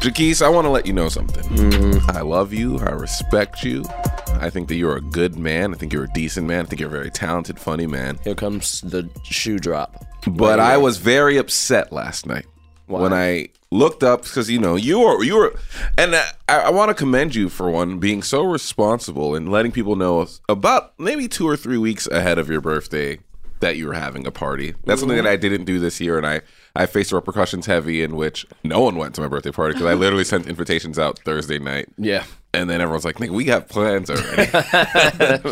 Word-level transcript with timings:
Jaquise, 0.00 0.42
I 0.42 0.48
want 0.48 0.64
to 0.64 0.70
let 0.70 0.86
you 0.86 0.92
know 0.92 1.08
something. 1.08 1.42
Mm-hmm. 1.44 2.10
I 2.16 2.20
love 2.20 2.52
you. 2.52 2.78
I 2.78 2.90
respect 2.90 3.64
you. 3.64 3.84
I 4.34 4.48
think 4.48 4.68
that 4.68 4.76
you're 4.76 4.96
a 4.96 5.00
good 5.00 5.36
man. 5.36 5.74
I 5.74 5.76
think 5.76 5.92
you're 5.92 6.04
a 6.04 6.12
decent 6.12 6.46
man. 6.46 6.64
I 6.64 6.68
think 6.68 6.80
you're 6.80 6.88
a 6.88 6.92
very 6.92 7.10
talented, 7.10 7.58
funny 7.58 7.88
man. 7.88 8.16
Here 8.22 8.36
comes 8.36 8.80
the 8.82 9.10
shoe 9.24 9.58
drop. 9.58 10.04
But 10.24 10.60
I 10.60 10.76
was 10.76 10.98
very 10.98 11.36
upset 11.36 11.92
last 11.92 12.26
night 12.26 12.46
when 12.86 13.12
I 13.12 13.48
looked 13.72 14.04
up 14.04 14.22
because 14.22 14.48
you 14.48 14.60
know 14.60 14.76
you 14.76 15.00
were 15.00 15.22
you 15.24 15.36
were, 15.36 15.54
and 15.96 16.14
uh, 16.14 16.22
I, 16.48 16.60
I 16.60 16.70
want 16.70 16.90
to 16.90 16.94
commend 16.94 17.34
you 17.34 17.48
for 17.48 17.68
one 17.68 17.98
being 17.98 18.22
so 18.22 18.44
responsible 18.44 19.34
and 19.34 19.50
letting 19.50 19.72
people 19.72 19.96
know 19.96 20.28
about 20.48 20.98
maybe 20.98 21.26
two 21.26 21.48
or 21.48 21.56
three 21.56 21.78
weeks 21.78 22.06
ahead 22.06 22.38
of 22.38 22.48
your 22.48 22.60
birthday 22.60 23.18
that 23.60 23.76
you 23.76 23.88
were 23.88 23.94
having 23.94 24.26
a 24.26 24.30
party. 24.30 24.74
That's 24.84 25.00
something 25.00 25.16
that 25.16 25.24
mm-hmm. 25.24 25.32
I 25.32 25.36
didn't 25.36 25.64
do 25.64 25.80
this 25.80 26.00
year, 26.00 26.16
and 26.16 26.26
I 26.26 26.42
I 26.78 26.86
faced 26.86 27.12
repercussions 27.12 27.66
heavy 27.66 28.02
in 28.02 28.14
which 28.14 28.46
no 28.62 28.80
one 28.80 28.96
went 28.96 29.14
to 29.16 29.20
my 29.20 29.26
birthday 29.26 29.50
party 29.50 29.74
because 29.74 29.86
I 29.86 29.94
literally 29.94 30.24
sent 30.24 30.46
invitations 30.46 30.98
out 30.98 31.18
Thursday 31.18 31.58
night, 31.58 31.88
Yeah, 31.98 32.24
and 32.54 32.70
then 32.70 32.80
everyone's 32.80 33.04
like, 33.04 33.16
"Nigga, 33.16 33.30
we 33.30 33.44
got 33.44 33.68
plans 33.68 34.08
already." 34.08 34.50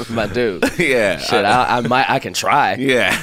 my 0.15 0.27
dude. 0.29 0.63
yeah, 0.79 1.19
Shit, 1.19 1.45
I, 1.45 1.79
I 1.79 1.81
might, 1.81 2.09
I 2.09 2.21
can 2.21 2.33
try. 2.33 2.75
Yeah. 2.77 3.19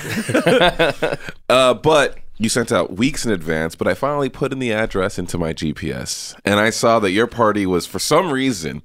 uh, 1.49 1.73
but 1.75 2.17
you 2.37 2.49
sent 2.49 2.71
out 2.73 2.97
weeks 2.97 3.25
in 3.25 3.31
advance, 3.31 3.75
but 3.75 3.87
I 3.87 3.93
finally 3.93 4.29
put 4.29 4.51
in 4.51 4.59
the 4.59 4.73
address 4.73 5.17
into 5.17 5.37
my 5.37 5.53
GPS 5.53 6.35
and 6.43 6.59
I 6.59 6.71
saw 6.71 6.99
that 6.99 7.11
your 7.11 7.27
party 7.27 7.65
was, 7.65 7.85
for 7.85 7.99
some 7.99 8.31
reason, 8.31 8.81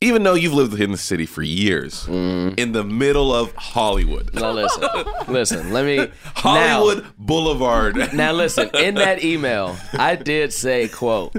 even 0.00 0.22
though 0.22 0.34
you've 0.34 0.52
lived 0.52 0.78
in 0.78 0.92
the 0.92 0.98
city 0.98 1.26
for 1.26 1.42
years, 1.42 2.04
mm. 2.06 2.58
in 2.58 2.72
the 2.72 2.84
middle 2.84 3.34
of 3.34 3.54
Hollywood. 3.54 4.34
Now 4.34 4.52
listen, 4.52 4.88
listen. 5.28 5.72
Let 5.72 5.86
me 5.86 6.08
Hollywood 6.24 7.06
Boulevard. 7.18 7.96
Now, 7.96 8.08
now 8.12 8.32
listen. 8.32 8.70
In 8.74 8.96
that 8.96 9.24
email, 9.24 9.76
I 9.94 10.16
did 10.16 10.52
say, 10.52 10.88
"quote 10.88 11.34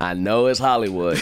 I 0.00 0.14
know 0.14 0.46
it's 0.46 0.60
Hollywood. 0.60 1.20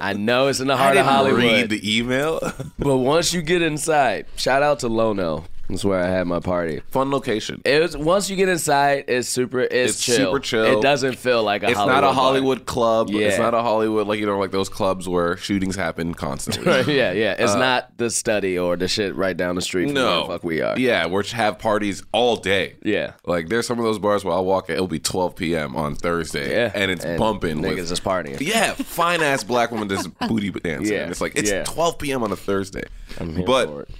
I 0.00 0.12
know 0.12 0.48
it's 0.48 0.60
in 0.60 0.68
the 0.68 0.76
heart 0.76 0.96
of 0.96 1.04
didn't 1.04 1.12
Hollywood. 1.12 1.42
read 1.42 1.70
the 1.70 1.98
email. 1.98 2.40
But 2.78 2.98
once 2.98 3.32
you 3.32 3.42
get 3.42 3.62
inside, 3.62 4.26
shout 4.36 4.62
out 4.62 4.80
to 4.80 4.88
Lono. 4.88 5.44
That's 5.72 5.84
where 5.84 6.02
I 6.02 6.06
had 6.08 6.26
my 6.26 6.40
party. 6.40 6.82
Fun 6.90 7.10
location. 7.10 7.60
It 7.64 7.80
was 7.82 7.96
once 7.96 8.30
you 8.30 8.36
get 8.36 8.48
inside, 8.48 9.04
it's 9.08 9.28
super. 9.28 9.60
It's, 9.60 9.72
It's 9.96 10.04
chill. 10.04 10.16
super 10.16 10.38
chill. 10.40 10.78
It 10.78 10.82
doesn't 10.82 11.16
feel 11.18 11.42
like 11.42 11.62
a. 11.62 11.68
It's 11.68 11.76
Hollywood 11.76 12.02
not 12.02 12.10
a. 12.10 12.12
Hollywood 12.12 12.66
club. 12.66 13.10
It's 13.10 13.38
not 13.38 13.54
a 13.54 13.62
Hollywood, 13.62 14.06
like, 14.06 14.20
you 14.20 14.26
know, 14.26 14.38
like 14.38 14.50
those 14.50 14.68
clubs 14.68 15.08
where 15.08 15.36
shootings 15.36 15.76
happen 15.76 16.14
constantly. 16.14 16.72
yeah, 16.96 17.12
yeah. 17.12 17.34
It's 17.38 17.54
not 17.54 17.96
the 17.98 18.10
study 18.10 18.58
or 18.58 18.76
the 18.76 18.88
shit 18.88 19.14
right 19.16 19.36
down 19.36 19.54
the 19.56 19.62
street 19.62 19.90
Uh, 19.90 19.92
no. 19.92 20.20
the 20.22 20.26
fuck 20.28 20.44
we 20.44 20.60
are. 20.60 20.78
Yeah, 20.78 21.06
we 21.06 21.22
have 21.32 21.58
parties 21.58 22.02
all 22.12 22.36
day. 22.36 22.76
Yeah. 22.82 23.12
Like 23.24 23.48
there's 23.48 23.66
some 23.66 23.78
of 23.78 23.84
those 23.84 23.98
bars 23.98 24.24
where 24.24 24.34
I'll 24.34 24.44
walk 24.44 24.68
in, 24.68 24.74
it'll 24.74 24.86
be 24.88 24.98
12 24.98 25.36
p.m. 25.36 25.76
on 25.76 25.94
Thursday, 25.94 26.50
Yeah. 26.52 26.72
and 26.74 26.90
it's 26.90 27.04
bumping 27.04 27.58
Niggas 27.58 27.76
with 27.76 27.88
just 27.88 28.04
partying. 28.04 28.40
yeah, 28.40 28.74
fine 28.74 29.22
ass 29.22 29.44
black 29.44 29.70
woman 29.70 29.88
just 29.88 30.08
booty 30.28 30.50
dancing. 30.50 30.92
Yeah. 30.92 31.02
And 31.02 31.10
it's 31.10 31.20
like 31.20 31.32
it's 31.36 31.50
Yeah. 31.50 31.64
12 31.64 31.98
p.m. 31.98 32.22
on 32.22 32.32
a 32.32 32.36
Thursday, 32.36 32.84
I'm 33.18 33.34
here 33.34 33.46
but 33.46 33.68
for 33.68 33.82
it. 33.82 33.90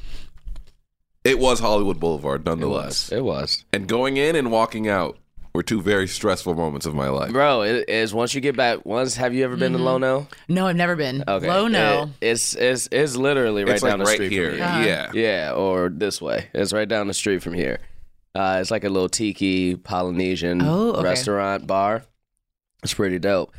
It 1.25 1.39
was 1.39 1.61
Hollywood 1.61 1.99
Boulevard 2.01 2.41
It 2.43 2.47
nonetheless. 2.47 3.11
was. 3.11 3.19
It 3.19 3.25
was. 3.25 3.65
And 3.73 3.87
going 3.87 4.17
in 4.17 4.37
and 4.37 4.51
walking 4.51 4.89
out 4.89 5.19
were 5.55 5.63
two 5.63 5.83
very 5.83 6.09
stressful 6.09 6.55
moments 6.55 6.87
of 6.87 6.95
my 6.95 7.09
life. 7.09 7.31
Bro, 7.31 7.63
it 7.63 7.89
is 7.89 8.15
once 8.15 8.35
you 8.35 8.41
get 8.41 8.57
back. 8.57 8.87
Once, 8.87 9.17
have 9.17 9.35
you 9.35 9.45
ever 9.45 9.57
been 9.57 9.73
to 9.73 9.79
Lono? 9.79 10.27
No, 10.49 10.67
I've 10.67 10.77
never 10.77 10.97
been. 10.97 11.23
Okay, 11.29 11.47
Low 11.47 11.69
no. 11.69 12.11
It- 12.23 12.29
it's 12.31 12.55
it's 12.55 12.89
it's 12.91 13.17
literally 13.17 13.65
right 13.65 13.75
it's 13.75 13.83
down 13.83 13.99
like 13.99 13.99
the 13.99 14.05
right 14.07 14.15
street 14.15 14.33
here. 14.33 14.51
from 14.51 14.59
here. 14.83 14.87
Yeah. 14.87 15.11
Yeah, 15.13 15.53
or 15.53 15.91
this 15.91 16.23
way. 16.23 16.49
It's 16.55 16.73
right 16.73 16.89
down 16.89 17.07
the 17.07 17.15
street 17.15 17.43
from 17.43 17.53
here. 17.53 17.79
Uh, 18.35 18.59
it's 18.63 18.71
like 18.71 18.85
a 18.85 18.89
little 18.89 19.11
tiki 19.11 19.77
Polynesian 19.77 20.63
Oh, 20.63 20.93
okay. 20.95 21.03
restaurant 21.05 21.67
bar. 21.67 22.03
It's 22.83 22.95
pretty 22.95 23.19
dope. 23.19 23.53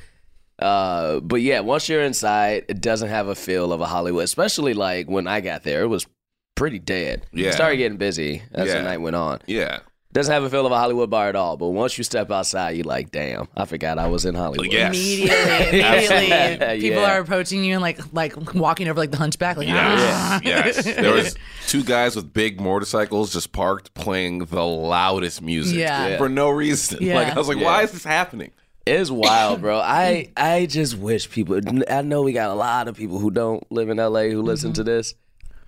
Uh, 0.60 1.20
but 1.20 1.42
yeah, 1.42 1.60
once 1.60 1.88
you're 1.90 2.02
inside, 2.04 2.66
it 2.70 2.82
doesn't 2.82 3.10
have 3.10 3.28
a 3.28 3.36
feel 3.36 3.72
of 3.72 3.82
a 3.82 3.86
Hollywood. 3.86 4.24
Especially 4.24 4.74
like 4.74 5.08
when 5.08 5.28
I 5.28 5.42
got 5.42 5.62
there, 5.64 5.84
it 5.84 5.88
was 5.88 6.08
pretty 6.56 6.80
dead. 6.80 7.26
Yeah. 7.34 7.50
It 7.50 7.54
started 7.54 7.78
getting 7.78 7.98
busy 7.98 8.44
as 8.54 8.68
Yeah. 8.68 8.76
the 8.76 8.84
night 8.84 8.98
went 9.00 9.16
on. 9.16 9.40
Yeah. 9.48 9.80
Doesn't 10.12 10.32
have 10.32 10.44
a 10.44 10.50
feel 10.52 10.64
of 10.68 10.72
a 10.72 10.78
Hollywood 10.78 11.10
bar 11.10 11.28
at 11.30 11.36
all. 11.36 11.58
But 11.58 11.70
once 11.70 11.98
you 11.98 12.04
step 12.04 12.30
outside, 12.30 12.76
you're 12.76 12.86
like, 12.86 13.10
damn, 13.10 13.48
I 13.58 13.66
forgot 13.66 13.98
I 13.98 14.06
was 14.10 14.26
in 14.26 14.36
Hollywood. 14.36 14.72
Yes. 14.72 14.96
Immediately, 14.96 15.80
immediately, 15.80 16.28
Yeah. 16.28 16.76
people 16.76 17.04
are 17.04 17.20
approaching 17.20 17.64
you 17.64 17.74
and 17.74 17.82
like 17.82 18.00
like 18.14 18.54
walking 18.54 18.88
over 18.88 19.00
like 19.00 19.10
the 19.10 19.18
hunchback. 19.18 19.58
Like, 19.58 19.68
Yes, 19.70 20.00
ah. 20.14 20.40
yes. 20.44 20.84
There 20.96 21.14
was 21.14 21.36
two 21.68 21.84
guys 21.84 22.16
with 22.16 22.32
big 22.32 22.62
motorcycles 22.62 23.34
just 23.34 23.52
parked 23.54 23.96
playing 23.96 24.46
the 24.46 24.64
loudest 24.64 25.42
music 25.42 25.80
Yeah. 25.80 26.10
Yeah. 26.10 26.18
for 26.18 26.30
no 26.30 26.50
reason. 26.52 27.00
Yeah. 27.02 27.16
Like 27.24 27.34
I 27.36 27.40
was 27.40 27.48
like, 27.48 27.58
Yeah. 27.58 27.66
why 27.66 27.82
is 27.82 27.92
this 27.92 28.04
happening? 28.04 28.52
It's 28.86 29.10
wild, 29.10 29.62
bro. 29.62 29.80
I 29.80 30.30
I 30.38 30.68
just 30.68 30.96
wish 30.98 31.28
people. 31.30 31.60
I 31.90 32.02
know 32.04 32.22
we 32.22 32.34
got 32.34 32.52
a 32.52 32.54
lot 32.54 32.88
of 32.88 32.96
people 32.98 33.18
who 33.18 33.32
don't 33.32 33.64
live 33.72 33.90
in 33.90 33.98
LA 33.98 34.24
who 34.26 34.42
listen 34.44 34.74
to 34.74 34.84
this. 34.84 35.16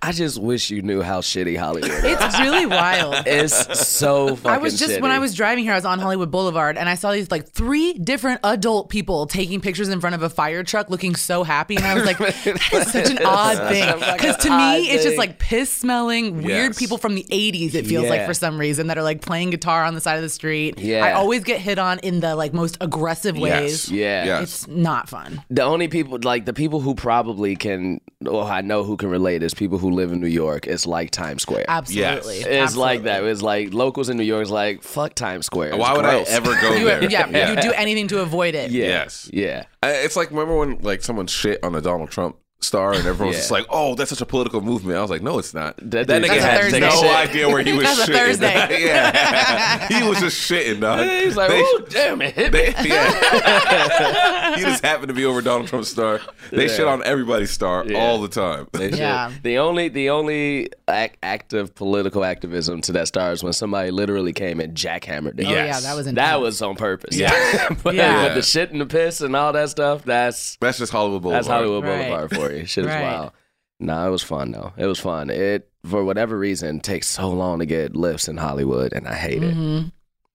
I 0.02 0.12
just 0.12 0.40
wish 0.40 0.70
you 0.70 0.82
knew 0.82 1.02
how 1.02 1.20
shitty 1.20 1.56
Hollywood 1.56 1.90
is. 1.90 2.04
It's 2.04 2.40
really 2.40 2.66
wild. 2.66 3.26
It's 3.26 3.86
so 3.88 4.36
fucking 4.36 4.50
I 4.50 4.58
was 4.58 4.78
just 4.78 5.00
when. 5.00 5.10
I 5.10 5.18
was 5.18 5.34
driving 5.34 5.64
here, 5.64 5.72
I 5.72 5.76
was 5.76 5.84
on 5.84 5.98
Hollywood 5.98 6.30
Boulevard, 6.30 6.76
and 6.76 6.88
I 6.88 6.94
saw 6.94 7.12
these 7.12 7.30
like 7.30 7.48
three 7.48 7.94
different 7.94 8.40
adult 8.44 8.88
people 8.90 9.26
taking 9.26 9.60
pictures 9.60 9.88
in 9.88 10.00
front 10.00 10.14
of 10.14 10.22
a 10.22 10.28
fire 10.30 10.62
truck, 10.62 10.90
looking 10.90 11.14
so 11.14 11.42
happy, 11.42 11.76
and 11.76 11.84
I 11.86 11.94
was 11.94 12.04
like, 12.04 12.18
"That 12.44 12.72
is 12.72 12.92
such 12.92 13.10
an 13.10 13.18
odd 13.24 13.56
thing." 13.68 13.94
Because 14.16 14.36
to 14.38 14.50
odd 14.50 14.78
me, 14.80 14.90
it's 14.90 15.04
just 15.04 15.16
like 15.16 15.38
piss 15.38 15.70
smelling 15.70 16.42
weird 16.42 16.46
Yes. 16.72 16.78
people 16.78 16.98
from 16.98 17.14
the 17.14 17.24
'80s. 17.30 17.74
It 17.74 17.86
feels 17.86 18.08
like 18.08 18.26
for 18.26 18.34
some 18.34 18.58
reason 18.58 18.88
that 18.88 18.98
are 18.98 19.02
like 19.02 19.22
playing 19.22 19.50
guitar 19.50 19.84
on 19.84 19.94
the 19.94 20.00
side 20.00 20.16
of 20.16 20.22
the 20.22 20.28
street. 20.28 20.78
Yeah. 20.78 21.04
I 21.04 21.12
always 21.12 21.42
get 21.44 21.60
hit 21.60 21.78
on 21.78 21.98
in 22.00 22.20
the 22.20 22.34
like 22.36 22.52
most 22.52 22.76
aggressive 22.80 23.38
ways. 23.38 23.90
Yeah. 23.90 24.24
Yes. 24.24 24.42
It's 24.42 24.68
not 24.68 25.08
fun. 25.08 25.42
The 25.50 25.62
only 25.62 25.88
people 25.88 26.18
like 26.22 26.44
the 26.44 26.52
people 26.52 26.80
who 26.80 26.94
probably 26.94 27.56
can, 27.56 28.00
or 28.26 28.44
I 28.44 28.60
know 28.60 28.84
who 28.84 28.96
can 28.96 29.08
relate, 29.08 29.42
is 29.42 29.54
people 29.54 29.78
who 29.78 29.85
live 29.90 30.12
in 30.12 30.20
New 30.20 30.26
York. 30.28 30.66
It's 30.66 30.86
like 30.86 31.10
Times 31.10 31.42
Square. 31.42 31.66
Absolutely. 31.68 32.38
It's 32.38 32.76
like 32.76 33.02
that. 33.04 33.24
It's 33.24 33.42
like 33.42 33.72
locals 33.74 34.08
in 34.08 34.16
New 34.16 34.24
York 34.24 34.42
is 34.44 34.50
like 34.50 34.82
fuck 34.82 35.14
Times 35.14 35.46
Square. 35.46 35.70
It's 35.70 35.78
Why 35.78 35.92
would 35.94 36.02
gross. 36.02 36.28
I 36.30 36.32
ever 36.32 36.54
go 36.60 36.72
You, 36.76 36.84
there? 36.86 37.04
yeah, 37.10 37.50
you 37.54 37.60
do 37.62 37.72
anything 37.72 38.08
to 38.08 38.20
avoid 38.20 38.54
it. 38.54 38.70
Yeah. 38.70 38.86
Yes. 38.86 39.30
Yeah. 39.32 39.64
I- 39.82 39.90
It's 40.04 40.16
like 40.16 40.30
remember 40.30 40.56
when 40.56 40.78
like 40.82 41.02
someone 41.02 41.26
shit 41.26 41.62
on 41.64 41.72
the 41.72 41.80
Donald 41.82 42.10
Trump 42.10 42.36
star 42.60 42.92
and 42.94 43.06
everyone 43.06 43.28
was 43.28 43.36
Yeah. 43.36 43.40
just 43.40 43.50
like, 43.50 43.66
"Oh, 43.68 43.94
that's 43.94 44.10
such 44.10 44.20
a 44.20 44.26
political 44.26 44.60
movement." 44.60 44.98
I 44.98 45.02
was 45.02 45.10
like, 45.10 45.22
"No, 45.22 45.38
it's 45.38 45.52
not." 45.54 45.76
That 45.76 46.06
That, 46.06 46.06
dude- 46.08 46.24
nigga 46.24 46.28
That's 46.40 46.44
had 46.44 46.60
Thursday 46.62 46.80
no 46.80 46.90
shit. 46.90 47.14
idea 47.14 47.48
where 47.48 47.62
he 47.62 47.72
was 47.76 47.82
That's 47.84 47.98
a 48.08 48.12
shitting. 48.12 48.16
Thursday. 48.16 48.84
yeah, 48.86 49.88
he 49.88 50.08
was 50.08 50.18
just 50.20 50.50
shitting, 50.50 50.80
dog. 50.80 51.06
He's 51.06 51.36
like, 51.36 51.50
They- 51.50 51.62
oh 51.62 51.84
damn 51.88 52.22
it, 52.22 52.34
hit 52.34 52.52
me. 52.52 52.74
yeah. 52.88 54.56
he 54.56 54.62
just 54.62 54.84
happened 54.84 55.08
to 55.08 55.14
be 55.14 55.24
over 55.24 55.42
Donald 55.42 55.68
Trump's 55.68 55.88
star. 55.90 56.20
They 56.50 56.68
shit 56.68 56.86
on 56.86 57.02
everybody's 57.04 57.50
star 57.50 57.84
Yeah. 57.86 57.98
all 57.98 58.20
the 58.20 58.28
time. 58.28 58.68
They. 58.72 58.90
Yeah. 58.90 59.30
The 59.42 59.58
only 59.58 59.88
the 59.88 60.10
only 60.10 60.70
ac- 60.88 61.14
active 61.22 61.74
political 61.74 62.24
activism 62.24 62.80
to 62.82 62.92
that 62.92 63.08
star 63.08 63.32
is 63.32 63.42
when 63.44 63.52
somebody 63.52 63.90
literally 63.90 64.32
came 64.32 64.60
and 64.60 64.74
jackhammered 64.74 65.38
it. 65.38 65.46
Oh 65.46 65.50
yeah, 65.50 65.78
that 65.80 65.94
was 65.94 66.06
intense. 66.06 66.26
That 66.26 66.40
was 66.40 66.62
on 66.62 66.76
purpose. 66.76 67.16
Yeah. 67.16 67.68
but 67.82 67.94
Yeah. 67.94 68.24
with 68.24 68.34
the 68.34 68.42
shit 68.42 68.70
and 68.72 68.80
the 68.80 68.86
piss 68.86 69.20
and 69.20 69.34
all 69.36 69.52
that 69.52 69.68
stuff, 69.70 70.04
that's 70.04 70.56
That's 70.60 70.78
just 70.78 70.92
Hollywood 70.92 71.22
Boulevard. 71.22 71.44
that's 71.44 71.48
Hollywood 71.52 71.84
Right. 71.84 72.06
Boulevard 72.08 72.34
for 72.34 72.45
you. 72.52 72.66
Shit 72.66 72.84
is 72.84 72.90
Right. 72.90 73.02
wild. 73.02 73.32
No, 73.78 74.06
it 74.06 74.10
was 74.10 74.22
fun 74.22 74.52
though. 74.52 74.72
It 74.76 74.86
was 74.86 74.98
fun. 74.98 75.28
It 75.30 75.68
for 75.84 76.04
whatever 76.04 76.38
reason 76.38 76.80
takes 76.80 77.06
so 77.08 77.28
long 77.30 77.58
to 77.60 77.66
get 77.66 77.94
lifts 77.94 78.26
in 78.28 78.36
Hollywood, 78.36 78.92
and 78.92 79.06
I 79.06 79.14
hate 79.14 79.42
it. 79.42 79.54
Mm-hmm. 79.54 79.88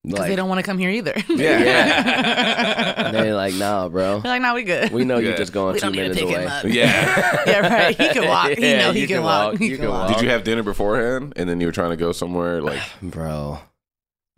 because 0.04 0.18
Like, 0.20 0.28
they 0.30 0.36
don't 0.36 0.48
want 0.48 0.58
to 0.60 0.62
come 0.62 0.78
here 0.78 0.90
either. 0.90 1.12
Yeah. 1.28 1.36
yeah. 1.64 3.10
They're 3.12 3.34
like, 3.34 3.54
nah, 3.54 3.88
bro. 3.88 4.20
They're 4.20 4.32
like, 4.32 4.42
no, 4.42 4.54
we 4.54 4.62
good. 4.62 4.90
We 4.92 5.04
know 5.04 5.18
Yeah. 5.18 5.28
you're 5.30 5.36
just 5.36 5.52
going 5.52 5.74
We 5.74 5.80
two 5.80 5.86
don't 5.86 5.92
need 5.92 6.14
to 6.14 6.14
minutes 6.14 6.22
away. 6.22 6.42
him 6.44 6.48
up. 6.50 6.64
Yeah. 6.64 7.42
yeah, 7.46 7.58
right. 7.68 7.96
He 8.00 8.08
can 8.08 8.26
walk. 8.28 8.50
He 8.52 8.62
Yeah, 8.70 8.78
know 8.86 8.92
he 8.92 9.00
you 9.02 9.06
can, 9.08 9.16
can 9.16 9.24
walk. 9.24 9.52
walk. 9.52 9.58
He 9.60 9.66
You 9.66 9.76
can 9.76 9.84
can 9.86 9.90
walk. 9.90 10.08
walk. 10.08 10.16
Did 10.18 10.24
you 10.24 10.30
have 10.30 10.44
dinner 10.44 10.62
beforehand 10.62 11.32
and 11.36 11.48
then 11.48 11.60
you 11.60 11.66
were 11.66 11.72
trying 11.72 11.90
to 11.90 11.96
go 11.96 12.12
somewhere 12.12 12.62
like 12.62 12.80
Bro, 13.02 13.58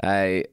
I 0.02 0.44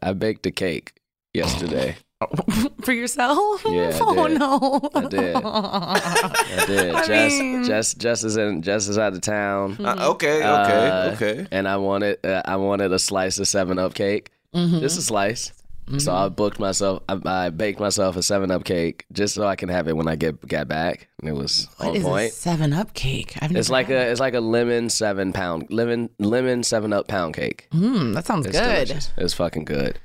I 0.00 0.12
baked 0.14 0.46
a 0.46 0.50
cake 0.52 0.94
yesterday. 1.34 1.96
For 2.82 2.92
yourself? 2.92 3.62
Yeah, 3.66 3.92
I 3.94 3.98
oh 4.00 4.26
no. 4.26 4.90
I 4.94 5.06
did. 5.08 5.36
I 5.36 6.64
did. 6.66 6.94
I 6.94 7.06
Jess, 7.06 7.32
mean- 7.38 7.64
Jess, 7.64 7.94
Jess 7.94 8.24
is 8.24 8.36
in. 8.36 8.62
Jess 8.62 8.88
is 8.88 8.98
out 8.98 9.14
of 9.14 9.20
town. 9.22 9.76
uh, 9.84 10.10
okay, 10.10 10.38
okay, 10.38 10.88
Uh, 10.88 11.12
okay. 11.14 11.46
And 11.50 11.66
I 11.66 11.76
wanted, 11.78 12.24
uh, 12.24 12.42
I 12.44 12.56
wanted 12.56 12.92
a 12.92 12.98
slice 12.98 13.38
of 13.38 13.48
Seven 13.48 13.78
Up 13.78 13.94
cake. 13.94 14.30
Mm-hmm. 14.54 14.80
Just 14.80 14.98
a 14.98 15.02
slice. 15.02 15.52
So 15.98 16.14
I 16.14 16.28
booked 16.28 16.60
myself. 16.60 17.02
I, 17.08 17.18
I 17.24 17.50
baked 17.50 17.80
myself 17.80 18.14
a 18.16 18.22
Seven 18.22 18.52
Up 18.52 18.62
cake 18.62 19.06
just 19.12 19.34
so 19.34 19.44
I 19.44 19.56
can 19.56 19.68
have 19.70 19.88
it 19.88 19.96
when 19.96 20.06
I 20.06 20.14
get 20.14 20.46
got 20.46 20.68
back. 20.68 21.08
And 21.18 21.28
it 21.28 21.32
was 21.32 21.66
What 21.78 21.88
on 21.88 21.96
is 21.96 22.04
a 22.04 22.06
point. 22.06 22.32
Seven 22.32 22.72
Up 22.72 22.94
cake? 22.94 23.34
I've 23.42 23.56
It's 23.56 23.70
like 23.70 23.88
had 23.88 23.96
a 23.96 24.10
it's 24.12 24.20
like 24.20 24.34
a 24.34 24.40
lemon 24.40 24.88
seven 24.88 25.32
pound 25.32 25.66
lemon 25.70 26.10
lemon 26.20 26.62
Seven 26.62 26.92
Up 26.92 27.08
pound 27.08 27.34
cake. 27.34 27.66
it. 27.72 27.76
Mm, 27.76 28.14
that 28.14 28.24
sounds 28.24 28.46
It's 28.46 28.56
good. 28.56 28.86
delicious. 28.86 29.10
It's 29.16 29.34
fucking 29.34 29.64
good. 29.64 29.98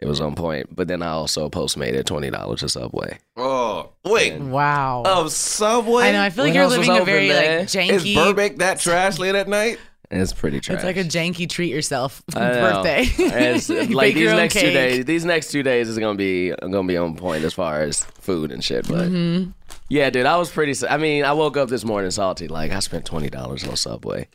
It 0.00 0.06
was 0.06 0.20
on 0.20 0.34
point. 0.36 0.74
But 0.74 0.86
then 0.88 1.02
I 1.02 1.08
also 1.08 1.48
post 1.48 1.76
made 1.76 1.94
postmated 1.94 2.04
twenty 2.06 2.30
dollars 2.30 2.60
to 2.60 2.68
Subway. 2.68 3.18
Oh 3.36 3.90
wait, 4.04 4.38
Wow. 4.38 5.02
of 5.04 5.32
Subway. 5.32 6.04
I 6.04 6.12
know. 6.12 6.22
I 6.22 6.30
feel 6.30 6.44
like 6.44 6.50
What 6.50 6.54
you're 6.54 6.64
else 6.64 6.76
was 6.78 6.86
living 6.88 6.90
a 7.00 7.02
open, 7.02 7.06
very 7.06 7.28
man? 7.28 7.58
like 7.60 7.64
Is 7.64 7.74
janky. 8.04 8.14
Burbank 8.14 8.58
that 8.58 8.78
trash 8.80 9.18
late 9.18 9.34
at 9.34 9.48
night? 9.48 9.78
It's 10.10 10.32
pretty 10.32 10.60
trash. 10.60 10.76
It's 10.76 10.84
like 10.84 10.96
a 10.96 11.04
janky 11.04 11.46
treat 11.50 11.70
yourself 11.70 12.22
I 12.34 12.40
know. 12.40 12.82
birthday. 12.82 13.02
It's, 13.18 13.68
You 13.68 13.82
like 13.94 14.06
bake 14.06 14.14
these 14.14 14.22
your 14.22 14.30
own 14.32 14.36
next 14.38 14.54
two 14.54 14.60
cake. 14.60 14.72
days. 14.74 15.04
These 15.04 15.24
next 15.26 15.50
two 15.50 15.62
days 15.62 15.88
is 15.88 15.98
gonna 15.98 16.16
be 16.16 16.50
gonna 16.60 16.84
be 16.84 16.96
on 16.96 17.14
point 17.16 17.44
as 17.44 17.52
far 17.52 17.82
as 17.82 18.04
food 18.20 18.50
and 18.52 18.62
shit. 18.64 18.86
But 18.88 19.08
Mm-hmm. 19.08 19.50
yeah, 19.90 20.08
dude, 20.10 20.24
I 20.26 20.36
was 20.38 20.50
pretty. 20.50 20.72
s- 20.72 20.82
I 20.88 20.96
mean, 20.96 21.24
I 21.24 21.32
woke 21.32 21.56
up 21.58 21.68
this 21.68 21.84
morning 21.84 22.10
salty. 22.10 22.48
Like 22.48 22.70
I 22.72 22.78
spent 22.78 23.04
twenty 23.04 23.28
dollars 23.28 23.66
on 23.68 23.76
Subway. 23.76 24.28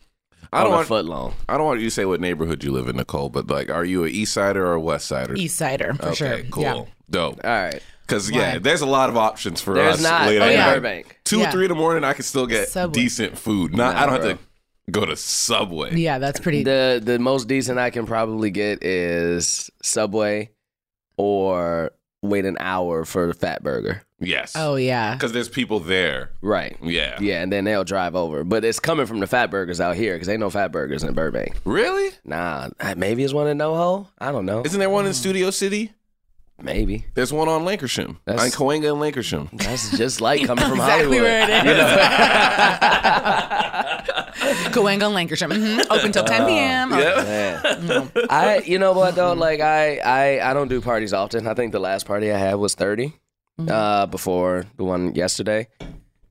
I 0.54 0.64
don't 0.64 0.68
on 0.68 0.74
a 0.74 0.76
want. 0.78 0.88
foot 0.88 1.06
long. 1.06 1.34
I 1.50 1.58
don't 1.58 1.66
want 1.66 1.80
you 1.82 1.88
to 1.88 1.92
say 1.92 2.06
what 2.06 2.22
neighborhood 2.22 2.64
you 2.64 2.72
live 2.72 2.88
in, 2.88 2.96
Niccole. 2.98 3.32
But 3.32 3.48
like, 3.48 3.70
are 3.70 3.84
you 3.86 4.04
a 4.06 4.08
East 4.08 4.34
Sider 4.34 4.66
or 4.66 4.74
a 4.74 4.80
West 4.82 5.08
Sider? 5.08 5.36
East 5.36 5.58
Sider 5.58 5.94
for 5.96 6.06
okay, 6.08 6.16
sure. 6.16 6.44
cool, 6.52 6.64
Yeah. 6.64 6.84
dope. 7.10 7.40
All 7.44 7.50
right, 7.50 7.82
Because 8.06 8.30
yeah, 8.32 8.60
there's 8.60 8.82
a 8.82 8.86
lot 8.86 9.10
of 9.10 9.18
options 9.18 9.62
for 9.62 9.74
there's 9.74 9.96
us 9.96 10.02
not 10.04 10.28
late 10.28 10.40
oh, 10.42 10.46
in 10.46 10.52
yeah. 10.54 10.74
Burbank. 10.74 11.20
Two 11.24 11.40
Yeah. 11.40 11.50
or 11.50 11.52
three 11.52 11.66
in 11.66 11.70
the 11.70 11.76
morning, 11.76 12.04
I 12.04 12.14
can 12.14 12.24
still 12.24 12.48
get 12.48 12.70
Subway. 12.70 12.94
decent 12.94 13.38
food. 13.38 13.76
Not, 13.76 13.96
Nah, 13.96 14.02
I 14.02 14.06
don't 14.06 14.20
bro. 14.20 14.28
have 14.30 14.38
to 14.40 14.92
go 14.92 15.06
to 15.06 15.16
Subway. 15.16 15.96
Yeah, 15.96 16.20
that's 16.20 16.40
pretty. 16.40 16.64
The 16.64 17.02
the 17.04 17.18
most 17.20 17.48
decent 17.48 17.80
I 17.80 17.90
can 17.90 18.06
probably 18.06 18.52
get 18.52 18.84
is 18.84 19.70
Subway, 19.82 20.50
or 21.18 21.92
wait 22.24 22.46
an 22.46 22.58
hour 22.60 23.06
for 23.06 23.28
the 23.28 23.34
Fatburger. 23.34 24.02
Yes. 24.20 24.54
oh 24.56 24.76
yeah. 24.76 25.14
Because 25.14 25.34
there's 25.34 25.50
people 25.50 25.80
there. 25.80 26.32
Right. 26.42 26.78
Yeah. 26.82 27.18
Yeah, 27.20 27.42
and 27.44 27.52
then 27.52 27.66
they'll 27.66 27.84
drive 27.84 28.16
over. 28.16 28.44
But 28.44 28.64
it's 28.64 28.80
coming 28.80 29.06
from 29.06 29.20
the 29.20 29.26
Fatburgers 29.28 29.80
out 29.80 29.96
here 29.96 30.14
because 30.14 30.28
they 30.28 30.38
know 30.38 30.50
Fatburgers 30.50 31.06
in 31.06 31.14
Burbank. 31.14 31.58
Really? 31.66 32.12
Nah, 32.24 32.70
uh, 32.80 32.96
maybe 32.98 33.24
it's 33.24 33.34
one 33.34 33.48
in 33.48 33.58
NoHo. 33.58 34.08
I 34.18 34.32
don't 34.32 34.46
know. 34.46 34.64
Isn't 34.66 34.80
there 34.80 34.90
one 34.90 35.06
in 35.06 35.14
Studio 35.14 35.52
City? 35.52 35.92
Maybe 36.62 37.06
There's 37.16 37.34
one 37.34 37.50
on 37.50 37.64
Lankershim. 37.64 38.18
That's- 38.26 38.44
On 38.46 38.50
Cahuenga 38.68 38.94
and 38.94 39.02
Lankershim. 39.02 39.50
that's 39.62 39.98
just 39.98 40.22
like 40.22 40.46
coming 40.46 40.64
from 40.64 40.76
exactly 40.80 41.18
Hollywood. 41.18 41.24
where 41.24 41.42
it 41.50 41.66
is. 41.68 41.84
Cahuenga 44.74 45.08
and 45.08 45.16
Lankershim. 45.30 45.52
hmm 45.56 45.92
Open 45.92 46.12
till 46.12 46.24
10 46.24 46.46
p.m. 46.48 46.90
Man. 46.90 48.12
I 48.30 48.62
you 48.66 48.80
know 48.80 48.94
what 48.94 49.16
though 49.16 49.34
like 49.34 49.60
I, 49.60 49.98
I 49.98 50.52
I 50.52 50.54
don't 50.54 50.68
do 50.68 50.80
parties 50.82 51.14
often. 51.14 51.48
I 51.48 51.54
think 51.54 51.72
the 51.72 51.80
last 51.80 52.06
party 52.06 52.32
I 52.32 52.38
had 52.38 52.56
was 52.56 52.76
30 52.76 53.14
uh 53.68 54.06
before 54.08 54.66
the 54.78 54.84
one 54.84 55.16
yesterday. 55.16 55.68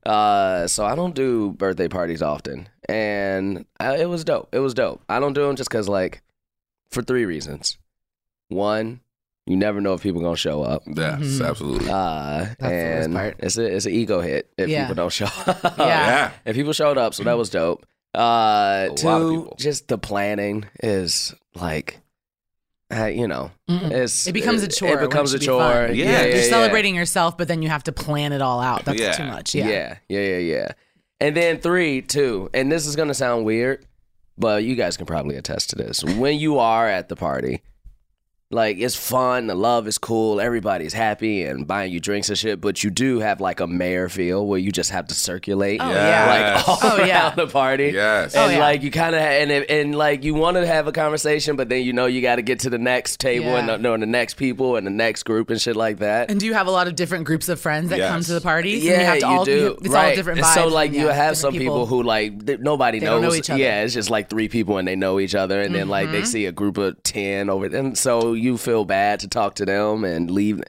Uh 0.05 0.67
so 0.67 0.85
I 0.85 0.95
don't 0.95 1.15
do 1.15 1.51
birthday 1.53 1.87
parties 1.87 2.21
often. 2.21 2.67
And 2.89 3.65
I, 3.79 3.97
it 3.97 4.09
was 4.09 4.23
dope. 4.23 4.49
It 4.53 4.59
was 4.59 4.73
dope. 4.73 5.01
I 5.07 5.19
don't 5.19 5.33
do 5.33 5.45
them 5.45 5.55
just 5.55 5.69
cuz 5.69 5.87
like 5.87 6.21
for 6.91 7.01
three 7.01 7.25
reasons. 7.25 7.77
One, 8.49 8.99
you 9.45 9.57
never 9.57 9.81
know 9.81 9.93
if 9.93 10.01
people 10.01 10.21
are 10.21 10.23
going 10.23 10.35
to 10.35 10.39
show 10.39 10.63
up. 10.63 10.83
Yes, 10.87 11.41
absolutely. 11.41 11.89
Uh 11.89 12.45
the 12.59 12.65
worst 12.65 13.05
and 13.05 13.13
part. 13.13 13.35
it's 13.39 13.57
a 13.57 13.75
it's 13.75 13.85
an 13.85 13.91
ego 13.93 14.21
hit 14.21 14.49
if 14.57 14.69
Yeah. 14.69 14.81
people 14.87 14.95
don't 14.95 15.11
show 15.11 15.25
up. 15.25 15.63
Yeah. 15.77 15.85
yeah. 15.87 16.31
And 16.45 16.55
people 16.55 16.73
showed 16.73 16.97
up, 16.97 17.13
so 17.13 17.23
that 17.23 17.37
was 17.37 17.49
dope. 17.49 17.85
Uh, 18.15 18.19
A 18.19 18.87
lot 18.87 18.91
of 18.91 18.95
two, 18.97 19.39
people. 19.41 19.55
just 19.59 19.87
the 19.87 19.97
planning 19.97 20.65
is 20.83 21.33
like, 21.55 21.99
uh, 22.95 23.05
you 23.05 23.27
know, 23.27 23.49
it's 23.67 24.27
It 24.27 24.33
becomes 24.33 24.61
a 24.61 24.67
chore 24.67 24.89
It 24.89 24.95
when 24.95 25.03
it 25.05 25.09
becomes 25.09 25.33
a 25.33 25.37
should 25.37 25.39
be 25.41 25.45
chore. 25.47 25.61
Yeah, 25.63 25.89
Yeah. 25.91 26.05
yeah, 26.05 26.21
You're 26.25 26.35
yeah. 26.37 26.41
celebrating 26.49 26.95
yourself, 26.95 27.37
but 27.37 27.47
then 27.47 27.61
you 27.63 27.69
have 27.69 27.83
to 27.83 27.91
plan 27.91 28.31
it 28.33 28.41
all 28.41 28.59
out. 28.61 28.85
That's 28.85 28.99
Yeah. 28.99 29.13
too 29.13 29.25
much. 29.25 29.55
Yeah. 29.55 29.67
Yeah. 29.67 29.97
yeah, 30.09 30.19
yeah, 30.19 30.37
yeah, 30.37 30.37
yeah. 30.55 30.71
And 31.19 31.35
then 31.35 31.59
three, 31.59 32.01
two, 32.01 32.49
and 32.53 32.71
this 32.71 32.85
is 32.85 32.95
gonna 32.95 33.13
sound 33.15 33.45
weird, 33.45 33.83
but 34.37 34.63
you 34.63 34.75
guys 34.75 34.95
can 34.95 35.05
probably 35.07 35.35
attest 35.35 35.71
to 35.71 35.75
this. 35.75 36.03
When 36.03 36.37
you 36.37 36.59
are 36.59 36.87
at 36.87 37.09
the 37.09 37.15
party, 37.15 37.61
like 38.53 38.77
it's 38.77 38.95
fun, 38.95 39.47
the 39.47 39.55
love 39.55 39.87
is 39.87 39.97
cool, 39.97 40.39
everybody's 40.39 40.93
happy 40.93 41.43
and 41.43 41.65
buying 41.67 41.91
you 41.91 41.99
drinks 41.99 42.29
and 42.29 42.37
shit, 42.37 42.61
but 42.61 42.83
you 42.83 42.89
do 42.89 43.19
have 43.19 43.41
like 43.41 43.59
a 43.59 43.67
mayor 43.67 44.09
feel 44.09 44.45
where 44.45 44.59
you 44.59 44.71
just 44.71 44.91
have 44.91 45.07
to 45.07 45.15
circulate, 45.15 45.81
Oh, 45.81 45.89
yeah. 45.89 46.53
like 46.55 46.67
all 46.67 46.77
Oh, 46.83 46.97
around 46.97 47.07
yeah. 47.07 47.29
the 47.31 47.47
party. 47.47 47.91
Yes. 47.93 48.35
And 48.35 48.43
Oh, 48.51 48.53
yeah. 48.53 48.59
like 48.59 48.83
you 48.83 48.91
kind 48.91 49.15
of 49.15 49.21
and 49.21 49.51
it- 49.51 49.69
and 49.69 49.95
like 49.95 50.23
you 50.23 50.33
want 50.33 50.55
to 50.57 50.65
have 50.67 50.87
a 50.87 50.91
conversation, 50.91 51.55
but 51.55 51.69
then 51.69 51.83
you 51.83 51.93
know 51.93 52.05
you 52.05 52.21
got 52.21 52.35
to 52.35 52.41
get 52.41 52.59
to 52.59 52.69
the 52.69 52.77
next 52.77 53.19
table 53.19 53.55
and 53.55 53.67
Yeah. 53.67 53.77
the, 53.77 53.81
no, 53.83 53.97
the 53.97 54.05
next 54.05 54.35
people 54.35 54.75
and 54.75 54.85
the 54.85 54.91
next 54.91 55.23
group 55.23 55.49
and 55.49 55.59
shit 55.61 55.75
like 55.75 55.99
that. 55.99 56.29
And 56.29 56.39
do 56.39 56.45
you 56.45 56.53
have 56.53 56.67
a 56.67 56.71
lot 56.71 56.87
of 56.87 56.95
different 56.95 57.25
groups 57.25 57.49
of 57.49 57.59
friends 57.59 57.89
that 57.89 57.99
come 57.99 58.21
to 58.21 58.33
the 58.33 58.41
parties? 58.41 58.83
And 58.83 58.91
Yeah, 58.91 58.99
you, 58.99 59.05
have 59.05 59.19
to 59.19 59.27
all, 59.27 59.45
do. 59.45 59.77
It's 59.81 59.89
right. 59.89 60.09
all 60.09 60.15
different 60.15 60.39
vibes. 60.41 60.53
So 60.53 60.67
like 60.67 60.89
and, 60.91 60.99
you 60.99 61.07
yeah, 61.07 61.13
have 61.13 61.37
some 61.37 61.53
people. 61.53 61.85
who 61.85 62.03
like 62.03 62.45
th- 62.45 62.59
nobody 62.59 62.99
They 62.99 63.05
knows. 63.05 63.21
don't 63.21 63.29
know 63.29 63.35
each 63.35 63.49
other. 63.49 63.53
Mm-hmm. 63.59 63.63
Yeah, 63.63 63.83
it's 63.83 63.93
just 63.93 64.09
like 64.09 64.29
three 64.29 64.47
people 64.49 64.77
and 64.77 64.87
they 64.87 64.95
know 64.95 65.19
each 65.19 65.35
other, 65.35 65.61
and 65.61 65.73
then 65.73 65.89
like 65.89 66.11
they 66.11 66.23
see 66.23 66.45
a 66.45 66.51
group 66.51 66.77
of 66.77 67.01
ten 67.03 67.49
over, 67.49 67.65
and 67.65 67.97
so 67.97 68.33
you 68.43 68.57
feel 68.57 68.85
bad 68.85 69.19
to 69.21 69.27
talk 69.27 69.55
to 69.55 69.65
them 69.65 70.03
and 70.03 70.29
leave. 70.29 70.61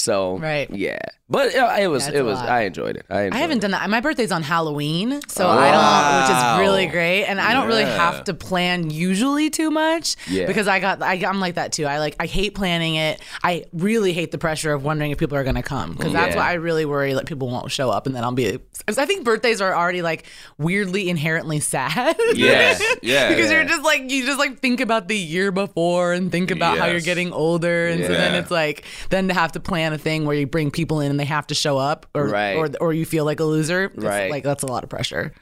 So 0.00 0.38
Right. 0.38 0.70
yeah, 0.70 0.98
but 1.28 1.52
uh, 1.56 1.74
it 1.80 1.88
was 1.88 2.04
That's 2.04 2.16
it 2.18 2.22
was. 2.22 2.38
I 2.38 2.62
enjoyed 2.62 2.96
it. 2.96 3.04
I, 3.10 3.22
enjoyed 3.22 3.36
I 3.36 3.40
haven't 3.40 3.58
it. 3.58 3.60
done 3.62 3.70
that. 3.72 3.90
My 3.90 4.00
birthday's 4.00 4.30
on 4.30 4.44
Halloween, 4.44 5.20
so 5.26 5.44
Oh, 5.44 5.50
I 5.50 5.72
don't, 5.72 6.22
which 6.22 6.36
is 6.38 6.68
really 6.70 6.86
great. 6.86 7.24
And 7.24 7.40
I 7.40 7.52
don't 7.52 7.66
really 7.66 7.84
have 7.84 8.22
to 8.24 8.34
plan 8.34 8.90
usually 8.90 9.50
too 9.50 9.70
much 9.72 10.14
Yeah. 10.28 10.46
because 10.46 10.68
I 10.68 10.78
got, 10.78 11.02
I, 11.02 11.14
I'm 11.26 11.40
like 11.40 11.56
that 11.56 11.72
too. 11.72 11.84
I 11.84 11.98
like, 11.98 12.14
I 12.20 12.26
hate 12.26 12.54
planning 12.54 12.94
it. 12.94 13.20
I 13.42 13.64
really 13.72 14.12
hate 14.12 14.30
the 14.30 14.38
pressure 14.38 14.72
of 14.72 14.84
wondering 14.84 15.10
if 15.10 15.18
people 15.18 15.36
are 15.36 15.42
going 15.44 15.56
to 15.56 15.62
come 15.62 15.94
because 15.94 16.12
that's 16.12 16.36
Yeah. 16.36 16.42
why 16.42 16.50
I 16.50 16.54
really 16.54 16.84
worry 16.84 17.12
that 17.14 17.26
people 17.26 17.48
won't 17.50 17.72
show 17.72 17.90
up 17.90 18.06
and 18.06 18.14
then 18.14 18.22
I'll 18.22 18.30
be. 18.32 18.60
I 18.86 19.04
think 19.04 19.24
birthdays 19.24 19.60
are 19.60 19.74
already 19.74 20.00
like 20.02 20.26
weirdly 20.58 21.08
inherently 21.10 21.58
sad. 21.58 22.16
Yeah. 22.34 22.78
Yeah. 23.02 23.28
because 23.30 23.50
yeah. 23.50 23.58
you're 23.58 23.64
just 23.68 23.82
like 23.82 24.10
you 24.10 24.24
just 24.26 24.38
like 24.38 24.60
think 24.60 24.80
about 24.80 25.08
the 25.08 25.16
year 25.16 25.50
before 25.52 26.12
and 26.12 26.30
think 26.32 26.50
about 26.50 26.78
how 26.78 26.86
you're 26.86 27.00
getting 27.00 27.32
older 27.32 27.86
and 27.88 28.02
so 28.04 28.08
then 28.12 28.34
it's 28.34 28.50
like 28.50 28.84
then 29.10 29.28
to 29.28 29.34
have 29.34 29.52
to 29.52 29.60
plan 29.60 29.87
a 29.92 29.98
thing 29.98 30.24
where 30.24 30.36
you 30.36 30.46
bring 30.46 30.70
people 30.70 31.00
in 31.00 31.10
and 31.10 31.18
they 31.20 31.24
have 31.24 31.46
to 31.48 31.54
show 31.54 31.78
up 31.78 32.06
or 32.14 32.28
Right. 32.28 32.54
or, 32.56 32.68
or 32.80 32.92
you 32.92 33.04
feel 33.04 33.24
like 33.24 33.40
a 33.40 33.44
loser 33.44 33.84
it's 33.94 33.96
Right. 34.04 34.30
like 34.30 34.44
that's 34.44 34.62
a 34.62 34.66
lot 34.66 34.84
of 34.84 34.90
pressure 34.90 35.32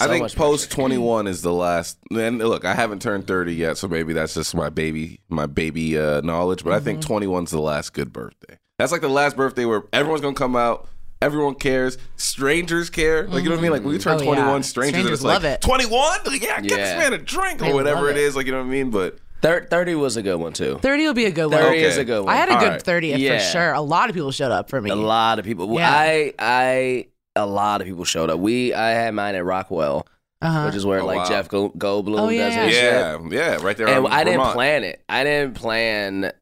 I 0.00 0.06
think 0.06 0.34
post 0.34 0.70
21 0.70 1.26
is 1.26 1.42
the 1.42 1.52
last. 1.52 1.98
And 2.10 2.38
look, 2.38 2.64
I 2.64 2.74
haven't 2.74 3.02
turned 3.02 3.26
30 3.26 3.54
yet, 3.54 3.76
so 3.76 3.86
maybe 3.86 4.14
that's 4.14 4.32
just 4.32 4.54
my 4.54 4.70
baby, 4.70 5.20
my 5.28 5.44
baby 5.44 5.98
uh, 5.98 6.22
knowledge. 6.22 6.64
But 6.64 6.72
I 6.72 6.80
think 6.80 7.02
21's 7.04 7.50
the 7.50 7.60
last 7.60 7.92
good 7.92 8.10
birthday. 8.10 8.56
That's 8.78 8.92
like 8.92 9.02
the 9.02 9.08
last 9.08 9.36
birthday 9.36 9.66
where 9.66 9.82
everyone's 9.92 10.22
gonna 10.22 10.34
come 10.34 10.56
out. 10.56 10.88
Everyone 11.20 11.54
cares. 11.54 11.98
Strangers 12.16 12.88
care. 12.88 13.26
Like 13.28 13.42
you 13.42 13.50
know 13.50 13.56
what 13.56 13.58
I 13.58 13.62
mean? 13.62 13.72
Like 13.72 13.82
when 13.84 13.92
you 13.92 13.98
turn 13.98 14.14
Oh, 14.20 14.24
21, 14.24 14.46
yeah. 14.46 14.60
strangers, 14.62 14.94
Strangers 15.00 15.12
it's 15.18 15.22
like 15.22 15.34
love 15.34 15.44
it. 15.44 15.60
21. 15.60 16.18
Like, 16.24 16.42
yeah, 16.42 16.60
get 16.62 16.76
this 16.76 16.96
man 16.98 17.12
a 17.12 17.18
drink 17.18 17.58
They 17.60 17.70
or 17.70 17.74
whatever 17.74 18.08
it 18.08 18.16
it. 18.16 18.22
is. 18.22 18.36
Like 18.36 18.46
you 18.46 18.52
know 18.52 18.58
what 18.58 18.68
I 18.68 18.70
mean? 18.70 18.90
But 18.90 19.18
Thir- 19.42 19.66
Thirty 19.70 19.94
was 19.94 20.16
a 20.16 20.22
good 20.22 20.36
one 20.36 20.52
too. 20.52 20.78
30 20.82 21.06
will 21.06 21.14
be 21.14 21.24
a 21.26 21.30
good 21.30 21.46
one 21.46 21.58
Thirty 21.60 21.78
Okay. 21.78 21.86
is 21.86 21.96
a 21.96 22.04
good 22.04 22.24
one. 22.24 22.32
i 22.34 22.36
had 22.36 22.48
a 22.50 22.54
All 22.54 22.60
good 22.60 22.68
right. 22.72 22.84
30th 22.84 23.18
Yeah. 23.18 23.38
for 23.38 23.44
sure 23.44 23.72
a 23.72 23.80
lot 23.80 24.08
of 24.10 24.14
people 24.14 24.32
showed 24.32 24.52
up 24.52 24.68
for 24.68 24.80
me 24.80 24.90
A 24.90 24.94
lot 24.94 25.38
of 25.38 25.44
people. 25.44 25.72
Yeah. 25.74 25.90
I 25.90 26.34
I 26.38 27.06
a 27.36 27.46
lot 27.46 27.80
of 27.80 27.86
people 27.86 28.04
showed 28.04 28.28
up. 28.28 28.38
We 28.40 28.74
I 28.74 28.90
had 28.90 29.14
mine 29.14 29.34
at 29.36 29.44
Rockwell, 29.44 30.06
uh-huh. 30.42 30.64
which 30.66 30.74
is 30.74 30.84
where 30.84 31.00
Oh, 31.00 31.06
like 31.06 31.18
wow. 31.18 31.28
Jeff 31.28 31.48
Go- 31.48 31.70
Goldblum 31.70 32.18
Oh, 32.20 32.28
yeah, 32.28 32.46
does 32.48 32.54
yeah. 32.56 32.64
his 32.66 32.74
shit. 32.74 32.92
yeah, 32.92 33.18
yeah, 33.56 33.58
right 33.64 33.76
there. 33.76 33.88
And 33.88 34.06
on 34.06 34.12
I 34.12 34.24
didn't 34.24 34.38
Vermont. 34.40 34.54
plan 34.54 34.84
it. 34.84 35.02
I 35.08 35.24
didn't 35.24 35.54
plan 35.54 36.32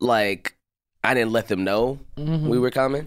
like 0.00 0.56
I 1.02 1.14
didn't 1.14 1.32
let 1.32 1.48
them 1.48 1.64
know 1.64 1.98
Mm-hmm. 2.16 2.48
we 2.48 2.58
were 2.58 2.70
coming. 2.70 3.06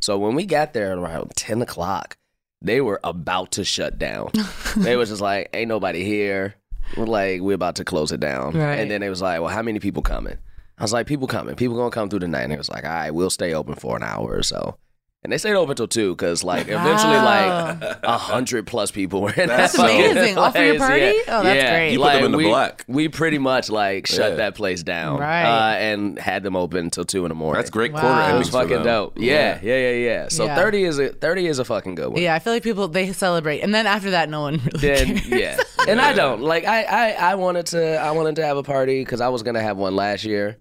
So 0.00 0.18
when 0.18 0.34
we 0.34 0.44
got 0.44 0.72
there 0.72 0.92
at 0.92 0.98
around 0.98 1.32
ten 1.36 1.62
o'clock, 1.62 2.16
they 2.62 2.80
were 2.80 3.00
about 3.04 3.52
to 3.52 3.64
shut 3.64 3.98
down. 3.98 4.30
they 4.76 4.96
was 4.96 5.08
just 5.08 5.20
like, 5.22 5.48
"Ain't 5.54 5.68
nobody 5.68 6.04
here." 6.04 6.54
Like, 6.96 7.40
"We're 7.40 7.54
about 7.54 7.76
to 7.76 7.84
close 7.84 8.12
it 8.12 8.20
down." 8.20 8.52
Right. 8.54 8.78
And 8.78 8.90
then 8.90 9.02
it 9.02 9.08
was 9.08 9.22
like, 9.22 9.40
"Well, 9.40 9.50
how 9.50 9.62
many 9.62 9.80
people 9.80 10.02
coming?" 10.02 10.38
I 10.78 10.82
was 10.82 10.92
like, 10.92 11.06
"People 11.06 11.26
coming. 11.26 11.54
People 11.56 11.76
gonna 11.76 11.90
come 11.90 12.08
through 12.08 12.20
the 12.20 12.28
night." 12.28 12.44
And 12.44 12.52
it 12.52 12.58
was 12.58 12.68
like, 12.68 12.84
"All 12.84 12.90
right, 12.90 13.10
we'll 13.10 13.30
stay 13.30 13.54
open 13.54 13.74
for 13.74 13.96
an 13.96 14.02
hour 14.02 14.28
or 14.28 14.42
so." 14.42 14.76
And 15.26 15.32
they 15.32 15.38
stayed 15.38 15.54
open 15.54 15.74
till 15.74 15.88
two 15.88 16.14
because, 16.14 16.44
like, 16.44 16.68
eventually, 16.68 17.16
Wow. 17.16 17.76
like 17.80 17.98
a 18.04 18.16
hundred 18.16 18.64
plus 18.68 18.92
people 18.92 19.22
were 19.22 19.32
in 19.32 19.48
That's 19.48 19.72
that 19.72 19.80
fucking 19.82 20.10
amazing. 20.12 20.38
All 20.38 20.52
for 20.52 20.62
your 20.64 20.78
party? 20.78 21.00
Yeah. 21.04 21.10
Oh, 21.26 21.42
that's 21.42 21.56
Yeah. 21.56 21.74
great. 21.74 21.92
You 21.94 21.98
put 21.98 22.12
them 22.12 22.24
in 22.26 22.30
the 22.30 22.38
we, 22.38 22.44
black. 22.44 22.84
We 22.86 23.08
pretty 23.08 23.38
much 23.38 23.68
like 23.68 24.06
shut 24.06 24.30
Yeah. 24.30 24.36
that 24.36 24.54
place 24.54 24.84
down, 24.84 25.18
Right. 25.18 25.42
Uh, 25.42 25.76
and 25.78 26.16
had 26.16 26.44
them 26.44 26.54
open 26.54 26.84
until 26.84 27.04
two 27.04 27.24
in 27.24 27.30
the 27.30 27.34
morning. 27.34 27.58
That's 27.58 27.70
great 27.70 27.92
Wow. 27.92 28.02
quarter 28.02 28.14
It 28.16 28.20
It 28.20 28.24
endings 28.28 28.38
was 28.38 28.48
for 28.50 28.60
fucking 28.62 28.76
them. 28.76 28.84
dope. 28.84 29.12
Yeah, 29.18 29.58
yeah, 29.62 29.76
yeah, 29.78 29.90
yeah. 29.90 30.28
So 30.28 30.44
Yeah. 30.44 30.54
thirty 30.54 30.84
is 30.84 31.00
a 31.00 31.08
thirty 31.08 31.48
is 31.48 31.58
a 31.58 31.64
fucking 31.64 31.96
good 31.96 32.12
one. 32.12 32.22
yeah 32.22 32.32
i 32.34 32.38
feel 32.38 32.52
like 32.52 32.62
people 32.62 32.86
they 32.86 33.12
celebrate 33.12 33.62
and 33.62 33.74
then 33.74 33.86
after 33.88 34.12
that 34.12 34.28
no 34.28 34.42
one 34.42 34.60
really 34.64 34.78
Then 34.78 35.18
cares 35.18 35.26
yeah, 35.28 35.56
and 35.88 36.00
I 36.00 36.12
don't 36.12 36.40
like 36.40 36.64
I 36.66 36.84
I 36.84 37.10
I 37.32 37.34
wanted 37.34 37.66
to 37.66 37.96
I 37.96 38.12
wanted 38.12 38.36
to 38.36 38.46
have 38.46 38.56
a 38.58 38.62
party 38.62 39.00
because 39.00 39.20
I 39.20 39.28
was 39.28 39.42
gonna 39.42 39.60
have 39.62 39.76
one 39.76 39.96
last 39.96 40.24
year, 40.24 40.56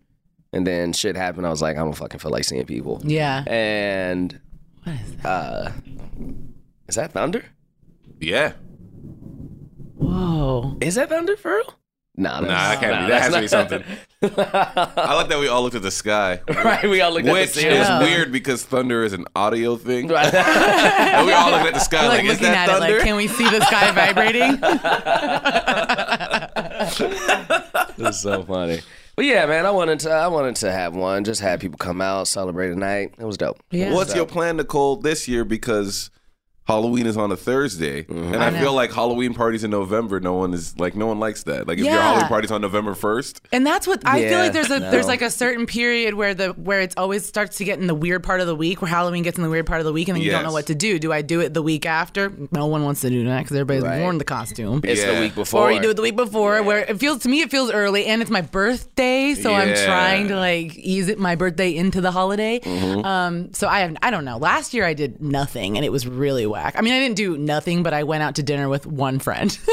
and 0.53 0.65
then 0.65 0.93
shit 0.93 1.15
happened. 1.15 1.45
I 1.45 1.49
was 1.49 1.61
like 1.61 1.75
I 1.77 1.79
don't 1.79 1.93
fucking 1.93 2.19
feel 2.19 2.31
like 2.31 2.43
seeing 2.45 2.65
people. 2.65 3.01
yeah 3.03 3.43
And 3.47 4.39
what 4.85 4.95
is 4.95 5.15
that? 5.17 5.25
uh, 5.27 5.71
is 6.87 6.95
that 6.95 7.11
thunder? 7.11 7.43
Yeah, 8.19 8.53
whoa 9.95 10.77
Is 10.81 10.95
that 10.95 11.09
thunder 11.09 11.35
for 11.35 11.51
real? 11.55 11.73
Nah, 12.17 12.39
Nah, 12.39 12.47
that 12.47 12.79
can't 12.79 12.91
nah, 12.93 13.01
be. 13.01 13.07
That 13.11 13.21
has 13.23 13.33
to 13.33 13.41
be 13.41 13.47
something. 13.49 13.83
I 14.23 15.13
like 15.15 15.27
that 15.27 15.37
we 15.37 15.49
all 15.49 15.61
looked 15.63 15.75
at 15.75 15.81
the 15.81 15.91
sky, 15.91 16.39
right, 16.47 16.89
we 16.89 17.01
all 17.01 17.11
looked 17.11 17.25
which 17.25 17.49
at 17.49 17.53
the 17.55 17.65
Which 17.67 17.73
is 17.73 17.87
ceiling. 17.87 18.03
weird 18.03 18.31
because 18.31 18.63
thunder 18.63 19.03
is 19.03 19.11
an 19.11 19.25
audio 19.35 19.75
thing. 19.75 20.07
Right. 20.07 20.33
and 20.33 21.25
we 21.27 21.33
all 21.33 21.51
looked 21.51 21.65
at 21.65 21.73
the 21.73 21.79
sky 21.81 22.07
like, 22.07 22.19
like, 22.19 22.23
is 22.23 22.29
looking 22.39 22.53
that 22.53 22.69
at 22.69 22.79
thunder? 22.79 22.95
it, 22.95 22.99
like, 22.99 23.05
can 23.05 23.17
we 23.17 23.27
see 23.27 23.43
the 23.49 23.59
sky 23.65 23.91
vibrating? 23.91 24.61
That's 27.97 28.21
so 28.21 28.43
funny. 28.43 28.79
But 29.15 29.25
yeah, 29.25 29.45
man, 29.45 29.65
I 29.65 29.71
wanted 29.71 29.99
to 30.01 30.11
I 30.11 30.27
wanted 30.27 30.57
to 30.57 30.71
have 30.71 30.95
one, 30.95 31.23
just 31.23 31.41
have 31.41 31.59
people 31.59 31.77
come 31.77 32.01
out, 32.01 32.27
celebrate 32.27 32.71
a 32.71 32.75
night. 32.75 33.15
It 33.17 33.23
was 33.23 33.37
dope. 33.37 33.61
Yeah. 33.71 33.93
What's 33.93 34.13
your 34.13 34.25
plan, 34.25 34.57
Niccole, 34.57 35.01
this 35.01 35.27
year? 35.27 35.45
Because 35.45 36.09
Halloween 36.67 37.05
is 37.05 37.15
on 37.15 37.31
a 37.31 37.37
Thursday, 37.37 38.03
Mm-hmm. 38.03 38.33
and 38.33 38.43
I, 38.43 38.47
I 38.47 38.59
feel 38.59 38.73
like 38.73 38.91
Halloween 38.91 39.33
parties 39.33 39.63
in 39.63 39.69
November, 39.71 40.19
no 40.19 40.33
one 40.33 40.53
is 40.53 40.77
like 40.79 40.95
no 40.95 41.05
one 41.07 41.19
likes 41.19 41.43
that. 41.43 41.67
Like 41.67 41.77
if 41.77 41.85
your 41.85 41.93
Yeah. 41.93 42.01
Halloween 42.01 42.27
party's 42.27 42.51
on 42.51 42.61
November 42.61 42.93
first, 42.95 43.41
And 43.51 43.65
that's 43.65 43.85
what 43.87 44.01
I 44.05 44.21
feel 44.27 44.39
like. 44.39 44.53
There's 44.53 44.71
a 44.71 44.79
no. 44.79 44.91
there's 44.91 45.07
like 45.07 45.21
a 45.21 45.29
certain 45.29 45.65
period 45.67 46.15
where 46.15 46.33
the 46.33 46.49
where 46.53 46.81
it's 46.81 46.95
always 46.97 47.25
starts 47.25 47.57
to 47.57 47.65
get 47.65 47.79
in 47.79 47.87
the 47.87 47.93
weird 47.95 48.23
part 48.23 48.41
of 48.41 48.47
the 48.47 48.55
week, 48.55 48.81
where 48.81 48.89
Halloween 48.89 49.21
gets 49.23 49.37
in 49.37 49.43
the 49.43 49.49
weird 49.49 49.65
part 49.67 49.79
of 49.79 49.85
the 49.85 49.93
week, 49.93 50.07
and 50.07 50.15
then 50.15 50.23
you 50.23 50.31
don't 50.31 50.43
know 50.43 50.51
what 50.51 50.65
to 50.67 50.75
do. 50.75 50.97
Do 50.97 51.13
I 51.13 51.21
do 51.21 51.39
it 51.41 51.53
the 51.53 51.61
week 51.61 51.85
after? 51.85 52.31
No 52.51 52.65
one 52.67 52.83
wants 52.83 53.01
to 53.01 53.09
do 53.09 53.25
that 53.25 53.43
because 53.43 53.55
everybody's 53.57 53.83
Right. 53.83 54.01
worn 54.01 54.17
the 54.17 54.23
costume. 54.25 54.81
It's 54.83 55.01
Yeah. 55.01 55.13
the 55.15 55.21
week 55.21 55.35
before. 55.35 55.61
or 55.61 55.71
you 55.71 55.81
do 55.81 55.89
it 55.91 55.95
the 55.95 56.01
week 56.01 56.15
before, 56.15 56.63
where 56.63 56.79
it 56.79 56.99
feels 56.99 57.19
to 57.23 57.29
me 57.29 57.41
it 57.41 57.51
feels 57.51 57.71
early, 57.71 58.05
and 58.07 58.21
it's 58.23 58.31
my 58.31 58.41
birthday, 58.41 59.35
so 59.35 59.53
I'm 59.53 59.75
trying 59.85 60.27
to 60.29 60.35
like 60.35 60.75
ease 60.77 61.09
it 61.09 61.19
my 61.19 61.35
birthday 61.35 61.75
into 61.75 62.01
the 62.01 62.11
holiday. 62.11 62.59
Mm-hmm. 62.59 63.05
Um, 63.05 63.53
so 63.53 63.67
I 63.67 63.81
have 63.81 63.95
I 64.01 64.09
don't 64.09 64.25
know. 64.25 64.37
Last 64.37 64.73
year 64.73 64.83
I 64.85 64.93
did 64.95 65.21
nothing, 65.21 65.75
and 65.77 65.85
it 65.85 65.91
was 65.91 66.07
really 66.07 66.45
whack. 66.55 66.75
I 66.77 66.81
mean, 66.81 66.93
I 66.93 66.99
didn't 66.99 67.17
do 67.17 67.37
nothing, 67.37 67.83
but 67.83 67.93
I 67.93 68.03
went 68.03 68.23
out 68.23 68.35
to 68.35 68.43
dinner 68.43 68.69
with 68.69 68.85
one 68.85 69.19
friend. 69.19 69.57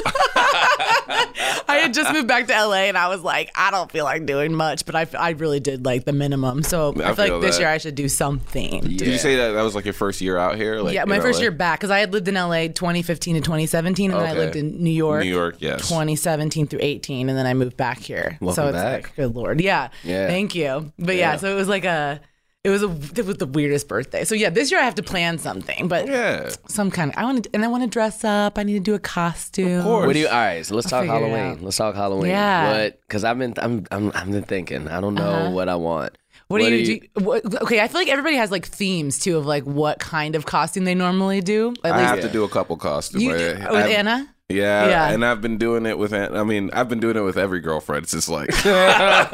I 1.69 1.79
had 1.83 1.95
just 1.95 2.13
moved 2.13 2.29
back 2.29 2.47
to 2.49 2.53
LA, 2.53 2.85
and 2.85 2.99
I 2.99 3.09
was 3.09 3.23
like, 3.23 3.51
I 3.55 3.71
don't 3.71 3.91
feel 3.91 4.05
like 4.05 4.27
doing 4.27 4.53
much, 4.53 4.85
but 4.85 4.95
I, 4.95 5.07
I 5.19 5.31
really 5.31 5.61
did 5.61 5.85
like 5.85 6.05
the 6.05 6.13
minimum. 6.13 6.63
So 6.63 6.89
I, 6.89 7.11
I 7.11 7.15
feel 7.15 7.15
feel 7.15 7.35
like 7.37 7.43
this 7.43 7.57
that. 7.57 7.63
year 7.63 7.71
I 7.71 7.79
should 7.79 7.95
do 7.95 8.09
something. 8.09 8.81
did 8.83 9.03
you 9.03 9.19
say 9.19 9.37
that 9.37 9.53
that 9.53 9.63
was 9.63 9.75
like 9.75 9.85
your 9.85 9.95
first 9.95 10.21
year 10.21 10.37
out 10.37 10.57
here? 10.57 10.81
Like 10.81 10.95
yeah, 10.95 11.05
my 11.05 11.21
first 11.21 11.39
LA? 11.39 11.43
year 11.43 11.51
back 11.53 11.79
because 11.81 11.91
I 11.91 12.01
had 12.01 12.13
lived 12.13 12.29
in 12.29 12.35
LA 12.35 12.67
2015 12.69 13.37
to 13.37 13.41
2017, 13.41 14.11
and 14.11 14.21
then 14.21 14.29
I 14.29 14.35
lived 14.35 14.57
in 14.57 14.83
New 14.83 14.91
York. 14.91 15.25
New 15.25 15.31
York, 15.31 15.57
yes. 15.61 15.89
2017 15.89 16.67
through 16.67 16.81
18, 16.83 17.29
and 17.29 17.39
then 17.39 17.47
I 17.47 17.55
moved 17.55 17.77
back 17.77 17.99
here. 18.01 18.37
so 18.41 18.47
Welcome 18.47 18.67
it's 18.69 18.75
back. 18.77 19.03
like, 19.05 19.17
good 19.17 19.35
lord, 19.35 19.61
yeah, 19.61 19.89
Yeah. 20.03 20.27
Thank 20.27 20.55
you. 20.55 20.93
But 20.99 21.15
yeah. 21.17 21.33
Yeah. 21.33 21.37
so 21.37 21.51
it 21.53 21.55
was 21.55 21.69
like 21.69 21.85
a, 21.85 22.21
it 22.65 22.71
was 22.71 22.83
a, 22.83 22.91
it 23.19 23.27
was 23.27 23.39
the 23.39 23.47
weirdest 23.47 23.89
birthday. 23.89 24.25
So 24.25 24.35
yeah, 24.35 24.49
this 24.51 24.71
year 24.71 24.79
I 24.81 24.85
have 24.85 24.95
to 24.97 25.03
plan 25.03 25.39
something, 25.39 25.89
but 25.89 26.07
Yeah, 26.07 26.51
some 26.69 26.91
kind 26.91 27.11
of, 27.11 27.17
I 27.19 27.25
want 27.25 27.43
to, 27.45 27.51
and 27.55 27.65
I 27.65 27.69
want 27.69 27.83
to 27.83 27.89
dress 27.89 28.23
up. 28.25 28.57
I 28.59 28.63
need 28.63 28.75
to 28.75 28.81
do 28.81 28.95
a 28.95 29.01
costume. 29.01 29.79
Of 29.79 29.85
course. 29.85 30.07
What 30.07 30.13
do 30.13 30.19
you? 30.21 30.29
All 30.29 30.33
right, 30.35 30.65
so 30.65 30.75
let's 30.77 30.89
talk 30.89 31.03
figure 31.03 31.17
it 31.17 31.21
Halloween. 31.31 31.65
Let's 31.65 31.77
talk 31.77 31.95
Halloween. 31.95 32.31
Yeah. 32.31 32.73
What? 32.85 33.01
Because 33.03 33.25
I've 33.25 33.39
been, 33.39 33.55
I'm, 33.57 33.85
I'm, 33.91 34.13
I've 34.15 34.31
been 34.31 34.45
thinking. 34.45 34.87
I 34.89 35.01
don't 35.01 35.15
know 35.15 35.23
Uh-huh. 35.25 35.51
what 35.51 35.69
I 35.69 35.75
want. 35.75 36.17
What, 36.49 36.59
do 36.59 36.75
you, 36.75 37.01
do? 37.01 37.07
What, 37.25 37.63
okay, 37.63 37.81
I 37.81 37.89
feel 37.89 38.01
like 38.01 38.09
everybody 38.09 38.37
has 38.37 38.51
like 38.51 38.67
themes 38.67 39.19
too 39.19 39.39
of 39.39 39.47
like 39.47 39.65
what 39.65 39.99
kind 39.99 40.37
of 40.37 40.45
costume 40.45 40.85
they 40.85 40.95
normally 40.95 41.41
do. 41.41 41.73
At 41.83 41.95
I 41.95 41.97
least 41.99 42.11
have 42.11 42.21
to 42.21 42.29
do 42.31 42.45
a 42.45 42.49
couple 42.49 42.77
costumes. 42.77 43.23
you, 43.25 43.31
Like, 43.31 43.59
with 43.59 43.67
I've- 43.71 43.95
Anna. 43.95 44.32
Yeah, 44.49 44.89
Yeah. 44.89 45.11
and 45.11 45.25
I've 45.25 45.41
been 45.41 45.57
doing 45.57 45.87
it 45.87 45.97
with. 45.99 46.13
I 46.13 46.43
mean, 46.43 46.69
I've 46.75 46.89
been 46.89 47.01
doing 47.01 47.17
it 47.17 47.23
with 47.23 47.39
every 47.39 47.61
girlfriend. 47.61 48.03
It's 48.05 48.13
just 48.13 48.29
like 48.29 48.51
yeah. 48.65 49.29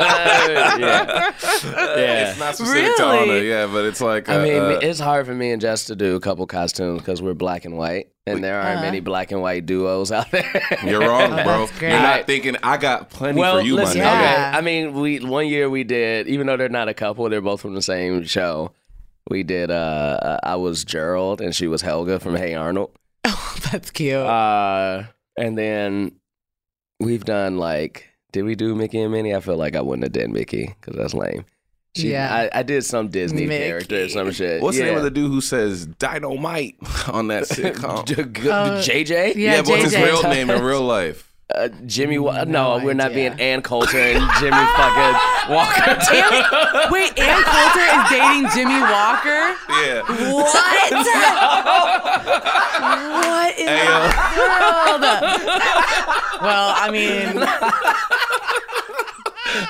yeah. 0.79 2.31
it's 2.31 2.39
not 2.39 2.55
specific 2.55 2.97
to 2.97 3.03
Really? 3.03 3.31
Anna, 3.39 3.41
yeah, 3.49 3.67
but 3.67 3.85
it's 3.85 4.01
like. 4.01 4.29
I 4.29 4.37
uh, 4.37 4.43
mean, 4.43 4.63
uh, 4.63 4.79
it's 4.83 5.01
hard 5.01 5.27
for 5.27 5.35
me 5.35 5.51
and 5.51 5.61
Jess 5.61 5.85
to 5.87 5.97
do 5.97 6.17
a 6.17 6.21
couple 6.21 6.47
costumes 6.47 7.01
because 7.01 7.21
we're 7.23 7.35
black 7.35 7.65
and 7.65 7.77
white, 7.77 8.13
and 8.27 8.43
there 8.45 8.61
aren't 8.61 8.77
Uh-huh. 8.77 8.85
many 8.87 9.01
black 9.01 9.33
and 9.33 9.41
white 9.43 9.67
duos 9.67 10.13
out 10.13 10.31
there. 10.31 10.79
you're 10.85 11.01
wrong, 11.01 11.31
bro. 11.31 11.67
that's. 11.67 11.81
You're 11.81 11.91
not 11.91 12.27
thinking. 12.27 12.57
I 12.63 12.77
got 12.77 13.11
plenty 13.11 13.41
well, 13.41 13.59
for 13.59 13.67
you, 13.67 13.75
listen, 13.75 13.99
my 14.01 14.05
Yeah. 14.05 14.53
nigga. 14.53 14.59
I 14.59 14.61
mean, 14.61 14.93
we 14.93 15.21
one 15.21 15.47
year 15.49 15.69
we 15.69 15.85
did, 15.85 16.29
even 16.29 16.47
though 16.47 16.57
they're 16.57 16.69
not 16.69 16.89
a 16.89 16.95
couple, 16.95 17.29
they're 17.29 17.41
both 17.41 17.61
from 17.61 17.75
the 17.75 17.83
same 17.83 18.25
show. 18.25 18.73
We 19.29 19.43
did. 19.43 19.71
uh 19.71 19.75
uh, 20.23 20.39
I 20.43 20.57
was 20.57 20.85
Gerald, 20.85 21.41
and 21.41 21.55
she 21.55 21.67
was 21.67 21.83
Helga 21.83 22.19
from 22.21 22.37
Hey 22.37 22.55
Arnold. 22.55 22.91
Oh, 23.31 23.57
that's 23.73 23.91
cute. 23.91 24.15
Uh, 24.15 25.05
and 25.37 25.59
then 25.59 26.13
we've 27.01 27.25
done 27.25 27.59
like, 27.59 28.09
did 28.33 28.43
we 28.45 28.55
do 28.55 28.75
Mickey 28.75 29.01
and 29.01 29.13
Minnie? 29.13 29.35
I 29.35 29.41
feel 29.41 29.57
like 29.57 29.77
I 29.77 29.81
wouldn't 29.81 30.05
have 30.05 30.13
done 30.13 30.33
Mickey 30.33 30.75
because 30.81 30.97
that's 30.97 31.15
lame. 31.15 31.45
She, 31.97 32.13
Yeah. 32.13 32.33
I, 32.53 32.61
I 32.61 32.63
did 32.63 32.85
some 32.85 33.09
Disney 33.09 33.47
Mickey. 33.47 33.67
character 33.67 34.05
or 34.05 34.09
some 34.09 34.31
shit. 34.33 34.63
What's 34.63 34.77
yeah. 34.79 34.85
the 34.85 34.91
name 34.91 34.99
of 34.99 35.05
the 35.05 35.11
dude 35.11 35.31
who 35.31 35.41
says 35.41 35.87
dynamite 35.87 36.77
on 37.09 37.29
that 37.29 37.45
sitcom? 37.49 38.01
Uh, 38.01 38.83
JJ? 38.83 39.35
yeah, 39.35 39.57
yeah, 39.57 39.63
but 39.63 39.71
what's 39.71 39.85
his 39.85 39.97
real 39.97 40.23
name 40.23 40.51
in 40.51 40.63
real 40.63 40.83
life? 40.83 41.28
Uh, 41.55 41.69
Jimmie. 41.87 42.19
Wa- 42.19 42.45
No 42.45 42.77
no, 42.79 42.85
we're 42.85 42.93
not 42.93 43.15
being 43.15 43.33
Ann 43.41 43.63
Coulter 43.63 43.97
and 43.99 44.21
Jimmie 44.39 44.51
fucking 44.77 45.15
Walker. 45.49 45.97
Ann- 46.13 46.91
wait, 46.93 47.19
Ann 47.19 47.43
Coulter 47.43 47.87
is 47.89 48.11
dating 48.11 48.51
Jimmie 48.55 48.83
Walker. 48.83 49.57
Yeah. 49.81 50.03
What? 50.29 50.93
what 53.25 53.59
in 53.59 53.65
the 53.65 53.73
world? 54.37 55.01
well, 56.43 56.69
I 56.77 56.91
mean, 56.93 57.41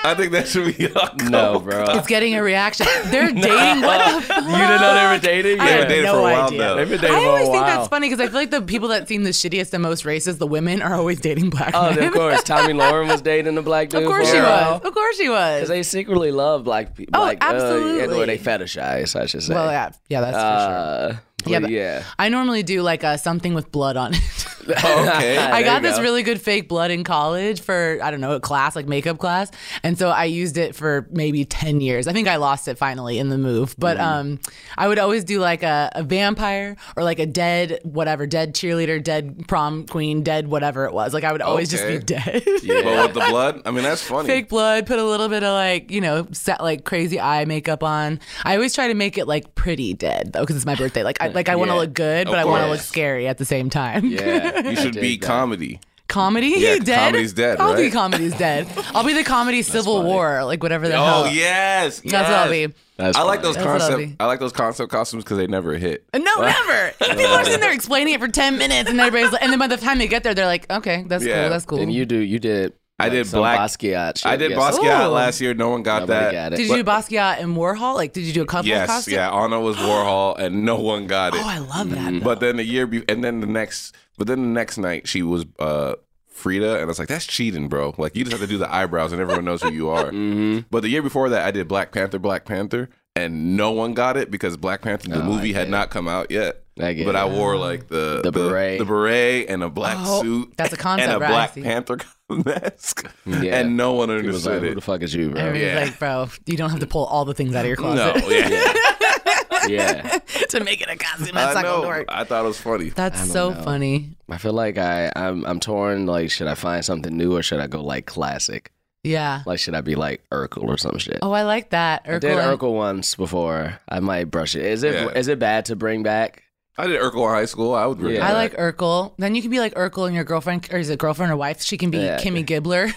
I 0.05 0.15
think 0.17 0.33
that 0.33 0.49
should 0.49 0.77
be 0.77 0.87
a 0.87 1.29
no, 1.31 1.61
bro. 1.61 1.85
it's 1.89 2.07
getting 2.07 2.35
a 2.35 2.43
reaction. 2.43 2.87
They're 3.07 3.27
dating. 3.33 3.83
What 3.83 4.17
the 4.17 4.23
fuck? 4.27 4.43
You 4.45 4.51
didn't 4.59 4.81
know 4.81 4.95
they 4.95 5.07
were 5.17 5.19
dating? 5.23 5.61
I 5.61 5.67
They've 5.67 5.79
had 5.79 5.81
been 5.81 5.89
dating 5.89 6.05
no 6.05 6.13
for 6.15 6.19
a 6.19 6.23
while 6.23 6.47
idea. 6.47 6.59
now. 6.59 6.75
They've 6.75 6.89
been 6.89 7.01
dating 7.01 7.17
I 7.17 7.21
for 7.21 7.25
a 7.27 7.29
always 7.31 7.43
think 7.49 7.55
while. 7.55 7.67
that's 7.77 7.89
funny 7.89 8.09
because 8.09 8.21
I 8.21 8.27
feel 8.27 8.35
like 8.41 8.51
the 8.51 8.63
people 8.63 8.89
that 8.89 9.09
seem 9.09 9.23
the 9.25 9.31
shittiest 9.31 9.73
and 9.75 9.83
most 9.83 10.05
racist, 10.05 10.39
the 10.39 10.47
women, 10.47 10.83
are 10.83 10.95
always 10.95 11.21
dating 11.21 11.51
black 11.51 11.73
Oh, 11.75 11.91
men. 11.95 12.03
of 12.03 12.13
course. 12.13 12.43
Tomi 12.45 12.73
Lahren 12.75 13.09
was 13.09 13.23
dating 13.23 13.57
a 13.59 13.63
black 13.63 13.89
dude. 13.91 14.03
Of 14.03 14.09
course 14.09 14.29
for 14.29 14.35
she 14.35 14.39
a 14.41 14.43
while. 14.43 14.73
was. 14.79 14.83
Of 14.89 14.95
course 14.95 15.17
she 15.17 15.29
was. 15.29 15.55
Because 15.57 15.69
they 15.69 15.83
secretly 15.83 16.31
love 16.33 16.65
black 16.65 16.95
people. 16.97 17.21
Oh, 17.21 17.25
like, 17.25 17.43
Uh, 17.45 17.49
absolutely. 17.55 18.23
or 18.23 18.27
they 18.27 18.39
fetishize, 18.39 19.15
I 19.19 19.27
should 19.27 19.43
say. 19.43 19.55
well, 19.55 19.71
yeah, 19.71 19.91
yeah, 20.09 20.21
that's 20.21 20.37
for 20.37 20.41
sure. 20.41 21.17
Uh, 21.17 21.17
but 21.49 21.71
Yeah, 21.71 21.99
yeah, 21.99 22.05
I 22.19 22.29
normally 22.29 22.63
do 22.63 22.83
like 22.83 23.05
uh, 23.05 23.17
something 23.17 23.55
with 23.55 23.71
blood 23.73 23.97
on 23.97 24.15
it. 24.15 24.21
Okay. 24.69 25.39
I 25.39 25.63
got 25.63 25.81
this 25.81 25.97
go. 25.97 26.03
really 26.03 26.23
good 26.23 26.43
fake 26.43 26.69
blood 26.69 26.91
in 26.91 27.03
college 27.03 27.63
for 27.63 27.99
I 28.03 28.11
don't 28.11 28.21
know 28.21 28.33
a 28.33 28.41
class 28.41 28.77
like 28.77 28.87
makeup 28.87 29.17
class, 29.19 29.51
and 29.83 29.97
so 29.97 30.11
I 30.11 30.25
used 30.25 30.59
it 30.59 30.75
for 30.75 31.07
maybe 31.11 31.47
ten 31.47 31.81
years. 31.81 32.07
I 32.07 32.13
think 32.13 32.29
I 32.29 32.37
lost 32.37 32.69
it 32.69 32.77
finally 32.77 33.19
in 33.19 33.31
the 33.31 33.39
move, 33.39 33.75
but 33.79 33.97
Mm-hmm. 33.97 34.07
um, 34.07 34.41
I 34.77 34.87
would 34.87 34.99
always 34.99 35.25
do 35.25 35.41
like 35.41 35.63
a, 35.63 35.91
a 35.95 36.03
vampire 36.03 36.77
or 36.97 37.03
like 37.03 37.19
a 37.19 37.25
dead 37.25 37.81
whatever, 37.83 38.27
dead 38.27 38.55
cheerleader, 38.55 39.03
dead 39.03 39.49
prom 39.49 39.87
queen, 39.87 40.23
dead 40.23 40.49
whatever 40.49 40.85
it 40.85 40.93
was. 40.93 41.15
Like 41.15 41.25
I 41.25 41.33
would 41.33 41.41
always 41.41 41.71
just 41.71 41.87
be 41.87 41.95
Okay. 41.97 42.05
dead. 42.05 42.43
But 42.85 43.07
with 43.07 43.15
the 43.15 43.27
blood, 43.31 43.63
I 43.65 43.71
mean, 43.71 43.85
that's 43.85 44.03
funny. 44.03 44.29
Fake 44.29 44.51
blood, 44.51 44.87
put 44.87 44.99
a 44.99 45.05
little 45.05 45.31
bit 45.31 45.43
of 45.45 45.53
like, 45.55 45.91
you 45.91 46.03
know, 46.03 46.27
set 46.33 46.61
like 46.63 46.85
crazy 46.85 47.19
eye 47.19 47.47
makeup 47.47 47.83
on. 47.83 48.21
I 48.45 48.55
always 48.57 48.75
try 48.75 48.89
to 48.89 48.95
make 48.95 49.17
it 49.17 49.27
like 49.27 49.55
pretty 49.55 49.95
dead 49.95 50.35
though, 50.35 50.41
because 50.41 50.57
it's 50.57 50.67
my 50.67 50.75
birthday. 50.75 51.03
Like, 51.03 51.23
I 51.23 51.29
like 51.39 51.49
I 51.49 51.57
want 51.57 51.71
to 51.71 51.75
Yeah. 51.75 51.81
look 51.81 51.95
good, 51.95 52.27
but 52.27 52.39
I 52.39 52.45
want 52.45 52.63
to 52.63 52.67
course. 52.67 52.79
look 52.81 52.87
scary 52.87 53.27
at 53.29 53.39
the 53.39 53.45
same 53.45 53.71
time. 53.71 54.05
yeah. 54.07 54.69
You 54.69 54.77
should 54.83 54.95
be 54.95 55.17
comedy. 55.19 55.81
Comedy? 56.09 56.55
Yeah, 56.57 56.79
dead? 56.79 57.13
comedy's 57.13 57.35
dead, 57.35 57.61
I'll 57.61 57.77
be 57.77 57.83
right? 57.85 57.93
comedy's 57.93 58.35
dead. 58.35 58.67
I'll 58.95 59.05
be 59.05 59.13
the 59.13 59.25
comedy 59.25 59.61
Civil 59.61 59.99
funny. 59.99 60.09
War, 60.09 60.43
like 60.45 60.63
whatever 60.63 60.89
the 60.89 60.95
hell. 60.95 61.25
Oh 61.27 61.31
yes, 61.31 62.01
That's 62.01 62.13
what 62.13 62.25
I'll 62.39 62.53
yes. 62.55 62.69
be. 62.71 62.75
That's 62.97 63.17
I 63.19 63.23
like 63.23 63.41
funny. 63.41 63.43
those 63.43 63.55
That's 63.57 63.67
what 63.67 63.73
I'll 63.83 63.89
concept. 63.91 64.11
be. 64.11 64.17
I 64.19 64.25
like 64.27 64.41
those 64.41 64.53
concept 64.53 64.91
costumes 64.91 65.23
because 65.25 65.37
they 65.37 65.47
never 65.47 65.75
hit. 65.77 66.05
Uh, 66.15 66.19
No, 66.19 66.35
never. 66.41 66.93
People 66.99 67.27
are 67.27 67.45
sitting 67.45 67.61
there 67.61 67.73
explaining 67.73 68.15
it 68.15 68.21
for 68.21 68.29
ten 68.29 68.57
minutes, 68.57 68.89
and 68.89 68.99
everybody's 68.99 69.33
like, 69.33 69.43
and 69.43 69.53
then 69.53 69.59
by 69.59 69.67
the 69.67 69.77
time 69.77 69.99
they 69.99 70.09
get 70.09 70.23
there, 70.25 70.33
they're 70.33 70.47
like, 70.47 70.65
okay, 70.73 71.05
that's 71.07 71.25
Yeah. 71.25 71.43
cool, 71.43 71.51
that's 71.51 71.65
cool. 71.67 71.79
And 71.81 71.93
you 71.93 72.07
do, 72.07 72.17
you 72.17 72.39
did. 72.39 72.73
I 73.01 73.05
like, 73.05 73.13
did 73.13 73.27
some 73.29 73.41
black- 73.41 73.61
Basquiat. 73.61 74.19
Shit, 74.19 74.27
I 74.27 74.37
did 74.37 74.51
yes. 74.51 74.59
Basquiat 74.79 75.07
Ooh. 75.07 75.11
last 75.11 75.41
year. 75.41 75.55
No 75.55 75.69
one 75.71 75.83
got 75.83 76.01
Nobody 76.03 76.25
that. 76.25 76.33
got 76.33 76.53
it. 76.53 76.57
Did 76.57 76.69
you 76.69 76.77
do 76.77 76.85
Basquiat 76.85 77.41
and 77.41 77.57
Warhol? 77.57 77.95
Like, 77.95 78.13
did 78.13 78.25
you 78.25 78.33
do 78.33 78.43
a 78.43 78.47
couple 78.47 78.61
of 78.63 78.67
Yes, 78.67 78.89
costumes? 78.89 79.15
yeah. 79.15 79.31
Anna 79.31 79.61
was 79.61 79.77
Warhol, 79.89 80.39
and 80.39 80.65
no 80.65 80.77
one 80.77 81.07
got 81.07 81.35
it. 81.35 81.41
Oh, 81.43 81.49
I 81.49 81.59
love 81.59 81.91
that. 81.91 82.13
though. 82.13 82.21
But 82.21 82.41
then 82.41 82.57
the 82.57 82.65
year, 82.65 82.87
be- 82.87 83.05
and 83.09 83.23
then 83.23 83.41
the 83.41 83.47
next, 83.47 83.95
but 84.17 84.27
then 84.27 84.41
the 84.41 84.49
next 84.49 84.79
night 84.79 85.07
she 85.07 85.23
was 85.23 85.45
uh 85.59 85.95
Frida, 86.27 86.75
and 86.75 86.83
I 86.83 86.85
was 86.85 86.99
like, 87.01 87.09
that's 87.09 87.27
cheating, 87.27 87.69
bro. 87.69 87.95
Like 87.99 88.15
you 88.17 88.23
just 88.25 88.33
have 88.33 88.41
to 88.41 88.47
do 88.47 88.59
the 88.59 88.73
eyebrows, 88.73 89.13
and 89.13 89.21
everyone 89.21 89.45
knows 89.45 89.63
who 89.63 89.73
you 89.73 89.89
are. 89.91 90.11
Mm-hmm. 90.13 90.61
But 90.71 90.81
the 90.83 90.89
year 90.89 91.03
before 91.03 91.29
that, 91.31 91.45
I 91.47 91.51
did 91.51 91.67
Black 91.69 91.91
Panther, 91.93 92.19
Black 92.19 92.45
Panther, 92.45 92.89
and 93.17 93.57
no 93.57 93.71
one 93.73 93.93
got 93.95 94.17
it 94.17 94.31
because 94.31 94.57
Black 94.57 94.83
Panther 94.83 95.09
the 95.09 95.21
Oh, 95.21 95.25
movie 95.25 95.53
had 95.53 95.69
not 95.69 95.91
come 95.91 96.07
out 96.09 96.31
yet. 96.31 96.63
I 96.81 96.93
get 96.93 97.07
but 97.07 97.15
it. 97.15 97.19
I 97.19 97.25
wore 97.27 97.57
like 97.57 97.89
the 97.89 98.21
The 98.23 98.31
beret. 98.33 98.79
the 98.79 98.85
beret, 98.85 99.49
and 99.49 99.63
a 99.63 99.69
black 99.69 99.97
Oh, 100.01 100.23
suit. 100.23 100.53
that's 100.57 100.73
a 100.73 100.77
concept, 100.77 101.09
and 101.09 101.17
a 101.17 101.21
right? 101.21 101.53
Black. 101.55 101.55
Panther 101.55 101.99
mask, 102.29 103.11
Yeah. 103.27 103.61
and 103.61 103.77
no 103.77 103.93
one 103.95 104.09
He 104.11 104.15
was 104.29 104.45
like, 104.47 104.55
understood 104.57 104.63
who 104.63 104.69
it. 104.69 104.75
the 104.75 104.81
fuck 104.81 105.03
is 105.03 105.15
you, 105.15 105.31
bro? 105.31 105.41
Everybody's 105.41 105.75
Yeah. 105.75 105.81
like, 105.81 105.99
bro, 105.99 106.29
you 106.47 106.57
don't 106.57 106.71
have 106.71 106.81
to 106.81 106.87
pull 106.87 107.05
all 107.07 107.25
the 107.25 107.35
things 107.35 107.55
out 107.55 107.61
of 107.65 107.67
your 107.69 107.77
closet. 107.77 108.05
No, 108.05 108.13
closet 108.21 108.49
yeah, 108.51 109.69
yeah. 109.69 110.19
to 110.51 110.61
make 110.65 110.81
it 110.81 110.89
a 110.89 110.97
costume. 110.97 111.35
That's 111.35 111.57
I 111.57 111.63
not 111.63 111.65
gonna 111.69 111.83
know. 111.83 111.89
work. 111.89 112.07
I 112.09 112.25
thought 112.25 112.45
it 112.45 112.49
was 112.49 112.61
funny. 112.61 112.91
That's 112.91 113.31
so 113.31 113.51
know. 113.51 113.63
funny. 113.63 114.11
I 114.31 114.39
feel 114.39 114.53
like 114.53 114.79
I, 114.79 115.11
I'm, 115.17 115.45
I'm 115.47 115.61
torn. 115.61 116.07
Like, 116.07 116.31
should 116.31 116.47
I 116.47 116.55
find 116.55 116.85
something 116.85 117.17
new 117.17 117.37
or 117.37 117.43
should 117.43 117.61
I 117.61 117.67
go 117.67 117.83
like 117.83 118.07
classic? 118.07 118.73
Yeah. 119.05 119.43
Like, 119.47 119.59
should 119.59 119.75
I 119.75 119.81
be 119.81 119.95
like 119.95 120.23
Urkel 120.31 120.65
or 120.65 120.77
some 120.77 120.99
shit? 120.99 121.19
Oh, 121.23 121.31
I 121.33 121.43
like 121.45 121.71
that. 121.71 122.03
I 122.07 122.19
did 122.19 122.25
and- 122.25 122.59
Urkel 122.59 122.75
once 122.75 123.15
before. 123.15 123.79
I 123.89 124.01
might 124.01 124.25
brush 124.25 124.55
it. 124.55 124.65
Is 124.65 124.83
it 124.83 124.95
is 125.17 125.29
Yeah. 125.29 125.33
it 125.35 125.39
bad 125.39 125.65
to 125.67 125.77
bring 125.77 126.03
back? 126.03 126.43
I 126.81 126.87
did 126.87 127.01
Urkel 127.01 127.25
in 127.25 127.31
high 127.31 127.45
school. 127.45 127.75
I 127.75 127.87
would. 127.87 127.99
Yeah. 128.01 128.25
I 128.27 128.33
like 128.35 128.55
Urkel. 128.57 129.13
Then 129.19 129.35
you 129.35 129.43
can 129.43 129.51
be 129.51 129.59
like 129.59 129.75
Urkel 129.75 130.07
and 130.07 130.15
your 130.15 130.23
girlfriend, 130.23 130.69
or 130.73 130.79
is 130.79 130.89
it 130.91 130.99
girlfriend 131.01 131.33
or 131.33 131.37
wife? 131.37 131.61
She 131.61 131.77
can 131.77 131.91
be 131.91 131.99
Yeah. 131.99 132.19
Kimmy 132.19 132.47
Gibbler. 132.47 132.93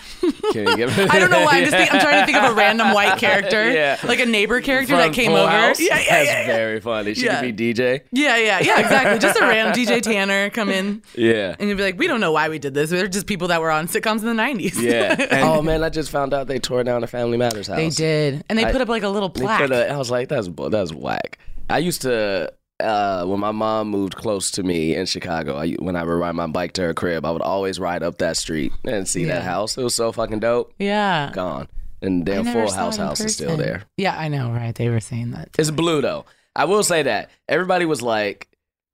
Can 0.54 0.68
you 0.68 0.78
give 0.78 0.98
I 1.00 1.18
don't 1.18 1.32
know 1.32 1.42
why. 1.44 1.58
I'm 1.58 1.64
just 1.66 1.76
think, 1.76 1.92
I'm 1.94 2.00
trying 2.00 2.20
to 2.22 2.26
think 2.26 2.38
of 2.38 2.52
a 2.52 2.54
random 2.56 2.94
white 2.94 3.18
character, 3.26 3.72
Yeah. 3.72 3.98
like 4.04 4.20
a 4.20 4.26
neighbor 4.28 4.62
character 4.62 4.90
From 4.94 4.98
that 5.00 5.14
came 5.14 5.32
Full 5.32 5.38
over. 5.38 5.50
House? 5.50 5.80
Yeah, 5.80 5.98
yeah, 5.98 6.06
That's 6.10 6.10
yeah, 6.30 6.40
yeah. 6.42 6.56
very 6.56 6.80
funny. 6.80 7.14
She 7.16 7.26
Yeah. 7.26 7.42
could 7.42 7.56
be 7.56 7.74
DJ. 7.74 8.02
Yeah, 8.12 8.38
yeah, 8.38 8.60
yeah, 8.60 8.80
exactly. 8.80 9.18
Just 9.18 9.40
a 9.40 9.48
random 9.48 9.74
DJ 9.74 10.00
Tanner 10.02 10.50
come 10.52 10.70
in, 10.70 11.02
Yeah. 11.16 11.56
and 11.60 11.68
you'd 11.68 11.78
be 11.78 11.84
like, 11.84 11.98
"We 11.98 12.06
don't 12.08 12.20
know 12.20 12.32
why 12.32 12.50
we 12.50 12.60
did 12.60 12.74
this. 12.76 12.92
We're 12.92 13.08
just 13.08 13.26
people 13.26 13.48
that 13.48 13.62
were 13.62 13.72
on 13.72 13.88
sitcoms 13.88 14.20
in 14.20 14.26
the 14.28 14.34
'90s." 14.44 14.80
Yeah. 14.80 15.16
oh 15.44 15.62
man, 15.64 15.84
I 15.84 15.90
just 15.90 16.12
found 16.12 16.34
out 16.36 16.48
they 16.48 16.60
tore 16.60 16.84
down 16.84 17.02
the 17.02 17.08
Family 17.08 17.38
Matters 17.38 17.68
house. 17.68 17.78
they 17.78 17.90
did, 17.90 18.44
and 18.48 18.60
they 18.60 18.66
I- 18.66 18.72
put 18.72 18.82
up 18.82 18.90
like 18.90 19.04
a 19.04 19.10
little 19.10 19.30
plaque. 19.30 19.62
put 19.62 19.72
a- 19.72 19.90
I 19.92 19.98
was 19.98 20.12
like, 20.12 20.28
that's 20.30 20.48
bu- 20.50 20.70
that's 20.70 20.94
whack. 20.94 21.40
I 21.70 21.80
used 21.80 22.02
to. 22.04 22.52
Uh, 22.82 23.26
when 23.26 23.40
my 23.40 23.52
mom 23.52 23.90
moved 23.90 24.16
close 24.16 24.52
to 24.52 24.64
me 24.64 24.96
in 24.96 25.06
Chicago, 25.06 25.56
I, 25.58 25.74
when 25.74 25.96
I 25.96 26.04
would 26.04 26.12
ride 26.12 26.34
my 26.36 26.48
bike 26.48 26.74
to 26.74 26.82
her 26.82 26.94
crib, 26.94 27.26
I 27.26 27.32
would 27.32 27.42
always 27.42 27.80
ride 27.80 28.04
up 28.04 28.18
that 28.18 28.38
street 28.38 28.72
and 28.86 29.08
see 29.08 29.22
Yeah. 29.26 29.36
that 29.36 29.44
house. 29.44 29.78
It 29.78 29.84
was 29.84 29.96
so 29.96 30.12
fucking 30.12 30.40
dope. 30.40 30.74
yeah, 30.80 31.32
Gone. 31.34 31.68
And 32.04 32.26
damn 32.26 32.46
Full 32.46 32.72
House 32.72 32.98
house 32.98 33.20
is 33.20 33.34
still 33.36 33.56
there. 33.58 33.84
Yeah, 33.96 34.18
I 34.18 34.28
know, 34.28 34.50
right? 34.52 34.74
They 34.74 34.90
were 34.90 35.00
saying 35.00 35.32
that. 35.32 35.50
It's 35.60 35.70
blue 35.70 36.02
though. 36.02 36.26
I 36.56 36.66
will 36.66 36.84
say 36.84 37.04
that 37.04 37.30
everybody 37.48 37.86
was 37.86 38.02
like, 38.02 38.48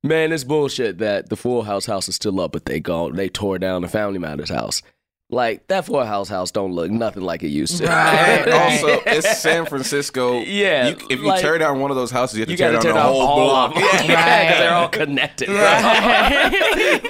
"Man, 0.04 0.30
it's 0.30 0.44
bullshit 0.44 0.98
that 0.98 1.30
the 1.30 1.36
Full 1.36 1.62
House 1.62 1.86
house 1.86 2.06
is 2.08 2.16
still 2.16 2.38
up, 2.40 2.52
but 2.52 2.66
they 2.66 2.80
gone 2.80 3.16
they 3.16 3.28
tore 3.30 3.58
down 3.58 3.80
the 3.82 3.88
Family 3.88 4.18
Matters 4.18 4.50
house." 4.50 4.82
Like 5.30 5.66
that 5.68 5.84
Full 5.84 6.02
House 6.04 6.30
house 6.30 6.50
don't 6.50 6.72
look 6.72 6.90
nothing 6.90 7.22
like 7.22 7.42
it 7.42 7.48
used 7.48 7.76
to. 7.78 7.86
Right. 7.86 8.48
Also, 8.48 9.02
it's 9.04 9.38
San 9.38 9.66
Francisco. 9.66 10.40
Yeah, 10.40 10.88
You- 10.88 10.96
if 11.10 11.20
you 11.20 11.26
like- 11.26 11.42
tear 11.42 11.58
down 11.58 11.80
one 11.80 11.90
of 11.90 11.98
those 11.98 12.10
houses, 12.10 12.38
you 12.38 12.42
have 12.42 12.46
to 12.46 12.52
you 12.52 12.56
tear 12.56 12.72
down 12.72 12.80
tear 12.80 12.92
the 12.94 12.98
down 12.98 13.12
whole 13.12 13.20
all 13.20 13.44
block. 13.68 13.76
of 13.76 13.82
them. 13.82 13.84
Yeah, 14.08 14.14
Right. 14.38 14.48
'cause 14.48 14.58
they're 14.58 14.74
all 14.74 14.88
connected. 14.88 15.48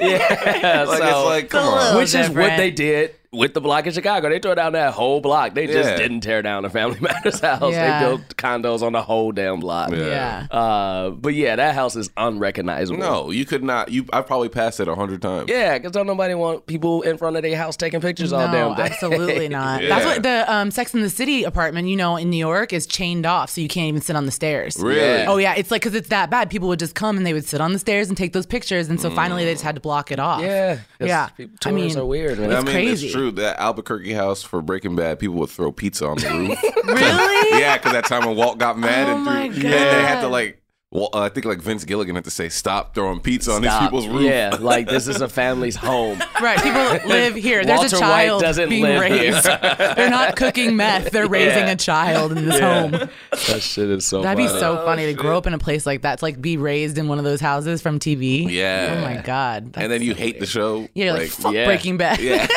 yeah, 0.02 0.84
Like 0.88 0.98
so- 0.98 1.04
it's 1.06 1.26
like, 1.26 1.48
come 1.50 1.68
on. 1.68 1.96
which 1.96 2.14
is 2.14 2.28
what 2.30 2.56
they 2.56 2.70
did 2.72 3.14
with 3.30 3.52
the 3.52 3.60
block 3.60 3.86
in 3.86 3.92
Chicago. 3.92 4.28
They 4.30 4.38
tore 4.40 4.54
down 4.54 4.72
that 4.72 4.94
whole 4.94 5.20
block. 5.20 5.54
They 5.54 5.66
just 5.66 5.90
Yeah. 5.90 5.96
didn't 5.96 6.20
tear 6.22 6.40
down 6.40 6.62
the 6.62 6.70
Family 6.70 6.98
Matters 7.02 7.40
house. 7.40 7.72
Yeah. 7.72 8.00
They 8.00 8.06
built 8.06 8.36
condos 8.36 8.80
on 8.82 8.92
the 8.94 9.02
whole 9.02 9.32
damn 9.32 9.60
block. 9.60 9.90
Yeah. 9.90 10.46
Uh, 10.50 11.10
but 11.10 11.34
yeah, 11.34 11.56
that 11.56 11.74
house 11.74 11.94
is 11.94 12.08
unrecognizable. 12.16 12.98
No, 12.98 13.30
you 13.30 13.44
could 13.44 13.62
not. 13.62 13.90
You, 13.90 14.06
I 14.12 14.22
probably 14.22 14.48
passed 14.48 14.80
it 14.80 14.88
a 14.88 14.94
hundred 14.94 15.20
times. 15.20 15.50
Yeah, 15.50 15.76
because 15.76 15.92
don't 15.92 16.06
nobody 16.06 16.34
want 16.34 16.64
people 16.66 17.02
in 17.02 17.18
front 17.18 17.36
of 17.36 17.42
their 17.42 17.56
house 17.56 17.76
taking 17.76 18.00
pictures 18.00 18.32
all 18.32 18.46
damn 18.50 18.74
day. 18.74 18.82
absolutely 18.84 19.48
not. 19.50 19.82
Yeah. 19.82 19.88
That's 19.90 20.04
what 20.06 20.22
the 20.22 20.50
um, 20.52 20.70
Sex 20.70 20.94
and 20.94 21.02
the 21.02 21.10
City 21.10 21.44
apartment, 21.44 21.88
you 21.88 21.96
know, 21.96 22.16
in 22.16 22.30
New 22.30 22.36
York 22.38 22.72
is 22.72 22.86
chained 22.86 23.26
off, 23.26 23.50
so 23.50 23.60
you 23.60 23.68
can't 23.68 23.88
even 23.88 24.00
sit 24.00 24.16
on 24.16 24.24
the 24.24 24.32
stairs. 24.32 24.76
Really? 24.80 25.00
Yeah. 25.00 25.26
Oh 25.28 25.36
yeah, 25.36 25.54
it's 25.54 25.70
like 25.70 25.82
because 25.82 25.94
it's 25.94 26.08
that 26.08 26.30
bad. 26.30 26.48
People 26.50 26.68
would 26.68 26.78
just 26.78 26.94
come 26.94 27.16
and 27.18 27.26
they 27.26 27.32
would 27.34 27.44
sit 27.44 27.60
on 27.60 27.72
the 27.74 27.78
stairs 27.78 28.08
and 28.08 28.16
take 28.16 28.32
those 28.32 28.46
pictures, 28.46 28.88
and 28.88 28.98
so 29.00 29.10
finally 29.10 29.44
they 29.44 29.52
just 29.52 29.64
had 29.64 29.74
to 29.74 29.80
block 29.80 30.10
it 30.10 30.18
off. 30.18 30.40
yeah, 30.40 30.76
'cause 30.76 30.82
Yeah. 31.06 31.28
people- 31.28 31.56
I 31.64 31.70
mean, 31.70 31.96
are 31.96 32.04
weird. 32.04 32.38
Man. 32.38 32.50
I 32.50 32.56
It's 32.56 32.64
mean, 32.64 32.74
crazy. 32.74 33.06
it's 33.06 33.14
true. 33.14 33.30
That 33.32 33.60
Albuquerque 33.60 34.12
house 34.12 34.42
for 34.42 34.60
Breaking 34.62 34.96
Bad, 34.96 35.18
people 35.18 35.36
would 35.36 35.50
throw 35.50 35.70
pizza 35.70 36.06
on 36.06 36.16
the 36.18 36.28
roof. 36.28 36.58
Really? 36.88 37.60
yeah, 37.60 37.76
because 37.76 37.92
that 37.92 38.06
time 38.06 38.26
when 38.26 38.34
Walt 38.36 38.58
got 38.58 38.78
mad 38.78 39.08
Oh 39.08 39.16
and 39.16 39.24
my 39.24 39.50
threw, 39.50 39.62
and 39.64 39.72
they 39.72 40.02
had 40.02 40.22
to 40.22 40.28
like, 40.28 40.57
well, 40.90 41.10
I 41.12 41.28
think 41.28 41.44
like 41.44 41.60
Vince 41.60 41.84
Gilligan 41.84 42.14
had 42.14 42.24
to 42.24 42.30
say, 42.30 42.48
"Stop 42.48 42.94
throwing 42.94 43.20
pizza 43.20 43.52
on 43.52 43.60
these 43.60 43.76
people's 43.78 44.08
roof." 44.08 44.22
Yeah, 44.22 44.56
like 44.60 44.88
this 44.88 45.06
is 45.06 45.20
a 45.20 45.28
family's 45.28 45.76
home. 45.76 46.22
Right. 46.40 46.58
People 46.62 47.08
live 47.08 47.34
here. 47.34 47.62
There's 47.62 47.78
Walter 47.78 47.96
a 47.96 48.00
White 48.00 48.06
child 48.06 48.42
doesn't 48.42 48.68
being 48.70 48.84
live 48.84 49.00
raised. 49.00 49.44
They're 49.96 50.08
not 50.08 50.36
cooking 50.36 50.76
meth. 50.76 51.10
They're 51.10 51.28
raising 51.28 51.66
Yeah. 51.66 51.72
a 51.72 51.76
child 51.76 52.32
in 52.32 52.46
this 52.48 52.58
home. 52.58 52.92
That 52.92 53.60
shit 53.60 53.90
is 53.90 54.06
so. 54.06 54.22
Funny. 54.22 54.24
That'd 54.24 54.38
be 54.38 54.46
funny. 54.46 54.60
so 54.60 54.80
oh, 54.80 54.84
funny 54.86 55.06
to 55.06 55.12
grow 55.12 55.36
up 55.36 55.46
in 55.46 55.52
a 55.52 55.58
place 55.58 55.84
like 55.84 56.02
that. 56.02 56.20
To 56.20 56.24
like 56.24 56.40
be 56.40 56.56
raised 56.56 56.96
in 56.96 57.06
one 57.06 57.18
of 57.18 57.24
those 57.24 57.40
houses 57.40 57.82
from 57.82 57.98
TV. 57.98 58.48
Yeah. 58.50 58.94
Oh 58.96 59.00
my 59.02 59.20
god. 59.20 59.72
and 59.74 59.92
then 59.92 60.00
you 60.00 60.14
hate 60.14 60.40
the 60.40 60.46
show. 60.46 60.88
yeah, 60.94 61.04
you're 61.04 61.14
like, 61.14 61.28
fuck 61.28 61.52
yeah. 61.52 61.66
Breaking 61.66 61.98
Bad. 61.98 62.20
yeah. 62.20 62.46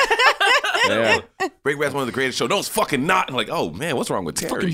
Yeah. 0.88 1.20
Breaking 1.64 1.82
Bad's 1.82 1.94
one 1.94 2.02
of 2.02 2.08
the 2.08 2.12
greatest 2.14 2.38
shows. 2.40 2.50
No, 2.50 2.60
it's 2.60 2.68
fucking 2.68 3.06
not. 3.06 3.30
I'm 3.30 3.36
like, 3.36 3.50
oh 3.52 3.72
man, 3.72 3.96
what's 3.98 4.10
wrong 4.10 4.26
with 4.26 4.36
Terry? 4.36 4.72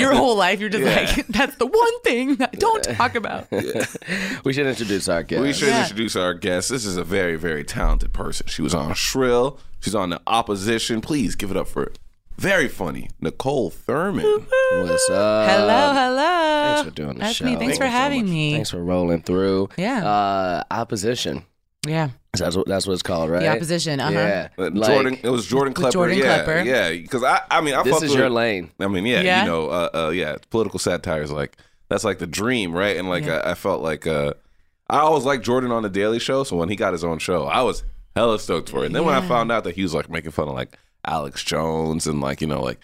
Your 0.00 0.14
whole 0.14 0.36
life, 0.36 0.60
you're 0.60 0.68
just 0.68 0.84
Yeah. 0.84 1.14
like, 1.16 1.26
that's 1.28 1.56
the 1.56 1.66
one 1.66 2.00
thing 2.02 2.36
that 2.36 2.50
I 2.52 2.56
don't 2.56 2.84
talk 2.84 3.14
about. 3.14 3.48
we 4.44 4.52
should 4.52 4.66
introduce 4.66 5.08
our 5.08 5.22
guest. 5.22 5.42
We 5.42 5.52
should 5.52 5.68
Yeah. 5.68 5.82
introduce 5.82 6.16
our 6.16 6.34
guest. 6.34 6.68
This 6.70 6.84
is 6.84 6.96
a 6.96 7.04
very, 7.04 7.36
very 7.36 7.64
talented 7.64 8.12
person. 8.12 8.46
She 8.48 8.62
was 8.62 8.74
on 8.74 8.94
Shrill. 8.94 9.58
She's 9.80 9.94
on 9.94 10.10
the 10.10 10.20
opposition. 10.26 11.00
Please 11.00 11.34
give 11.34 11.50
it 11.50 11.56
up 11.56 11.68
for 11.68 11.92
very 12.38 12.68
funny 12.68 13.08
Niccole 13.22 13.70
Thurman. 13.72 14.24
What's 14.72 15.10
up? 15.10 15.50
hello, 15.50 15.92
hello. 15.92 16.74
Thanks 16.74 16.82
for 16.88 16.94
doing 16.94 17.14
the 17.14 17.20
That's 17.20 17.36
show. 17.36 17.44
me. 17.44 17.56
Thanks 17.56 17.76
Thank 17.76 17.78
for 17.78 17.84
you 17.84 17.90
so 17.90 17.96
having 17.96 18.24
me. 18.30 18.52
Thanks 18.54 18.70
for 18.70 18.82
rolling 18.82 19.22
through. 19.22 19.68
Yeah. 19.76 20.06
Uh, 20.06 20.62
opposition. 20.70 21.44
Yeah. 21.86 22.10
That's 22.34 22.56
what 22.56 22.66
that's 22.68 22.86
what 22.86 22.92
it's 22.92 23.02
called, 23.02 23.30
right? 23.30 23.40
The 23.40 23.48
opposition. 23.48 23.98
Uh 23.98 24.04
huh. 24.06 24.10
Yeah. 24.12 24.48
Like, 24.56 24.74
Jordan, 24.74 25.18
it 25.22 25.30
was 25.30 25.46
Jordan 25.46 25.74
Klepper. 25.74 25.92
Jordan 25.92 26.18
yeah, 26.18 26.44
Klepper. 26.44 26.62
yeah. 26.62 26.90
Because 26.90 27.24
I, 27.24 27.42
I 27.50 27.60
mean, 27.60 27.74
I 27.74 27.82
This 27.82 27.94
fuck 27.94 28.02
is 28.04 28.10
with- 28.10 28.18
your 28.18 28.30
lane. 28.30 28.70
I 28.78 28.86
mean, 28.86 29.04
yeah, 29.06 29.20
Yeah? 29.22 29.42
you 29.42 29.48
know, 29.50 29.68
uh, 29.68 29.88
uh, 29.94 30.10
yeah, 30.10 30.36
political 30.50 30.78
satire 30.78 31.22
is 31.22 31.32
like 31.32 31.56
that's 31.88 32.04
like 32.04 32.18
the 32.18 32.26
dream, 32.26 32.72
right? 32.72 32.96
And 32.96 33.08
like 33.08 33.24
I, 33.26 33.50
I 33.50 33.54
felt 33.54 33.82
like 33.82 34.06
uh, 34.06 34.34
I 34.88 34.98
always 34.98 35.24
liked 35.24 35.44
Jordan 35.44 35.72
on 35.72 35.82
the 35.82 35.88
Daily 35.88 36.18
Show, 36.20 36.44
so 36.44 36.56
when 36.56 36.68
he 36.68 36.76
got 36.76 36.92
his 36.92 37.02
own 37.02 37.18
show, 37.18 37.46
I 37.46 37.62
was 37.62 37.82
hella 38.14 38.38
stoked 38.38 38.68
for 38.68 38.82
it. 38.84 38.86
And 38.86 38.94
then 38.94 39.04
when 39.04 39.14
I 39.14 39.26
found 39.26 39.50
out 39.50 39.64
that 39.64 39.74
he 39.74 39.82
was 39.82 39.92
like 39.94 40.08
making 40.08 40.30
fun 40.30 40.46
of 40.48 40.54
like 40.54 40.76
Alex 41.06 41.42
Jones 41.42 42.06
and 42.06 42.20
like 42.20 42.40
you 42.40 42.46
know 42.46 42.62
like 42.62 42.78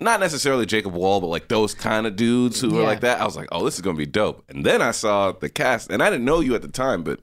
not 0.00 0.20
necessarily 0.20 0.64
Jacob 0.64 0.94
Wohl, 0.94 1.20
but 1.20 1.26
like 1.26 1.48
those 1.48 1.74
kind 1.74 2.06
of 2.06 2.16
dudes 2.16 2.60
who 2.62 2.70
were 2.74 2.82
like 2.82 3.00
that, 3.00 3.20
I 3.20 3.26
was 3.26 3.36
like, 3.36 3.48
oh, 3.52 3.64
this 3.66 3.74
is 3.74 3.82
gonna 3.82 3.98
be 3.98 4.06
dope. 4.06 4.42
And 4.48 4.64
then 4.64 4.80
I 4.80 4.92
saw 4.92 5.32
the 5.32 5.50
cast, 5.50 5.90
and 5.90 6.02
I 6.02 6.08
didn't 6.08 6.24
know 6.24 6.40
you 6.40 6.54
at 6.54 6.62
the 6.62 6.68
time, 6.68 7.02
but. 7.02 7.20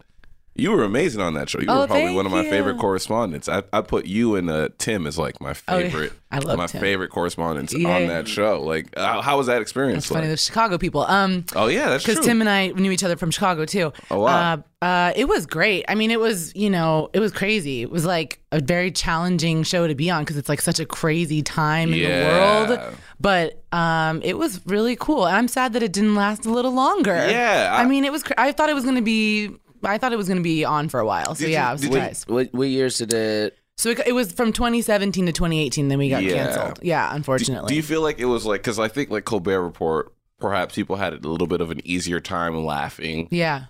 You 0.57 0.71
were 0.71 0.83
amazing 0.83 1.19
on 1.21 1.33
that 1.33 1.49
show. 1.49 1.59
You 1.59 1.65
Oh, 1.67 1.81
were 1.81 1.87
probably 1.87 2.13
one 2.13 2.25
of 2.25 2.31
my 2.31 2.43
you. 2.43 2.49
favorite 2.49 2.77
correspondents. 2.77 3.49
I, 3.49 3.63
I 3.73 3.81
put 3.81 4.05
you 4.05 4.35
and 4.35 4.49
uh, 4.49 4.69
Tim 4.77 5.05
as 5.05 5.17
like 5.17 5.41
my 5.41 5.53
Oh, 5.67 5.77
yeah. 5.77 5.83
favorite, 5.89 6.13
I 6.31 6.39
love 6.39 6.57
my 6.57 6.67
Tim. 6.67 6.79
favorite 6.79 7.09
correspondents 7.09 7.73
Yeah. 7.73 7.89
on 7.93 8.07
that 8.07 8.27
show. 8.29 8.61
Like, 8.63 8.95
how, 8.97 9.21
how 9.21 9.37
was 9.37 9.47
that 9.47 9.61
experience? 9.61 10.05
It's 10.05 10.13
funny, 10.13 10.27
the 10.27 10.37
Chicago 10.37 10.77
people. 10.77 11.01
Um, 11.01 11.43
oh 11.57 11.67
yeah, 11.67 11.89
that's 11.89 12.05
true. 12.05 12.13
because. 12.13 12.25
Tim 12.25 12.39
and 12.39 12.49
I 12.49 12.67
knew 12.69 12.91
each 12.91 13.03
other 13.03 13.17
from 13.17 13.31
Chicago 13.31 13.65
too. 13.65 13.91
Oh, 14.09 14.19
wow. 14.21 14.53
Uh, 14.81 14.85
uh, 14.85 15.13
it 15.15 15.27
was 15.27 15.45
great. 15.45 15.83
I 15.89 15.95
mean, 15.95 16.09
it 16.11 16.19
was 16.21 16.55
you 16.55 16.69
know, 16.69 17.09
it 17.13 17.19
was 17.19 17.33
crazy. 17.33 17.81
It 17.81 17.89
was 17.91 18.05
like 18.05 18.39
a 18.53 18.59
very 18.61 18.91
challenging 18.91 19.63
show 19.63 19.87
to 19.87 19.95
be 19.95 20.09
on 20.09 20.23
because 20.23 20.37
it's 20.37 20.47
like 20.47 20.61
such 20.61 20.79
a 20.79 20.85
crazy 20.85 21.41
time 21.41 21.91
in 21.91 21.99
Yeah. 21.99 22.19
the 22.65 22.75
world. 22.75 22.95
But 23.19 23.63
um, 23.73 24.21
it 24.23 24.37
was 24.37 24.61
really 24.65 24.95
cool. 24.95 25.25
And 25.25 25.35
I'm 25.35 25.47
sad 25.49 25.73
that 25.73 25.83
it 25.83 25.91
didn't 25.91 26.15
last 26.15 26.45
a 26.45 26.51
little 26.51 26.71
longer. 26.73 27.13
Yeah, 27.15 27.73
I- 27.77 27.81
I, 27.81 27.85
mean, 27.85 28.05
it 28.05 28.11
was. 28.11 28.23
Cr- 28.23 28.33
I 28.37 28.51
thought 28.53 28.69
it 28.69 28.73
was 28.75 28.83
going 28.85 28.95
to 28.95 29.01
be. 29.01 29.51
I 29.89 29.97
thought 29.97 30.13
it 30.13 30.17
was 30.17 30.27
going 30.27 30.37
to 30.37 30.43
be 30.43 30.65
on 30.65 30.89
for 30.89 30.99
a 30.99 31.05
while. 31.05 31.35
So 31.35 31.41
Did 31.41 31.47
you- 31.47 31.53
yeah, 31.53 31.69
I 31.69 31.71
was 31.73 31.81
did 31.81 31.87
you- 31.87 31.93
surprised. 31.93 32.29
What, 32.29 32.53
what 32.53 32.67
years 32.67 32.97
did 32.97 33.13
it? 33.13 33.57
so 33.77 33.89
it, 33.89 33.99
it 34.07 34.11
was 34.13 34.31
from 34.31 34.53
2017 34.53 35.25
to 35.25 35.31
2018. 35.31 35.87
Then 35.89 35.97
we 35.99 36.09
got 36.09 36.23
Yeah. 36.23 36.45
canceled. 36.45 36.79
Yeah, 36.81 37.13
unfortunately. 37.13 37.67
Do 37.69 37.75
you 37.75 37.83
feel 37.83 38.01
like 38.01 38.19
it 38.19 38.25
was 38.25 38.45
like 38.45 38.61
because 38.61 38.79
I 38.79 38.87
think 38.87 39.09
like 39.09 39.25
Colbert 39.25 39.61
Report, 39.63 40.13
perhaps 40.39 40.75
people 40.75 40.95
had 40.95 41.13
a 41.13 41.27
little 41.27 41.47
bit 41.47 41.61
of 41.61 41.71
an 41.71 41.81
easier 41.85 42.19
time 42.19 42.65
laughing 42.65 43.27
yeah. 43.31 43.65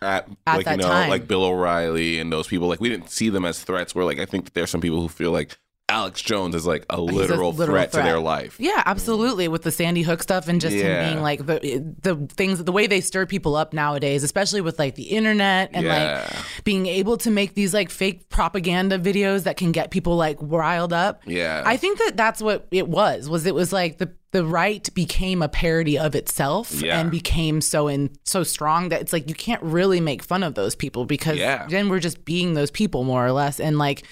at, 0.00 0.28
At 0.46 0.56
like 0.56 0.64
that 0.66 0.70
you 0.72 0.82
know 0.82 0.88
time. 0.88 1.10
like 1.10 1.26
Bill 1.28 1.44
O'Reilly 1.44 2.18
and 2.20 2.32
those 2.32 2.46
people. 2.46 2.68
Like 2.68 2.80
we 2.80 2.88
didn't 2.88 3.10
see 3.10 3.28
them 3.30 3.44
as 3.44 3.62
threats. 3.62 3.94
Where 3.94 4.04
like 4.04 4.18
I 4.18 4.26
think 4.26 4.44
that 4.44 4.54
there's 4.54 4.70
some 4.70 4.80
people 4.80 5.00
who 5.00 5.08
feel 5.08 5.32
like 5.32 5.56
Alex 5.92 6.22
Jones 6.22 6.54
is 6.54 6.66
like 6.66 6.86
a 6.90 7.00
literal, 7.00 7.52
literal 7.52 7.52
threat, 7.52 7.92
to 7.92 7.98
their 7.98 8.18
life. 8.18 8.56
Yeah, 8.58 8.82
absolutely. 8.86 9.46
With 9.48 9.62
the 9.62 9.70
Sandy 9.70 10.02
Hook 10.02 10.22
stuff 10.22 10.48
and 10.48 10.60
just 10.60 10.74
Yeah. 10.74 11.02
him 11.04 11.12
being 11.12 11.22
like 11.22 11.44
the 11.46 11.84
the 12.00 12.16
things, 12.34 12.64
the 12.64 12.72
way 12.72 12.86
they 12.86 13.00
stir 13.00 13.26
people 13.26 13.54
up 13.54 13.72
nowadays, 13.72 14.22
especially 14.24 14.60
with 14.62 14.78
like 14.78 14.94
the 14.94 15.04
internet 15.04 15.70
and 15.74 15.84
Yeah. 15.84 16.26
like 16.32 16.64
being 16.64 16.86
able 16.86 17.16
to 17.18 17.30
make 17.30 17.54
these 17.54 17.74
like 17.74 17.90
fake 17.90 18.28
propaganda 18.30 18.98
videos 18.98 19.42
that 19.44 19.56
can 19.56 19.70
get 19.72 19.90
people 19.90 20.16
like 20.16 20.38
riled 20.40 20.92
up. 20.92 21.22
Yeah. 21.26 21.62
I 21.66 21.76
think 21.76 21.98
that 21.98 22.16
that's 22.16 22.40
what 22.40 22.66
it 22.70 22.88
was. 22.88 23.28
Was 23.28 23.44
it 23.46 23.54
was 23.54 23.72
like 23.72 23.98
the 23.98 24.10
the 24.32 24.44
right 24.46 24.88
became 24.94 25.42
a 25.42 25.48
parody 25.48 25.98
of 25.98 26.14
itself 26.14 26.72
Yeah. 26.80 26.98
and 26.98 27.10
became 27.10 27.60
so 27.60 27.86
in 27.86 28.10
so 28.24 28.42
strong 28.42 28.88
that 28.88 29.02
it's 29.02 29.12
like 29.12 29.28
you 29.28 29.34
can't 29.34 29.62
really 29.62 30.00
make 30.00 30.22
fun 30.22 30.42
of 30.42 30.54
those 30.54 30.74
people 30.74 31.04
because 31.04 31.36
Yeah. 31.38 31.66
then 31.68 31.90
we're 31.90 32.00
just 32.00 32.24
being 32.24 32.54
those 32.54 32.70
people 32.70 33.04
more 33.04 33.24
or 33.26 33.32
less 33.32 33.60
and 33.60 33.78
like 33.78 34.04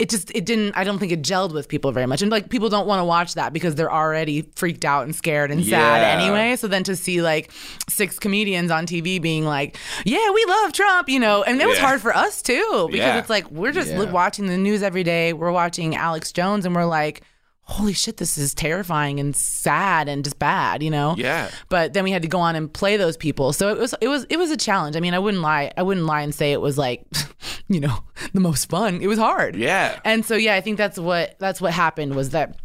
it 0.00 0.08
just 0.10 0.32
it 0.34 0.44
didn't 0.44 0.76
I 0.76 0.82
don't 0.82 0.98
think 0.98 1.12
it 1.12 1.22
gelled 1.22 1.52
with 1.52 1.68
people 1.68 1.92
very 1.92 2.06
much 2.06 2.20
and 2.20 2.32
like 2.32 2.48
people 2.50 2.68
don't 2.68 2.88
want 2.88 2.98
to 2.98 3.04
watch 3.04 3.34
that 3.34 3.52
because 3.52 3.76
they're 3.76 3.92
already 3.92 4.42
freaked 4.56 4.84
out 4.84 5.04
and 5.04 5.14
scared 5.14 5.52
and 5.52 5.64
sad 5.64 6.18
anyway 6.20 6.56
so 6.56 6.66
then 6.66 6.82
to 6.84 6.96
see 6.96 7.22
like 7.22 7.52
six 7.88 8.18
comedians 8.18 8.72
on 8.72 8.86
TV 8.86 9.22
being 9.22 9.44
like 9.44 9.76
yeah 10.04 10.30
we 10.32 10.44
love 10.48 10.72
Trump 10.72 11.08
you 11.08 11.20
know 11.20 11.44
and 11.44 11.60
it 11.60 11.68
was 11.68 11.78
Yeah. 11.78 11.86
hard 11.86 12.00
for 12.00 12.14
us 12.14 12.42
too 12.42 12.88
because 12.90 12.98
Yeah. 13.06 13.18
it's 13.18 13.30
like 13.30 13.48
we're 13.52 13.70
just 13.72 13.90
Yeah. 13.92 14.10
watching 14.10 14.46
the 14.48 14.58
news 14.58 14.82
every 14.82 15.04
day 15.04 15.32
we're 15.32 15.52
watching 15.52 15.94
Alex 15.94 16.32
Jones 16.32 16.66
and 16.66 16.74
we're 16.74 16.86
like 16.86 17.22
holy 17.70 17.92
shit 17.92 18.16
this 18.16 18.36
is 18.36 18.52
terrifying 18.52 19.20
and 19.20 19.34
sad 19.36 20.08
and 20.08 20.24
just 20.24 20.38
bad 20.38 20.82
you 20.82 20.90
know 20.90 21.14
Yeah. 21.16 21.50
but 21.68 21.92
then 21.92 22.04
we 22.04 22.10
had 22.10 22.22
to 22.22 22.28
go 22.28 22.40
on 22.40 22.56
and 22.56 22.70
play 22.72 22.96
those 22.96 23.16
people 23.16 23.52
so 23.52 23.68
it 23.68 23.78
was 23.78 23.94
it 24.00 24.08
was 24.08 24.24
it 24.28 24.36
was 24.38 24.50
a 24.50 24.56
challenge 24.56 24.96
i 24.96 25.00
mean 25.00 25.14
i 25.14 25.18
wouldn't 25.18 25.42
lie 25.42 25.70
i 25.76 25.82
wouldn't 25.82 26.04
lie 26.06 26.22
and 26.22 26.34
say 26.34 26.52
it 26.52 26.60
was 26.60 26.76
like 26.76 27.06
you 27.68 27.78
know 27.80 27.98
the 28.32 28.40
most 28.40 28.68
fun 28.68 29.00
it 29.00 29.06
was 29.06 29.18
hard 29.18 29.54
Yeah. 29.56 29.98
and 30.04 30.24
so 30.24 30.34
yeah 30.36 30.54
i 30.56 30.60
think 30.60 30.78
that's 30.78 30.98
what 30.98 31.36
that's 31.38 31.60
what 31.60 31.72
happened 31.72 32.14
was 32.16 32.30
that 32.30 32.56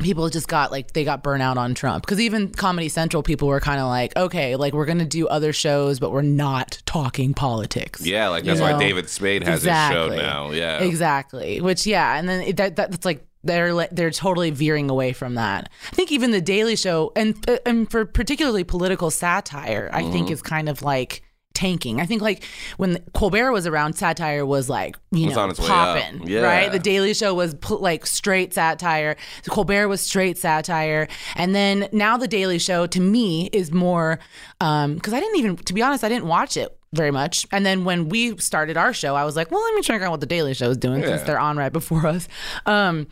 people 0.00 0.28
just 0.30 0.48
got 0.48 0.70
like 0.70 0.92
they 0.92 1.04
got 1.04 1.22
burnt 1.22 1.42
out 1.42 1.58
on 1.58 1.74
Trump 1.74 2.02
because 2.04 2.18
even 2.20 2.48
Comedy 2.48 2.88
Central 2.88 3.22
people 3.22 3.48
were 3.48 3.60
kind 3.60 3.78
of 3.78 3.86
like, 3.86 4.16
okay, 4.16 4.56
like 4.56 4.72
we're 4.72 4.86
gonna 4.86 5.04
do 5.04 5.28
other 5.28 5.52
shows, 5.52 6.00
but 6.00 6.10
we're 6.10 6.22
not 6.22 6.80
talking 6.86 7.34
politics. 7.34 8.00
Yeah, 8.00 8.28
like 8.28 8.44
You 8.44 8.48
that's 8.52 8.62
why 8.62 8.72
know? 8.72 8.78
David 8.78 9.10
Spade 9.10 9.42
has 9.42 9.58
Exactly. 9.60 10.16
his 10.16 10.20
show 10.20 10.26
now. 10.26 10.50
Yeah. 10.52 10.78
Exactly. 10.78 11.60
Which 11.60 11.86
yeah, 11.86 12.16
and 12.18 12.26
then 12.26 12.40
it, 12.40 12.56
that 12.56 12.76
that's 12.76 13.04
like 13.04 13.26
they're 13.44 13.86
they're 13.92 14.10
totally 14.10 14.50
veering 14.50 14.90
away 14.90 15.12
from 15.12 15.34
that. 15.34 15.70
I 15.92 15.94
think 15.96 16.12
even 16.12 16.30
the 16.30 16.40
Daily 16.40 16.76
Show 16.76 17.12
and 17.16 17.36
uh, 17.48 17.58
and 17.66 17.90
for 17.90 18.04
particularly 18.04 18.64
political 18.64 19.10
satire, 19.10 19.88
I 19.92 20.02
Mm-hmm. 20.02 20.12
think 20.12 20.30
is 20.30 20.42
kind 20.42 20.68
of 20.68 20.82
like 20.82 21.22
tanking. 21.52 22.00
I 22.00 22.06
think 22.06 22.22
like 22.22 22.44
when 22.76 22.98
Colbert 23.12 23.52
was 23.52 23.66
around, 23.66 23.94
satire 23.94 24.46
was 24.46 24.68
like 24.70 24.96
you 25.10 25.26
Was 25.26 25.36
know 25.36 25.52
popping, 25.52 26.26
Yeah. 26.28 26.40
right? 26.42 26.70
The 26.72 26.78
Daily 26.78 27.12
Show 27.12 27.34
was 27.34 27.54
pl- 27.54 27.80
like 27.80 28.06
straight 28.06 28.54
satire. 28.54 29.16
Colbert 29.48 29.88
was 29.88 30.00
straight 30.00 30.38
satire, 30.38 31.08
and 31.34 31.54
then 31.54 31.88
now 31.92 32.16
the 32.16 32.28
Daily 32.28 32.58
Show 32.58 32.86
to 32.86 33.00
me 33.00 33.48
is 33.52 33.72
more 33.72 34.18
because 34.58 35.12
I 35.12 35.20
didn't 35.20 35.36
even 35.36 35.56
to 35.56 35.74
be 35.74 35.82
honest, 35.82 36.04
I 36.04 36.08
didn't 36.08 36.26
watch 36.26 36.56
it 36.56 36.76
very 36.92 37.10
much. 37.10 37.46
And 37.52 37.64
then 37.64 37.84
when 37.84 38.08
we 38.08 38.36
started 38.38 38.76
our 38.76 38.92
show, 38.92 39.14
I 39.14 39.24
was 39.24 39.36
like, 39.36 39.50
well, 39.50 39.62
let 39.62 39.74
me 39.74 39.82
check 39.82 40.02
out 40.02 40.10
what 40.10 40.20
the 40.20 40.26
Daily 40.26 40.54
Show 40.54 40.70
is 40.70 40.76
doing 40.76 41.02
since 41.04 41.22
they're 41.22 41.38
on 41.38 41.56
right 41.56 41.72
before 41.72 42.06
us. 42.06 42.26
Um, 42.66 43.06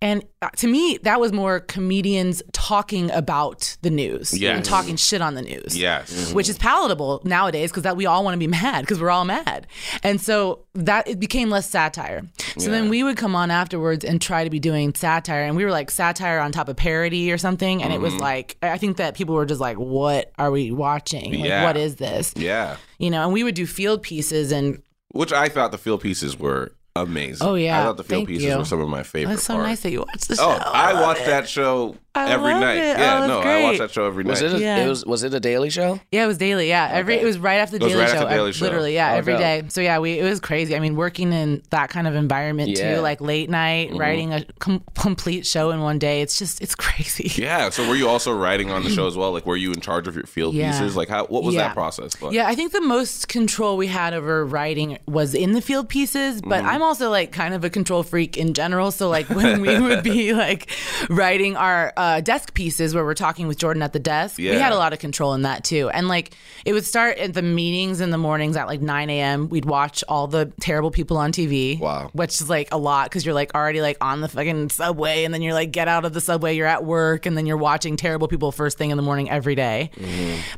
and 0.00 0.24
uh, 0.42 0.48
to 0.56 0.68
me, 0.68 0.98
that 1.02 1.18
was 1.20 1.32
more 1.32 1.58
comedians 1.60 2.42
talking 2.52 3.10
about 3.10 3.76
the 3.82 3.90
news 3.90 4.38
Yes. 4.38 4.56
and 4.56 4.64
talking 4.64 4.96
shit 4.96 5.20
on 5.20 5.34
the 5.34 5.42
news 5.42 5.76
Yes. 5.76 6.32
which 6.32 6.48
is 6.48 6.56
palatable 6.58 7.20
nowadays 7.24 7.70
because 7.70 7.82
that 7.82 7.96
we 7.96 8.06
all 8.06 8.22
want 8.24 8.34
to 8.34 8.38
be 8.38 8.46
mad 8.62 8.82
because 8.82 9.00
we're 9.00 9.10
all 9.10 9.24
mad 9.24 9.66
and 10.02 10.20
so 10.20 10.64
that 10.74 11.08
it 11.08 11.18
became 11.18 11.50
less 11.50 11.68
satire 11.68 12.22
so 12.56 12.70
then 12.70 12.88
we 12.88 13.02
would 13.02 13.16
come 13.16 13.34
on 13.34 13.50
afterwards 13.50 14.04
and 14.04 14.20
try 14.22 14.44
to 14.44 14.50
be 14.50 14.60
doing 14.60 14.94
satire 14.94 15.42
and 15.42 15.56
we 15.56 15.64
were 15.64 15.70
like 15.72 15.90
satire 15.90 16.38
on 16.38 16.52
top 16.52 16.68
of 16.68 16.76
parody 16.76 17.32
or 17.32 17.38
something 17.38 17.82
and 17.82 17.92
it 17.92 17.96
Mm-hmm. 17.96 18.04
was 18.04 18.14
like 18.16 18.56
i 18.62 18.78
think 18.78 18.96
that 18.98 19.14
people 19.16 19.34
were 19.34 19.46
just 19.46 19.60
like 19.60 19.76
what 19.78 20.30
are 20.38 20.50
we 20.52 20.70
watching 20.70 21.32
like 21.40 21.48
Yeah. 21.48 21.64
what 21.64 21.76
is 21.76 21.96
this 21.96 22.32
Yeah. 22.36 22.76
you 22.98 23.10
know 23.10 23.24
and 23.24 23.32
we 23.32 23.42
would 23.42 23.54
do 23.56 23.66
field 23.66 24.02
pieces 24.02 24.52
and 24.52 24.80
Which 25.12 25.32
I 25.32 25.48
thought 25.48 25.72
the 25.72 25.78
field 25.78 26.00
pieces 26.02 26.38
were 26.38 26.72
amazing. 26.96 27.46
Oh, 27.46 27.54
yeah. 27.54 27.80
I 27.80 27.84
thought 27.84 27.96
the 27.96 28.04
field 28.04 28.18
Thank 28.20 28.28
pieces 28.28 28.44
you. 28.44 28.58
were 28.58 28.64
some 28.64 28.80
of 28.80 28.88
my 28.88 29.02
favorite 29.02 29.34
that's 29.34 29.44
so 29.44 29.54
parts. 29.54 29.68
nice 29.68 29.80
that 29.82 29.92
you 29.92 30.00
watched 30.00 30.28
the 30.28 30.34
oh, 30.34 30.36
show 30.36 30.62
Oh, 30.66 30.70
I 30.72 30.92
love 30.92 31.02
watched 31.02 31.20
it. 31.22 31.26
that 31.26 31.48
show 31.48 31.96
I 32.26 32.30
every 32.32 32.52
love 32.52 32.60
night. 32.60 32.76
it. 32.76 32.98
Yeah, 32.98 33.20
Oh, 33.22 33.26
no, 33.26 33.34
that's 33.36 33.46
I 33.46 33.62
watched 33.62 33.78
great. 33.78 33.78
that 33.88 33.90
show 33.94 34.06
every 34.06 34.24
Was 34.24 34.42
night. 34.42 34.50
it? 34.52 34.56
A, 34.56 34.60
Yeah. 34.60 34.76
It 34.84 34.88
was. 34.88 35.04
Was 35.06 35.22
it 35.22 35.34
a 35.34 35.40
Daily 35.40 35.70
Show? 35.70 36.00
Yeah, 36.10 36.24
it 36.24 36.26
was 36.26 36.38
daily. 36.38 36.68
Yeah, 36.68 36.88
every 36.92 37.16
it 37.16 37.24
was 37.24 37.38
right 37.38 37.56
after 37.56 37.78
the 37.78 37.84
It 37.84 37.86
was 37.86 37.92
Daily 37.92 38.04
right 38.04 38.10
Show. 38.12 38.18
after 38.22 38.34
Daily 38.34 38.52
Show. 38.52 38.64
Literally, 38.64 38.94
yeah, 38.94 39.12
Oh, 39.12 39.16
every 39.16 39.32
dope. 39.34 39.40
day. 39.40 39.62
So 39.68 39.80
yeah, 39.80 39.98
we 39.98 40.18
it 40.18 40.24
was 40.24 40.40
crazy. 40.40 40.74
I 40.76 40.80
mean, 40.80 40.96
working 40.96 41.32
in 41.32 41.62
that 41.70 41.90
kind 41.90 42.06
of 42.06 42.14
environment 42.14 42.70
Yeah. 42.70 42.96
too, 42.96 43.00
like 43.00 43.20
late 43.20 43.50
night, 43.50 43.90
Mm-hmm. 43.90 43.98
writing 43.98 44.32
a 44.32 44.44
com- 44.58 44.82
complete 44.98 45.46
show 45.46 45.70
in 45.70 45.80
one 45.80 45.98
day. 45.98 46.20
It's 46.22 46.38
just 46.38 46.60
it's 46.62 46.74
crazy. 46.74 47.30
Yeah. 47.42 47.70
So 47.70 47.88
were 47.88 47.94
you 47.94 48.08
also 48.08 48.32
writing 48.34 48.70
on 48.70 48.82
the 48.82 48.90
show 48.90 49.06
as 49.06 49.16
well? 49.16 49.32
Like, 49.32 49.46
were 49.46 49.56
you 49.56 49.72
in 49.72 49.80
charge 49.80 50.08
of 50.08 50.14
your 50.14 50.24
field 50.24 50.54
Yeah. 50.54 50.70
pieces? 50.72 50.96
Like, 50.96 51.08
how? 51.08 51.26
What 51.26 51.42
was 51.44 51.54
Yeah. 51.54 51.68
that 51.68 51.74
process? 51.74 52.20
Like? 52.20 52.32
Yeah, 52.32 52.46
I 52.48 52.54
think 52.54 52.72
the 52.72 52.80
most 52.80 53.28
control 53.28 53.76
we 53.76 53.86
had 53.86 54.12
over 54.14 54.44
writing 54.44 54.98
was 55.06 55.34
in 55.34 55.52
the 55.52 55.60
field 55.60 55.88
pieces, 55.88 56.40
but 56.42 56.60
Mm-hmm. 56.60 56.68
I'm 56.68 56.82
also 56.82 57.10
like 57.10 57.32
kind 57.32 57.54
of 57.54 57.64
a 57.64 57.70
control 57.70 58.02
freak 58.02 58.36
in 58.36 58.54
general. 58.54 58.90
So 58.90 59.08
like 59.08 59.28
when 59.30 59.60
we 59.60 59.78
would 59.80 60.02
be 60.02 60.32
like 60.44 60.68
writing 61.08 61.56
our 61.56 61.92
uh, 61.96 62.07
desk 62.20 62.54
pieces 62.54 62.94
where 62.94 63.04
we're 63.04 63.14
talking 63.14 63.46
with 63.48 63.58
Jordan 63.58 63.82
at 63.82 63.92
the 63.92 63.98
desk, 63.98 64.38
we 64.38 64.46
had 64.60 64.72
a 64.72 64.76
lot 64.76 64.92
of 64.92 64.98
control 64.98 65.34
in 65.34 65.42
that 65.42 65.64
too. 65.64 65.88
And 65.90 66.08
like 66.08 66.34
it 66.64 66.72
would 66.72 66.84
start 66.84 67.18
at 67.18 67.34
the 67.34 67.42
meetings 67.42 68.00
in 68.00 68.10
the 68.10 68.18
mornings 68.18 68.56
at 68.56 68.66
like 68.66 68.80
9 68.80 69.10
a.m. 69.10 69.48
We'd 69.48 69.64
watch 69.64 70.02
all 70.08 70.26
the 70.26 70.52
terrible 70.60 70.90
people 70.90 71.16
on 71.16 71.32
TV. 71.32 71.78
Wow. 71.78 72.10
Which 72.12 72.40
is 72.40 72.48
like 72.48 72.68
a 72.72 72.78
lot 72.78 73.08
because 73.10 73.24
you're 73.24 73.34
like 73.34 73.54
already 73.54 73.80
like 73.80 73.96
on 74.00 74.20
the 74.20 74.28
fucking 74.28 74.70
subway 74.70 75.24
and 75.24 75.32
then 75.32 75.42
you're 75.42 75.54
like 75.54 75.70
get 75.70 75.88
out 75.88 76.04
of 76.04 76.12
the 76.12 76.20
subway, 76.20 76.56
you're 76.56 76.66
at 76.66 76.84
work 76.84 77.26
and 77.26 77.36
then 77.36 77.46
you're 77.46 77.56
watching 77.56 77.96
terrible 77.96 78.28
people 78.28 78.52
first 78.52 78.78
thing 78.78 78.90
in 78.90 78.96
the 78.96 79.02
morning 79.02 79.30
every 79.30 79.54
day. 79.54 79.90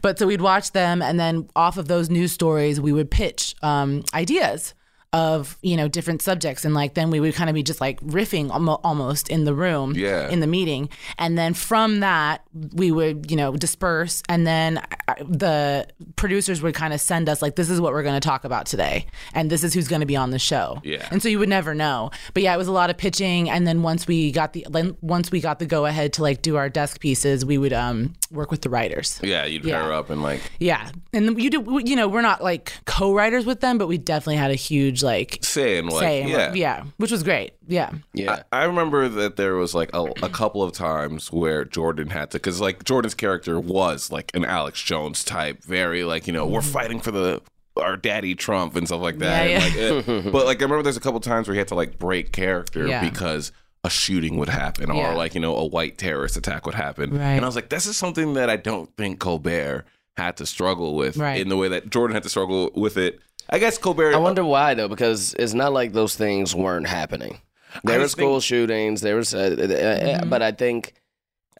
But 0.03 0.19
so 0.19 0.27
we'd 0.27 0.41
watch 0.41 0.73
them, 0.73 1.03
and 1.03 1.19
then 1.19 1.49
off 1.57 1.77
of 1.77 1.89
those 1.89 2.11
news 2.11 2.33
stories, 2.33 2.81
we 2.81 2.93
would 2.93 3.11
pitch 3.11 3.55
um, 3.63 4.03
ideas 4.15 4.75
of 5.13 5.59
you 5.63 5.77
know 5.77 5.89
different 5.89 6.23
subjects, 6.23 6.65
and 6.65 6.73
like 6.75 6.95
then 6.95 7.11
we 7.11 7.19
would 7.21 7.35
kind 7.35 7.51
of 7.51 7.55
be 7.55 7.63
just 7.63 7.81
like 7.81 8.01
riffing 8.03 8.49
almost 8.85 9.29
in 9.29 9.45
the 9.45 9.55
room, 9.55 9.93
Yeah. 9.97 10.29
in 10.29 10.41
the 10.41 10.47
meeting, 10.47 10.89
and 11.19 11.37
then 11.37 11.53
from 11.55 12.01
that 12.01 12.43
we 12.73 12.93
would 12.93 13.31
you 13.31 13.37
know 13.37 13.57
disperse, 13.57 14.23
and 14.29 14.47
then 14.47 14.79
uh, 15.09 15.15
the 15.29 15.89
producers 16.17 16.63
would 16.63 16.75
kind 16.75 16.95
of 16.95 17.01
send 17.01 17.29
us 17.29 17.43
like 17.43 17.57
this 17.57 17.71
is 17.71 17.81
what 17.81 17.93
we're 17.93 18.03
going 18.05 18.15
to 18.21 18.27
talk 18.27 18.45
about 18.45 18.67
today, 18.67 19.07
and 19.35 19.51
this 19.51 19.65
is 19.65 19.75
who's 19.75 19.89
going 19.89 20.01
to 20.01 20.07
be 20.07 20.17
on 20.17 20.31
the 20.31 20.39
show, 20.39 20.81
Yeah. 20.85 21.09
and 21.11 21.21
so 21.21 21.29
you 21.29 21.39
would 21.41 21.49
never 21.49 21.75
know. 21.75 22.11
But 22.35 22.43
yeah, 22.45 22.55
it 22.55 22.59
was 22.59 22.69
a 22.69 22.73
lot 22.73 22.91
of 22.91 22.97
pitching, 22.97 23.51
and 23.51 23.67
then 23.67 23.83
once 23.83 24.07
we 24.07 24.31
got 24.31 24.53
the 24.53 24.65
then 24.71 24.97
once 25.01 25.33
we 25.33 25.41
got 25.41 25.59
the 25.59 25.67
go 25.67 25.87
ahead 25.87 26.13
to 26.15 26.23
like 26.23 26.41
do 26.43 26.57
our 26.57 26.69
desk 26.69 27.01
pieces, 27.01 27.45
we 27.45 27.59
would 27.59 27.73
um 27.73 28.13
work 28.31 28.53
with 28.53 28.63
the 28.63 28.71
writers. 28.71 29.19
Yeah, 29.25 29.45
you'd 29.45 29.65
Yeah. 29.65 29.81
pair 29.83 29.93
up 29.93 30.09
and 30.11 30.23
like 30.23 30.41
Yeah, 30.61 30.91
and 31.13 31.41
you 31.43 31.51
do. 31.51 31.81
You 31.85 31.97
know, 31.97 32.07
we're 32.07 32.23
not 32.23 32.43
like 32.45 32.73
co-writers 32.85 33.45
with 33.45 33.61
them, 33.61 33.77
but 33.77 33.89
we 33.89 33.99
definitely 33.99 34.37
had 34.37 34.51
a 34.53 34.55
huge 34.55 35.00
like 35.03 35.39
saying 35.43 35.87
like 35.89 36.01
say. 36.01 36.23
in 36.23 36.29
yeah. 36.29 36.49
what- 36.49 36.57
yeah, 36.57 36.85
which 36.97 37.11
was 37.11 37.23
great. 37.23 37.53
Yeah, 37.67 37.91
Yeah. 38.15 38.43
I 38.53 38.65
remember 38.65 39.09
that 39.09 39.37
there 39.37 39.55
was 39.55 39.75
like 39.75 39.91
a, 39.95 40.03
a 40.23 40.29
couple 40.29 40.63
of 40.63 40.73
times 40.73 41.31
where 41.33 41.65
Jordan 41.65 42.11
had 42.11 42.31
to, 42.33 42.39
because 42.39 42.61
like 42.61 42.85
Jordan's 42.85 43.15
character 43.15 43.59
was 43.61 44.11
like 44.11 44.31
an 44.35 44.45
Alex 44.45 44.83
Jones 44.83 45.23
type, 45.25 45.63
very 45.65 46.05
like 46.05 46.27
you 46.27 46.33
know 46.33 46.47
we're 46.47 46.63
fighting 46.63 47.01
for 47.01 47.11
the 47.11 47.41
our 47.77 47.97
daddy 47.97 48.35
Trump 48.35 48.77
and 48.77 48.87
stuff 48.87 49.01
like 49.01 49.19
that. 49.19 49.49
Yeah, 49.49 49.63
And, 49.65 50.07
like, 50.07 50.09
eh, 50.27 50.31
but 50.33 50.45
like 50.47 50.61
I 50.61 50.65
remember 50.65 50.83
there's 50.83 50.97
a 50.97 51.01
couple 51.01 51.21
times 51.21 51.47
where 51.49 51.55
he 51.55 51.59
had 51.59 51.69
to 51.69 51.75
like 51.77 51.99
break 51.99 52.33
character 52.33 52.87
Yeah. 52.87 53.01
because 53.09 53.53
a 53.85 53.89
shooting 53.89 54.37
would 54.37 54.49
happen 54.51 54.95
Yeah. 54.95 55.13
or 55.13 55.17
like 55.17 55.35
you 55.35 55.41
know 55.41 55.57
a 55.57 55.65
white 55.65 55.97
terrorist 55.97 56.37
attack 56.37 56.67
would 56.67 56.75
happen. 56.75 57.13
Right. 57.13 57.21
And 57.37 57.45
I 57.45 57.49
was 57.49 57.55
like, 57.57 57.69
this 57.71 57.87
is 57.87 57.97
something 57.97 58.35
that 58.35 58.51
I 58.51 58.57
don't 58.57 58.95
think 58.97 59.21
Colbert 59.21 59.87
had 60.17 60.37
to 60.39 60.45
struggle 60.45 60.97
with 60.97 61.17
Right. 61.17 61.41
in 61.41 61.49
the 61.49 61.57
way 61.57 61.69
that 61.69 61.89
Jordan 61.89 62.13
had 62.15 62.25
to 62.25 62.29
struggle 62.29 62.71
with 62.75 62.99
it. 62.99 63.21
I 63.53 63.59
guess 63.59 63.79
Colbert. 63.79 64.15
I 64.15 64.19
wonder 64.19 64.45
why 64.45 64.75
though, 64.75 64.89
because 64.89 65.35
it's 65.39 65.55
not 65.55 65.73
like 65.73 65.93
those 65.93 66.15
things 66.17 66.55
weren't 66.55 66.87
happening. 66.87 67.41
There 67.85 67.99
were 68.01 68.09
school 68.09 68.35
think- 68.35 68.45
shootings. 68.45 69.01
There 69.01 69.17
was, 69.17 69.35
uh, 69.35 69.39
uh, 69.39 69.43
Mm-hmm. 69.67 70.23
uh, 70.23 70.27
but 70.27 70.43
I 70.43 70.53
think 70.53 70.95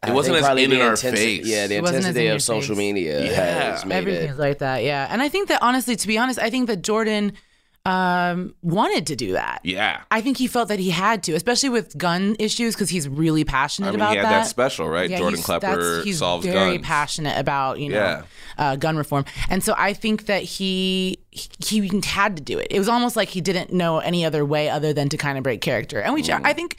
I 0.03 0.11
wasn't 0.13 0.35
think 0.35 0.41
as 0.43 0.47
probably 0.47 0.63
in 0.63 0.69
the 0.71 0.75
in 0.77 0.81
our 0.81 0.91
intensity- 0.91 1.37
face. 1.39 1.47
Yeah, 1.47 1.67
the 1.67 1.75
It 1.75 1.85
intensity 1.85 2.27
of 2.27 2.41
social 2.41 2.75
face. 2.75 2.77
media 2.93 3.25
Yeah. 3.25 3.31
has 3.71 3.85
made 3.85 3.97
everything's 3.97 4.37
it. 4.37 4.39
like 4.39 4.57
that. 4.59 4.83
Yeah, 4.83 5.07
and 5.11 5.21
I 5.21 5.29
think 5.29 5.49
that 5.49 5.59
honestly, 5.61 5.95
to 5.95 6.07
be 6.07 6.17
honest, 6.17 6.39
I 6.39 6.49
think 6.49 6.67
that 6.67 6.81
Jordan 6.81 7.33
um, 7.85 8.53
wanted 8.61 9.07
to 9.07 9.15
do 9.15 9.31
that. 9.33 9.61
yeah. 9.63 10.01
I 10.11 10.21
think 10.21 10.37
he 10.37 10.45
felt 10.47 10.67
that 10.69 10.77
he 10.79 10.91
had 10.91 11.23
to, 11.23 11.33
especially 11.33 11.69
with 11.69 11.97
gun 11.97 12.35
issues, 12.37 12.75
because 12.75 12.89
he's 12.89 13.09
really 13.09 13.43
passionate 13.43 13.87
I 13.87 13.91
mean, 13.91 13.99
about 14.01 14.11
he 14.11 14.17
had 14.17 14.25
that. 14.25 14.29
that 14.43 14.47
special, 14.47 14.87
right? 14.87 15.09
Yeah, 15.09 15.17
Jordan 15.17 15.37
he's- 15.37 15.45
Klepper 15.45 16.01
he's 16.03 16.19
solves 16.19 16.45
very 16.45 16.77
guns. 16.77 16.85
passionate 16.87 17.37
about 17.39 17.79
you 17.79 17.89
know 17.89 17.95
Yeah. 17.95 18.21
uh, 18.57 18.75
gun 18.75 18.97
reform, 18.97 19.25
and 19.49 19.63
so 19.63 19.73
I 19.77 19.93
think 19.93 20.27
that 20.27 20.43
he 20.43 21.17
he 21.31 21.89
had 22.03 22.37
to 22.37 22.43
do 22.43 22.59
it. 22.59 22.67
It 22.69 22.77
was 22.77 22.87
almost 22.89 23.15
like 23.15 23.29
he 23.29 23.41
didn't 23.41 23.73
know 23.73 23.97
any 23.99 24.23
other 24.25 24.45
way 24.45 24.69
other 24.69 24.93
than 24.93 25.09
to 25.09 25.17
kind 25.17 25.37
of 25.37 25.43
break 25.43 25.61
character, 25.61 25.99
and 26.01 26.13
we 26.13 26.21
Mm. 26.21 26.41
I 26.45 26.53
think. 26.53 26.77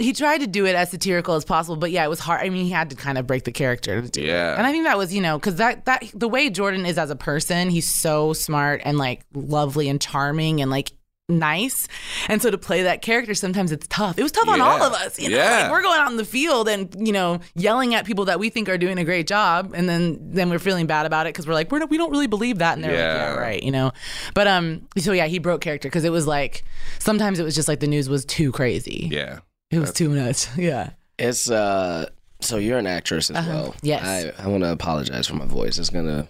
He 0.00 0.12
tried 0.12 0.38
to 0.38 0.46
do 0.46 0.66
it 0.66 0.74
as 0.74 0.90
satirical 0.90 1.34
as 1.34 1.44
possible, 1.44 1.76
but 1.76 1.90
yeah, 1.90 2.04
it 2.04 2.08
was 2.08 2.18
hard. 2.20 2.40
I 2.40 2.48
mean, 2.48 2.64
he 2.64 2.70
had 2.70 2.90
to 2.90 2.96
kind 2.96 3.18
of 3.18 3.26
break 3.26 3.44
the 3.44 3.52
character 3.52 4.00
to 4.00 4.08
do 4.08 4.22
it. 4.22 4.26
Yeah. 4.28 4.56
And 4.56 4.66
I 4.66 4.72
think 4.72 4.84
that 4.84 4.96
was, 4.98 5.12
you 5.14 5.20
know, 5.20 5.38
because 5.38 5.56
that 5.56 5.84
that 5.84 6.04
the 6.14 6.28
way 6.28 6.50
Jordan 6.50 6.86
is 6.86 6.98
as 6.98 7.10
a 7.10 7.16
person, 7.16 7.70
he's 7.70 7.88
so 7.88 8.32
smart 8.32 8.80
and 8.84 8.98
like 8.98 9.20
lovely 9.34 9.88
and 9.88 10.00
charming 10.00 10.60
and 10.60 10.70
like 10.70 10.92
nice. 11.28 11.86
And 12.28 12.42
so 12.42 12.50
to 12.50 12.58
play 12.58 12.82
that 12.82 13.02
character, 13.02 13.34
sometimes 13.34 13.70
it's 13.70 13.86
tough. 13.86 14.18
It 14.18 14.24
was 14.24 14.32
tough 14.32 14.48
on 14.48 14.60
all 14.60 14.82
of 14.82 14.92
us. 14.94 15.16
You 15.20 15.30
know, 15.30 15.36
Yeah. 15.36 15.62
like 15.62 15.70
we're 15.70 15.82
going 15.82 16.00
out 16.00 16.10
in 16.10 16.16
the 16.16 16.24
field 16.24 16.68
and 16.68 16.92
you 17.06 17.12
know 17.12 17.38
yelling 17.54 17.94
at 17.94 18.04
people 18.04 18.24
that 18.24 18.40
we 18.40 18.50
think 18.50 18.68
are 18.68 18.78
doing 18.78 18.98
a 18.98 19.04
great 19.04 19.26
job, 19.28 19.72
and 19.76 19.88
then 19.88 20.18
then 20.20 20.50
we're 20.50 20.58
feeling 20.58 20.86
bad 20.86 21.06
about 21.06 21.26
it 21.26 21.34
because 21.34 21.46
we're 21.46 21.54
like 21.54 21.70
we're 21.70 21.84
we 21.86 21.98
don't 21.98 22.10
really 22.10 22.26
believe 22.26 22.58
that, 22.58 22.74
and 22.74 22.82
they're 22.82 22.90
like 22.90 22.98
Yeah. 22.98 23.34
yeah 23.34 23.38
right, 23.38 23.62
you 23.62 23.70
know. 23.70 23.92
But 24.34 24.48
um, 24.48 24.88
so 24.98 25.12
yeah, 25.12 25.26
he 25.26 25.38
broke 25.38 25.60
character 25.60 25.88
because 25.88 26.02
it 26.04 26.10
was 26.10 26.26
like 26.26 26.64
sometimes 26.98 27.38
it 27.38 27.44
was 27.44 27.54
just 27.54 27.68
like 27.68 27.78
the 27.80 27.86
news 27.86 28.08
was 28.08 28.24
too 28.24 28.50
crazy. 28.50 29.08
Yeah. 29.12 29.38
It 29.70 29.78
was 29.78 29.92
too 29.92 30.08
much. 30.08 30.46
Yeah. 30.56 30.90
It's 31.18 31.50
uh. 31.50 32.08
So 32.42 32.56
you're 32.56 32.78
an 32.78 32.86
actress 32.86 33.30
as 33.30 33.36
Uh-huh. 33.36 33.50
well. 33.52 33.74
Yes. 33.82 34.34
I 34.38 34.42
I 34.44 34.48
want 34.48 34.64
to 34.64 34.72
apologize 34.72 35.26
for 35.26 35.34
my 35.36 35.44
voice. 35.44 35.78
It's 35.78 35.90
gonna 35.90 36.26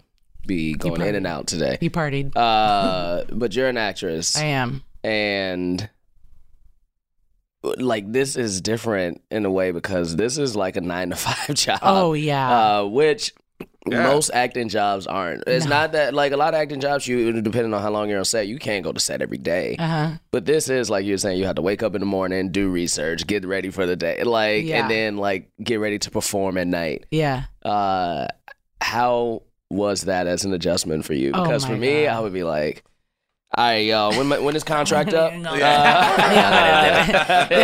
be 0.46 0.74
going 0.74 1.00
in 1.03 1.14
and 1.14 1.26
out 1.26 1.46
today. 1.46 1.79
He 1.81 1.88
partied. 1.88 2.33
Uh, 2.37 3.24
but 3.33 3.55
you're 3.55 3.68
an 3.68 3.76
actress, 3.76 4.37
I 4.37 4.44
am. 4.46 4.83
and 5.05 5.88
like 7.62 8.11
this 8.11 8.37
is 8.37 8.61
different 8.61 9.22
in 9.31 9.44
a 9.44 9.50
way 9.50 9.70
because 9.70 10.16
this 10.16 10.38
is 10.38 10.57
like 10.57 10.76
a 10.76 10.81
nine 10.81 11.11
to 11.11 11.16
five 11.16 11.55
job. 11.55 11.79
Oh 11.83 12.14
yeah. 12.14 12.81
uh, 12.81 12.87
which 12.87 13.33
Yeah. 13.87 14.09
most 14.09 14.31
acting 14.35 14.69
jobs 14.69 15.07
aren't. 15.07 15.45
It's 15.47 15.64
not 15.64 15.93
that 15.93 16.12
like 16.12 16.33
a 16.33 16.37
lot 16.37 16.53
of 16.53 16.61
acting 16.61 16.81
jobs. 16.81 17.09
You 17.09 17.33
depending 17.40 17.73
on 17.73 17.81
how 17.81 17.90
long 17.90 18.11
you're 18.11 18.19
on 18.19 18.25
set, 18.27 18.47
you 18.47 18.59
can't 18.59 18.85
go 18.85 18.93
to 18.93 19.01
set 19.01 19.23
every 19.23 19.38
day. 19.38 19.77
Uh 19.79 19.87
huh. 19.88 20.11
But 20.31 20.45
this 20.45 20.69
is 20.69 20.90
like 20.90 21.07
you're 21.07 21.16
saying, 21.19 21.38
you 21.38 21.47
have 21.47 21.57
to 21.57 21.62
wake 21.62 21.83
up 21.83 21.95
in 21.95 22.01
the 22.01 22.07
morning, 22.07 22.53
do 22.53 22.69
research, 22.69 23.27
get 23.27 23.47
ready 23.47 23.71
for 23.71 23.87
the 23.87 23.97
day, 23.97 24.23
like, 24.23 24.64
Yeah. 24.64 24.83
and 24.83 24.90
then 24.90 25.16
like 25.16 25.51
get 25.62 25.77
ready 25.81 25.99
to 26.01 26.11
perform 26.11 26.59
at 26.59 26.66
night. 26.66 27.07
Yeah. 27.11 27.45
Uh, 27.64 28.27
how 28.81 29.43
was 29.71 30.03
that 30.03 30.27
as 30.27 30.45
an 30.45 30.53
adjustment 30.53 31.05
for 31.05 31.14
you? 31.14 31.31
Oh 31.35 31.43
Because 31.43 31.62
my 31.64 31.71
for 31.75 31.77
me, 31.77 32.05
God. 32.05 32.16
I 32.16 32.21
would 32.21 32.33
be 32.33 32.43
like, 32.45 32.85
All 33.53 33.65
right, 33.65 33.79
y'all. 33.79 34.11
When, 34.17 34.29
my, 34.29 34.39
when 34.39 34.55
is 34.57 34.63
contract 34.63 35.13
up? 35.13 35.33
yeah, 35.33 36.13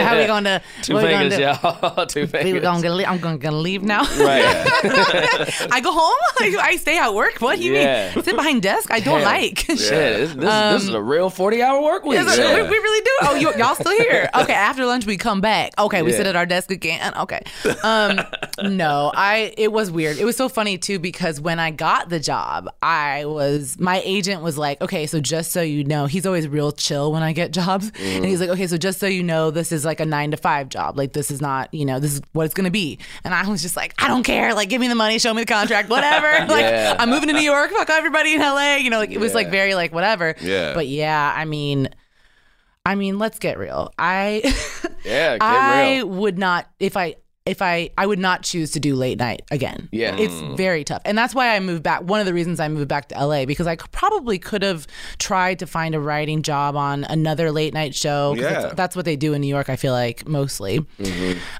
how 0.05 0.19
we 0.19 0.27
going 0.27 0.43
to? 0.43 0.61
Two 0.83 0.95
what 0.95 1.05
we 1.05 1.11
gonna 1.11 1.31
fingers, 1.31 1.39
do? 1.39 1.43
y'all. 1.69 2.07
Two 2.09 2.21
We 2.23 2.27
fingers. 2.27 2.61
gonna 2.63 2.91
leave, 2.91 3.07
I'm 3.07 3.19
gonna, 3.21 3.39
gonna 3.39 3.57
leave 3.57 3.85
now. 3.85 4.01
Right. 4.01 4.43
I 5.71 5.81
go 5.81 5.93
home. 5.93 6.13
I, 6.41 6.57
I 6.61 6.77
stay 6.77 6.99
at 6.99 7.15
work. 7.15 7.41
What 7.41 7.59
do 7.59 7.65
you 7.65 7.75
Yeah. 7.75 8.13
mean? 8.17 8.25
Sit 8.25 8.35
behind 8.35 8.63
desk. 8.63 8.91
I 8.91 8.99
don't 8.99 9.21
Damn. 9.21 9.27
like. 9.27 9.59
Shit, 9.61 9.79
this, 9.79 10.35
this, 10.35 10.45
this 10.45 10.83
is 10.83 10.89
a 10.89 11.01
real 11.01 11.31
40 11.31 11.63
hour 11.63 11.81
work 11.81 12.05
week. 12.05 12.19
Is 12.19 12.37
it- 12.37 12.45
we, 12.57 12.63
we 12.63 12.69
really 12.69 13.05
do. 13.05 13.11
Oh, 13.23 13.35
you, 13.37 13.55
y'all 13.57 13.77
still 13.77 13.97
here? 13.97 14.29
Okay. 14.35 14.55
After 14.55 14.85
lunch, 14.87 15.07
we 15.07 15.17
come 15.17 15.41
back. 15.41 15.73
Okay, 15.79 16.03
we 16.03 16.11
Yeah. 16.11 16.17
sit 16.17 16.27
at 16.27 16.35
our 16.35 16.47
desk 16.47 16.73
again. 16.73 17.15
Okay. 17.17 17.43
Um, 17.85 18.19
no, 18.65 19.13
I. 19.15 19.55
It 19.57 19.71
was 19.71 19.93
weird. 19.93 20.19
It 20.19 20.25
was 20.25 20.37
so 20.37 20.49
funny 20.49 20.79
too 20.79 20.99
because 20.99 21.41
when 21.41 21.61
I 21.61 21.71
got 21.71 22.09
the 22.09 22.19
job, 22.19 22.69
I 22.83 23.25
was 23.27 23.79
my 23.79 24.03
agent 24.05 24.43
was 24.43 24.59
like, 24.59 24.81
okay, 24.81 25.07
so 25.07 25.21
just 25.21 25.53
so 25.53 25.63
you 25.63 25.76
know, 25.85 26.07
he's 26.07 26.27
always 26.27 26.47
real 26.49 26.73
chill 26.73 27.13
when 27.13 27.23
I 27.23 27.33
get 27.33 27.53
jobs, 27.53 27.91
and 27.99 28.25
he's 28.25 28.41
like, 28.41 28.51
okay, 28.51 28.67
so 28.67 28.77
just 28.77 28.99
so 29.01 29.07
you 29.07 29.23
know, 29.23 29.51
this 29.51 29.73
is 29.73 29.85
like 29.85 30.01
a 30.01 30.07
nine 30.07 30.31
to 30.33 30.37
five 30.37 30.69
job. 30.69 30.97
Like 30.97 31.13
this 31.13 31.31
is 31.31 31.41
not, 31.41 31.73
you 31.73 31.85
know, 31.85 31.99
this 32.01 32.15
is 32.15 32.21
what 32.33 32.45
it's 32.47 32.55
gonna 32.55 32.71
be. 32.71 32.99
And 33.25 33.35
I 33.35 33.49
was 33.49 33.63
just 33.63 33.77
like, 33.77 33.95
I 34.03 34.09
don't 34.09 34.23
care. 34.23 34.55
Like, 34.55 34.69
give 34.69 34.81
me 34.81 34.89
the 34.89 34.95
money, 34.95 35.19
show 35.19 35.33
me 35.35 35.43
the 35.43 35.53
contract, 35.53 35.89
whatever. 35.89 36.27
like, 36.53 36.63
Yeah. 36.63 36.97
I'm 36.99 37.11
moving 37.11 37.29
to 37.29 37.33
New 37.35 37.41
York. 37.41 37.71
Fuck 37.71 37.91
everybody 37.91 38.35
in 38.35 38.41
LA. 38.41 38.77
You 38.77 38.91
know, 38.91 38.99
like 38.99 39.11
it 39.11 39.19
was 39.21 39.35
like 39.35 39.51
very 39.51 39.75
like 39.75 39.93
whatever. 39.93 40.35
Yeah. 40.41 40.75
But 40.75 40.87
yeah, 40.89 41.33
I 41.35 41.45
mean. 41.45 41.89
I 42.85 42.95
mean, 42.95 43.19
let's 43.19 43.41
get 43.41 43.59
real. 43.59 43.93
I 43.99 44.43
Yeah, 45.05 45.33
get 45.39 45.43
I 45.43 45.97
real. 45.97 46.09
would 46.09 46.39
not 46.39 46.71
if 46.79 46.97
I 46.97 47.17
if 47.47 47.63
I 47.63 47.91
I 47.97 48.07
would 48.07 48.19
not 48.19 48.43
choose 48.43 48.73
to 48.73 48.81
do 48.81 48.95
late 48.95 49.19
night 49.19 49.43
again. 49.51 49.89
Yeah. 49.93 50.17
It's 50.19 50.35
very 50.57 50.85
tough. 50.85 51.03
And 51.05 51.17
that's 51.17 51.35
why 51.35 51.55
I 51.55 51.61
moved 51.61 51.83
back. 51.83 52.03
One 52.03 52.21
of 52.21 52.27
the 52.27 52.35
reasons 52.35 52.61
I 52.61 52.69
moved 52.69 52.89
back 52.89 53.09
to 53.09 53.27
LA 53.27 53.45
because 53.47 53.67
I 53.67 53.77
probably 53.77 54.39
could 54.39 54.63
have 54.63 54.87
tried 55.19 55.61
to 55.61 55.67
find 55.67 55.95
a 55.95 56.01
writing 56.01 56.43
job 56.43 56.77
on 56.77 57.05
another 57.05 57.53
late 57.53 57.73
night 57.73 57.95
show. 57.95 58.35
Yeah. 58.37 58.43
that's, 58.43 58.75
that's 58.75 58.97
what 58.97 59.05
they 59.05 59.17
do 59.17 59.33
in 59.33 59.41
New 59.41 59.49
York 59.49 59.71
I 59.71 59.77
feel 59.77 59.93
like 59.93 60.27
mostly. 60.29 60.85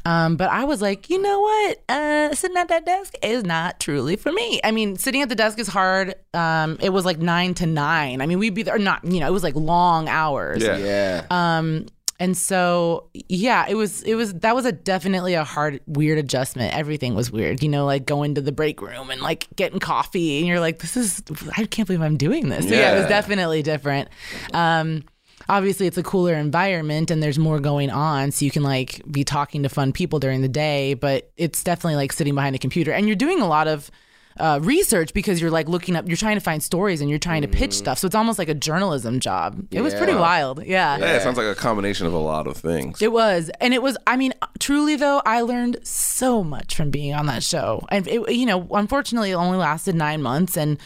Um, 0.05 0.37
but 0.37 0.51
I 0.51 0.65
was 0.65 0.83
like, 0.83 1.09
you 1.11 1.21
know 1.21 1.41
what? 1.41 1.83
Uh, 1.89 2.35
sitting 2.35 2.57
at 2.57 2.69
that 2.69 2.85
desk 2.85 3.15
is 3.23 3.45
not 3.45 3.81
truly 3.81 4.17
for 4.17 4.33
me. 4.33 4.61
I 4.65 4.71
mean, 4.71 4.97
sitting 4.97 5.23
at 5.23 5.29
the 5.29 5.35
desk 5.35 5.59
is 5.59 5.69
hard. 5.69 6.15
Um, 6.35 6.77
it 6.81 6.91
was 6.91 7.05
like 7.05 7.19
9 7.19 7.55
to 7.55 7.67
9. 7.67 8.21
I 8.21 8.27
mean, 8.27 8.39
we'd 8.39 8.55
be 8.55 8.63
there 8.63 8.79
not, 8.79 9.05
you 9.05 9.21
know, 9.21 9.27
it 9.27 9.33
was 9.33 9.43
like 9.43 9.55
long 9.55 10.09
hours. 10.09 10.63
Yeah. 10.63 10.77
Yeah. 10.77 11.27
Um, 11.31 11.87
and 12.19 12.37
so 12.37 13.09
yeah, 13.29 13.67
it 13.69 13.75
was 13.75 14.03
it 14.03 14.15
was 14.15 14.35
that 14.35 14.55
was 14.55 14.65
a 14.65 14.73
definitely 14.73 15.35
a 15.35 15.45
hard 15.45 15.81
weird 15.87 16.19
adjustment. 16.19 16.75
Everything 16.75 17.15
was 17.15 17.31
weird, 17.31 17.63
you 17.63 17.69
know, 17.69 17.85
like 17.85 18.07
going 18.07 18.35
to 18.35 18.41
the 18.41 18.53
break 18.53 18.81
room 18.81 19.11
and 19.11 19.21
like 19.21 19.47
getting 19.57 19.79
coffee, 19.79 20.39
and 20.39 20.47
you're 20.47 20.61
like, 20.61 20.79
this 20.79 20.97
is 20.97 21.23
I 21.57 21.65
can't 21.65 21.87
believe 21.87 22.03
I'm 22.03 22.17
doing 22.17 22.49
this. 22.49 22.69
So 22.69 22.75
yeah, 22.75 22.95
it 22.95 22.99
was 22.99 23.07
definitely 23.07 23.63
different. 23.63 24.09
Um, 24.53 25.05
obviously 25.49 25.87
it's 25.87 25.99
a 25.99 26.03
cooler 26.03 26.35
environment 26.35 27.11
and 27.11 27.23
there's 27.23 27.39
more 27.39 27.61
going 27.61 27.91
on 27.91 28.31
so 28.33 28.45
you 28.45 28.51
can 28.51 28.63
like 28.63 29.01
be 29.11 29.23
talking 29.23 29.63
to 29.63 29.69
fun 29.69 29.93
people 29.93 30.19
during 30.19 30.43
the 30.43 30.49
day 30.49 30.95
but 30.95 31.31
it's 31.37 31.63
definitely 31.63 31.95
like 31.95 32.13
sitting 32.13 32.35
behind 32.35 32.57
a 32.57 32.59
computer 32.59 32.91
and 32.93 33.07
you're 33.07 33.15
doing 33.15 33.41
a 33.41 33.47
lot 33.47 33.69
of 33.69 33.91
uh, 34.39 34.59
research 34.63 35.13
because 35.15 35.41
you're 35.41 35.51
like 35.51 35.69
looking 35.69 35.97
up 35.97 36.07
you're 36.09 36.17
trying 36.17 36.37
to 36.37 36.41
find 36.41 36.63
stories 36.63 37.01
and 37.01 37.09
you're 37.11 37.19
trying 37.19 37.43
to 37.43 37.49
pitch 37.49 37.73
stuff 37.73 37.99
so 37.99 38.07
it's 38.07 38.15
almost 38.15 38.39
like 38.39 38.49
a 38.49 38.55
journalism 38.55 39.19
job 39.21 39.67
it 39.71 39.81
was 39.81 39.95
pretty 39.95 40.13
Yeah. 40.13 40.21
wild 40.21 40.65
yeah. 40.65 40.99
Yeah, 40.99 41.17
it 41.17 41.23
sounds 41.23 41.37
like 41.39 41.47
a 41.47 41.55
combination 41.55 42.07
of 42.07 42.13
a 42.13 42.19
lot 42.19 42.47
of 42.47 42.57
things. 42.57 43.01
It 43.03 43.13
was, 43.13 43.51
and 43.61 43.73
it 43.75 43.83
was. 43.83 43.97
I 44.07 44.17
mean, 44.17 44.33
truly 44.59 44.97
though, 44.97 45.21
I 45.25 45.41
learned 45.43 45.79
so 45.83 46.43
much 46.45 46.75
from 46.77 46.91
being 46.91 47.15
on 47.15 47.27
that 47.27 47.43
show. 47.43 47.85
And 47.91 48.07
it, 48.09 48.31
you 48.31 48.47
know, 48.47 48.67
unfortunately, 48.73 49.31
it 49.31 49.35
only 49.35 49.59
lasted 49.59 49.95
nine 49.95 50.23
months, 50.23 50.57
and 50.57 50.79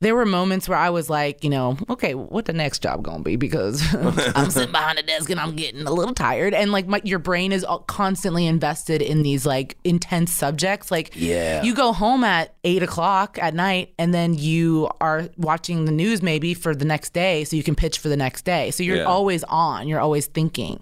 there 0.00 0.14
were 0.14 0.24
moments 0.26 0.68
where 0.68 0.78
I 0.78 0.90
was 0.90 1.08
like, 1.10 1.42
you 1.44 1.50
know, 1.50 1.76
okay, 1.90 2.14
what 2.14 2.44
the 2.46 2.52
next 2.52 2.80
job 2.82 3.02
gonna 3.02 3.22
be? 3.22 3.36
Because 3.36 3.82
I'm 4.34 4.50
sitting 4.50 4.72
behind 4.72 4.98
a 4.98 5.02
desk 5.02 5.30
and 5.30 5.38
I'm 5.40 5.54
getting 5.56 5.86
a 5.86 5.92
little 5.92 6.14
tired, 6.14 6.54
and 6.54 6.72
like 6.72 6.86
my, 6.86 7.00
your 7.04 7.18
brain 7.18 7.52
is 7.52 7.62
all 7.64 7.80
constantly 7.80 8.46
invested 8.46 9.02
in 9.02 9.22
these 9.22 9.44
like 9.46 9.76
intense 9.84 10.32
subjects. 10.32 10.90
Like, 10.90 11.12
Yeah. 11.14 11.62
you 11.62 11.74
go 11.74 11.92
home 11.92 12.24
at 12.24 12.54
eight 12.64 12.82
o'clock 12.82 12.95
at 12.98 13.54
night, 13.54 13.92
and 13.98 14.12
then 14.14 14.34
you 14.34 14.88
are 15.00 15.28
watching 15.36 15.84
the 15.84 15.92
news 15.92 16.22
maybe 16.22 16.54
for 16.54 16.74
the 16.74 16.84
next 16.84 17.12
day, 17.12 17.44
so 17.44 17.56
you 17.56 17.62
can 17.62 17.74
pitch 17.74 17.98
for 17.98 18.08
the 18.08 18.16
next 18.16 18.44
day. 18.44 18.70
So 18.70 18.82
you're 18.82 18.96
Yeah. 18.98 19.04
always 19.04 19.44
on. 19.44 19.88
You're 19.88 20.00
always 20.00 20.26
thinking. 20.26 20.80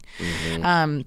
Um, 0.62 1.04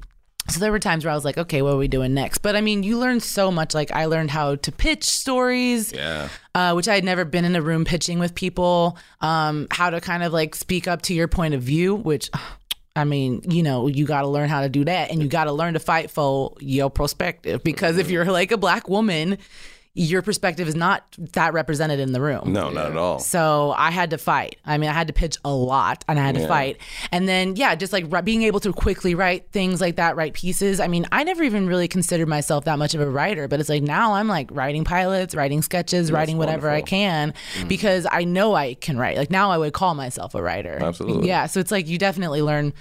so 0.49 0.59
there 0.61 0.71
were 0.71 0.79
times 0.79 1.03
where 1.03 1.11
I 1.11 1.15
was 1.15 1.25
like, 1.25 1.37
okay, 1.37 1.61
what 1.61 1.73
are 1.73 1.77
we 1.77 1.89
doing 1.89 2.13
next? 2.13 2.37
But 2.37 2.55
I 2.55 2.61
mean, 2.61 2.81
you 2.83 2.97
learn 2.97 3.19
so 3.19 3.51
much. 3.51 3.73
Like 3.73 3.91
I 3.91 4.05
learned 4.05 4.31
how 4.31 4.55
to 4.55 4.71
pitch 4.71 5.03
stories, 5.03 5.91
Yeah. 5.91 6.29
uh, 6.55 6.71
which 6.73 6.87
I 6.87 6.95
had 6.95 7.03
never 7.03 7.25
been 7.25 7.43
in 7.43 7.55
a 7.55 7.61
room 7.61 7.83
pitching 7.83 8.17
with 8.17 8.33
people. 8.33 8.97
Um, 9.19 9.67
how 9.71 9.89
to 9.89 9.99
kind 9.99 10.23
of 10.23 10.31
like 10.31 10.55
speak 10.55 10.87
up 10.87 11.01
to 11.03 11.13
your 11.13 11.27
point 11.27 11.53
of 11.53 11.61
view, 11.61 11.95
which. 11.95 12.29
I 12.95 13.03
mean, 13.03 13.43
you 13.47 13.61
know, 13.61 13.85
you 13.85 14.07
got 14.07 14.21
to 14.21 14.27
learn 14.27 14.49
how 14.49 14.61
to 14.61 14.69
do 14.69 14.83
that, 14.85 15.11
and 15.11 15.21
you 15.21 15.27
got 15.27 15.43
to 15.43 15.51
learn 15.51 15.75
to 15.75 15.79
fight 15.79 16.09
for 16.09 16.55
your 16.59 16.89
perspective. 16.89 17.63
Because 17.63 17.99
if 17.99 18.09
you're 18.09 18.25
like 18.25 18.51
a 18.51 18.57
black 18.57 18.89
woman, 18.89 19.37
your 19.97 20.21
perspective 20.21 20.67
is 20.67 20.75
not 20.75 21.03
that 21.33 21.53
represented 21.53 21.99
in 21.99 22.11
the 22.11 22.21
room. 22.21 22.53
No, 22.53 22.69
not 22.69 22.91
at 22.91 22.97
all. 22.97 23.17
So 23.17 23.73
I 23.75 23.89
had 23.89 24.11
to 24.11 24.19
fight. 24.19 24.57
I 24.63 24.77
mean, 24.77 24.91
I 24.91 24.93
had 24.93 25.07
to 25.07 25.13
pitch 25.13 25.37
a 25.43 25.51
lot 25.51 26.05
and 26.07 26.19
I 26.19 26.23
had 26.23 26.35
to 26.35 26.47
fight. 26.47 26.77
And 27.11 27.27
then, 27.27 27.55
yeah, 27.55 27.73
just 27.73 27.91
like 27.91 28.05
ri- 28.09 28.21
being 28.21 28.43
able 28.43 28.59
to 28.59 28.71
quickly 28.71 29.15
write 29.15 29.51
things 29.51 29.81
like 29.81 29.95
that, 29.95 30.15
write 30.15 30.35
pieces. 30.35 30.79
I 30.79 30.87
mean, 30.87 31.07
I 31.11 31.23
never 31.23 31.41
even 31.41 31.65
really 31.65 31.87
considered 31.87 32.27
myself 32.27 32.65
that 32.65 32.77
much 32.77 32.93
of 32.93 33.01
a 33.01 33.09
writer, 33.09 33.47
but 33.47 33.59
it's 33.59 33.69
like 33.69 33.81
now 33.81 34.13
I'm 34.13 34.27
like 34.27 34.51
writing 34.51 34.83
pilots, 34.83 35.33
writing 35.33 35.63
sketches, 35.63 36.11
writing 36.11 36.37
whatever 36.37 36.69
I 36.69 36.81
can 36.83 37.33
mm. 37.55 37.67
because 37.67 38.05
I 38.11 38.23
know 38.23 38.53
I 38.53 38.75
can 38.75 38.99
write. 38.99 39.17
Like 39.17 39.31
now 39.31 39.49
I 39.49 39.57
would 39.57 39.73
call 39.73 39.95
myself 39.95 40.35
a 40.35 40.43
writer. 40.43 40.77
Absolutely. 40.79 41.27
Yeah. 41.27 41.47
So 41.47 41.59
it's 41.59 41.71
like 41.71 41.87
you 41.87 41.97
definitely 41.97 42.43
learn 42.43 42.71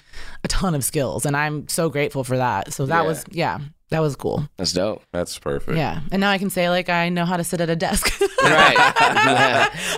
a 0.45 0.49
ton 0.49 0.75
of 0.75 0.85
skills 0.85 1.25
and 1.25 1.35
I'm 1.35 1.67
so 1.69 1.89
grateful 1.89 2.25
for 2.25 2.37
that. 2.37 2.75
So 2.75 2.85
that 2.85 3.03
Yeah. 3.03 3.09
was, 3.09 3.25
yeah, 3.31 3.59
that 3.91 4.01
was 4.01 4.17
cool. 4.17 4.49
That's 4.57 4.73
dope. 4.73 5.03
That's 5.13 5.39
perfect. 5.39 5.77
Yeah. 5.77 6.01
And 6.11 6.21
now 6.21 6.31
I 6.31 6.39
can 6.39 6.51
say 6.51 6.69
like 6.69 6.89
I 6.89 7.09
know 7.09 7.25
how 7.25 7.37
to 7.37 7.45
sit 7.45 7.61
at 7.61 7.71
a 7.71 7.77
desk. 7.77 8.13
Right. 8.47 8.77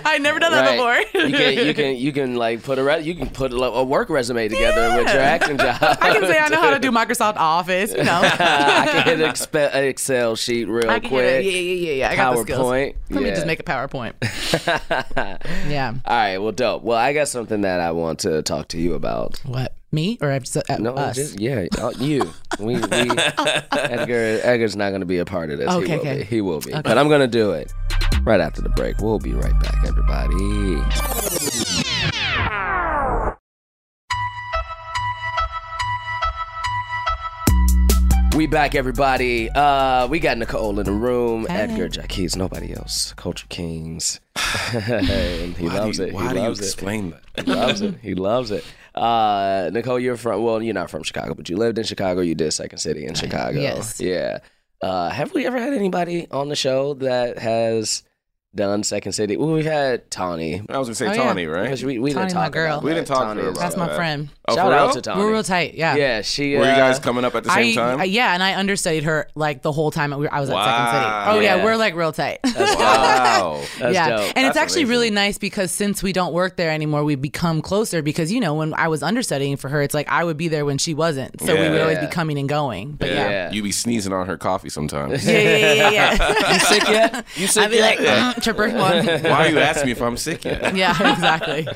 I'd 0.05 0.23
never 0.23 0.39
done 0.39 0.51
that 0.53 0.65
right. 0.65 1.05
before. 1.13 1.21
you 1.27 1.37
can 1.37 1.67
you 1.67 1.73
can 1.75 1.95
you 1.97 2.11
can 2.11 2.35
like 2.35 2.63
put 2.63 2.79
a 2.79 2.83
re- 2.83 3.01
you 3.01 3.13
can 3.13 3.29
put 3.29 3.53
a, 3.53 3.55
a 3.57 3.83
work 3.83 4.09
resume 4.09 4.47
together 4.47 4.97
with 4.97 5.13
your 5.13 5.21
acting 5.21 5.59
job. 5.59 5.77
I 5.81 6.13
can 6.13 6.23
say 6.23 6.39
I 6.39 6.49
know 6.49 6.59
how 6.59 6.71
to 6.71 6.79
do 6.79 6.89
Microsoft 6.89 7.35
Office, 7.35 7.91
you 7.91 8.03
know. 8.03 8.21
I 8.23 8.89
can 8.91 9.03
hit 9.03 9.19
an 9.19 9.29
expe- 9.29 9.75
Excel 9.75 10.35
sheet 10.35 10.67
real 10.67 10.89
I 10.89 10.99
can 10.99 11.09
quick. 11.09 11.21
get 11.21 11.45
it. 11.45 11.45
Yeah, 11.45 11.51
yeah, 11.51 11.73
yeah, 11.73 11.93
yeah. 11.93 12.09
I 12.09 12.15
got 12.15 12.35
the 12.37 12.41
skills. 12.41 12.59
PowerPoint. 12.59 12.95
Let 13.11 13.23
me 13.23 13.29
just 13.29 13.45
make 13.45 13.59
a 13.59 13.63
PowerPoint. 13.63 14.13
yeah. 15.69 15.93
All 16.05 16.17
right, 16.17 16.37
well, 16.39 16.51
dope. 16.51 16.81
Well, 16.81 16.97
I 16.97 17.13
got 17.13 17.27
something 17.27 17.61
that 17.61 17.79
I 17.79 17.91
want 17.91 18.19
to 18.21 18.41
talk 18.41 18.69
to 18.69 18.79
you 18.79 18.95
about. 18.95 19.39
What? 19.45 19.75
Me 19.91 20.17
or 20.21 20.31
I've- 20.31 20.45
uh, 20.69 20.77
No, 20.77 20.93
us? 20.93 21.15
just 21.15 21.39
yeah, 21.39 21.65
uh, 21.79 21.91
you. 21.99 22.31
We, 22.59 22.75
we 22.75 22.81
Edgar. 23.71 24.41
Edgar's 24.43 24.75
not 24.75 24.89
going 24.89 24.99
to 24.99 25.05
be 25.05 25.19
a 25.19 25.25
part 25.25 25.49
of 25.49 25.59
this. 25.59 25.69
Okay, 25.69 25.85
he 25.87 25.91
will 25.93 25.99
okay. 26.01 26.17
be. 26.17 26.23
He 26.25 26.41
will 26.41 26.59
be. 26.59 26.71
But 26.73 26.97
I'm 26.97 27.07
going 27.07 27.21
to 27.21 27.27
do 27.27 27.51
it 27.51 27.71
right 28.23 28.41
after 28.41 28.61
the 28.61 28.67
break. 28.67 28.97
We'll 28.99 29.17
be 29.17 29.31
right 29.33 29.57
back, 29.61 29.75
everybody. 29.87 31.18
We 38.35 38.47
back, 38.47 38.73
everybody. 38.73 39.49
Uh, 39.49 40.07
we 40.07 40.19
got 40.19 40.37
Niccole 40.37 40.77
in 40.79 40.85
the 40.85 40.91
room. 40.93 41.45
Edgar, 41.49 41.89
Jackie's, 41.89 42.35
nobody 42.37 42.73
else. 42.73 43.13
Culture 43.17 43.47
Kings. 43.49 44.21
and 44.73 45.57
he 45.57 45.67
Why 45.67 45.73
loves 45.79 45.97
you, 45.99 46.05
it. 46.05 46.13
Why 46.13 46.23
he 46.23 46.29
do 46.29 46.35
you 46.35 46.41
loves 46.41 46.59
it. 46.59 46.63
explain 46.63 47.09
that? 47.09 47.45
He 47.45 47.51
loves 47.51 47.81
it. 47.81 47.95
He 48.01 48.15
loves 48.15 48.51
it. 48.51 48.63
Uh, 48.95 49.69
Niccole, 49.73 50.01
you're 50.01 50.15
from 50.15 50.41
well, 50.43 50.61
you're 50.63 50.73
not 50.73 50.89
from 50.89 51.03
Chicago, 51.03 51.33
but 51.33 51.49
you 51.49 51.57
lived 51.57 51.79
in 51.79 51.83
Chicago. 51.83 52.21
You 52.21 52.35
did 52.35 52.51
Second 52.51 52.77
City 52.77 53.05
in 53.05 53.13
Chicago. 53.15 53.59
yes. 53.59 53.99
Yeah. 53.99 54.39
Uh, 54.81 55.09
have 55.09 55.33
we 55.33 55.45
ever 55.45 55.59
had 55.59 55.73
anybody 55.73 56.27
on 56.31 56.47
the 56.47 56.55
show 56.55 56.93
that 56.95 57.37
has 57.39 58.03
done 58.55 58.83
Second 58.83 59.11
City? 59.13 59.37
Well, 59.37 59.51
we've 59.51 59.63
had 59.65 60.09
Tawny. 60.09 60.61
I 60.69 60.77
was 60.77 60.87
gonna 60.87 60.95
say 60.95 61.07
Oh, 61.07 61.11
yeah. 61.13 61.23
Tawny, 61.23 61.45
right? 61.45 61.63
Because 61.63 61.83
We, 61.83 61.99
we 61.99 62.13
Tawny's 62.13 62.33
didn't 62.33 62.39
my 62.39 62.43
talk 62.45 62.53
girl. 62.53 62.73
about 62.73 62.83
We 62.83 62.93
didn't 62.93 63.07
talk 63.07 63.19
to 63.19 63.23
Tawny 63.25 63.41
her 63.41 63.47
is- 63.49 63.57
about 63.57 63.61
That's 63.63 63.77
my 63.77 63.87
that. 63.87 63.95
friend. 63.95 64.29
Oh, 64.47 64.55
Shout 64.55 64.73
out 64.73 64.93
to 64.93 65.01
Tawny. 65.01 65.21
We're 65.21 65.31
real 65.31 65.43
tight. 65.43 65.75
Yeah. 65.75 65.95
Yeah, 65.95 66.21
she. 66.23 66.55
Were 66.55 66.63
you 66.63 66.69
uh, 66.71 66.75
guys 66.75 66.97
coming 66.99 67.23
up 67.23 67.35
at 67.35 67.43
the 67.43 67.51
same 67.53 67.73
I, 67.73 67.75
time? 67.81 67.99
uh, 67.99 68.03
yeah, 68.03 68.33
and 68.33 68.41
I 68.41 68.55
understudied 68.55 69.03
her 69.03 69.27
like 69.35 69.61
the 69.61 69.71
whole 69.71 69.91
time 69.91 70.11
I 70.13 70.17
was 70.17 70.25
at 70.27 70.31
Second 70.31 70.47
City. 70.47 70.55
Oh 70.55 71.39
yeah, 71.39 71.55
Yeah. 71.57 71.63
we're 71.63 71.75
like 71.77 71.93
real 71.95 72.11
tight. 72.11 72.39
wow. 72.43 73.61
That's 73.79 73.93
yeah, 73.93 74.09
dope. 74.09 74.33
and 74.35 74.47
it's 74.47 74.57
actually 74.57 74.81
amazing. 74.83 74.89
really 74.89 75.11
nice 75.11 75.37
because 75.37 75.71
since 75.71 76.01
we 76.01 76.11
don't 76.13 76.33
work 76.33 76.57
there 76.57 76.71
anymore, 76.71 77.03
we've 77.03 77.21
become 77.21 77.61
closer. 77.61 78.01
Because 78.01 78.31
you 78.31 78.39
know, 78.39 78.55
when 78.55 78.73
I 78.73 78.87
was 78.87 79.03
understudying 79.03 79.57
for 79.57 79.69
her, 79.69 79.81
it's 79.83 79.93
like 79.93 80.09
I 80.09 80.23
would 80.23 80.37
be 80.37 80.47
there 80.47 80.65
when 80.65 80.79
she 80.79 80.93
wasn't, 80.95 81.39
so 81.41 81.53
we 81.55 81.69
would 81.69 81.81
always 81.81 81.99
be 81.99 82.07
coming 82.07 82.39
and 82.39 82.49
going. 82.49 82.93
But 82.93 83.09
yeah, 83.09 83.29
Yeah. 83.29 83.51
You 83.51 83.61
be 83.61 83.71
sneezing 83.71 84.13
on 84.13 84.25
her 84.25 84.37
coffee 84.37 84.69
sometimes. 84.69 85.25
yeah, 85.25 85.37
yeah, 85.39 85.57
yeah, 85.57 85.73
yeah. 85.73 85.91
yeah. 85.91 86.49
You 86.53 86.59
sick 86.59 86.87
yet? 86.89 87.25
You 87.35 87.47
sick 87.47 87.63
I'd 87.63 87.71
be 87.71 87.79
like, 87.81 87.99
chipper 88.39 88.69
one. 88.69 89.05
Why 89.05 89.47
are 89.47 89.49
you 89.49 89.59
asking 89.59 89.87
me 89.87 89.91
if 89.93 90.01
I'm 90.01 90.17
sick 90.17 90.43
yet? 90.45 90.75
Yeah, 90.79 90.91
exactly. 91.11 91.67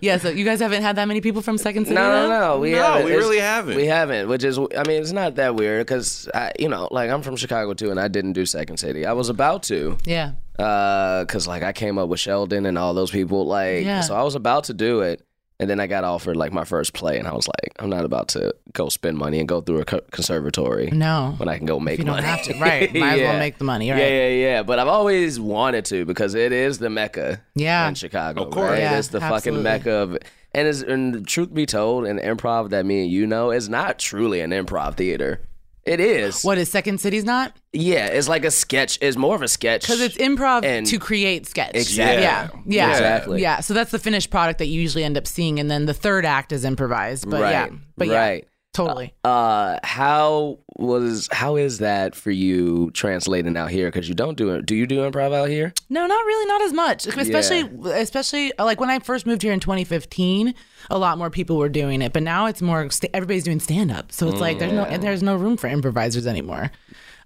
Yeah, 0.00 0.16
so 0.18 0.28
you 0.30 0.44
guys 0.44 0.60
haven't 0.60 0.82
had 0.82 0.96
that 0.96 1.06
many 1.08 1.20
people 1.20 1.42
from 1.42 1.58
Second 1.58 1.84
City? 1.84 1.94
No, 1.94 2.28
no, 2.28 2.40
no. 2.40 2.58
We 2.58 2.72
No, 2.72 2.82
haven't. 2.82 3.04
we 3.04 3.10
It's- 3.12 3.24
really 3.24 3.38
haven't. 3.38 3.76
We 3.76 3.86
haven't, 3.86 4.28
which 4.28 4.44
is, 4.44 4.58
I 4.58 4.82
mean, 4.86 5.00
it's 5.02 5.12
not 5.12 5.36
that 5.36 5.54
weird 5.54 5.86
because, 5.86 6.28
you 6.58 6.68
know, 6.68 6.88
like 6.90 7.10
I'm 7.10 7.22
from 7.22 7.36
Chicago 7.36 7.74
too, 7.74 7.90
and 7.90 8.00
I 8.00 8.08
didn't 8.08 8.32
do 8.32 8.46
Second 8.46 8.78
City. 8.78 9.06
I 9.06 9.12
was 9.12 9.28
about 9.28 9.62
to, 9.64 9.96
Yeah. 10.04 10.32
uh, 10.58 11.24
cause 11.26 11.46
like 11.46 11.62
I 11.62 11.72
came 11.72 11.98
up 11.98 12.08
with 12.08 12.20
Sheldon 12.20 12.66
and 12.66 12.78
all 12.78 12.94
those 12.94 13.10
people, 13.10 13.46
like, 13.46 13.84
Yeah. 13.84 14.00
so 14.00 14.14
I 14.14 14.22
was 14.22 14.34
about 14.34 14.64
to 14.64 14.74
do 14.74 15.00
it, 15.00 15.22
And 15.60 15.70
then 15.70 15.78
I 15.78 15.86
got 15.86 16.02
offered 16.02 16.36
like 16.36 16.52
my 16.52 16.64
first 16.64 16.94
play, 16.94 17.16
and 17.16 17.28
I 17.28 17.32
was 17.32 17.46
like, 17.46 17.74
I'm 17.78 17.88
not 17.88 18.04
about 18.04 18.26
to 18.28 18.52
go 18.72 18.88
spend 18.88 19.16
money 19.16 19.38
and 19.38 19.48
go 19.48 19.60
through 19.60 19.80
a 19.82 19.84
co- 19.84 20.00
conservatory 20.10 20.90
No. 20.90 21.34
when 21.36 21.48
I 21.48 21.58
can 21.58 21.66
go 21.66 21.78
make 21.78 21.98
you 22.00 22.04
don't 22.04 22.16
money. 22.16 22.26
have 22.26 22.42
to. 22.46 22.58
Right. 22.58 22.92
Might 22.94 23.20
as 23.20 23.20
well 23.20 23.38
make 23.38 23.58
the 23.58 23.64
money. 23.64 23.88
Right. 23.90 23.98
Yeah, 24.00 24.08
yeah, 24.08 24.28
yeah. 24.28 24.62
But 24.64 24.80
I've 24.80 24.88
always 24.88 25.38
wanted 25.38 25.84
to 25.86 26.04
because 26.06 26.34
it 26.34 26.50
is 26.50 26.78
the 26.78 26.90
mecca 26.90 27.40
Yeah. 27.54 27.86
in 27.86 27.94
Chicago. 27.94 28.42
Of 28.46 28.50
course. 28.52 28.70
right? 28.70 28.80
Yeah, 28.80 28.98
it's 28.98 29.08
the 29.08 29.20
absolutely. 29.22 29.62
fucking 29.62 29.62
mecca 29.62 29.92
of. 29.92 30.18
And, 30.56 30.68
it's, 30.68 30.82
and 30.82 31.14
the 31.14 31.20
truth 31.22 31.54
be 31.54 31.66
told, 31.66 32.04
an 32.06 32.18
improv 32.18 32.70
that 32.70 32.84
me 32.84 33.02
and 33.02 33.10
you 33.10 33.24
know 33.26 33.50
is 33.52 33.68
not 33.68 33.98
truly 34.00 34.40
an 34.40 34.50
improv 34.50 34.96
theater. 34.96 35.40
It 35.86 36.00
is. 36.00 36.42
What 36.42 36.56
is 36.56 36.70
Second 36.70 36.98
City's 37.00 37.24
not? 37.24 37.54
Yeah, 37.72 38.06
it's 38.06 38.28
like 38.28 38.44
a 38.44 38.50
sketch. 38.50 38.98
It's 39.02 39.16
more 39.16 39.34
of 39.34 39.42
a 39.42 39.48
sketch. 39.48 39.82
Because 39.82 40.00
it's 40.00 40.16
improv 40.16 40.64
And- 40.64 40.86
to 40.86 40.98
create 40.98 41.46
sketch. 41.46 41.72
Exactly. 41.74 42.22
Yeah. 42.22 42.48
Yeah. 42.66 42.90
Exactly. 42.90 43.42
Yeah. 43.42 43.60
So 43.60 43.74
that's 43.74 43.90
the 43.90 43.98
finished 43.98 44.30
product 44.30 44.58
that 44.60 44.66
you 44.66 44.80
usually 44.80 45.04
end 45.04 45.18
up 45.18 45.26
seeing, 45.26 45.60
and 45.60 45.70
then 45.70 45.84
the 45.86 45.94
third 45.94 46.24
act 46.24 46.52
is 46.52 46.64
improvised. 46.64 47.28
But 47.28 47.42
right. 47.42 47.50
yeah. 47.50 47.68
But 47.98 48.08
yeah. 48.08 48.38
Right. 48.76 48.86
Totally. 48.86 49.14
Uh, 49.22 49.78
how 49.84 50.58
was 50.76 51.28
how 51.30 51.56
is 51.56 51.78
that 51.78 52.14
for 52.16 52.30
you 52.32 52.90
translating 52.92 53.56
out 53.56 53.70
here? 53.70 53.86
Because 53.88 54.08
you 54.08 54.14
don't 54.14 54.36
do 54.36 54.50
it. 54.50 54.66
Do 54.66 54.74
you 54.74 54.86
do 54.86 55.08
improv 55.08 55.32
out 55.34 55.48
here? 55.48 55.72
No, 55.88 56.06
not 56.06 56.24
really, 56.26 56.46
not 56.46 56.62
as 56.62 56.72
much. 56.72 57.06
Especially, 57.06 57.60
especially 57.92 58.52
like 58.58 58.80
when 58.80 58.90
I 58.90 58.98
first 58.98 59.26
moved 59.26 59.42
here 59.42 59.52
in 59.52 59.60
2015, 59.60 60.54
a 60.90 60.98
lot 60.98 61.18
more 61.18 61.30
people 61.30 61.56
were 61.56 61.68
doing 61.68 62.02
it. 62.02 62.12
But 62.12 62.22
now 62.24 62.46
it's 62.46 62.60
more 62.60 62.90
st- 62.90 63.10
everybody's 63.14 63.44
doing 63.44 63.60
stand 63.60 63.92
up, 63.92 64.10
so 64.10 64.28
it's 64.28 64.40
like 64.40 64.58
there's 64.58 64.72
no 64.72 64.84
and 64.84 65.02
there's 65.02 65.22
no 65.22 65.36
room 65.36 65.56
for 65.56 65.68
improvisers 65.68 66.26
anymore. 66.26 66.70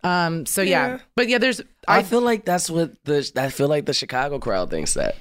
Um. 0.05 0.45
So 0.47 0.63
yeah, 0.63 0.99
but 1.17 1.29
yeah, 1.29 1.39
there's 1.39 1.61
I 1.89 1.99
I 1.99 2.03
feel 2.03 2.21
like 2.21 2.45
that's 2.45 2.69
what 2.71 2.93
the 3.05 3.31
I 3.37 3.49
feel 3.49 3.69
like 3.69 3.87
the 3.87 3.95
Chicago 3.95 4.39
crowd 4.39 4.71
thinks 4.71 4.95
that. 4.95 5.17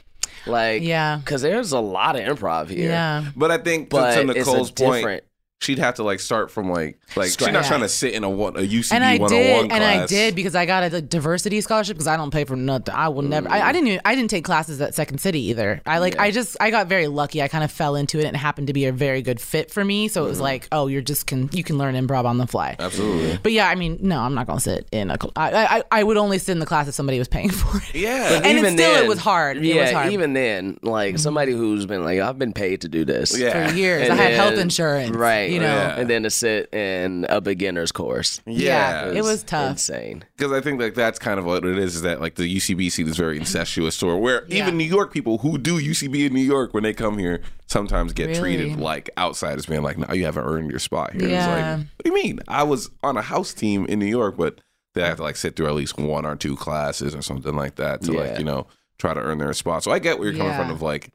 Like 0.45 0.81
Yeah. 0.83 1.17
because 1.17 1.41
there's 1.41 1.71
a 1.71 1.79
lot 1.79 2.15
of 2.19 2.21
improv 2.37 2.69
here. 2.69 2.89
yeah. 2.89 3.25
But 3.35 3.51
I 3.51 3.57
think 3.57 3.89
to- 3.89 3.95
but 3.95 4.13
to 4.15 4.21
it's 4.31 4.47
a 4.47 4.51
Niccole's 4.51 4.71
point, 4.71 4.95
different. 4.97 5.23
She'd 5.59 5.79
have 5.79 5.95
to 5.95 6.03
like 6.03 6.19
start 6.19 6.51
from 6.51 6.69
like 6.69 6.99
like 7.15 7.27
she's 7.31 7.41
not 7.41 7.53
Yeah. 7.53 7.61
trying 7.63 7.81
to 7.81 7.89
sit 7.89 8.13
in 8.13 8.23
a 8.23 8.29
one 8.29 8.55
a 8.55 8.59
UCB 8.59 8.91
and 8.91 9.03
I 9.03 9.17
one 9.17 9.29
did, 9.29 9.51
on 9.51 9.67
one 9.67 9.71
and 9.71 9.83
I 9.83 10.05
did 10.05 10.35
because 10.35 10.55
I 10.55 10.65
got 10.65 10.83
a 10.83 11.01
diversity 11.01 11.61
scholarship 11.61 11.95
because 11.95 12.07
I 12.07 12.15
don't 12.15 12.31
pay 12.31 12.45
for 12.45 12.55
nothing. 12.55 12.93
I 12.93 13.09
will 13.09 13.23
never. 13.23 13.49
I, 13.49 13.61
I 13.61 13.71
didn't. 13.71 13.87
Even, 13.87 14.01
I 14.05 14.15
didn't 14.15 14.29
take 14.29 14.43
classes 14.43 14.79
at 14.81 14.93
Second 14.93 15.19
City 15.19 15.41
either. 15.49 15.81
I 15.85 15.97
like. 15.99 16.19
I 16.19 16.31
just. 16.31 16.57
I 16.59 16.69
got 16.69 16.87
very 16.87 17.07
lucky. 17.07 17.41
I 17.41 17.47
kind 17.47 17.63
of 17.63 17.71
fell 17.71 17.95
into 17.95 18.19
it, 18.19 18.25
and 18.25 18.35
it 18.35 18.39
happened 18.39 18.67
to 18.67 18.73
be 18.73 18.85
a 18.85 18.91
very 18.91 19.21
good 19.21 19.41
fit 19.41 19.71
for 19.71 19.83
me. 19.83 20.07
So 20.07 20.25
it 20.25 20.27
was 20.27 20.37
mm-hmm. 20.37 20.43
like, 20.43 20.67
oh, 20.71 20.87
you're 20.87 21.01
just 21.01 21.25
can 21.25 21.49
you 21.51 21.63
can 21.63 21.77
learn 21.77 21.95
improv 21.95 22.25
on 22.25 22.37
the 22.37 22.47
fly. 22.47 22.75
Absolutely. 22.79 23.39
But 23.41 23.51
yeah, 23.51 23.67
I 23.67 23.75
mean, 23.75 23.97
no, 24.01 24.19
I'm 24.19 24.35
not 24.35 24.47
gonna 24.47 24.59
sit 24.59 24.87
in 24.91 25.09
a. 25.09 25.17
cl- 25.19 25.33
I 25.35 25.77
I, 25.77 25.83
I 25.91 26.03
would 26.03 26.17
only 26.17 26.37
sit 26.37 26.51
in 26.51 26.59
the 26.59 26.65
class 26.65 26.87
if 26.87 26.93
somebody 26.93 27.17
was 27.17 27.27
paying 27.27 27.49
for 27.51 27.77
it. 27.77 27.95
Yeah. 27.95 28.41
And 28.43 28.57
it 28.57 28.73
still- 28.73 29.03
it 29.03 29.07
was 29.07 29.19
hard. 29.19 29.57
It 29.57 29.63
Yeah, 29.63 29.81
was 29.81 29.91
hard. 29.91 30.13
even 30.13 30.33
then, 30.33 30.77
like 30.83 31.15
mm-hmm. 31.15 31.17
somebody 31.17 31.51
who's 31.51 31.85
been 31.85 32.03
like, 32.03 32.19
I've 32.19 32.37
been 32.37 32.53
paid 32.53 32.81
to 32.81 32.89
do 32.89 33.05
this. 33.05 33.37
Yeah. 33.37 33.69
For 33.69 33.75
years, 33.75 34.09
And 34.09 34.19
I 34.19 34.23
had 34.23 34.33
health 34.33 34.57
insurance. 34.57 35.15
Right. 35.15 35.46
You 35.47 35.59
know. 35.59 35.65
Yeah. 35.65 35.99
And 35.99 36.09
then 36.09 36.23
to 36.23 36.29
sit 36.29 36.73
in 36.73 37.25
a 37.29 37.41
beginner's 37.41 37.91
course. 37.91 38.41
Yeah, 38.45 39.11
it 39.11 39.23
was 39.23 39.43
tough. 39.43 39.71
Insane. 39.71 40.23
because 40.35 40.51
I 40.51 40.61
think 40.61 40.79
like 40.81 40.93
that's 40.95 41.19
kind 41.19 41.39
of 41.39 41.45
what 41.45 41.65
it 41.65 41.77
is. 41.77 41.95
Is 41.95 42.01
that 42.03 42.21
like 42.21 42.35
the 42.35 42.43
UCB 42.57 42.91
scene 42.91 43.07
is 43.07 43.17
very 43.17 43.35
mm-hmm. 43.35 43.41
incestuous, 43.41 44.01
or 44.03 44.19
where 44.19 44.45
Yeah. 44.47 44.63
even 44.63 44.77
New 44.77 44.83
York 44.83 45.11
people 45.13 45.39
who 45.39 45.57
do 45.57 45.79
UCB 45.79 46.25
in 46.27 46.33
New 46.33 46.41
York 46.41 46.73
when 46.73 46.83
they 46.83 46.93
come 46.93 47.17
here 47.17 47.41
sometimes 47.67 48.13
get 48.13 48.27
Really? 48.27 48.39
treated 48.39 48.79
like 48.79 49.09
outsiders, 49.17 49.65
being 49.65 49.83
like, 49.83 49.97
"No, 49.97 50.13
you 50.13 50.25
haven't 50.25 50.45
earned 50.45 50.69
your 50.69 50.79
spot 50.79 51.13
here." 51.13 51.29
Yeah. 51.29 51.37
It's 51.37 51.47
like, 51.47 51.87
what 51.95 52.03
do 52.05 52.09
you 52.11 52.15
mean? 52.15 52.39
I 52.47 52.63
was 52.63 52.89
on 53.03 53.17
a 53.17 53.21
house 53.21 53.53
team 53.53 53.85
in 53.87 53.99
New 53.99 54.05
York, 54.05 54.37
but 54.37 54.61
they 54.93 55.01
have 55.01 55.17
to 55.17 55.23
like 55.23 55.35
sit 55.35 55.55
through 55.55 55.67
at 55.67 55.75
least 55.75 55.97
one 55.97 56.25
or 56.25 56.35
two 56.35 56.55
classes 56.55 57.13
or 57.13 57.21
something 57.21 57.55
like 57.55 57.75
that 57.75 58.01
to 58.03 58.13
Yeah. 58.13 58.19
like 58.21 58.39
you 58.39 58.45
know 58.45 58.67
try 58.97 59.13
to 59.13 59.19
earn 59.19 59.37
their 59.37 59.53
spot. 59.53 59.83
So 59.83 59.91
I 59.91 59.99
get 59.99 60.17
where 60.17 60.27
you're 60.29 60.37
coming 60.37 60.55
from. 60.57 60.71
Of 60.71 60.81
like, 60.81 61.11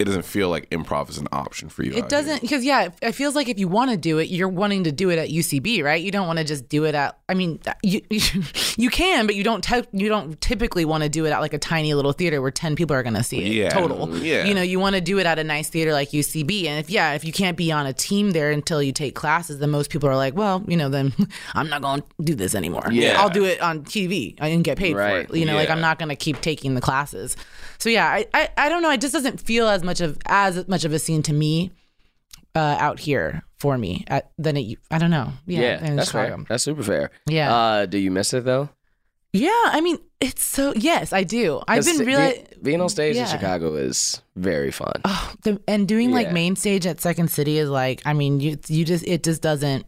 it 0.00 0.04
doesn't 0.04 0.24
feel 0.24 0.48
like 0.48 0.68
improv 0.70 1.10
is 1.10 1.18
an 1.18 1.28
option 1.30 1.68
for 1.68 1.82
you. 1.84 1.92
It 1.92 2.08
doesn't 2.08 2.40
because 2.40 2.64
yeah, 2.64 2.88
it- 3.02 3.14
feels 3.14 3.34
like 3.34 3.48
if 3.48 3.58
you 3.58 3.68
want 3.68 3.90
to 3.90 3.96
do 3.96 4.18
it, 4.18 4.28
you're 4.30 4.48
wanting 4.48 4.84
to 4.84 4.92
do 4.92 5.10
it 5.10 5.18
at 5.18 5.28
UCB, 5.28 5.82
right? 5.84 6.02
You 6.02 6.10
don't 6.10 6.26
want 6.26 6.38
to 6.38 6.44
just 6.44 6.68
do 6.68 6.84
it 6.84 6.94
at. 6.94 7.18
I 7.28 7.34
mean, 7.34 7.60
you 7.82 8.00
you 8.76 8.90
can, 8.90 9.26
but 9.26 9.34
you 9.34 9.44
don't 9.44 9.62
ty- 9.62 9.84
you 9.92 10.08
don't 10.08 10.40
typically 10.40 10.84
want 10.84 11.02
to 11.02 11.08
do 11.08 11.26
it 11.26 11.30
at 11.30 11.40
like 11.40 11.52
a 11.52 11.58
tiny 11.58 11.92
little 11.94 12.12
theater 12.12 12.40
where 12.40 12.50
ten 12.50 12.74
people 12.76 12.96
are 12.96 13.02
going 13.02 13.14
to 13.14 13.22
see 13.22 13.44
it 13.44 13.52
Yeah. 13.52 13.68
total. 13.70 14.16
Yeah. 14.18 14.44
you 14.44 14.54
know, 14.54 14.62
you 14.62 14.80
want 14.80 14.94
to 14.96 15.00
do 15.00 15.18
it 15.18 15.26
at 15.26 15.38
a 15.38 15.44
nice 15.44 15.68
theater 15.68 15.92
like 15.92 16.10
UCB, 16.10 16.66
and 16.66 16.78
if 16.80 16.88
yeah, 16.90 17.12
if 17.12 17.24
you 17.24 17.32
can't 17.32 17.56
be 17.56 17.70
on 17.70 17.86
a 17.86 17.92
team 17.92 18.30
there 18.30 18.50
until 18.50 18.82
you 18.82 18.92
take 18.92 19.14
classes, 19.14 19.58
then 19.58 19.70
most 19.70 19.90
people 19.90 20.08
are 20.08 20.16
like, 20.16 20.34
well, 20.34 20.64
you 20.66 20.76
know, 20.76 20.88
then 20.88 21.12
I'm 21.54 21.68
not 21.68 21.82
going 21.82 22.00
to 22.02 22.06
do 22.24 22.34
this 22.34 22.54
anymore. 22.54 22.88
Yeah. 22.90 23.20
I'll 23.20 23.28
do 23.28 23.44
it 23.44 23.60
on 23.60 23.82
TV 23.84 24.34
and 24.38 24.64
get 24.64 24.78
paid 24.78 24.94
Right. 24.96 25.26
for 25.28 25.34
it. 25.34 25.38
You 25.38 25.44
know, 25.46 25.54
like 25.56 25.68
I'm 25.70 25.80
not 25.80 25.98
going 25.98 26.08
to 26.08 26.16
keep 26.16 26.40
taking 26.40 26.74
the 26.74 26.80
classes. 26.80 27.36
So 27.78 27.88
yeah, 27.88 28.06
I, 28.06 28.26
I 28.34 28.48
I 28.56 28.68
don't 28.68 28.82
know. 28.82 28.90
It 28.90 29.00
just 29.00 29.12
doesn't 29.14 29.40
feel 29.40 29.66
as 29.68 29.82
much 29.82 29.89
of 29.98 30.16
as 30.26 30.68
much 30.68 30.84
of 30.84 30.92
a 30.92 31.00
scene 31.00 31.22
to 31.24 31.32
me 31.32 31.72
uh, 32.54 32.76
out 32.78 33.00
here 33.00 33.42
for 33.56 33.76
me 33.76 34.04
at, 34.06 34.30
than 34.38 34.56
it. 34.56 34.78
I 34.92 34.98
don't 34.98 35.10
know. 35.10 35.32
Yeah, 35.46 35.60
Yeah, 35.60 35.94
that's 35.96 36.10
Chicago. 36.12 36.36
fair. 36.36 36.46
That's 36.48 36.62
super 36.62 36.84
fair. 36.84 37.10
Yeah. 37.26 37.52
Uh, 37.52 37.86
do 37.86 37.98
you 37.98 38.12
miss 38.12 38.32
it 38.32 38.44
though? 38.44 38.68
Yeah, 39.32 39.50
I 39.66 39.80
mean, 39.80 39.98
it's 40.20 40.42
so. 40.42 40.72
Yes, 40.74 41.12
I 41.12 41.22
do. 41.22 41.60
I've 41.68 41.84
been 41.84 41.98
be- 41.98 42.04
really. 42.04 42.44
being 42.62 42.80
on 42.80 42.88
stage 42.88 43.16
in. 43.16 43.26
Chicago 43.26 43.74
is 43.74 44.20
very 44.36 44.70
fun. 44.72 44.92
The, 45.42 45.60
and 45.68 45.86
doing 45.86 46.10
like 46.10 46.32
main 46.32 46.56
stage 46.56 46.84
at 46.86 47.00
Second 47.00 47.30
City 47.30 47.58
is 47.58 47.68
like, 47.68 48.02
I 48.04 48.12
mean, 48.12 48.40
you 48.40 48.58
you 48.66 48.84
just 48.84 49.06
it 49.06 49.22
just 49.22 49.40
doesn't. 49.40 49.86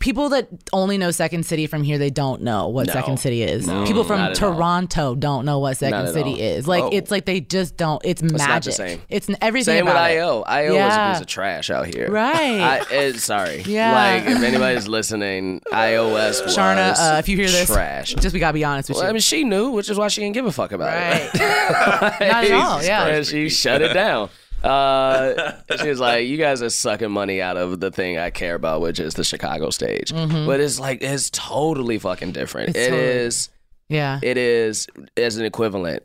People 0.00 0.28
that 0.30 0.48
only 0.72 0.96
know 0.98 1.10
Second 1.10 1.44
City 1.46 1.66
from 1.66 1.82
here, 1.82 1.98
they 1.98 2.10
don't 2.10 2.42
know 2.42 2.68
what 2.68 2.86
No. 2.86 2.92
Second 2.92 3.18
City 3.18 3.42
is. 3.42 3.66
People 3.66 4.04
from 4.04 4.20
at 4.20 4.28
all. 4.42 4.52
Toronto 4.54 5.14
don't 5.14 5.44
know 5.44 5.58
what 5.58 5.76
Second 5.76 6.04
Not 6.06 6.14
City 6.14 6.40
is. 6.40 6.66
Like 6.66 6.84
Oh. 6.84 6.90
it's 6.92 7.10
like 7.10 7.24
they 7.26 7.40
just 7.40 7.76
don't. 7.76 8.00
It's, 8.04 8.22
not 8.22 8.32
the 8.32 8.38
magic. 8.38 8.72
same. 8.74 9.02
It's 9.08 9.28
everything 9.40 9.76
Same 9.78 9.84
with. 9.86 9.94
IO. 9.94 10.42
IO 10.42 10.74
is 10.74 10.94
a 10.94 11.10
piece 11.12 11.20
of 11.20 11.26
trash 11.26 11.70
out 11.70 11.86
here. 11.86 12.10
Right. 12.10 12.60
I, 12.60 12.94
it, 12.94 13.16
sorry. 13.20 13.62
Yeah. 13.66 13.92
Like 13.92 14.26
if 14.36 14.42
anybody's 14.42 14.88
listening, 14.88 15.60
IO's 15.72 16.12
was 16.42 16.56
Charna, 16.56 16.94
uh, 16.98 17.18
if 17.18 17.28
you 17.28 17.36
hear 17.36 17.48
this, 17.48 17.66
trash. 17.68 18.14
just 18.14 18.32
we 18.34 18.40
gotta 18.40 18.54
be 18.54 18.64
honest 18.64 18.88
with 18.88 18.98
Well, 18.98 19.06
I 19.08 19.12
mean, 19.12 19.20
she 19.20 19.44
knew, 19.44 19.70
which 19.70 19.88
is 19.90 19.96
why 19.98 20.08
she 20.08 20.20
didn't 20.20 20.34
give 20.34 20.46
a 20.46 20.52
fuck 20.52 20.72
about 20.72 20.86
Right. 20.94 21.30
it. 21.34 21.40
Not 22.20 22.22
at 22.22 22.50
all. 22.52 22.82
Yeah. 22.82 23.22
She 23.22 23.48
shut 23.48 23.82
it 23.82 23.92
down. 23.92 24.28
Uh, 24.62 25.52
she 25.80 25.88
was 25.88 26.00
like, 26.00 26.26
"You 26.28 26.36
guys 26.36 26.62
are 26.62 26.70
sucking 26.70 27.10
money 27.10 27.40
out 27.40 27.56
of 27.56 27.80
the 27.80 27.90
thing 27.90 28.18
I 28.18 28.30
care 28.30 28.54
about, 28.54 28.80
which 28.80 29.00
is 29.00 29.14
the 29.14 29.24
Chicago 29.24 29.70
stage." 29.70 30.12
But 30.12 30.60
it's 30.60 30.78
like 30.80 31.02
it's 31.02 31.30
totally 31.30 31.98
fucking 31.98 32.32
different. 32.32 32.70
Mm-hmm. 32.70 32.78
It's 32.78 32.86
It 32.86 32.90
totally- 32.90 33.08
is. 33.26 33.48
Yeah. 33.88 34.20
It 34.22 34.36
is 34.36 34.86
as 35.16 35.36
an 35.36 35.44
equivalent. 35.44 36.04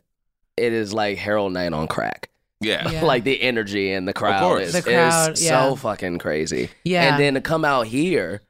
It 0.58 0.74
is 0.74 0.92
like 0.94 1.18
Harold 1.18 1.54
Night 1.54 1.72
on 1.74 1.88
crack. 1.88 2.30
Yeah. 2.62 2.90
Yeah. 2.90 3.04
like 3.04 3.24
the 3.26 3.40
energy 3.42 3.92
and 3.92 4.08
the 4.08 4.14
crowd 4.14 4.40
course. 4.42 4.68
is, 4.70 4.74
The 4.74 4.82
crowd, 4.82 5.34
is 5.34 5.44
yeah. 5.46 5.70
so 5.70 5.76
fucking 5.76 6.18
crazy. 6.18 6.70
Yeah. 6.84 7.04
And 7.14 7.22
then 7.22 7.34
to 7.36 7.42
come 7.42 7.64
out 7.66 7.86
here 7.86 8.42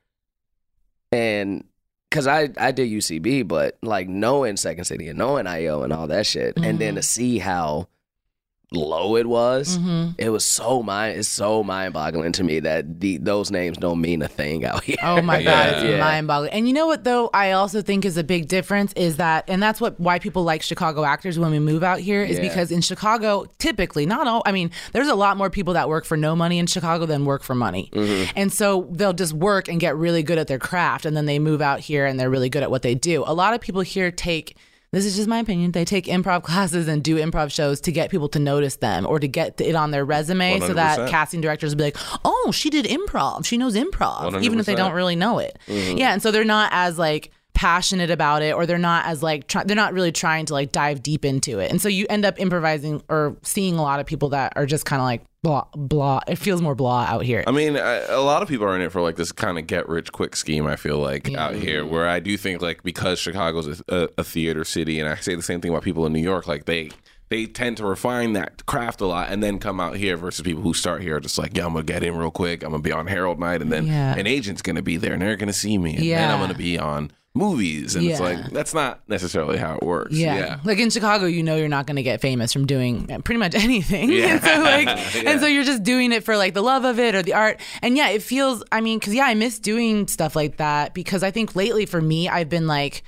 and 1.11 1.65
cause 2.11 2.27
I, 2.27 2.49
I 2.57 2.71
did 2.71 2.89
UCB, 2.89 3.47
but 3.47 3.77
like 3.81 4.07
knowing 4.07 4.55
Second 4.57 4.85
City 4.85 5.07
and 5.09 5.17
knowing 5.17 5.47
IO 5.47 5.81
and 5.83 5.91
all 5.91 6.07
that 6.07 6.25
shit, 6.25 6.55
and 6.55 6.65
Mm-hmm. 6.65 6.77
then 6.77 6.95
to 6.95 7.01
see 7.01 7.39
how 7.39 7.87
low 8.75 9.15
it 9.15 9.25
was, 9.25 9.77
Mm-hmm. 9.77 10.11
it 10.17 10.29
was 10.29 10.45
so 10.45 10.83
mind 10.83 11.17
it's 11.17 11.27
so 11.27 11.63
mind 11.63 11.93
boggling 11.93 12.31
to 12.33 12.43
me 12.43 12.59
that 12.59 12.99
the, 12.99 13.17
those 13.17 13.49
names 13.51 13.77
don't 13.77 13.99
mean 14.01 14.21
a 14.21 14.27
thing 14.27 14.65
out 14.65 14.83
here. 14.83 14.97
Oh 15.01 15.21
my 15.21 15.41
god, 15.41 15.69
it's 15.75 15.83
Yeah. 15.83 15.99
mind 15.99 16.27
boggling. 16.27 16.51
And 16.51 16.67
you 16.67 16.73
know 16.73 16.85
what 16.87 17.03
though, 17.03 17.29
I 17.33 17.51
also 17.51 17.81
think 17.81 18.05
is 18.05 18.17
a 18.17 18.23
big 18.23 18.47
difference 18.47 18.93
is 18.93 19.17
that 19.17 19.45
and 19.47 19.61
that's 19.63 19.81
what 19.81 19.99
why 19.99 20.19
people 20.19 20.43
like 20.43 20.61
Chicago 20.61 21.03
actors 21.05 21.39
when 21.39 21.51
we 21.51 21.59
move 21.59 21.83
out 21.83 21.99
here 21.99 22.21
is 22.23 22.37
Yeah. 22.37 22.43
because 22.43 22.71
in 22.71 22.81
Chicago, 22.81 23.45
typically, 23.59 24.05
not 24.05 24.27
all 24.27 24.43
I 24.45 24.51
mean, 24.51 24.71
there's 24.93 25.07
a 25.07 25.15
lot 25.15 25.37
more 25.37 25.49
people 25.49 25.73
that 25.73 25.89
work 25.89 26.05
for 26.05 26.17
no 26.17 26.35
money 26.35 26.59
in 26.59 26.67
Chicago 26.67 27.05
than 27.05 27.25
work 27.25 27.43
for 27.43 27.55
money. 27.55 27.89
Mm-hmm. 27.93 28.31
And 28.35 28.51
so 28.53 28.87
they'll 28.91 29.13
just 29.13 29.33
work 29.33 29.67
and 29.67 29.79
get 29.79 29.95
really 29.95 30.23
good 30.23 30.37
at 30.37 30.47
their 30.47 30.59
craft 30.59 31.05
and 31.05 31.15
then 31.15 31.25
they 31.25 31.39
move 31.39 31.61
out 31.61 31.79
here 31.79 32.05
and 32.05 32.19
they're 32.19 32.29
really 32.29 32.49
good 32.49 32.63
at 32.63 32.69
what 32.71 32.81
they 32.81 32.95
do. 32.95 33.23
A 33.25 33.33
lot 33.33 33.53
of 33.53 33.61
people 33.61 33.81
here 33.81 34.11
take 34.11 34.57
this 34.95 35.05
is 35.05 35.15
just 35.15 35.27
my 35.27 35.39
opinion. 35.39 35.71
They 35.71 35.83
take 35.85 36.05
improv 36.05 36.43
classes 36.43 36.87
and 36.87 37.03
do 37.03 37.17
improv 37.17 37.51
shows 37.51 37.81
to 37.81 37.91
get 37.91 38.09
people 38.09 38.29
to 38.29 38.39
notice 38.39 38.77
them 38.77 39.05
or 39.05 39.19
to 39.19 39.27
get 39.27 39.59
it 39.59 39.75
on 39.75 39.91
their 39.91 40.05
resume 40.05 40.53
so 40.61 40.73
that 40.73 40.97
casting 41.09 41.41
directors 41.41 41.71
will 41.71 41.79
be 41.79 41.83
like, 41.83 41.97
oh, 42.23 42.51
she 42.53 42.69
did 42.69 42.85
improv. 42.85 43.45
She 43.45 43.57
knows 43.57 43.75
improv, 43.75 44.41
even 44.41 44.59
if 44.59 44.65
they 44.65 44.73
don't 44.75 44.93
really 44.93 45.15
know 45.17 45.39
it. 45.39 45.59
Yeah, 45.67 46.13
and 46.13 46.21
so 46.21 46.31
they're 46.31 46.45
not 46.45 46.69
as 46.73 46.97
like 46.97 47.31
passionate 47.53 48.09
about 48.11 48.41
it, 48.41 48.53
or 48.53 48.65
they're 48.65 48.77
not 48.77 49.05
as 49.05 49.23
like 49.23 49.47
try- 49.47 49.63
they're 49.63 49.75
not 49.75 49.93
really 49.93 50.11
trying 50.11 50.45
to 50.45 50.53
like 50.53 50.71
dive 50.71 51.01
deep 51.03 51.23
into 51.25 51.59
it, 51.59 51.71
and 51.71 51.81
so 51.81 51.87
you 51.89 52.05
end 52.09 52.25
up 52.25 52.39
improvising 52.39 53.01
or 53.09 53.37
seeing 53.43 53.77
a 53.77 53.81
lot 53.81 53.99
of 53.99 54.05
people 54.05 54.29
that 54.29 54.53
are 54.55 54.65
just 54.65 54.85
kind 54.85 55.01
of 55.01 55.05
like 55.05 55.23
blah 55.45 55.65
blah. 55.75 56.19
It 56.27 56.37
feels 56.37 56.59
more 56.59 56.73
blah 56.73 57.03
out 57.03 57.23
here. 57.23 57.43
I 57.45 57.51
mean, 57.51 57.77
I, 57.77 57.97
a 58.07 58.21
lot 58.21 58.41
of 58.41 58.49
people 58.49 58.65
are 58.65 58.75
in 58.75 58.81
it 58.81 58.91
for 58.91 59.01
like 59.01 59.15
this 59.15 59.31
kind 59.31 59.59
of 59.59 59.67
get 59.67 59.87
rich 59.87 60.11
quick 60.11 60.35
scheme. 60.35 60.65
I 60.65 60.75
feel 60.75 60.97
like 60.97 61.31
out 61.35 61.53
mm. 61.53 61.61
here, 61.61 61.85
where 61.85 62.07
I 62.07 62.19
do 62.19 62.35
think 62.35 62.63
like 62.63 62.81
because 62.81 63.19
Chicago's 63.19 63.83
a, 63.87 64.09
a 64.17 64.23
theater 64.23 64.63
city, 64.63 64.99
and 64.99 65.07
I 65.07 65.15
say 65.15 65.35
the 65.35 65.43
same 65.43 65.61
thing 65.61 65.69
about 65.69 65.83
people 65.83 66.05
in 66.07 66.13
New 66.13 66.19
York, 66.19 66.47
like 66.47 66.65
they 66.65 66.89
they 67.29 67.45
tend 67.47 67.77
to 67.77 67.85
refine 67.85 68.33
that 68.33 68.65
craft 68.65 69.01
a 69.01 69.05
lot 69.07 69.29
and 69.31 69.41
then 69.41 69.57
come 69.59 69.79
out 69.79 69.95
here 69.97 70.15
versus 70.17 70.43
people 70.43 70.61
who 70.61 70.73
start 70.73 71.01
here 71.01 71.19
just 71.19 71.37
like, 71.37 71.55
yeah, 71.57 71.65
I'm 71.65 71.73
gonna 71.73 71.83
get 71.83 72.03
in 72.03 72.15
real 72.15 72.31
quick. 72.31 72.63
I'm 72.63 72.71
gonna 72.71 72.83
be 72.83 72.91
on 72.91 73.07
Harold 73.07 73.39
Night, 73.39 73.61
and 73.61 73.71
then 73.71 73.87
Yeah. 73.87 74.15
an 74.15 74.27
agent's 74.27 74.61
gonna 74.61 74.81
be 74.83 74.97
there, 74.97 75.13
and 75.13 75.21
they're 75.21 75.35
gonna 75.35 75.53
see 75.53 75.77
me, 75.77 75.91
and 75.91 75.99
then 75.99 76.05
Yeah. 76.05 76.33
I'm 76.33 76.39
gonna 76.39 76.53
be 76.53 76.77
on 76.77 77.11
movies, 77.37 77.95
and 77.97 78.05
it's 78.07 78.19
like 78.21 78.49
that's 78.51 78.73
not 78.73 79.01
necessarily 79.09 79.57
how 79.57 79.75
it 79.75 79.83
works. 79.83 80.13
Yeah. 80.13 80.35
yeah. 80.37 80.59
Like 80.63 80.79
in 80.79 80.89
Chicago, 80.89 81.25
you 81.25 81.43
know 81.43 81.57
you're 81.57 81.67
not 81.67 81.85
going 81.85 81.97
to 81.97 82.01
get 82.03 82.21
famous 82.21 82.53
from 82.53 82.65
doing 82.65 83.07
pretty 83.25 83.39
much 83.39 83.53
anything. 83.61 84.09
Yeah. 84.09 84.35
and 84.35 84.41
so 84.43 84.61
like 84.61 84.87
Yeah. 85.15 85.31
and 85.31 85.41
so 85.41 85.47
you're 85.47 85.65
just 85.65 85.83
doing 85.83 86.13
it 86.13 86.23
for 86.23 86.37
like 86.37 86.53
the 86.53 86.61
love 86.63 86.85
of 86.85 86.97
it 86.97 87.13
or 87.13 87.21
the 87.21 87.33
art. 87.33 87.59
And 87.81 87.97
yeah, 87.97 88.07
it 88.09 88.23
feels 88.23 88.63
I 88.71 88.79
mean 88.79 89.01
cuz 89.01 89.13
yeah, 89.13 89.25
I 89.25 89.33
miss 89.33 89.59
doing 89.59 90.07
stuff 90.07 90.33
like 90.33 90.55
that 90.57 90.93
because 90.93 91.23
I 91.23 91.31
think 91.31 91.57
lately 91.57 91.85
for 91.85 92.01
me 92.01 92.29
I've 92.29 92.47
been 92.47 92.67
like 92.67 93.03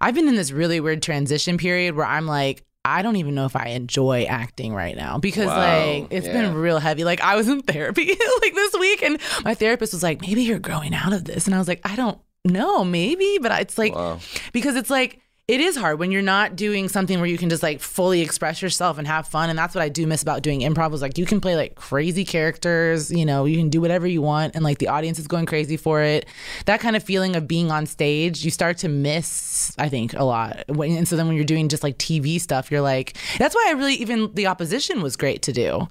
I've 0.00 0.14
been 0.14 0.28
in 0.28 0.36
this 0.36 0.52
really 0.52 0.78
weird 0.78 1.02
transition 1.02 1.58
period 1.58 1.96
where 1.96 2.06
I'm 2.06 2.26
like 2.28 2.62
I 2.84 3.02
don't 3.02 3.16
even 3.16 3.34
know 3.34 3.44
if 3.46 3.54
I 3.54 3.66
enjoy 3.68 4.24
acting 4.24 4.74
right 4.74 4.96
now 4.96 5.18
because 5.18 5.46
Wow. 5.46 5.56
like 5.58 6.08
it's 6.10 6.26
Yeah. 6.26 6.32
been 6.32 6.54
real 6.54 6.78
heavy. 6.78 7.04
Like 7.04 7.20
I 7.20 7.36
was 7.36 7.48
in 7.48 7.62
therapy 7.62 8.06
like 8.42 8.54
this 8.54 8.74
week 8.78 9.02
and 9.02 9.18
my 9.44 9.54
therapist 9.54 9.92
was 9.92 10.02
like, 10.02 10.20
"Maybe 10.20 10.42
you're 10.42 10.58
growing 10.58 10.92
out 10.94 11.12
of 11.12 11.24
this." 11.24 11.46
And 11.46 11.54
I 11.54 11.58
was 11.58 11.68
like, 11.68 11.80
"I 11.84 11.94
don't 11.94 12.18
know, 12.44 12.84
maybe, 12.84 13.38
but 13.40 13.52
it's 13.60 13.78
like 13.78 13.94
Wow. 13.94 14.18
because 14.52 14.74
it's 14.74 14.90
like 14.90 15.20
it 15.48 15.60
is 15.60 15.76
hard 15.76 15.98
when 15.98 16.12
you're 16.12 16.22
not 16.22 16.54
doing 16.54 16.88
something 16.88 17.18
where 17.18 17.28
you 17.28 17.36
can 17.36 17.50
just 17.50 17.62
like 17.64 17.80
fully 17.80 18.20
express 18.20 18.62
yourself 18.62 18.96
and 18.96 19.08
have 19.08 19.26
fun 19.26 19.50
and 19.50 19.58
that's 19.58 19.74
what 19.74 19.82
i 19.82 19.88
do 19.88 20.06
miss 20.06 20.22
about 20.22 20.40
doing 20.40 20.60
improv 20.60 20.92
was 20.92 21.02
like 21.02 21.18
you 21.18 21.26
can 21.26 21.40
play 21.40 21.56
like 21.56 21.74
crazy 21.74 22.24
characters 22.24 23.10
you 23.10 23.26
know 23.26 23.44
you 23.44 23.56
can 23.56 23.68
do 23.68 23.80
whatever 23.80 24.06
you 24.06 24.22
want 24.22 24.54
and 24.54 24.62
like 24.62 24.78
the 24.78 24.86
audience 24.86 25.18
is 25.18 25.26
going 25.26 25.44
crazy 25.44 25.76
for 25.76 26.00
it. 26.02 26.26
That 26.66 26.80
kind 26.80 26.94
of 26.94 27.02
feeling 27.02 27.34
of 27.34 27.48
being 27.48 27.70
on 27.72 27.86
stage 27.86 28.44
you 28.44 28.50
start 28.50 28.78
to 28.78 28.88
miss 28.88 29.74
i 29.78 29.88
think 29.88 30.14
a 30.14 30.24
lot. 30.24 30.64
And 30.68 31.08
so 31.08 31.16
then 31.16 31.26
when 31.26 31.34
you're 31.36 31.44
doing 31.44 31.68
just 31.68 31.82
like 31.82 31.98
tv 31.98 32.40
stuff 32.40 32.70
you're 32.70 32.80
like 32.80 33.16
that's 33.38 33.54
why 33.54 33.66
i 33.68 33.72
really 33.72 33.94
even 33.94 34.32
the 34.34 34.46
opposition 34.46 35.02
was 35.02 35.16
great 35.16 35.42
to 35.42 35.52
do. 35.52 35.88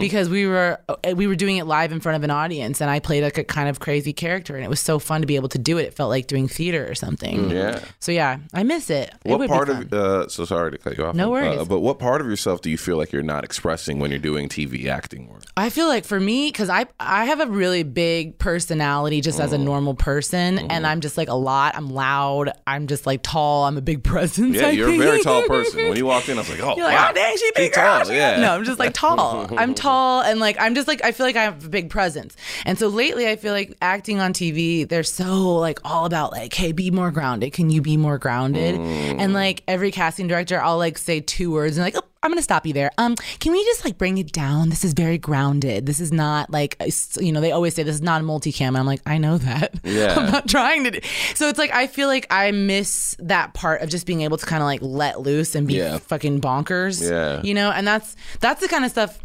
Because 0.00 0.28
we 0.30 0.46
were 0.46 0.80
uh, 0.88 1.14
we 1.14 1.26
were 1.26 1.36
doing 1.36 1.58
it 1.58 1.64
live 1.66 1.92
in 1.92 2.00
front 2.00 2.16
of 2.16 2.22
an 2.24 2.30
audience 2.30 2.80
and 2.80 2.90
i 2.90 3.00
played 3.00 3.22
like 3.22 3.36
a 3.36 3.44
kind 3.44 3.68
of 3.68 3.80
crazy 3.80 4.12
character 4.14 4.56
and 4.56 4.64
it 4.64 4.70
was 4.70 4.80
so 4.80 4.98
fun 4.98 5.20
to 5.20 5.26
be 5.26 5.36
able 5.36 5.50
to 5.50 5.58
do 5.58 5.76
it. 5.78 5.82
It 5.82 5.94
felt 5.94 6.08
like 6.08 6.26
doing 6.26 6.48
theater 6.48 6.88
or 6.88 6.94
something. 6.94 7.50
Yeah. 7.50 7.80
so 8.00 8.10
yeah, 8.10 8.38
I 8.54 8.62
miss 8.62 8.88
it. 8.88 8.93
It 8.94 9.12
What 9.24 9.38
would 9.40 9.48
part 9.50 9.68
of 9.68 9.92
uh, 9.92 10.28
so 10.28 10.44
sorry 10.44 10.70
to 10.70 10.78
cut 10.78 10.96
you 10.96 11.04
off. 11.04 11.14
No 11.14 11.28
worries. 11.30 11.58
Uh, 11.60 11.64
but 11.64 11.80
what 11.80 11.98
part 11.98 12.20
of 12.20 12.26
yourself 12.26 12.60
do 12.62 12.70
you 12.70 12.78
feel 12.78 12.96
like 12.96 13.12
you're 13.12 13.22
not 13.22 13.44
expressing 13.44 13.98
when 13.98 14.10
you're 14.10 14.18
doing 14.20 14.48
TV 14.48 14.86
acting 14.88 15.28
work? 15.28 15.42
I 15.56 15.68
feel 15.70 15.88
like 15.88 16.04
for 16.04 16.18
me, 16.20 16.48
because 16.48 16.70
I 16.70 16.86
I 16.98 17.26
have 17.26 17.40
a 17.40 17.46
really 17.46 17.82
big 17.82 18.38
personality 18.38 19.20
just 19.20 19.40
as 19.40 19.52
a 19.52 19.58
Mm. 19.58 19.64
normal 19.64 19.94
person, 19.94 20.56
Mm-hmm. 20.58 20.66
and 20.70 20.86
I'm 20.86 21.00
just 21.00 21.16
like 21.18 21.28
a 21.28 21.34
lot. 21.34 21.76
I'm 21.76 21.90
loud. 21.90 22.50
I'm 22.66 22.86
just 22.86 23.06
like 23.06 23.20
tall. 23.22 23.64
I'm 23.64 23.76
a 23.76 23.82
big 23.82 24.02
presence. 24.04 24.56
Yeah, 24.56 24.68
I 24.68 24.70
you're 24.70 24.88
a 24.88 24.96
very 24.98 25.22
tall 25.22 25.42
person. 25.48 25.88
When 25.88 25.96
you 25.96 26.06
walked 26.06 26.28
in, 26.28 26.36
I 26.38 26.40
was 26.40 26.50
like, 26.50 26.60
oh, 26.62 26.76
You're 26.76 26.86
like, 26.86 26.96
wow. 26.96 27.08
oh 27.10 27.14
dang, 27.14 27.36
she 27.36 27.44
She's 27.44 27.52
big 27.54 27.72
tall, 27.72 28.10
yeah. 28.12 28.40
No, 28.40 28.54
I'm 28.54 28.64
just 28.64 28.78
like 28.78 28.94
tall. 28.94 29.46
I'm 29.58 29.74
tall 29.86 30.22
and 30.22 30.40
like 30.40 30.56
I'm 30.60 30.74
just 30.74 30.88
like 30.88 31.04
I 31.04 31.12
feel 31.12 31.26
like 31.26 31.36
I 31.36 31.42
have 31.44 31.64
a 31.64 31.68
big 31.68 31.90
presence. 31.90 32.36
And 32.64 32.78
so 32.78 32.88
lately 32.88 33.28
I 33.28 33.36
feel 33.36 33.52
like 33.52 33.76
acting 33.82 34.20
on 34.20 34.32
TV, 34.32 34.88
they're 34.88 35.02
so 35.02 35.56
like 35.56 35.78
all 35.84 36.04
about 36.04 36.32
like, 36.32 36.52
hey, 36.54 36.72
be 36.72 36.90
more 36.90 37.10
grounded. 37.10 37.52
Can 37.52 37.70
you 37.70 37.80
be 37.82 37.96
more 37.96 38.18
grounded? 38.18 38.76
Mm. 38.76 38.83
And 38.84 39.32
like 39.32 39.62
every 39.68 39.90
casting 39.90 40.26
director, 40.28 40.60
I'll 40.60 40.78
like 40.78 40.98
say 40.98 41.20
two 41.20 41.50
words 41.52 41.76
and 41.76 41.84
like, 41.84 41.96
oh, 41.96 42.02
I'm 42.22 42.30
gonna 42.30 42.42
stop 42.42 42.64
you 42.66 42.72
there. 42.72 42.90
Um, 42.98 43.16
can 43.38 43.52
we 43.52 43.62
just 43.64 43.84
like 43.84 43.98
bring 43.98 44.16
it 44.18 44.32
down? 44.32 44.70
This 44.70 44.84
is 44.84 44.94
very 44.94 45.18
grounded. 45.18 45.84
This 45.86 46.00
is 46.00 46.10
not 46.12 46.50
like 46.50 46.76
you 47.20 47.32
know 47.32 47.40
they 47.40 47.52
always 47.52 47.74
say 47.74 47.82
this 47.82 47.94
is 47.96 48.02
not 48.02 48.20
a 48.20 48.24
multicam. 48.24 48.68
And 48.68 48.78
I'm 48.78 48.86
like 48.86 49.02
I 49.06 49.18
know 49.18 49.38
that. 49.38 49.74
Yeah. 49.84 50.14
I'm 50.18 50.30
not 50.32 50.48
trying 50.48 50.84
to. 50.84 50.90
Do. 50.92 51.00
So 51.34 51.48
it's 51.48 51.58
like 51.58 51.72
I 51.72 51.86
feel 51.86 52.08
like 52.08 52.26
I 52.30 52.50
miss 52.50 53.14
that 53.20 53.54
part 53.54 53.82
of 53.82 53.90
just 53.90 54.06
being 54.06 54.22
able 54.22 54.38
to 54.38 54.46
kind 54.46 54.62
of 54.62 54.66
like 54.66 54.80
let 54.82 55.20
loose 55.20 55.54
and 55.54 55.66
be 55.68 55.74
Yeah. 55.74 55.98
fucking 55.98 56.40
bonkers. 56.40 57.08
Yeah. 57.08 57.40
You 57.42 57.54
know, 57.54 57.70
and 57.70 57.86
that's 57.86 58.16
that's 58.40 58.60
the 58.60 58.68
kind 58.68 58.84
of 58.84 58.90
stuff 58.90 59.18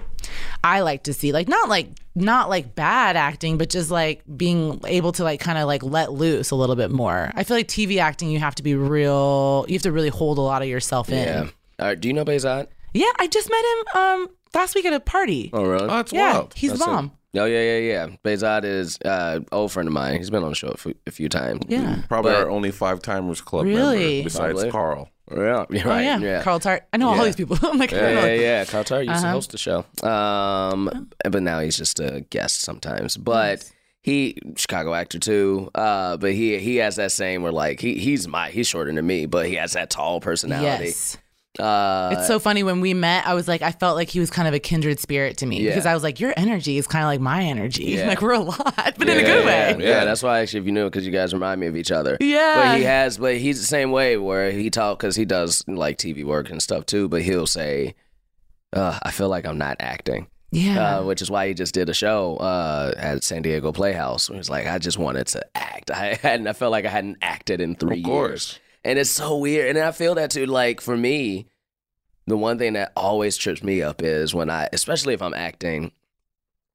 I 0.64 0.82
like 0.82 1.04
to 1.04 1.14
see. 1.14 1.32
Like 1.32 1.48
not 1.48 1.70
like 1.70 1.88
not 2.16 2.50
like 2.50 2.76
bad 2.76 3.16
acting, 3.16 3.58
but 3.58 3.70
just 3.70 3.90
like 3.92 4.22
being 4.36 4.80
able 4.86 5.12
to 5.14 5.24
like 5.24 5.40
kind 5.40 5.58
of 5.58 5.68
like 5.68 5.84
let 5.84 6.12
loose 6.12 6.52
a 6.52 6.56
little 6.56 6.76
bit 6.76 6.92
more. 6.92 7.32
I 7.36 7.44
feel 7.44 7.58
like 7.58 7.68
TV 7.68 7.98
acting 8.00 8.30
you 8.30 8.40
have 8.40 8.56
to 8.56 8.64
be 8.64 8.76
real 8.76 9.66
you 9.68 9.74
have 9.76 9.84
to 9.84 9.92
really 9.92 10.10
hold 10.10 10.38
a 10.38 10.42
lot 10.42 10.62
of 10.62 10.68
yourself 10.68 11.10
in. 11.10 11.18
Yeah. 11.28 11.48
All 11.80 11.88
right. 11.88 12.00
Do 12.00 12.08
you 12.08 12.14
know 12.14 12.26
Bezat? 12.26 12.68
Yeah, 12.94 13.12
I 13.20 13.28
just 13.28 13.50
met 13.50 13.64
him 13.64 14.02
um 14.02 14.30
last 14.54 14.76
week 14.76 14.86
at 14.86 14.94
a 14.94 15.00
party. 15.00 15.50
Oh, 15.54 15.64
really? 15.64 15.84
Oh, 15.86 15.88
that's 15.88 16.12
yeah, 16.14 16.34
wild. 16.34 16.54
he's 16.56 16.74
the 16.74 16.80
bomb. 16.80 17.12
Oh 17.36 17.46
yeah, 17.46 17.62
yeah, 17.62 17.78
yeah. 17.78 18.08
Bezat 18.26 18.64
is 18.64 18.98
uh, 19.06 19.42
old 19.52 19.72
friend 19.72 19.86
of 19.88 19.94
mine. 19.94 20.18
He's 20.18 20.32
been 20.32 20.42
on 20.44 20.50
the 20.50 20.56
show 20.56 20.70
a 20.70 20.78
few, 20.78 20.96
a 21.06 21.12
few 21.12 21.30
times. 21.30 21.62
Yeah. 21.68 22.02
Probably 22.08 22.32
But- 22.32 22.42
our 22.42 22.50
only 22.50 22.72
five 22.72 23.04
timers 23.04 23.40
club 23.40 23.66
Really? 23.66 24.14
member 24.16 24.24
besides 24.24 24.54
Probably. 24.54 24.72
Carl. 24.72 25.10
Yeah, 25.32 25.66
you're 25.70 25.82
Oh 25.86 25.90
right. 25.90 26.02
yeah. 26.04 26.18
yeah. 26.20 26.44
Carl 26.44 26.60
Tart. 26.60 26.84
I 26.94 26.98
know 26.98 27.10
all 27.10 27.24
these 27.24 27.36
people. 27.36 27.58
I'm 27.64 27.78
like, 27.78 27.94
I 27.94 27.96
Yeah, 27.98 28.14
don't 28.14 28.26
yeah, 28.30 28.34
yeah. 28.36 28.66
Carl 28.66 28.84
Tart 28.84 29.06
used 29.06 29.22
to 29.22 29.26
Uh-huh. 29.28 29.34
host 29.36 29.52
the 29.52 29.58
show. 29.58 29.86
Um, 30.08 31.10
but 31.24 31.42
now 31.44 31.60
he's 31.60 31.78
just 31.78 32.00
a 32.00 32.22
guest 32.30 32.62
sometimes. 32.62 33.18
But 33.18 33.70
he 34.02 34.38
Chicago 34.56 34.94
actor 34.94 35.20
too. 35.20 35.70
Uh, 35.76 36.18
but 36.18 36.32
he 36.34 36.58
he 36.60 36.78
has 36.78 36.96
that 36.96 37.12
same 37.12 37.42
where 37.44 37.52
like 37.52 37.80
he 37.80 37.96
he's 37.96 38.28
my 38.28 38.50
he's 38.50 38.68
shorter 38.68 38.92
than 38.94 39.06
me, 39.06 39.26
but 39.26 39.46
he 39.48 39.56
has 39.56 39.74
that 39.74 39.90
tall 39.90 40.20
personality. 40.22 40.86
Yes. 40.86 41.18
Uh, 41.58 42.10
It's 42.14 42.28
so 42.28 42.38
funny 42.40 42.62
when 42.64 42.80
we 42.80 42.94
met. 42.94 43.26
I 43.26 43.34
was 43.34 43.48
like, 43.48 43.62
I 43.62 43.72
felt 43.72 43.96
like 43.96 44.10
he 44.10 44.20
was 44.20 44.30
kind 44.30 44.48
of 44.48 44.54
a 44.54 44.60
kindred 44.60 45.00
spirit 45.00 45.38
to 45.38 45.46
me 45.46 45.62
Yeah. 45.62 45.72
because 45.72 45.86
I 45.88 45.94
was 45.96 46.04
like, 46.04 46.20
your 46.20 46.34
energy 46.38 46.78
is 46.78 46.86
kind 46.86 47.04
of 47.04 47.08
like 47.08 47.20
my 47.20 47.42
energy. 47.44 47.86
Yeah. 48.00 48.08
Like 48.08 48.22
we're 48.22 48.34
a 48.34 48.40
lot, 48.40 48.64
but 48.76 49.10
in 49.10 49.18
a 49.18 49.22
good 49.24 49.46
yeah, 49.46 49.76
way. 49.76 49.84
Yeah, 49.86 50.06
that's 50.06 50.22
why 50.22 50.40
actually, 50.42 50.60
if 50.60 50.66
you 50.68 50.72
knew, 50.72 50.86
because 50.86 51.06
you 51.06 51.12
guys 51.12 51.34
remind 51.34 51.60
me 51.60 51.68
of 51.68 51.76
each 51.76 51.92
other. 51.92 52.18
Yeah. 52.20 52.56
But 52.72 52.78
he 52.78 52.84
has, 52.84 53.18
but 53.18 53.38
he's 53.38 53.60
the 53.60 53.66
same 53.68 53.92
way 53.92 54.16
where 54.18 54.52
he 54.52 54.70
talk 54.70 55.00
because 55.00 55.16
he 55.16 55.26
does 55.26 55.64
like 55.68 55.98
TV 55.98 56.24
work 56.24 56.50
and 56.52 56.62
stuff 56.62 56.86
too. 56.86 57.08
But 57.10 57.24
he'll 57.24 57.48
say, 57.48 57.96
uh, 58.74 59.00
"I 59.02 59.12
feel 59.12 59.28
like 59.30 59.46
I'm 59.46 59.58
not 59.58 59.78
acting." 59.80 60.28
Yeah. 60.52 60.98
uh, 61.00 61.04
which 61.04 61.22
is 61.22 61.30
why 61.30 61.48
he 61.48 61.54
just 61.54 61.74
did 61.76 61.90
a 61.90 61.94
show 61.94 62.38
uh, 62.38 62.94
at 62.98 63.24
San 63.24 63.42
Diego 63.44 63.72
Playhouse. 63.72 64.28
He 64.30 64.36
was 64.36 64.50
like, 64.50 64.66
I 64.66 64.80
just 64.80 64.98
wanted 64.98 65.28
to 65.28 65.46
act. 65.56 65.92
I 65.94 66.16
hadn't. 66.22 66.48
I 66.48 66.54
felt 66.54 66.72
like 66.72 66.86
I 66.86 66.90
hadn't 66.90 67.18
acted 67.22 67.60
in 67.62 67.76
three 67.76 68.00
Of 68.00 68.06
course. 68.06 68.54
years, 68.54 68.60
and 68.84 68.98
it's 69.00 69.10
so 69.10 69.38
weird. 69.38 69.76
And 69.76 69.80
I 69.86 69.92
feel 69.92 70.16
that 70.16 70.32
too. 70.32 70.46
Like 70.46 70.82
for 70.82 70.96
me, 70.98 71.48
the 72.28 72.38
one 72.38 72.58
thing 72.58 72.74
that 72.74 72.92
always 72.96 73.38
trips 73.38 73.64
me 73.64 73.82
up 73.82 74.02
is 74.02 74.34
when 74.34 74.50
I, 74.50 74.70
especially 74.74 75.14
if 75.14 75.22
I'm 75.22 75.34
acting. 75.34 75.92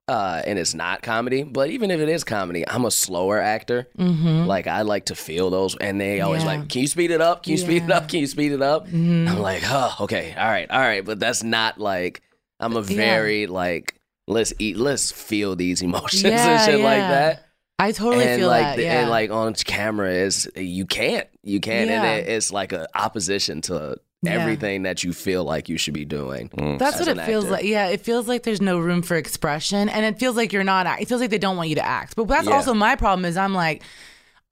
Uh, 0.06 0.42
and 0.46 0.58
it's 0.58 0.74
not 0.74 1.00
comedy, 1.00 1.44
but 1.44 1.70
even 1.70 1.90
if 1.90 1.98
it 1.98 2.10
is 2.10 2.24
comedy, 2.24 2.62
I'm 2.68 2.84
a 2.84 2.90
slower 2.90 3.40
actor. 3.40 3.88
mm-hmm. 3.98 4.44
Like 4.44 4.66
I 4.66 4.82
like 4.82 5.06
to 5.06 5.14
feel 5.14 5.48
those, 5.48 5.76
and 5.78 5.98
they 5.98 6.20
always 6.20 6.42
Yeah. 6.42 6.58
like, 6.58 6.68
"Can 6.68 6.82
you 6.82 6.86
speed 6.88 7.10
it 7.10 7.22
up? 7.22 7.42
Can 7.42 7.52
you 7.52 7.56
speed 7.56 7.84
it 7.84 7.90
up? 7.90 8.06
Can 8.10 8.20
you 8.20 8.26
speed 8.26 8.52
it 8.52 8.60
up?" 8.60 8.86
Mhm. 8.86 9.26
I'm 9.26 9.38
like, 9.40 9.62
oh, 9.64 9.94
okay, 10.00 10.34
all 10.36 10.44
right, 10.46 10.70
all 10.70 10.78
right. 10.78 11.02
But 11.02 11.20
that's 11.20 11.42
not 11.42 11.80
like 11.80 12.20
I'm 12.60 12.76
a 12.76 12.82
very 12.82 13.46
like 13.46 13.94
let's 14.28 14.52
eat, 14.58 14.76
let's 14.76 15.10
feel 15.10 15.56
these 15.56 15.80
emotions 15.80 16.22
Yeah, 16.24 16.50
and 16.60 16.70
shit 16.70 16.80
like 16.80 16.98
that. 17.00 17.43
I 17.78 17.92
totally 17.92 18.24
and 18.24 18.38
feel 18.40 18.48
like 18.48 18.62
that. 18.62 18.76
the- 18.76 18.82
Yeah. 18.84 19.00
and 19.00 19.10
like 19.10 19.30
on 19.30 19.54
camera 19.54 20.10
is 20.10 20.48
you 20.56 20.86
can't, 20.86 21.26
you 21.42 21.60
can't, 21.60 21.90
Yeah. 21.90 22.02
and 22.04 22.26
it, 22.26 22.30
it's 22.30 22.52
like 22.52 22.72
an 22.72 22.86
opposition 22.94 23.60
to 23.62 23.96
Yeah. 24.22 24.32
everything 24.32 24.84
that 24.84 25.02
you 25.04 25.12
feel 25.12 25.44
like 25.44 25.68
you 25.68 25.76
should 25.76 25.92
be 25.94 26.04
doing. 26.04 26.48
Mm. 26.50 26.78
That's 26.78 26.98
what 26.98 27.08
it 27.08 27.18
an 27.18 27.26
feels 27.26 27.46
like. 27.46 27.64
Yeah, 27.64 27.88
it 27.88 28.00
feels 28.00 28.28
like 28.28 28.44
there's 28.44 28.62
no 28.62 28.78
room 28.78 29.02
for 29.02 29.16
expression, 29.16 29.88
and 29.88 30.04
it 30.06 30.18
feels 30.18 30.36
like 30.36 30.52
you're 30.52 30.64
not. 30.64 30.86
It 31.00 31.08
feels 31.08 31.20
like 31.20 31.30
they 31.30 31.38
don't 31.38 31.56
want 31.56 31.68
you 31.68 31.74
to 31.74 31.84
act. 31.84 32.14
But 32.16 32.28
that's 32.28 32.46
Yeah. 32.46 32.54
also 32.54 32.74
my 32.74 32.94
problem. 32.96 33.24
Is 33.24 33.36
I'm 33.36 33.54
like, 33.54 33.82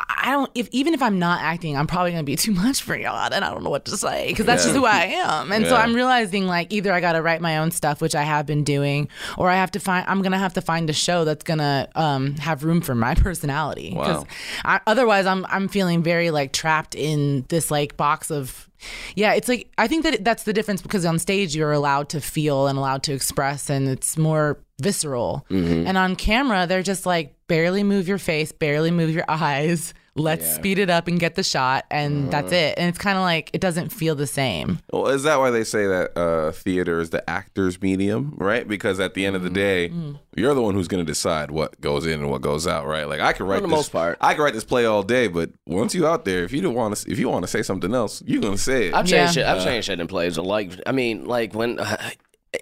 I 0.08 0.30
don't. 0.30 0.50
If 0.54 0.68
even 0.72 0.94
if 0.94 1.02
I'm 1.02 1.18
not 1.18 1.40
acting, 1.40 1.76
I'm 1.76 1.86
probably 1.86 2.12
gonna 2.12 2.22
be 2.22 2.36
too 2.42 2.52
much 2.52 2.82
for 2.82 2.96
y'all, 2.96 3.32
and 3.32 3.44
I 3.44 3.50
don't 3.50 3.62
know 3.62 3.70
what 3.70 3.84
to 3.86 3.96
say 3.96 4.28
because 4.28 4.46
that's 4.46 4.64
just 4.64 4.76
who 4.76 4.84
I 4.84 5.04
am. 5.04 5.52
And 5.52 5.66
so 5.66 5.76
I'm 5.76 5.94
realizing 5.94 6.46
like 6.46 6.72
either 6.72 6.92
I 6.92 7.00
got 7.00 7.12
to 7.12 7.22
write 7.22 7.40
my 7.40 7.58
own 7.58 7.70
stuff, 7.70 8.00
which 8.00 8.14
I 8.14 8.22
have 8.22 8.46
been 8.46 8.64
doing, 8.64 9.08
or 9.36 9.50
I 9.50 9.56
have 9.56 9.70
to 9.72 9.80
find. 9.80 10.06
I'm 10.08 10.22
gonna 10.22 10.38
have 10.38 10.54
to 10.54 10.60
find 10.60 10.88
a 10.90 10.92
show 10.92 11.24
that's 11.24 11.44
gonna 11.44 11.88
um, 11.94 12.36
have 12.36 12.64
room 12.64 12.80
for 12.80 12.94
my 12.94 13.14
personality. 13.16 13.94
Wow. 13.94 14.26
I, 14.64 14.80
otherwise, 14.86 15.26
I'm 15.26 15.44
I'm 15.46 15.68
feeling 15.68 16.02
very 16.02 16.30
like 16.30 16.52
trapped 16.52 16.94
in 16.94 17.44
this 17.48 17.70
like 17.70 17.96
box 17.96 18.30
of. 18.30 18.68
Yeah, 19.14 19.34
it's 19.34 19.48
like 19.48 19.70
I 19.78 19.86
think 19.88 20.02
that 20.04 20.24
that's 20.24 20.44
the 20.44 20.52
difference 20.52 20.82
because 20.82 21.04
on 21.04 21.18
stage 21.18 21.54
you're 21.54 21.72
allowed 21.72 22.08
to 22.10 22.20
feel 22.20 22.66
and 22.66 22.78
allowed 22.78 23.02
to 23.04 23.12
express, 23.12 23.70
and 23.70 23.88
it's 23.88 24.16
more 24.16 24.58
visceral. 24.80 25.46
Mm-hmm. 25.50 25.86
And 25.86 25.96
on 25.96 26.16
camera, 26.16 26.66
they're 26.66 26.82
just 26.82 27.06
like 27.06 27.34
barely 27.46 27.82
move 27.82 28.08
your 28.08 28.18
face, 28.18 28.52
barely 28.52 28.90
move 28.90 29.10
your 29.10 29.24
eyes. 29.28 29.94
Let's 30.14 30.54
speed 30.54 30.78
it 30.78 30.90
up 30.90 31.08
and 31.08 31.18
get 31.18 31.36
the 31.36 31.42
shot, 31.42 31.86
and 31.90 32.30
that's 32.30 32.52
Uh-huh. 32.52 32.56
it. 32.56 32.74
And 32.76 32.88
it's 32.90 32.98
kind 32.98 33.16
of 33.16 33.22
like 33.22 33.48
it 33.54 33.62
doesn't 33.62 33.88
feel 33.90 34.14
the 34.14 34.26
same. 34.26 34.78
Well, 34.92 35.08
is 35.08 35.22
that 35.22 35.38
why 35.38 35.50
they 35.50 35.64
say 35.64 35.86
that 35.86 36.14
uh, 36.18 36.52
theater 36.52 37.00
is 37.00 37.08
the 37.10 37.28
actor's 37.30 37.80
medium, 37.80 38.34
right? 38.36 38.68
Because 38.68 39.00
at 39.00 39.14
the 39.14 39.24
end 39.24 39.36
of 39.36 39.42
the 39.42 39.48
day, 39.48 39.88
Mm-hmm. 39.88 40.12
you're 40.36 40.52
the 40.54 40.60
one 40.60 40.74
who's 40.74 40.86
going 40.88 41.02
to 41.02 41.10
decide 41.10 41.50
what 41.50 41.80
goes 41.80 42.04
in 42.04 42.20
and 42.20 42.28
what 42.30 42.42
goes 42.42 42.66
out, 42.66 42.86
right? 42.86 43.08
Like 43.08 43.20
I 43.20 43.32
can 43.32 43.46
write 43.46 43.62
the 43.62 43.68
this, 43.68 43.76
most 43.76 43.92
part. 43.92 44.18
I 44.20 44.34
can 44.34 44.42
write 44.42 44.52
this 44.52 44.64
play 44.64 44.84
all 44.84 45.02
day, 45.02 45.28
but 45.28 45.48
once 45.66 45.94
you 45.94 46.06
out 46.06 46.26
there, 46.26 46.44
if 46.44 46.52
you 46.52 46.60
don't 46.60 46.74
want 46.74 46.94
to, 46.94 47.10
if 47.10 47.18
you 47.18 47.30
want 47.30 47.44
to 47.44 47.48
say 47.48 47.62
something 47.62 47.94
else, 47.94 48.22
you're 48.26 48.42
going 48.42 48.56
to 48.56 48.62
say 48.62 48.88
it. 48.88 48.94
I've 48.94 49.06
Yeah. 49.08 49.18
changed 49.24 49.34
shit. 49.34 49.46
I've 49.46 49.64
changed 49.64 49.86
shit 49.86 49.98
in 49.98 50.06
plays. 50.08 50.36
Like, 50.36 50.72
I 50.86 50.92
mean, 50.92 51.24
like 51.24 51.54
when 51.54 51.78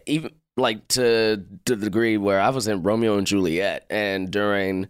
even 0.07 0.31
like 0.57 0.87
to 0.89 1.43
to 1.65 1.75
the 1.77 1.85
degree 1.87 2.17
where 2.17 2.41
I 2.41 2.51
was 2.51 2.69
in 2.69 2.83
Romeo 2.83 3.19
and 3.19 3.27
Juliet, 3.27 3.87
and 3.91 4.31
during 4.31 4.89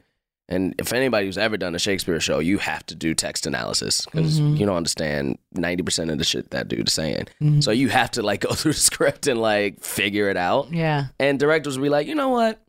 And 0.51 0.75
if 0.79 0.93
anybody 0.93 1.27
who's 1.27 1.39
ever 1.39 1.57
done 1.57 1.75
a 1.75 1.79
Shakespeare 1.79 2.19
show, 2.21 2.41
you 2.41 2.59
have 2.59 2.85
to 2.87 2.95
do 2.95 3.15
text 3.15 3.47
analysis 3.47 4.05
because 4.05 4.41
mm-hmm. 4.41 4.57
you 4.57 4.67
don't 4.67 4.77
understand 4.77 5.39
90% 5.55 6.11
of 6.11 6.19
the 6.19 6.25
shit 6.25 6.51
that 6.51 6.69
dude 6.69 6.89
is 6.89 6.93
saying. 6.93 7.27
Mm-hmm. 7.41 7.61
So 7.61 7.71
you 7.71 7.89
have 7.89 8.11
to 8.13 8.23
like 8.23 8.41
go 8.49 8.53
through 8.53 8.73
the 8.73 8.81
script 8.81 9.27
and 9.29 9.41
like 9.41 9.81
figure 9.81 10.29
it 10.29 10.37
out. 10.37 10.73
Yeah. 10.73 11.07
And 11.19 11.39
directors 11.39 11.79
will 11.79 11.85
be 11.85 11.89
like, 11.89 12.07
you 12.07 12.15
know 12.15 12.31
what? 12.31 12.61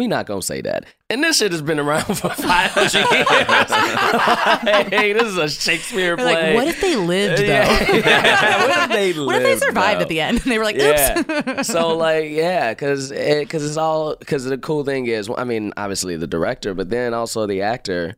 We 0.00 0.06
not 0.06 0.24
gonna 0.24 0.40
say 0.40 0.62
that. 0.62 0.86
And 1.10 1.22
this 1.22 1.36
shit 1.36 1.52
has 1.52 1.60
been 1.60 1.78
around 1.78 2.04
for 2.06 2.14
500 2.30 2.94
years. 2.94 4.88
hey, 4.88 5.12
this 5.12 5.24
is 5.24 5.36
a 5.36 5.46
Shakespeare 5.50 6.12
We're 6.16 6.24
play. 6.24 6.54
like, 6.54 6.54
what 6.54 6.68
if 6.68 6.80
they 6.80 6.96
lived 6.96 7.38
though? 7.42 7.44
Yeah. 7.44 8.66
what 8.66 8.78
if 8.78 8.88
they 8.88 9.12
What 9.22 9.36
if 9.36 9.42
they 9.42 9.56
survived 9.58 9.98
though? 9.98 10.04
at 10.04 10.08
the 10.08 10.22
end? 10.22 10.40
And 10.42 10.50
they 10.50 10.56
were 10.56 10.64
like, 10.64 10.76
oops. 10.76 11.28
Yeah. 11.28 11.60
so 11.60 11.94
like 11.98 12.30
yeah, 12.30 12.72
because 12.72 13.10
because 13.10 13.62
it's 13.66 13.76
all 13.76 14.16
because 14.16 14.44
the 14.46 14.56
cool 14.56 14.84
thing 14.84 15.06
is 15.06 15.28
I 15.36 15.44
mean 15.44 15.74
obviously 15.76 16.16
the 16.16 16.26
director, 16.26 16.72
but 16.72 16.88
then 16.88 17.12
also 17.12 17.46
the 17.46 17.60
actor. 17.60 18.16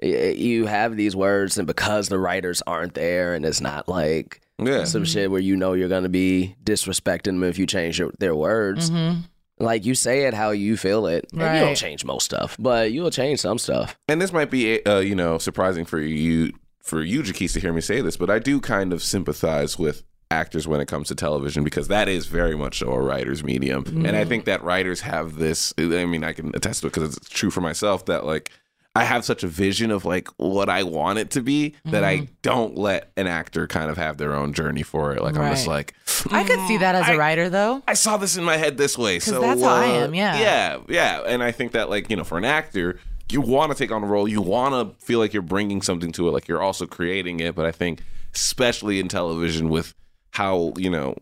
You 0.00 0.64
have 0.64 0.96
these 0.96 1.14
words, 1.14 1.58
and 1.58 1.66
because 1.66 2.08
the 2.08 2.18
writers 2.18 2.62
aren't 2.66 2.94
there, 2.94 3.34
and 3.34 3.44
it's 3.44 3.60
not 3.60 3.86
like 3.86 4.40
Yeah. 4.58 4.84
some 4.84 5.04
shit 5.04 5.30
where 5.30 5.40
you 5.42 5.56
know 5.56 5.74
you're 5.74 5.88
gonna 5.90 6.08
be 6.08 6.54
disrespecting 6.64 7.24
them 7.24 7.42
if 7.44 7.58
you 7.58 7.66
change 7.66 7.98
your, 7.98 8.12
their 8.18 8.34
words. 8.34 8.90
Mm-hmm. 8.90 9.20
Like 9.60 9.84
you 9.84 9.94
say 9.94 10.26
it 10.26 10.34
how 10.34 10.50
you 10.50 10.76
feel 10.76 11.06
it, 11.06 11.26
and 11.32 11.40
you 11.40 11.64
don't 11.64 11.74
change 11.76 12.04
most 12.04 12.24
stuff, 12.24 12.56
but 12.58 12.92
you'll 12.92 13.10
change 13.10 13.40
some 13.40 13.58
stuff. 13.58 13.98
and 14.08 14.20
this 14.20 14.32
might 14.32 14.50
be 14.50 14.84
uh, 14.84 14.98
you 15.00 15.14
know 15.14 15.38
surprising 15.38 15.84
for 15.84 15.98
you 15.98 16.52
for 16.82 17.02
you 17.02 17.22
Jaquise 17.22 17.52
to 17.54 17.60
hear 17.60 17.72
me 17.72 17.80
say 17.82 18.00
this 18.00 18.16
but 18.16 18.30
i 18.30 18.38
do 18.38 18.60
kind 18.60 18.94
of 18.94 19.02
sympathize 19.02 19.78
with 19.78 20.04
actors 20.30 20.66
when 20.66 20.80
it 20.80 20.88
comes 20.88 21.08
to 21.08 21.14
television 21.14 21.62
because 21.64 21.88
that 21.88 22.08
is 22.08 22.26
very 22.26 22.56
much 22.56 22.78
so 22.78 22.90
a 22.92 23.00
writer's 23.00 23.42
medium. 23.44 23.84
And 24.06 24.16
i 24.16 24.24
think 24.24 24.44
that 24.46 24.62
writers 24.62 25.00
have 25.02 25.36
this 25.36 25.74
i 25.78 25.82
mean 26.06 26.24
i 26.24 26.32
can 26.32 26.48
attest 26.54 26.80
to 26.80 26.86
it 26.86 26.94
because 26.94 27.16
it's 27.16 27.28
true 27.28 27.50
for 27.50 27.60
myself 27.60 28.06
that 28.06 28.24
like 28.24 28.50
I 28.98 29.04
have 29.04 29.24
such 29.24 29.42
a 29.42 29.46
vision 29.46 29.90
of 29.90 30.04
like 30.04 30.28
what 30.36 30.68
I 30.68 30.82
want 30.82 31.18
it 31.18 31.30
to 31.32 31.40
be 31.42 31.74
that 31.86 32.04
I 32.04 32.28
don't 32.42 32.76
let 32.76 33.10
an 33.16 33.26
actor 33.26 33.66
kind 33.66 33.90
of 33.90 33.96
have 33.96 34.16
their 34.18 34.34
own 34.34 34.52
journey 34.52 34.82
for 34.82 35.12
it. 35.12 35.22
Like 35.22 35.36
I'm 35.36 35.50
just 35.54 35.66
Right. 35.66 35.74
like, 35.74 36.32
I 36.32 36.44
could 36.44 36.60
see 36.68 36.76
that 36.78 36.94
as 36.94 37.08
a 37.08 37.16
writer 37.16 37.48
though. 37.48 37.82
I 37.86 37.94
saw 37.94 38.16
this 38.16 38.36
in 38.36 38.44
my 38.44 38.56
head 38.56 38.76
this 38.76 38.98
way. 38.98 39.18
So 39.20 39.40
that's 39.40 39.62
how 39.62 39.68
I 39.74 39.84
uh, 39.86 40.04
am, 40.04 40.14
yeah. 40.14 40.38
yeah, 40.38 40.78
yeah. 40.88 41.20
And 41.26 41.42
I 41.42 41.52
think 41.52 41.72
that 41.72 41.88
like 41.88 42.10
you 42.10 42.16
know, 42.16 42.24
for 42.24 42.36
an 42.38 42.44
actor, 42.44 42.98
you 43.30 43.40
want 43.40 43.70
to 43.72 43.78
take 43.78 43.92
on 43.92 44.02
a 44.02 44.06
role, 44.06 44.26
you 44.26 44.40
want 44.42 44.74
to 44.74 45.04
feel 45.06 45.18
like 45.18 45.32
you're 45.32 45.42
bringing 45.42 45.82
something 45.82 46.12
to 46.12 46.28
it, 46.28 46.32
like 46.32 46.48
you're 46.48 46.62
also 46.62 46.86
creating 46.86 47.40
it. 47.40 47.54
But 47.54 47.66
I 47.66 47.72
think, 47.72 48.00
especially 48.34 49.00
in 49.00 49.08
television, 49.08 49.68
with 49.68 49.94
how 50.32 50.72
you 50.76 50.90
know 50.90 51.14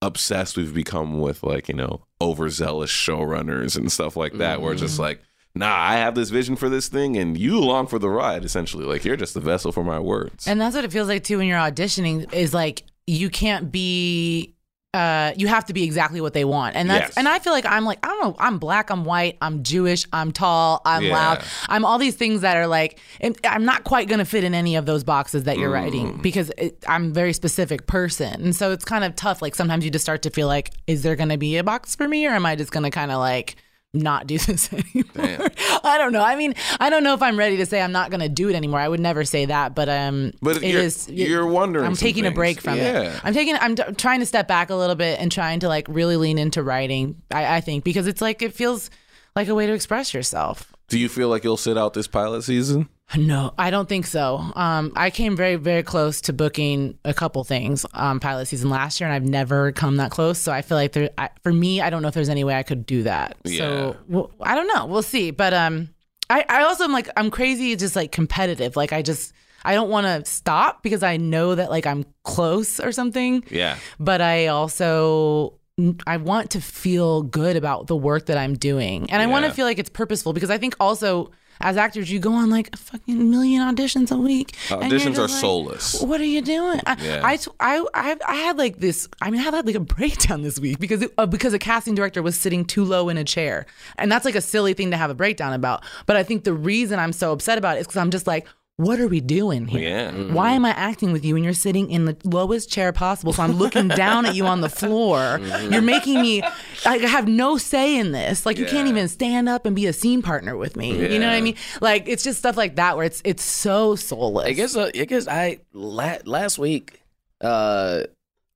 obsessed 0.00 0.56
we've 0.56 0.72
become 0.74 1.20
with 1.20 1.42
like 1.42 1.68
you 1.68 1.74
know 1.74 2.02
overzealous 2.20 2.90
showrunners 2.90 3.76
and 3.76 3.90
stuff 3.90 4.16
like 4.16 4.34
that, 4.34 4.60
where 4.60 4.72
it's 4.72 4.80
Mm-hmm. 4.80 4.86
just 4.88 4.98
like. 4.98 5.20
Nah, 5.58 5.74
I 5.76 5.94
have 5.96 6.14
this 6.14 6.30
vision 6.30 6.54
for 6.56 6.68
this 6.68 6.86
thing, 6.88 7.16
and 7.16 7.36
you 7.36 7.58
long 7.60 7.86
for 7.88 7.98
the 7.98 8.08
ride. 8.08 8.44
Essentially, 8.44 8.84
like 8.84 9.04
you're 9.04 9.16
just 9.16 9.34
the 9.34 9.40
vessel 9.40 9.72
for 9.72 9.82
my 9.82 9.98
words. 9.98 10.46
And 10.46 10.60
that's 10.60 10.74
what 10.76 10.84
it 10.84 10.92
feels 10.92 11.08
like 11.08 11.24
too 11.24 11.38
when 11.38 11.48
you're 11.48 11.58
auditioning 11.58 12.32
is 12.32 12.54
like 12.54 12.84
you 13.06 13.28
can't 13.28 13.72
be 13.72 14.54
uh 14.94 15.32
you 15.36 15.46
have 15.48 15.66
to 15.66 15.74
be 15.74 15.82
exactly 15.84 16.20
what 16.20 16.32
they 16.32 16.44
want. 16.44 16.74
And 16.76 16.88
that's 16.88 17.08
Yes. 17.08 17.14
and 17.18 17.28
I 17.28 17.38
feel 17.40 17.52
like 17.52 17.66
I'm 17.66 17.84
like 17.84 17.98
I 18.04 18.08
don't 18.08 18.22
know, 18.22 18.36
I'm 18.38 18.58
black, 18.58 18.88
I'm 18.90 19.04
white, 19.04 19.36
I'm 19.42 19.62
Jewish, 19.62 20.06
I'm 20.14 20.32
tall, 20.32 20.80
I'm 20.86 21.04
Yeah. 21.04 21.12
loud. 21.12 21.44
I'm 21.68 21.84
all 21.84 21.98
these 21.98 22.14
things 22.14 22.40
that 22.42 22.56
are 22.56 22.66
like 22.66 22.98
I'm 23.44 23.64
not 23.66 23.84
quite 23.84 24.08
going 24.08 24.20
to 24.20 24.24
fit 24.24 24.44
in 24.44 24.54
any 24.54 24.76
of 24.76 24.86
those 24.86 25.04
boxes 25.04 25.44
that 25.44 25.58
you're 25.58 25.70
Mm. 25.70 25.74
writing 25.74 26.18
because 26.22 26.50
it, 26.56 26.82
I'm 26.88 27.06
a 27.10 27.12
very 27.12 27.32
specific 27.34 27.86
person. 27.86 28.32
And 28.42 28.56
so 28.56 28.70
it's 28.72 28.84
kind 28.84 29.04
of 29.04 29.14
tough 29.14 29.42
like 29.42 29.54
sometimes 29.54 29.84
you 29.84 29.90
just 29.90 30.04
start 30.04 30.22
to 30.22 30.30
feel 30.30 30.46
like 30.46 30.70
is 30.86 31.02
there 31.02 31.16
going 31.16 31.28
to 31.30 31.36
be 31.38 31.56
a 31.58 31.64
box 31.64 31.94
for 31.96 32.06
me 32.08 32.26
or 32.26 32.30
am 32.30 32.46
I 32.46 32.54
just 32.56 32.70
going 32.70 32.84
to 32.84 32.90
kind 32.90 33.10
of 33.10 33.18
like 33.18 33.56
not 33.94 34.26
do 34.26 34.36
this 34.38 34.70
anymore. 34.72 35.48
I 35.84 35.96
don't 35.98 36.12
know. 36.12 36.22
I 36.22 36.36
mean, 36.36 36.54
I 36.78 36.90
don't 36.90 37.02
know 37.04 37.14
if 37.14 37.22
I'm 37.22 37.38
ready 37.38 37.56
to 37.56 37.66
say 37.66 37.80
I'm 37.80 37.92
not 37.92 38.10
going 38.10 38.20
to 38.20 38.28
do 38.28 38.48
it 38.48 38.54
anymore. 38.54 38.80
I 38.80 38.88
would 38.88 39.00
never 39.00 39.24
say 39.24 39.46
that, 39.46 39.74
but 39.74 39.88
um, 39.88 40.32
But 40.42 40.58
it 40.58 40.64
you're- 40.64 40.84
is- 40.84 41.08
you're 41.08 41.46
wondering 41.46 41.86
I'm 41.86 41.94
taking 41.96 42.26
a 42.26 42.30
break 42.30 42.60
from 42.60 42.76
Yeah. 42.76 43.02
it. 43.14 43.20
I'm 43.24 43.32
taking. 43.34 43.56
I'm 43.56 43.74
d- 43.74 43.82
trying 43.96 44.20
to 44.20 44.26
step 44.26 44.46
back 44.48 44.70
a 44.70 44.74
little 44.74 44.96
bit 44.96 45.18
and 45.20 45.32
trying 45.32 45.60
to 45.60 45.68
like 45.68 45.86
really 45.88 46.16
lean 46.16 46.38
into 46.38 46.62
writing. 46.62 47.22
I, 47.30 47.56
I 47.56 47.60
think 47.60 47.84
because 47.84 48.06
it's 48.06 48.20
like 48.20 48.42
it 48.42 48.52
feels 48.54 48.90
like 49.34 49.48
a 49.48 49.54
way 49.54 49.66
to 49.66 49.72
express 49.72 50.12
yourself. 50.12 50.72
Do 50.88 50.98
you 50.98 51.08
feel 51.08 51.28
like 51.28 51.44
you'll 51.44 51.56
sit 51.56 51.76
out 51.78 51.94
this 51.94 52.08
pilot 52.08 52.42
season? 52.42 52.88
No, 53.16 53.54
I 53.56 53.70
don't 53.70 53.88
think 53.88 54.06
so. 54.06 54.36
Um, 54.54 54.92
I 54.94 55.10
came 55.10 55.34
very, 55.34 55.56
very 55.56 55.82
close 55.82 56.20
to 56.22 56.32
booking 56.34 56.98
a 57.04 57.14
couple 57.14 57.42
things 57.42 57.86
um, 57.94 58.20
pilot 58.20 58.46
season 58.46 58.68
last 58.68 59.00
year, 59.00 59.08
and 59.08 59.14
I've 59.14 59.28
never 59.28 59.72
come 59.72 59.96
that 59.96 60.10
close. 60.10 60.38
So 60.38 60.52
I 60.52 60.60
feel 60.60 60.76
like 60.76 60.92
there, 60.92 61.10
I, 61.16 61.30
for 61.42 61.52
me, 61.52 61.80
I 61.80 61.88
don't 61.88 62.02
know 62.02 62.08
if 62.08 62.14
there's 62.14 62.28
any 62.28 62.44
way 62.44 62.54
I 62.54 62.62
could 62.62 62.84
do 62.84 63.04
that. 63.04 63.36
Yeah. 63.44 63.58
So 63.58 63.96
well, 64.08 64.30
I 64.40 64.54
don't 64.54 64.68
know. 64.68 64.84
We'll 64.84 65.02
see. 65.02 65.30
But 65.30 65.54
um, 65.54 65.88
I, 66.28 66.44
I 66.48 66.64
also 66.64 66.84
am 66.84 66.92
like 66.92 67.08
I'm 67.16 67.30
crazy, 67.30 67.74
just 67.76 67.96
like 67.96 68.12
competitive. 68.12 68.76
Like 68.76 68.92
I 68.92 69.00
just 69.00 69.32
I 69.64 69.74
don't 69.74 69.88
want 69.88 70.06
to 70.06 70.30
stop 70.30 70.82
because 70.82 71.02
I 71.02 71.16
know 71.16 71.54
that 71.54 71.70
like 71.70 71.86
I'm 71.86 72.04
close 72.24 72.78
or 72.78 72.92
something. 72.92 73.42
Yeah. 73.50 73.78
But 73.98 74.20
I 74.20 74.48
also 74.48 75.58
I 76.06 76.16
want 76.18 76.50
to 76.50 76.60
feel 76.60 77.22
good 77.22 77.56
about 77.56 77.86
the 77.86 77.96
work 77.96 78.26
that 78.26 78.36
I'm 78.36 78.54
doing. 78.54 79.10
And 79.10 79.22
I 79.22 79.26
want 79.26 79.46
to 79.46 79.52
feel 79.52 79.64
like 79.64 79.78
it's 79.78 79.90
purposeful 79.90 80.32
because 80.32 80.50
I 80.50 80.58
think 80.58 80.74
also 80.80 81.30
as 81.60 81.76
actors 81.76 82.10
you 82.10 82.18
go 82.18 82.32
on 82.32 82.50
like 82.50 82.70
a 82.72 82.76
fucking 82.76 83.30
million 83.30 83.62
auditions 83.62 84.10
a 84.10 84.16
week. 84.16 84.52
Auditions 84.68 85.18
are 85.18 85.22
like, 85.22 85.30
soulless. 85.30 86.00
What 86.02 86.20
are 86.20 86.24
you 86.24 86.42
doing? 86.42 86.80
I, 86.86 86.96
Yeah. 87.02 87.20
I, 87.24 87.38
I, 87.60 87.84
I, 87.94 88.16
I 88.26 88.34
had 88.36 88.58
like 88.58 88.78
this. 88.78 89.08
I 89.20 89.30
mean, 89.30 89.40
I 89.40 89.44
had 89.44 89.66
like 89.66 89.74
a 89.74 89.80
breakdown 89.98 90.42
this 90.42 90.58
week 90.58 90.78
because 90.78 91.02
it, 91.02 91.12
uh, 91.18 91.26
because 91.26 91.52
a 91.52 91.58
casting 91.58 91.94
director 91.94 92.22
was 92.22 92.38
sitting 92.38 92.64
too 92.64 92.84
low 92.84 93.08
in 93.08 93.16
a 93.16 93.24
chair, 93.24 93.66
and 93.96 94.10
that's 94.10 94.24
like 94.24 94.34
a 94.34 94.40
silly 94.40 94.74
thing 94.74 94.90
to 94.90 94.96
have 94.96 95.10
a 95.10 95.14
breakdown 95.14 95.52
about. 95.52 95.82
But 96.06 96.16
I 96.16 96.22
think 96.22 96.44
the 96.44 96.54
reason 96.54 96.98
I'm 96.98 97.12
so 97.12 97.32
upset 97.32 97.58
about 97.58 97.76
it 97.76 97.80
is 97.80 97.86
because 97.86 97.98
I'm 97.98 98.10
just 98.10 98.26
like. 98.26 98.46
What 98.78 99.00
are 99.00 99.08
we 99.08 99.20
doing 99.20 99.66
here? 99.66 99.88
Yeah. 100.14 100.32
Why 100.32 100.52
am 100.52 100.64
I 100.64 100.70
acting 100.70 101.10
with 101.10 101.24
you 101.24 101.34
when 101.34 101.42
you're 101.42 101.52
sitting 101.52 101.90
in 101.90 102.04
the 102.04 102.16
lowest 102.22 102.70
chair 102.70 102.92
possible? 102.92 103.32
So 103.32 103.42
I'm 103.42 103.54
looking 103.54 103.88
down 104.04 104.24
at 104.24 104.36
you 104.36 104.46
on 104.46 104.60
the 104.60 104.68
floor. 104.68 105.40
You're 105.68 105.82
making 105.82 106.22
me, 106.22 106.44
I 106.86 106.98
have 106.98 107.26
no 107.26 107.56
say 107.58 107.98
in 107.98 108.12
this. 108.12 108.46
Like 108.46 108.56
you 108.56 108.66
can't 108.66 108.88
even 108.88 109.08
stand 109.08 109.48
up 109.48 109.66
and 109.66 109.74
be 109.74 109.86
a 109.86 109.92
scene 109.92 110.22
partner 110.22 110.56
with 110.56 110.76
me. 110.76 110.92
You 111.12 111.18
know 111.18 111.26
what 111.26 111.34
I 111.34 111.40
mean? 111.40 111.56
Like 111.80 112.04
it's 112.06 112.22
just 112.22 112.38
stuff 112.38 112.56
like 112.56 112.76
that 112.76 112.96
where 112.96 113.04
it's 113.04 113.20
it's 113.24 113.42
so 113.42 113.96
soulless. 113.96 114.46
I 114.46 114.52
guess 114.52 114.76
uh, 114.76 114.92
I 114.94 115.04
guess 115.06 115.26
I 115.26 115.58
la- 115.72 116.18
last 116.24 116.56
week 116.56 117.02
uh 117.40 118.02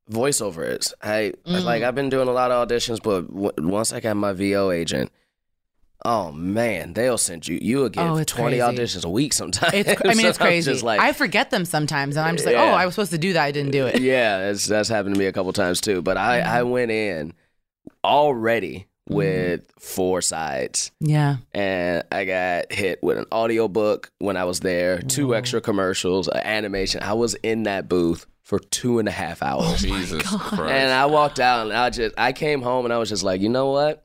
voiceover 0.08 0.78
is 0.78 0.94
I 1.02 1.32
Mm. 1.46 1.64
like 1.64 1.82
I've 1.82 1.96
been 1.96 2.10
doing 2.10 2.28
a 2.28 2.32
lot 2.32 2.52
of 2.52 2.68
auditions 2.68 3.02
but 3.02 3.22
w- 3.28 3.52
once 3.58 3.92
I 3.92 3.98
got 3.98 4.16
my 4.16 4.32
VO 4.32 4.70
agent 4.70 5.10
oh 6.04 6.32
man 6.32 6.92
they'll 6.94 7.16
send 7.18 7.46
you 7.46 7.58
you 7.62 7.78
will 7.78 7.88
get 7.88 8.04
Oh, 8.06 8.16
it's 8.16 8.32
20 8.32 8.58
crazy. 8.58 8.76
auditions 8.76 9.04
a 9.04 9.08
week 9.10 9.32
sometimes 9.42 9.72
It's, 9.74 10.00
I 10.04 10.08
mean, 10.14 10.16
So 10.22 10.28
it's 10.28 10.38
crazy. 10.38 10.70
just 10.72 10.82
like 10.82 11.00
I 11.00 11.12
forget 11.12 11.50
them 11.50 11.64
sometimes, 11.64 12.16
and 12.16 12.26
I'm 12.26 12.36
just 12.36 12.46
like, 12.46 12.56
oh, 12.56 12.64
Yeah. 12.64 12.72
oh, 12.72 12.74
I 12.74 12.86
was 12.86 12.94
supposed 12.94 13.12
to 13.12 13.18
do 13.18 13.32
that. 13.34 13.44
I 13.44 13.50
didn't 13.52 13.70
do 13.72 13.86
it. 13.86 14.00
yeah 14.02 14.50
it's, 14.50 14.66
that's 14.66 14.88
happened 14.88 15.14
to 15.14 15.18
me 15.18 15.26
a 15.26 15.32
couple 15.32 15.52
times 15.52 15.80
too 15.80 16.02
but 16.02 16.16
I 16.16 16.40
I 16.40 16.62
went 16.64 16.90
in 16.90 17.32
already 18.04 18.86
mm-hmm. 19.08 19.14
with 19.14 19.70
four 19.78 20.20
sides 20.22 20.90
Yeah. 21.00 21.36
and 21.52 22.02
I 22.10 22.24
got 22.24 22.72
hit 22.72 23.02
with 23.02 23.18
an 23.18 23.26
audiobook 23.32 24.10
when 24.18 24.36
I 24.36 24.44
was 24.44 24.60
there, 24.60 25.00
two 25.00 25.34
extra 25.34 25.60
commercials, 25.60 26.28
an 26.28 26.38
animation. 26.44 27.02
I 27.02 27.12
was 27.14 27.34
in 27.42 27.64
that 27.64 27.88
booth 27.88 28.26
for 28.42 28.58
two 28.58 28.98
and 28.98 29.08
a 29.08 29.12
half 29.12 29.42
hours. 29.42 29.64
Oh, 29.66 29.76
Jesus 29.76 30.22
Christ. 30.22 30.60
and 30.72 30.92
I 30.92 31.06
walked 31.06 31.38
out 31.40 31.66
and 31.66 31.72
I 31.76 31.90
just 31.90 32.14
I 32.18 32.32
came 32.32 32.60
home 32.62 32.84
and 32.84 32.92
I 32.92 32.98
was 32.98 33.08
just 33.08 33.22
like, 33.22 33.40
you 33.40 33.48
know 33.48 33.70
what? 33.70 34.04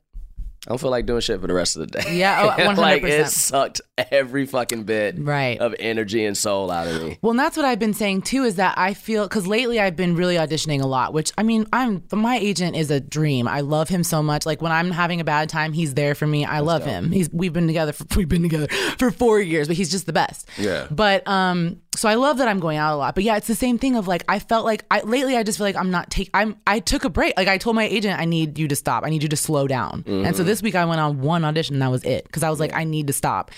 I 0.68 0.72
don't 0.72 0.78
feel 0.82 0.90
like 0.90 1.06
doing 1.06 1.22
shit 1.22 1.40
for 1.40 1.46
the 1.46 1.54
rest 1.54 1.76
of 1.76 1.80
the 1.80 1.86
day. 1.98 2.18
Yeah, 2.18 2.42
oh, 2.42 2.46
like 2.74 3.02
100%. 3.02 3.08
it 3.08 3.26
sucked 3.28 3.80
every 3.96 4.44
fucking 4.44 4.82
bit 4.84 5.14
Right. 5.18 5.58
of 5.58 5.74
energy 5.78 6.26
and 6.26 6.36
soul 6.36 6.70
out 6.70 6.86
of 6.86 7.02
me. 7.02 7.16
Well, 7.22 7.30
and 7.30 7.40
that's 7.40 7.56
what 7.56 7.64
I've 7.64 7.78
been 7.78 7.94
saying 7.94 8.22
too. 8.22 8.44
Is 8.44 8.56
that 8.56 8.74
I 8.76 8.92
feel 8.92 9.24
because 9.26 9.46
lately 9.46 9.80
I've 9.80 9.96
been 9.96 10.14
really 10.14 10.36
auditioning 10.36 10.82
a 10.82 10.86
lot. 10.86 11.14
Which 11.14 11.32
I 11.38 11.42
mean, 11.42 11.66
I'm 11.72 12.02
my 12.12 12.36
agent 12.36 12.76
is 12.76 12.90
a 12.90 13.00
dream. 13.00 13.48
I 13.48 13.60
love 13.62 13.88
him 13.88 14.04
so 14.04 14.22
much. 14.22 14.44
Like 14.44 14.60
when 14.60 14.70
I'm 14.72 14.90
having 14.90 15.22
a 15.22 15.24
bad 15.24 15.48
time, 15.48 15.72
he's 15.72 15.94
there 15.94 16.14
for 16.14 16.26
me. 16.26 16.44
I 16.44 16.60
love 16.60 16.84
him. 16.84 17.12
He's 17.12 17.30
we've 17.32 17.54
been 17.54 17.66
together 17.66 17.92
for 17.94 18.04
we've 18.16 18.28
been 18.28 18.42
together 18.42 18.68
for 18.98 19.10
four 19.10 19.40
years, 19.40 19.68
but 19.68 19.76
he's 19.76 19.90
just 19.90 20.04
the 20.04 20.12
best. 20.12 20.46
Yeah. 20.58 20.86
But 20.90 21.26
um, 21.26 21.80
so 21.98 22.08
I 22.08 22.14
love 22.14 22.38
that 22.38 22.46
I'm 22.46 22.60
going 22.60 22.78
out 22.78 22.94
a 22.94 22.96
lot. 22.96 23.16
But 23.16 23.24
yeah, 23.24 23.36
it's 23.36 23.48
the 23.48 23.56
same 23.56 23.76
thing 23.76 23.96
of 23.96 24.06
like 24.06 24.22
I 24.28 24.38
felt 24.38 24.64
like 24.64 24.84
I 24.88 25.00
lately 25.00 25.36
I 25.36 25.42
just 25.42 25.58
feel 25.58 25.66
like 25.66 25.74
I'm 25.74 25.90
not 25.90 26.10
take 26.10 26.30
I'm 26.32 26.56
I 26.64 26.78
took 26.78 27.04
a 27.04 27.10
break. 27.10 27.34
Like 27.36 27.48
I 27.48 27.58
told 27.58 27.74
my 27.74 27.84
agent 27.84 28.20
I 28.20 28.24
need 28.24 28.56
you 28.56 28.68
to 28.68 28.76
stop. 28.76 29.04
I 29.04 29.10
need 29.10 29.24
you 29.24 29.28
to 29.28 29.36
slow 29.36 29.66
down. 29.66 30.04
And 30.06 30.36
so 30.36 30.42
mm-hmm. 30.42 30.46
this 30.46 30.62
week 30.62 30.76
I 30.76 30.84
went 30.84 31.00
on 31.00 31.20
one 31.20 31.44
audition 31.44 31.74
and 31.74 31.82
that 31.82 31.90
was 31.90 32.04
it 32.04 32.24
because 32.24 32.44
I 32.44 32.50
was 32.50 32.60
like 32.60 32.72
I 32.72 32.84
need 32.84 33.08
to 33.08 33.12
stop. 33.12 33.50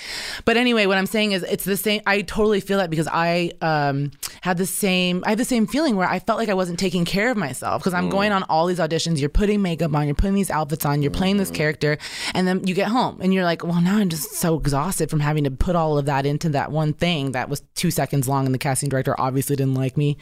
But 0.47 0.57
anyway, 0.57 0.86
what 0.86 0.97
I'm 0.97 1.07
saying 1.07 1.32
is 1.32 1.43
it's 1.43 1.64
the 1.64 1.76
same. 1.76 2.01
I 2.07 2.22
totally 2.22 2.61
feel 2.61 2.78
that 2.78 2.88
because 2.88 3.09
I 3.09 3.53
um 3.61 4.11
had 4.41 4.57
the 4.57 4.66
same 4.66 5.22
I 5.26 5.30
had 5.30 5.38
the 5.38 5.45
same 5.45 5.66
feeling 5.66 5.97
where 5.97 6.09
I 6.09 6.18
felt 6.18 6.38
like 6.38 6.49
I 6.49 6.55
wasn't 6.55 6.78
taking 6.78 7.05
care 7.05 7.30
of 7.30 7.36
myself 7.36 7.82
because 7.82 7.93
I'm 7.93 8.09
going 8.09 8.30
mm. 8.30 8.36
on 8.36 8.43
all 8.45 8.66
these 8.66 8.78
auditions. 8.78 9.20
You're 9.20 9.28
putting 9.28 9.61
makeup 9.61 9.95
on. 9.95 10.07
You're 10.07 10.14
putting 10.14 10.34
these 10.34 10.51
outfits 10.51 10.86
on. 10.86 11.03
You're 11.03 11.11
playing 11.11 11.36
this 11.36 11.49
mm-hmm. 11.49 11.57
character, 11.57 11.99
and 12.32 12.49
then 12.49 12.66
you 12.66 12.74
get 12.74 12.88
home 12.88 13.18
and 13.20 13.34
you're 13.34 13.45
like, 13.45 13.64
well, 13.64 13.82
now 13.82 13.99
I'm 13.99 14.09
just 14.09 14.32
so 14.32 14.57
exhausted 14.57 15.11
from 15.11 15.20
having 15.20 15.45
to 15.45 15.51
put 15.51 15.76
all 15.76 15.99
of 15.99 16.07
that 16.07 16.24
into 16.24 16.49
that 16.51 16.72
one 16.72 16.95
thing 16.95 17.32
that 17.32 17.51
was 17.51 17.62
two 17.74 17.91
seconds 17.91 18.30
long, 18.31 18.47
and 18.47 18.55
the 18.55 18.59
casting 18.59 18.89
director 18.89 19.14
obviously 19.18 19.57
didn't 19.57 19.74
like 19.74 19.97
me, 19.97 20.16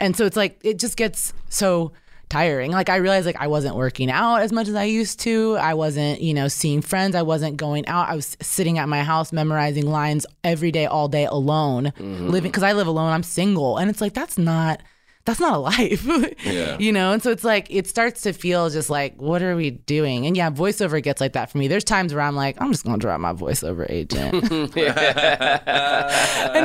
and 0.00 0.16
so 0.16 0.26
it's 0.26 0.36
like 0.36 0.60
it 0.62 0.78
just 0.78 0.96
gets 0.96 1.32
so 1.48 1.92
tiring. 2.32 2.72
Like 2.72 2.88
I 2.88 2.96
realized 2.96 3.26
like 3.26 3.40
I 3.40 3.46
wasn't 3.46 3.76
working 3.76 4.10
out 4.10 4.36
as 4.36 4.52
much 4.52 4.66
as 4.66 4.74
I 4.74 4.84
used 4.84 5.20
to. 5.20 5.56
I 5.56 5.74
wasn't, 5.74 6.22
you 6.22 6.32
know, 6.32 6.48
seeing 6.48 6.80
friends. 6.80 7.14
I 7.14 7.22
wasn't 7.22 7.58
going 7.58 7.86
out. 7.86 8.08
I 8.08 8.16
was 8.16 8.36
sitting 8.40 8.78
at 8.78 8.88
my 8.88 9.02
house 9.02 9.32
memorizing 9.32 9.86
lines 9.86 10.24
every 10.42 10.72
day, 10.72 10.86
all 10.86 11.08
day 11.08 11.26
alone, 11.26 11.92
mm-hmm. 11.96 12.28
living 12.28 12.50
because 12.50 12.62
I 12.62 12.72
live 12.72 12.86
alone. 12.86 13.12
I'm 13.12 13.22
single, 13.22 13.76
and 13.76 13.90
it's 13.90 14.00
like 14.00 14.14
that's 14.14 14.38
not. 14.38 14.82
That's 15.24 15.38
not 15.38 15.54
a 15.54 15.58
life, 15.58 16.04
Yeah. 16.44 16.76
you 16.78 16.92
know? 16.92 17.12
And 17.12 17.22
so 17.22 17.30
it's 17.30 17.44
like, 17.44 17.68
it 17.70 17.86
starts 17.86 18.22
to 18.22 18.32
feel 18.32 18.68
just 18.70 18.90
like, 18.90 19.20
what 19.22 19.40
are 19.42 19.54
we 19.54 19.70
doing? 19.70 20.26
And 20.26 20.36
yeah, 20.36 20.50
voiceover 20.50 21.00
gets 21.02 21.20
like 21.20 21.34
that 21.34 21.50
for 21.50 21.58
me. 21.58 21.68
There's 21.68 21.84
times 21.84 22.12
where 22.12 22.22
I'm 22.24 22.34
like, 22.34 22.60
I'm 22.60 22.72
just 22.72 22.84
going 22.84 22.98
to 22.98 23.00
drop 23.00 23.20
my 23.20 23.32
voiceover 23.32 23.88
agent. 23.88 24.34
and 24.50 24.70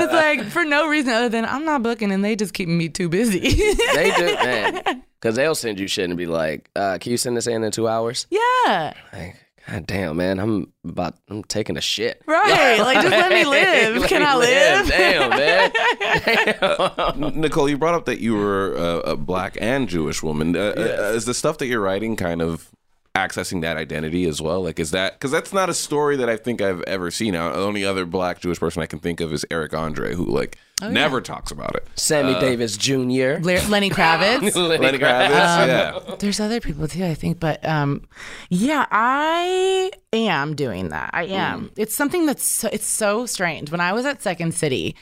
it's 0.01 0.13
like, 0.13 0.43
for 0.45 0.65
no 0.65 0.87
reason 0.89 1.13
other 1.13 1.29
than 1.29 1.45
I'm 1.45 1.65
not 1.65 1.83
booking 1.83 2.11
and 2.11 2.25
they 2.25 2.35
just 2.35 2.53
keep 2.53 2.67
me 2.67 2.89
too 2.89 3.09
busy. 3.09 3.39
They 3.39 4.11
do, 4.15 4.25
man. 4.35 5.03
Because 5.19 5.35
they'll 5.35 5.55
send 5.55 5.79
you 5.79 5.87
shit 5.87 6.07
and 6.07 6.15
be 6.15 6.27
like, 6.27 6.69
uh, 6.75 6.99
"Can 6.99 7.11
you 7.11 7.17
send 7.17 7.35
this 7.35 7.47
in 7.47 7.63
in 7.63 7.71
two 7.71 7.87
hours?" 7.87 8.27
yeah. 8.29 8.93
Like, 9.11 9.35
God 9.69 9.85
damn, 9.85 10.15
man, 10.15 10.39
I'm 10.39 10.71
about, 10.85 11.15
I'm 11.29 11.43
taking 11.43 11.75
a 11.75 11.81
shit. 11.81 12.21
Right. 12.25 12.79
Like, 12.79 13.01
just 13.01 13.09
let 13.09 13.31
me 13.31 13.43
live. 13.49 14.07
Can 14.07 14.21
me 14.21 14.25
I 14.25 14.35
live? 14.37 14.87
Damn, 14.87 15.29
man. 15.29 15.71
Niccole, 17.41 17.69
you 17.69 17.77
brought 17.77 17.93
up 17.95 18.05
that 18.05 18.21
you 18.21 18.35
were 18.35 18.75
a, 18.75 19.11
a 19.11 19.17
black 19.17 19.57
and 19.59 19.89
Jewish 19.89 20.23
woman. 20.23 20.55
Uh, 20.55 20.73
uh, 20.77 21.11
is 21.13 21.25
the 21.25 21.33
stuff 21.33 21.57
that 21.57 21.65
you're 21.65 21.81
writing 21.81 22.15
kind 22.15 22.41
of 22.41 22.69
accessing 23.17 23.61
that 23.61 23.75
identity 23.77 24.25
as 24.25 24.41
well? 24.41 24.61
Like, 24.63 24.79
is 24.79 24.91
that 24.91 25.13
because 25.13 25.31
that's 25.31 25.51
not 25.51 25.69
a 25.69 25.73
story 25.73 26.15
that 26.17 26.29
I 26.29 26.37
think 26.37 26.61
I've 26.61 26.81
ever 26.83 27.09
seen. 27.11 27.35
Uh, 27.35 27.49
The 27.51 27.59
only 27.59 27.83
other 27.83 28.05
black 28.05 28.39
Jewish 28.39 28.59
person 28.59 28.81
I 28.81 28.85
can 28.85 28.99
think 28.99 29.19
of 29.19 29.33
is 29.33 29.45
Eric 29.49 29.73
Andre, 29.73 30.13
who 30.15 30.25
like 30.25 30.57
never 30.81 31.19
talks 31.21 31.51
about 31.51 31.75
it. 31.75 31.87
Sammy 31.95 32.39
Davis 32.39 32.77
Jr. 32.77 33.39
Le- 33.41 33.67
Lenny 33.69 33.89
Kravitz. 33.89 34.55
Lenny 34.79 34.99
Kravitz, 34.99 35.67
yeah. 35.67 36.15
There's 36.19 36.39
other 36.39 36.59
people 36.61 36.87
too, 36.87 37.03
I 37.03 37.15
think, 37.15 37.39
but 37.39 37.65
um, 37.67 38.07
yeah, 38.49 38.85
I 38.91 39.91
am 40.13 40.55
doing 40.55 40.89
that. 40.89 41.09
I 41.13 41.23
am. 41.25 41.71
It's 41.77 41.95
something 41.95 42.25
that's 42.27 42.43
so, 42.43 42.69
it's 42.71 42.85
so 42.85 43.25
strange. 43.25 43.71
When 43.71 43.81
I 43.81 43.93
was 43.93 44.05
at 44.05 44.21
Second 44.21 44.53
City, 44.53 44.95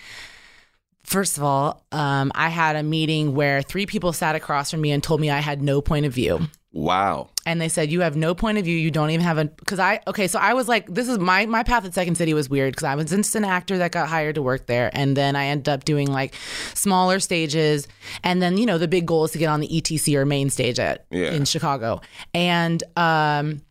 first 1.03 1.37
of 1.37 1.43
all, 1.43 1.83
um, 1.91 2.31
I 2.35 2.49
had 2.49 2.75
a 2.75 2.83
meeting 2.83 3.35
where 3.35 3.61
three 3.61 3.85
people 3.85 4.13
sat 4.13 4.35
across 4.35 4.71
from 4.71 4.81
me 4.81 4.91
and 4.91 5.03
told 5.03 5.19
me 5.21 5.29
I 5.29 5.39
had 5.39 5.61
no 5.61 5.81
point 5.81 6.05
of 6.05 6.13
view. 6.13 6.39
Wow. 6.75 7.29
and 7.45 7.61
they 7.61 7.69
said 7.69 7.89
you 7.89 8.01
have 8.01 8.17
no 8.17 8.35
point 8.35 8.57
of 8.57 8.65
view 8.65 8.75
you 8.77 8.91
don't 8.91 9.09
even 9.09 9.23
have 9.23 9.37
a 9.37 9.45
because 9.45 9.79
i 9.79 10.01
okay 10.07 10.27
so 10.27 10.37
i 10.39 10.53
was 10.53 10.67
like 10.67 10.93
this 10.93 11.07
is 11.07 11.17
my 11.17 11.45
my 11.45 11.63
path 11.63 11.85
at 11.85 11.93
second 11.93 12.15
city 12.15 12.33
was 12.33 12.49
weird 12.49 12.73
because 12.73 12.83
i 12.83 12.95
was 12.95 13.09
just 13.09 13.33
an 13.35 13.45
actor 13.45 13.77
that 13.77 13.91
got 13.93 14.09
hired 14.09 14.35
to 14.35 14.41
work 14.41 14.65
there 14.67 14.89
and 14.93 15.15
then 15.15 15.37
i 15.37 15.45
ended 15.45 15.69
up 15.69 15.85
doing 15.85 16.07
like 16.11 16.35
smaller 16.73 17.21
stages 17.21 17.87
and 18.23 18.41
then 18.41 18.57
you 18.57 18.65
know 18.65 18.77
the 18.77 18.89
big 18.89 19.05
goal 19.05 19.23
is 19.23 19.31
to 19.31 19.37
get 19.37 19.47
on 19.47 19.61
the 19.61 19.77
etc 19.77 20.21
or 20.21 20.25
main 20.25 20.49
stage 20.49 20.77
at 20.77 21.05
Yeah. 21.11 21.31
in 21.31 21.45
chicago 21.45 22.01
and 22.33 22.83
um 22.97 23.61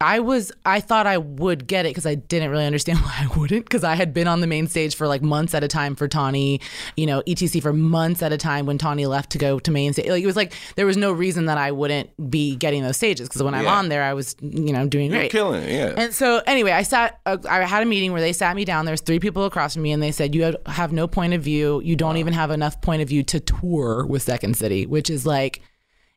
I 0.00 0.20
was 0.20 0.52
I 0.64 0.78
thought 0.78 1.08
I 1.08 1.18
would 1.18 1.66
get 1.66 1.84
it 1.84 1.88
because 1.88 2.06
I 2.06 2.14
didn't 2.14 2.50
really 2.50 2.66
understand 2.66 2.98
why 3.02 3.14
I 3.18 3.36
wouldn't 3.36 3.64
because 3.64 3.82
I 3.82 3.96
had 3.96 4.14
been 4.14 4.28
on 4.28 4.40
the 4.40 4.46
main 4.46 4.68
stage 4.68 4.94
for 4.94 5.08
like 5.08 5.22
months 5.22 5.54
at 5.54 5.64
a 5.64 5.68
time 5.68 5.96
for 5.96 6.06
Tawny, 6.06 6.60
you 6.96 7.04
know, 7.04 7.20
ETC 7.26 7.60
for 7.60 7.72
months 7.72 8.22
at 8.22 8.32
a 8.32 8.36
time 8.36 8.64
when 8.64 8.78
Tawny 8.78 9.06
left 9.06 9.30
to 9.30 9.38
go 9.38 9.58
to 9.58 9.70
main 9.72 9.92
stage. 9.92 10.08
Like 10.08 10.22
it 10.22 10.26
was 10.26 10.36
like 10.36 10.52
there 10.76 10.86
was 10.86 10.96
no 10.96 11.10
reason 11.10 11.46
that 11.46 11.58
I 11.58 11.72
wouldn't 11.72 12.10
be 12.30 12.54
getting 12.54 12.84
those 12.84 12.96
stages 12.96 13.28
because 13.28 13.42
when 13.42 13.54
I'm 13.54 13.66
on 13.66 13.88
there 13.88 14.04
I 14.04 14.14
was 14.14 14.36
you 14.40 14.72
know 14.72 14.86
doing 14.86 15.10
You're 15.10 15.22
great. 15.22 15.32
killing 15.32 15.64
it, 15.64 15.70
yeah. 15.70 15.94
And 15.96 16.14
so 16.14 16.42
anyway, 16.46 16.70
I 16.70 16.84
sat. 16.84 17.18
Uh, 17.26 17.38
I 17.48 17.62
had 17.62 17.82
a 17.82 17.86
meeting 17.86 18.12
where 18.12 18.20
they 18.20 18.32
sat 18.32 18.54
me 18.54 18.64
down. 18.64 18.84
There's 18.84 19.00
three 19.00 19.18
people 19.18 19.46
across 19.46 19.74
from 19.74 19.82
me, 19.82 19.90
and 19.90 20.00
they 20.00 20.12
said, 20.12 20.32
"You 20.32 20.44
have, 20.44 20.56
have 20.66 20.92
no 20.92 21.08
point 21.08 21.34
of 21.34 21.42
view. 21.42 21.80
You 21.84 21.96
don't 21.96 22.18
even 22.18 22.34
have 22.34 22.52
enough 22.52 22.80
point 22.80 23.02
of 23.02 23.08
view 23.08 23.24
to 23.24 23.40
tour 23.40 24.06
with 24.06 24.22
Second 24.22 24.56
City," 24.56 24.86
which 24.86 25.10
is 25.10 25.26
like, 25.26 25.60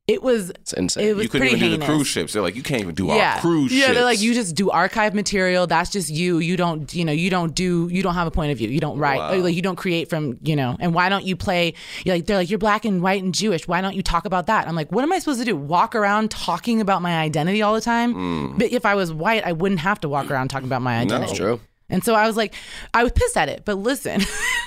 it 0.08 0.22
was. 0.24 0.50
It's 0.52 0.74
insane. 0.74 1.08
It 1.08 1.16
was 1.16 1.24
you 1.24 1.30
couldn't 1.30 1.48
pretty 1.50 1.66
even 1.66 1.80
do 1.80 1.86
the 1.86 1.86
cruise 1.86 2.08
ships. 2.08 2.34
They're 2.34 2.42
like, 2.42 2.56
you 2.56 2.64
can't 2.64 2.82
even 2.82 2.96
do 2.96 3.06
Yeah, 3.08 3.36
our 3.36 3.42
cruise 3.42 3.70
ships. 3.72 3.80
yeah. 3.80 3.86
ships. 3.88 3.96
They're 3.98 4.06
like, 4.06 4.22
you 4.22 4.34
just 4.34 4.56
do 4.56 4.70
archive 4.70 5.14
material. 5.14 5.68
That's 5.68 5.90
just 5.90 6.10
you. 6.10 6.40
You 6.40 6.58
don't, 6.58 6.94
you 6.94 7.06
know, 7.06 7.12
you 7.12 7.30
don't 7.30 7.56
do. 7.56 7.88
You 7.92 8.04
don't 8.04 8.16
have 8.16 8.28
a 8.28 8.32
point 8.32 8.52
of 8.52 8.58
view. 8.58 8.68
You 8.68 8.80
don't 8.80 8.98
write. 8.98 9.20
Wow. 9.20 9.36
Like 9.38 9.56
you 9.56 9.62
don't 9.62 9.76
create 9.78 10.10
from, 10.10 10.38
you 10.44 10.56
know. 10.56 10.76
And 10.80 10.94
why 10.94 11.08
don't 11.10 11.24
you 11.24 11.36
play? 11.36 11.74
You're 12.04 12.16
like 12.16 12.26
they're 12.26 12.38
like 12.38 12.50
you're 12.50 12.60
black 12.60 12.84
and 12.84 13.02
white 13.02 13.24
and 13.24 13.34
Jewish. 13.34 13.68
Why 13.68 13.80
don't 13.82 13.96
you 13.96 14.02
talk 14.04 14.26
about 14.26 14.48
that? 14.48 14.68
I'm 14.68 14.76
like, 14.76 14.92
what 14.92 15.04
am 15.04 15.14
I 15.14 15.20
supposed 15.20 15.40
to 15.40 15.46
do? 15.46 15.56
Walk 15.56 15.96
around 15.96 16.32
talking 16.32 16.82
about 16.82 17.02
my 17.02 17.20
identity 17.20 17.62
all 17.62 17.74
the 17.74 17.82
time? 17.82 18.14
Hmm. 18.14 18.58
But 18.58 18.72
if 18.72 18.86
I 18.86 18.96
was 18.96 19.14
white, 19.14 19.46
I 19.46 19.54
wouldn't 19.54 19.82
have 19.82 20.00
to 20.02 20.10
walk 20.10 20.30
around 20.30 20.50
talking 20.50 20.68
about 20.68 20.82
my 20.82 20.98
identity. 21.00 21.28
That's 21.28 21.38
true. 21.38 21.60
And 21.92 22.04
so 22.04 22.16
I 22.16 22.26
was 22.26 22.36
like, 22.38 22.56
I 22.94 23.04
was 23.04 23.12
pissed 23.12 23.38
at 23.38 23.50
it. 23.50 23.64
But 23.66 23.76
listen, 23.78 24.22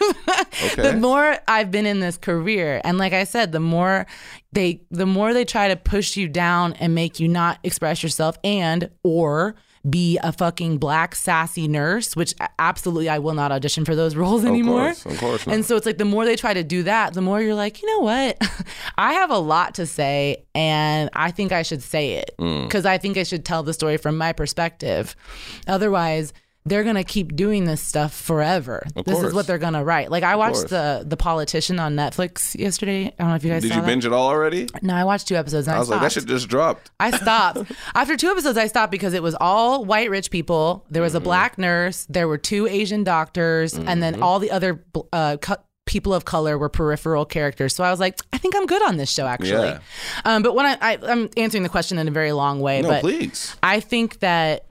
the 0.77 0.97
more 0.99 1.37
I've 1.49 1.71
been 1.71 1.87
in 1.87 2.01
this 2.01 2.17
career, 2.17 2.81
and 2.85 2.99
like 2.99 3.13
I 3.13 3.25
said, 3.25 3.51
the 3.53 3.61
more 3.61 4.07
they, 4.53 4.83
the 4.91 5.07
more 5.07 5.33
they 5.35 5.45
try 5.45 5.69
to 5.69 5.77
push 5.77 6.17
you 6.17 6.29
down 6.29 6.75
and 6.75 6.95
make 6.95 7.19
you 7.19 7.27
not 7.29 7.59
express 7.65 8.03
yourself, 8.03 8.37
and 8.45 8.91
or 9.03 9.57
be 9.91 10.17
a 10.23 10.33
fucking 10.33 10.79
black 10.79 11.15
sassy 11.15 11.69
nurse, 11.69 12.17
which 12.17 12.33
absolutely 12.59 13.07
I 13.11 13.19
will 13.19 13.35
not 13.35 13.53
audition 13.53 13.85
for 13.85 13.95
those 13.95 14.17
roles 14.23 14.43
anymore. 14.45 14.89
Of 14.91 15.03
course, 15.03 15.15
of 15.15 15.21
course 15.21 15.47
not. 15.47 15.55
And 15.55 15.65
so 15.65 15.77
it's 15.77 15.85
like 15.85 15.99
the 15.99 16.07
more 16.07 16.25
they 16.25 16.37
try 16.37 16.55
to 16.55 16.65
do 16.65 16.85
that, 16.85 17.13
the 17.13 17.21
more 17.21 17.43
you're 17.43 17.55
like, 17.55 17.83
you 17.83 17.89
know 17.89 18.01
what? 18.01 18.39
I 18.97 19.13
have 19.15 19.31
a 19.31 19.39
lot 19.39 19.75
to 19.75 19.87
say, 19.87 20.45
and 20.55 21.11
I 21.13 21.31
think 21.33 21.53
I 21.53 21.63
should 21.63 21.83
say 21.83 22.13
it 22.13 22.31
Mm. 22.39 22.65
because 22.65 22.87
I 22.87 22.97
think 22.99 23.17
I 23.19 23.23
should 23.25 23.45
tell 23.45 23.63
the 23.63 23.73
story 23.75 23.97
from 23.99 24.17
my 24.17 24.33
perspective. 24.33 25.15
Otherwise, 25.69 26.33
they're 26.67 26.83
gonna 26.85 27.05
keep 27.05 27.37
doing 27.37 27.65
this 27.65 27.83
stuff 27.83 28.15
forever. 28.19 28.83
Of 28.97 29.05
this 29.05 29.21
is 29.23 29.35
what 29.35 29.47
they're 29.47 29.59
gonna 29.59 29.85
write. 29.85 30.11
Like 30.11 30.23
I 30.25 30.37
watched 30.37 30.69
the 30.69 31.05
the 31.07 31.17
politician 31.17 31.79
on 31.79 31.95
Netflix 31.95 32.59
yesterday. 32.59 33.07
I 33.07 33.11
don't 33.19 33.29
know 33.29 33.35
if 33.35 33.45
you 33.45 33.51
guys 33.51 33.63
Did 33.63 33.75
you 33.75 33.81
that. 33.83 33.87
binge 33.87 34.07
it 34.07 34.13
all 34.15 34.29
already? 34.29 34.69
No, 34.81 34.95
I 34.95 35.05
watched 35.05 35.29
two 35.29 35.37
episodes. 35.37 35.67
And 35.67 35.75
I, 35.75 35.77
I 35.77 35.81
was 35.81 35.91
like, 35.91 36.01
that 36.01 36.11
stopped. 36.13 36.27
shit 36.27 36.35
just 36.35 36.49
dropped. 36.49 36.91
I 36.99 37.11
stopped. 37.11 37.71
After 37.95 38.17
two 38.17 38.29
episodes, 38.29 38.57
I 38.57 38.67
stopped 38.67 38.91
because 38.93 39.13
it 39.13 39.23
was 39.23 39.35
all 39.41 39.85
white 39.85 40.09
rich 40.09 40.31
people. 40.31 40.87
There 40.91 41.01
Mm-hmm. 41.01 41.05
was 41.05 41.15
a 41.15 41.21
black 41.21 41.59
nurse. 41.59 42.07
There 42.09 42.27
were 42.29 42.39
two 42.39 42.67
Asian 42.67 43.05
doctors, 43.05 43.75
and 43.75 44.03
then 44.03 44.23
all 44.23 44.39
the 44.39 44.51
other 44.51 44.83
uh, 45.13 45.37
people 45.85 46.15
of 46.15 46.25
color 46.25 46.57
were 46.57 46.71
peripheral 46.71 47.27
characters. 47.27 47.75
So 47.77 47.85
I 47.85 47.91
was 47.91 48.01
like, 48.01 48.19
I 48.33 48.39
think 48.39 48.57
I'm 48.57 48.65
good 48.65 48.81
on 48.83 48.97
this 48.97 49.11
show, 49.11 49.27
actually. 49.27 49.69
Yeah. 49.69 49.81
Um, 50.25 50.43
but 50.43 50.55
when 50.55 50.65
I, 50.65 50.79
I, 50.81 50.99
I'm 51.03 51.29
answering 51.37 51.63
the 51.63 51.69
question 51.69 51.99
in 51.99 52.09
a 52.09 52.11
very 52.11 52.33
long 52.33 52.61
way, 52.61 52.81
No, 52.81 52.89
but 52.89 53.01
please. 53.03 53.55
I 53.63 53.81
think 53.81 54.21
that 54.21 54.65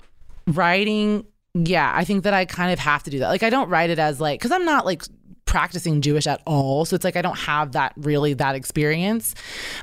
writing, 0.47 1.25
yeah, 1.53 1.91
I 1.93 2.03
think 2.03 2.23
that 2.23 2.33
I 2.33 2.45
kind 2.45 2.71
of 2.71 2.79
have 2.79 3.03
to 3.03 3.11
do 3.11 3.19
that. 3.19 3.29
Like, 3.29 3.43
I 3.43 3.49
don't 3.49 3.69
write 3.69 3.89
it 3.89 3.99
as 3.99 4.19
like, 4.19 4.39
because 4.39 4.51
I'm 4.51 4.65
not 4.65 4.85
like 4.85 5.03
practicing 5.45 6.01
Jewish 6.01 6.25
at 6.25 6.41
all. 6.47 6.83
So 6.85 6.95
it's 6.95 7.03
like 7.05 7.15
I 7.15 7.21
don't 7.21 7.37
have 7.37 7.73
that 7.73 7.93
really 7.97 8.33
that 8.35 8.55
experience. 8.55 9.35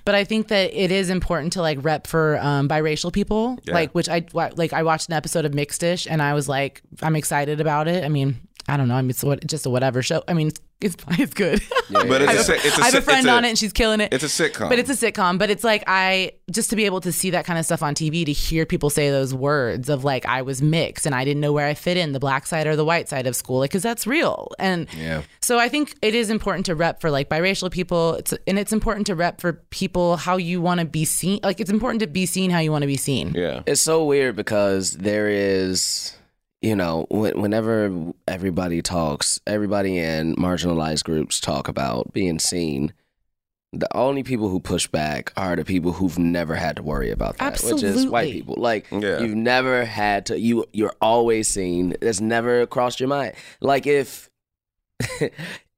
But 0.05 0.17
I 0.17 0.25
think 0.25 0.49
that 0.49 0.73
it 0.75 0.91
is 0.91 1.11
important 1.11 1.53
to 1.53 1.63
like 1.63 1.79
rep 1.83 2.07
for 2.09 2.39
um, 2.41 2.69
biracial 2.69 3.13
people, 3.13 3.59
Yeah. 3.65 3.75
like 3.75 3.93
which 3.93 4.09
I 4.09 4.27
like. 4.33 4.73
I 4.73 4.83
watched 4.83 5.09
an 5.09 5.15
episode 5.15 5.45
of 5.45 5.55
Mixed-ish 5.55 6.07
and 6.09 6.21
I 6.21 6.35
was 6.35 6.49
like, 6.49 6.83
I'm 7.03 7.15
excited 7.15 7.61
about 7.61 7.87
it. 7.87 8.03
I 8.05 8.09
mean, 8.09 8.41
I 8.71 8.77
don't 8.77 8.89
know. 8.89 8.95
I 8.95 9.03
mean, 9.03 9.11
it's 9.11 9.25
what, 9.25 9.47
just 9.47 9.67
a 9.67 9.71
whatever 9.71 10.03
show. 10.03 10.23
I 10.29 10.35
mean, 10.35 10.49
it's 10.49 10.61
it's, 10.81 10.97
it's 11.21 11.35
good. 11.35 11.61
But 11.91 12.23
it's 12.23 12.31
I 12.31 12.33
a, 12.33 12.37
have 12.37 12.49
a, 12.49 12.55
it's 12.67 12.79
a 12.79 12.83
I 12.83 12.85
have 12.87 12.95
a 12.95 13.03
friend 13.03 13.27
a- 13.27 13.31
on 13.31 13.45
it 13.45 13.49
and 13.51 13.59
she's 13.59 13.73
killing 13.73 14.01
it. 14.01 14.15
It's 14.15 14.25
a 14.25 14.29
sitcom. 14.29 14.71
But 14.71 14.79
it's 14.79 14.89
a 14.89 14.95
sitcom. 14.95 15.39
But 15.39 15.51
it's 15.51 15.63
like 15.65 15.85
I 15.87 16.33
just 16.51 16.71
to 16.71 16.77
be 16.77 16.87
able 16.87 17.01
to 17.03 17.13
see 17.13 17.31
that 17.31 17.45
kind 17.45 17.59
of 17.59 17.67
stuff 17.67 17.83
on 17.83 17.95
TV, 17.95 18.25
to 18.25 18.33
hear 18.33 18.65
people 18.65 18.89
say 18.89 19.11
those 19.11 19.35
words 19.35 19.89
of 19.91 20.05
like 20.05 20.25
I 20.25 20.41
was 20.43 20.63
mixed 20.63 21.05
and 21.05 21.15
I 21.15 21.25
didn't 21.25 21.41
know 21.41 21.53
where 21.53 21.67
I 21.67 21.75
fit 21.75 21.97
in, 21.99 22.13
the 22.13 22.21
black 22.21 22.47
side 22.47 22.67
or 22.67 22.77
the 22.77 22.85
white 22.85 23.09
side 23.11 23.27
of 23.27 23.37
school, 23.37 23.59
like 23.59 23.71
because 23.71 23.83
that's 23.83 24.07
real. 24.07 24.49
And 24.59 24.87
Yeah. 24.97 25.23
so 25.43 25.59
I 25.59 25.69
think 25.69 25.97
it 26.01 26.15
is 26.15 26.31
important 26.31 26.65
to 26.67 26.75
rep 26.75 27.01
for 27.03 27.11
like 27.11 27.29
biracial 27.29 27.71
people. 27.71 28.15
It's 28.15 28.33
and 28.47 28.59
it's 28.59 28.73
important 28.73 29.07
to 29.09 29.15
rep 29.15 29.41
for 29.41 29.55
people 29.71 30.17
how 30.17 30.39
you 30.39 30.63
want 30.63 30.81
to 30.81 30.87
be 30.87 31.05
seen. 31.05 31.41
Like 31.43 31.61
it's 31.61 31.71
important 31.71 32.01
to 32.01 32.07
be 32.07 32.25
seen 32.25 32.51
how 32.51 32.61
you 32.61 32.71
want 32.73 32.83
to 32.83 32.89
be 32.89 32.97
seen. 32.97 33.33
yeah. 33.37 33.63
It's 33.67 33.83
so 33.83 34.05
weird 34.05 34.35
because 34.37 34.93
there 34.93 35.29
is, 35.29 36.15
you 36.63 36.77
know, 36.77 37.07
whenever 37.11 38.13
everybody 38.29 38.83
talks, 38.83 39.41
everybody 39.47 39.99
in 39.99 40.37
marginalized 40.37 41.05
groups 41.05 41.41
talk 41.41 41.69
about 41.69 42.13
being 42.13 42.39
seen. 42.39 42.93
The 43.73 43.89
only 43.97 44.25
people 44.25 44.49
who 44.49 44.59
push 44.59 44.89
back 44.89 45.33
are 45.37 45.55
the 45.55 45.65
people 45.65 45.93
who've 45.93 46.19
never 46.19 46.57
had 46.57 46.77
to 46.77 46.83
worry 46.83 47.11
about 47.13 47.39
that, 47.39 47.61
which 47.61 47.83
is 47.85 48.05
white 48.07 48.33
people. 48.33 48.57
Like 48.59 48.89
Yeah. 48.91 49.21
you've 49.21 49.37
never 49.37 49.85
had 49.85 50.27
to. 50.27 50.39
You 50.39 50.65
you're 50.73 50.95
always 51.01 51.47
seen. 51.47 51.95
It's 52.03 52.21
never 52.21 52.67
crossed 52.67 52.99
your 52.99 53.09
mind. 53.09 53.35
Like 53.61 53.87
if 53.87 54.29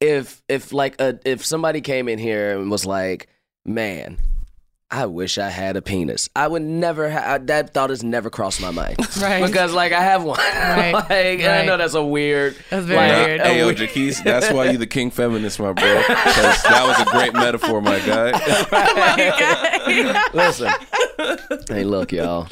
if 0.01 0.43
if 0.49 0.73
like 0.73 1.01
a 1.01 1.21
if 1.25 1.45
somebody 1.45 1.81
came 1.83 2.09
in 2.09 2.19
here 2.19 2.59
and 2.59 2.71
was 2.71 2.87
like, 2.87 3.29
man. 3.67 4.17
I 4.95 5.07
wish 5.07 5.39
I 5.39 5.49
had 5.49 5.77
a 5.79 5.83
penis. 5.83 6.29
I 6.37 6.47
would 6.47 6.61
never 6.61 7.09
have 7.09 7.47
that 7.47 7.73
thought 7.73 7.89
has 7.89 8.05
never 8.05 8.29
crossed 8.29 8.61
my 8.61 8.71
mind. 8.71 8.99
Right. 9.23 9.43
Because 9.45 9.73
like 9.73 9.93
I 9.93 10.01
have 10.03 10.23
one. 10.23 10.39
Right. 10.53 10.93
like, 10.93 11.11
and 11.41 11.51
I 11.53 11.65
know 11.65 11.77
that's 11.79 11.95
a 11.95 12.05
weird 12.05 12.57
That's 12.71 12.85
very 12.87 12.99
like, 13.09 13.27
weird. 13.27 13.41
a 13.41 13.45
Hey, 13.45 13.59
yo, 13.59 13.67
weird- 13.67 13.79
Jaquise, 13.79 14.23
that's 14.23 14.51
why 14.53 14.71
you 14.71 14.77
the 14.79 14.87
king 14.87 15.11
feminist, 15.11 15.59
my 15.61 15.73
bro. 15.73 16.03
'Cause 16.03 16.63
that 16.65 16.85
was 16.87 17.01
a 17.07 17.11
great 17.11 17.33
metaphor, 17.33 17.81
my 17.81 17.99
guy. 18.01 18.33
Listen. 20.35 20.71
hey, 21.69 21.85
look, 21.85 22.13
y'all. 22.13 22.47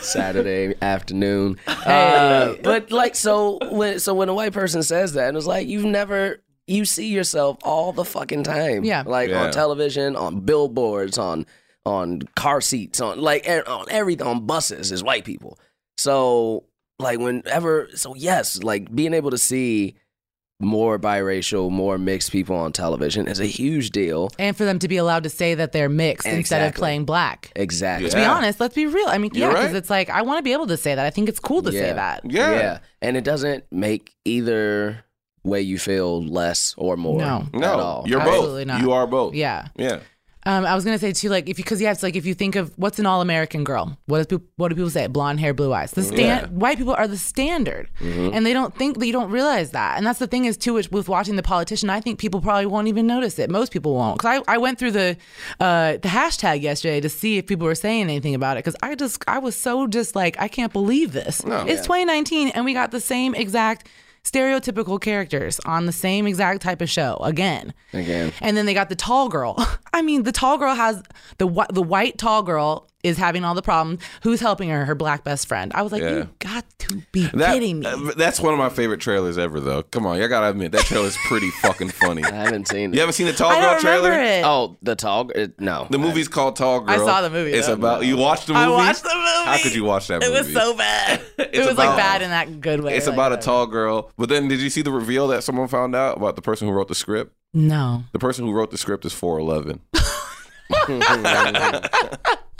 Saturday 0.00 0.74
afternoon. 0.82 1.58
Uh, 1.66 2.54
but 2.62 2.90
like, 2.92 3.14
so 3.16 3.58
when 3.70 3.98
so 4.00 4.14
when 4.14 4.28
a 4.28 4.34
white 4.34 4.52
person 4.52 4.82
says 4.82 5.12
that, 5.14 5.28
and 5.28 5.36
it's 5.36 5.46
like 5.46 5.66
you've 5.66 5.84
never 5.84 6.42
you 6.66 6.84
see 6.84 7.08
yourself 7.08 7.56
all 7.62 7.92
the 7.92 8.04
fucking 8.04 8.44
time. 8.44 8.84
Yeah. 8.84 9.02
Like 9.06 9.30
Yeah. 9.30 9.44
on 9.44 9.52
television, 9.52 10.14
on 10.16 10.40
billboards, 10.40 11.18
on 11.18 11.46
on 11.86 12.22
car 12.36 12.60
seats, 12.60 13.00
on 13.00 13.20
like 13.20 13.48
on 13.48 13.86
everything, 13.90 14.26
on 14.26 14.46
buses 14.46 14.92
is 14.92 15.02
white 15.02 15.24
people. 15.24 15.58
So 15.98 16.64
like 16.98 17.18
whenever, 17.18 17.88
so 17.94 18.14
yes, 18.14 18.62
like 18.62 18.94
being 18.94 19.14
able 19.14 19.30
to 19.30 19.38
see 19.38 19.94
more 20.62 20.98
biracial, 20.98 21.70
more 21.70 21.96
mixed 21.96 22.30
people 22.30 22.54
on 22.54 22.70
television 22.72 23.26
is 23.26 23.40
a 23.40 23.46
huge 23.46 23.90
deal. 23.90 24.30
And 24.38 24.54
for 24.54 24.64
them 24.66 24.78
to 24.80 24.88
be 24.88 24.98
allowed 24.98 25.22
to 25.22 25.30
say 25.30 25.54
that 25.54 25.72
they're 25.72 25.88
mixed 25.88 26.26
instead 26.28 26.68
of 26.68 26.74
playing 26.74 27.06
black. 27.06 27.50
Exactly. 27.56 28.10
To 28.10 28.16
be 28.16 28.22
honest, 28.24 28.60
let's 28.60 28.74
be 28.74 28.84
real. 28.84 29.08
I 29.08 29.16
mean, 29.16 29.30
yeah, 29.32 29.46
You're 29.46 29.52
because 29.54 29.66
right. 29.68 29.76
it's 29.76 29.88
like 29.88 30.10
I 30.10 30.20
want 30.20 30.38
to 30.38 30.42
be 30.42 30.52
able 30.52 30.66
to 30.66 30.76
say 30.76 30.94
that. 30.94 31.06
I 31.06 31.08
think 31.08 31.30
it's 31.30 31.40
cool 31.40 31.62
to 31.62 31.72
say 31.72 31.92
that. 31.94 32.20
Yeah. 32.30 32.50
Yeah. 32.52 32.78
And 33.00 33.16
it 33.16 33.24
doesn't 33.24 33.64
make 33.72 34.14
either 34.26 35.02
way 35.44 35.62
you 35.62 35.78
feel 35.78 36.22
less 36.22 36.74
or 36.76 36.98
more. 36.98 37.18
No. 37.18 37.46
At 37.54 37.58
No, 37.58 37.72
all. 37.80 38.04
you're 38.06 38.20
Absolutely 38.20 38.66
both. 38.66 38.74
not. 38.74 38.80
You 38.82 38.92
are 38.92 39.06
both. 39.06 39.34
Yeah. 39.34 39.68
Yeah. 39.76 40.00
Um, 40.46 40.64
I 40.64 40.74
was 40.74 40.86
gonna 40.86 40.98
say 40.98 41.12
too, 41.12 41.28
like 41.28 41.48
if 41.50 41.58
you 41.58 41.64
because 41.64 41.82
yeah, 41.82 41.90
it's 41.92 42.02
like 42.02 42.16
if 42.16 42.24
you 42.24 42.32
think 42.34 42.56
of 42.56 42.72
what's 42.78 42.98
an 42.98 43.04
all-American 43.04 43.62
girl, 43.62 43.98
what 44.06 44.18
does 44.18 44.26
people, 44.26 44.46
what 44.56 44.68
do 44.68 44.74
people 44.74 44.88
say? 44.88 45.06
Blonde 45.06 45.38
hair, 45.38 45.52
blue 45.52 45.72
eyes. 45.74 45.90
The 45.90 46.02
stand 46.02 46.18
Yeah. 46.20 46.46
white 46.48 46.78
people 46.78 46.94
are 46.94 47.06
the 47.06 47.18
standard, 47.18 47.90
and 48.00 48.46
they 48.46 48.54
don't 48.54 48.74
think 48.74 48.98
they 48.98 49.10
don't 49.10 49.30
realize 49.30 49.72
that. 49.72 49.98
And 49.98 50.06
that's 50.06 50.18
the 50.18 50.26
thing 50.26 50.46
is 50.46 50.56
too, 50.56 50.72
with, 50.72 50.90
with 50.90 51.10
watching 51.10 51.36
the 51.36 51.42
politician, 51.42 51.90
I 51.90 52.00
think 52.00 52.18
people 52.18 52.40
probably 52.40 52.64
won't 52.66 52.88
even 52.88 53.06
notice 53.06 53.38
it. 53.38 53.50
Most 53.50 53.70
people 53.70 53.94
won't. 53.94 54.16
Because 54.18 54.42
I, 54.48 54.54
I 54.54 54.56
went 54.58 54.78
through 54.78 54.92
the 54.92 55.16
uh, 55.60 55.92
the 55.98 56.08
hashtag 56.08 56.62
yesterday 56.62 57.00
to 57.02 57.10
see 57.10 57.36
if 57.36 57.46
people 57.46 57.66
were 57.66 57.74
saying 57.74 58.04
anything 58.04 58.34
about 58.34 58.56
it. 58.56 58.64
Because 58.64 58.76
I 58.82 58.94
just 58.94 59.22
I 59.28 59.38
was 59.40 59.54
so 59.56 59.86
just 59.86 60.16
like 60.16 60.36
I 60.40 60.48
can't 60.48 60.72
believe 60.72 61.12
this. 61.12 61.42
it's 61.44 61.82
2019 61.82 62.48
and 62.48 62.64
we 62.64 62.72
got 62.72 62.92
the 62.92 63.00
same 63.00 63.34
exact 63.34 63.86
stereotypical 64.24 65.00
characters 65.00 65.60
on 65.64 65.86
the 65.86 65.92
same 65.92 66.26
exact 66.26 66.62
type 66.62 66.80
of 66.80 66.90
show 66.90 67.16
again. 67.22 67.72
Again. 67.92 68.32
And 68.40 68.56
then 68.56 68.66
they 68.66 68.74
got 68.74 68.88
the 68.88 68.96
tall 68.96 69.28
girl. 69.28 69.56
I 69.92 70.02
mean, 70.02 70.24
the 70.24 70.32
tall 70.32 70.58
girl 70.58 70.74
has 70.74 71.02
the 71.38 71.66
the 71.72 71.82
white 71.82 72.18
tall 72.18 72.42
girl 72.42 72.89
is 73.02 73.16
having 73.16 73.44
all 73.44 73.54
the 73.54 73.62
problems. 73.62 74.00
Who's 74.22 74.40
helping 74.40 74.68
her? 74.68 74.84
Her 74.84 74.94
black 74.94 75.24
best 75.24 75.48
friend. 75.48 75.72
I 75.74 75.82
was 75.82 75.90
like, 75.92 76.02
Yeah. 76.02 76.10
you 76.16 76.28
got 76.38 76.64
to 76.80 77.02
be 77.12 77.26
That- 77.34 77.54
kidding 77.54 77.80
me. 77.80 77.86
uh, 77.86 78.12
that's 78.16 78.40
one 78.40 78.52
of 78.52 78.58
my 78.58 78.68
favorite 78.68 79.00
trailers 79.00 79.38
ever, 79.38 79.58
though. 79.60 79.82
Come 79.84 80.06
on, 80.06 80.18
y'all 80.18 80.28
gotta 80.28 80.48
admit 80.50 80.72
that 80.72 80.82
trailer's 80.84 81.16
pretty 81.26 81.50
fucking 81.62 81.88
funny. 81.90 82.22
I 82.24 82.30
haven't 82.32 82.68
seen 82.68 82.90
it. 82.90 82.94
You 82.94 83.00
haven't 83.00 83.14
seen 83.14 83.26
the 83.26 83.32
Tall 83.32 83.50
I 83.52 83.60
Girl 83.60 83.70
don't 83.72 83.80
trailer? 83.80 84.12
it. 84.12 84.44
Oh, 84.44 84.76
the 84.82 84.94
tall. 84.96 85.30
It, 85.30 85.60
no. 85.60 85.86
The 85.90 85.98
movie's 85.98 86.28
called 86.28 86.56
Tall 86.56 86.80
Girl. 86.80 86.90
I 86.90 86.96
saw 86.98 87.22
the 87.22 87.30
movie, 87.30 87.52
It's 87.52 87.66
though. 87.68 87.72
about 87.74 88.04
you 88.04 88.16
watched 88.16 88.46
the 88.46 88.54
movie. 88.54 88.64
I 88.66 88.68
watched 88.68 89.02
the 89.02 89.08
movie. 89.14 89.44
How 89.50 89.58
could 89.62 89.74
you 89.74 89.84
watch 89.84 90.06
that 90.08 90.20
movie? 90.20 90.26
It 90.26 90.36
movie? 90.36 90.54
was 90.54 90.62
so 90.62 90.76
bad. 90.76 91.20
it 91.38 91.58
was 91.58 91.66
about- 91.72 91.76
like 91.88 91.96
bad 91.96 92.22
in 92.22 92.30
that 92.30 92.60
good 92.60 92.80
way. 92.82 92.96
It's 92.96 93.06
like, 93.06 93.14
about 93.14 93.32
a 93.32 93.36
tall 93.38 93.66
girl. 93.66 94.10
But 94.18 94.28
then, 94.28 94.48
did 94.48 94.60
you 94.60 94.68
see 94.70 94.82
the 94.82 94.92
reveal 94.92 95.28
that 95.28 95.42
someone 95.44 95.68
found 95.68 95.94
out 95.96 96.16
about 96.18 96.36
the 96.36 96.42
person 96.42 96.68
who 96.68 96.74
wrote 96.74 96.88
the 96.88 96.94
script? 96.94 97.34
No. 97.54 98.04
The 98.12 98.18
person 98.18 98.44
who 98.46 98.52
wrote 98.52 98.70
the 98.70 98.78
script 98.78 99.04
is 99.06 99.12
four 99.12 99.38
eleven. 99.38 99.80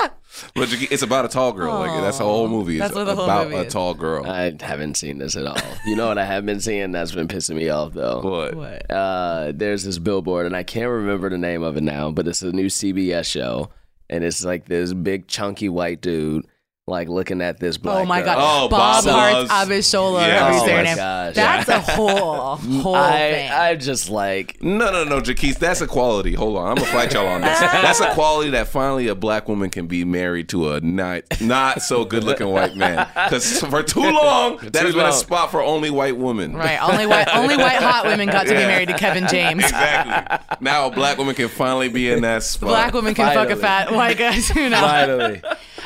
But 0.54 0.72
it's 0.90 1.02
about 1.02 1.24
a 1.26 1.28
tall 1.28 1.52
girl. 1.52 1.74
Like 1.80 2.00
that's 2.00 2.18
the 2.18 2.24
whole 2.24 2.48
movie. 2.48 2.76
It's 2.78 2.82
That's 2.84 2.94
what 2.94 3.04
the 3.04 3.14
whole 3.14 3.24
about 3.24 3.48
movie 3.48 3.56
a 3.58 3.62
is. 3.66 3.72
tall 3.72 3.94
girl. 3.94 4.24
I 4.24 4.56
haven't 4.60 4.96
seen 4.96 5.18
this 5.18 5.36
at 5.36 5.44
all. 5.44 5.56
You 5.86 5.96
know 5.96 6.06
what 6.08 6.18
I 6.18 6.24
have 6.24 6.46
been 6.46 6.60
seeing 6.60 6.92
that's 6.92 7.12
been 7.12 7.28
pissing 7.28 7.56
me 7.56 7.68
off 7.68 7.92
though. 7.92 8.20
what? 8.22 8.54
What? 8.54 8.90
Uh, 8.90 9.52
there's 9.54 9.84
this 9.84 9.98
billboard, 9.98 10.46
and 10.46 10.56
I 10.56 10.62
can't 10.62 10.88
remember 10.88 11.28
the 11.28 11.36
name 11.36 11.62
of 11.62 11.76
it 11.76 11.82
now, 11.82 12.10
but 12.10 12.26
it's 12.26 12.42
a 12.42 12.52
new 12.52 12.66
CBS 12.66 13.26
show, 13.26 13.70
and 14.08 14.24
it's 14.24 14.42
like 14.44 14.66
this 14.66 14.94
big 14.94 15.26
chunky 15.26 15.68
white 15.68 16.00
dude, 16.00 16.46
like 16.90 17.08
looking 17.08 17.40
at 17.40 17.58
this 17.58 17.76
black. 17.78 17.96
Oh 17.96 18.04
my 18.04 18.18
girl. 18.20 18.34
god. 18.34 18.64
Oh, 18.64 18.68
Bob 18.68 19.04
Bob 19.04 19.14
Hearts 19.14 19.50
Loves- 19.50 19.70
Abishola. 19.70 20.26
Yeah. 20.26 20.38
however 20.40 20.58
Oh 20.58 20.66
say 20.66 20.76
my 20.84 20.94
gosh. 20.94 21.34
That's 21.34 21.68
a 21.68 21.80
whole 21.92 22.56
whole 22.56 22.94
I, 22.94 23.10
thing. 23.30 23.50
I 23.50 23.74
just 23.76 24.10
like 24.10 24.62
No, 24.62 24.90
no, 24.92 25.04
no, 25.04 25.20
Jaquise. 25.20 25.58
That's 25.58 25.80
a 25.80 25.86
quality. 25.86 26.34
Hold 26.34 26.58
on, 26.58 26.68
I'm 26.68 26.74
gonna 26.74 26.86
fight 26.88 27.14
y'all 27.14 27.26
on 27.28 27.40
this. 27.40 27.58
That's 27.60 28.00
a 28.00 28.12
quality 28.12 28.50
that 28.50 28.68
finally 28.68 29.06
a 29.08 29.14
black 29.14 29.48
woman 29.48 29.70
can 29.70 29.86
be 29.86 30.04
married 30.04 30.48
to 30.50 30.72
a 30.72 30.80
not 30.80 31.22
not 31.40 31.82
so 31.82 32.04
good 32.04 32.24
looking 32.24 32.48
white 32.48 32.74
man. 32.76 33.06
Because 33.14 33.60
for 33.60 33.82
too 33.82 34.00
long, 34.02 34.56
that 34.58 34.82
has 34.84 34.94
been 34.94 35.06
a 35.06 35.12
spot 35.12 35.50
for 35.50 35.62
only 35.62 35.90
white 35.90 36.16
women. 36.16 36.54
right. 36.54 36.78
Only 36.82 37.06
white 37.06 37.28
only 37.34 37.56
white 37.56 37.76
hot 37.80 38.04
women 38.06 38.28
got 38.28 38.42
to 38.46 38.50
be 38.50 38.54
married 38.56 38.88
to 38.88 38.98
Kevin 38.98 39.26
James. 39.28 39.64
Exactly. 39.64 40.56
Now 40.60 40.88
a 40.88 40.90
black 40.90 41.16
woman 41.18 41.34
can 41.34 41.48
finally 41.48 41.88
be 41.88 42.10
in 42.10 42.22
that 42.22 42.42
spot. 42.42 42.68
Black 42.70 42.92
women 42.94 43.14
can 43.14 43.32
fuck 43.34 43.50
a 43.50 43.56
fat 43.56 43.92
white 43.92 44.18
guy 44.18 44.38
too 44.40 44.68
now. 44.68 44.80
finally. 44.80 45.42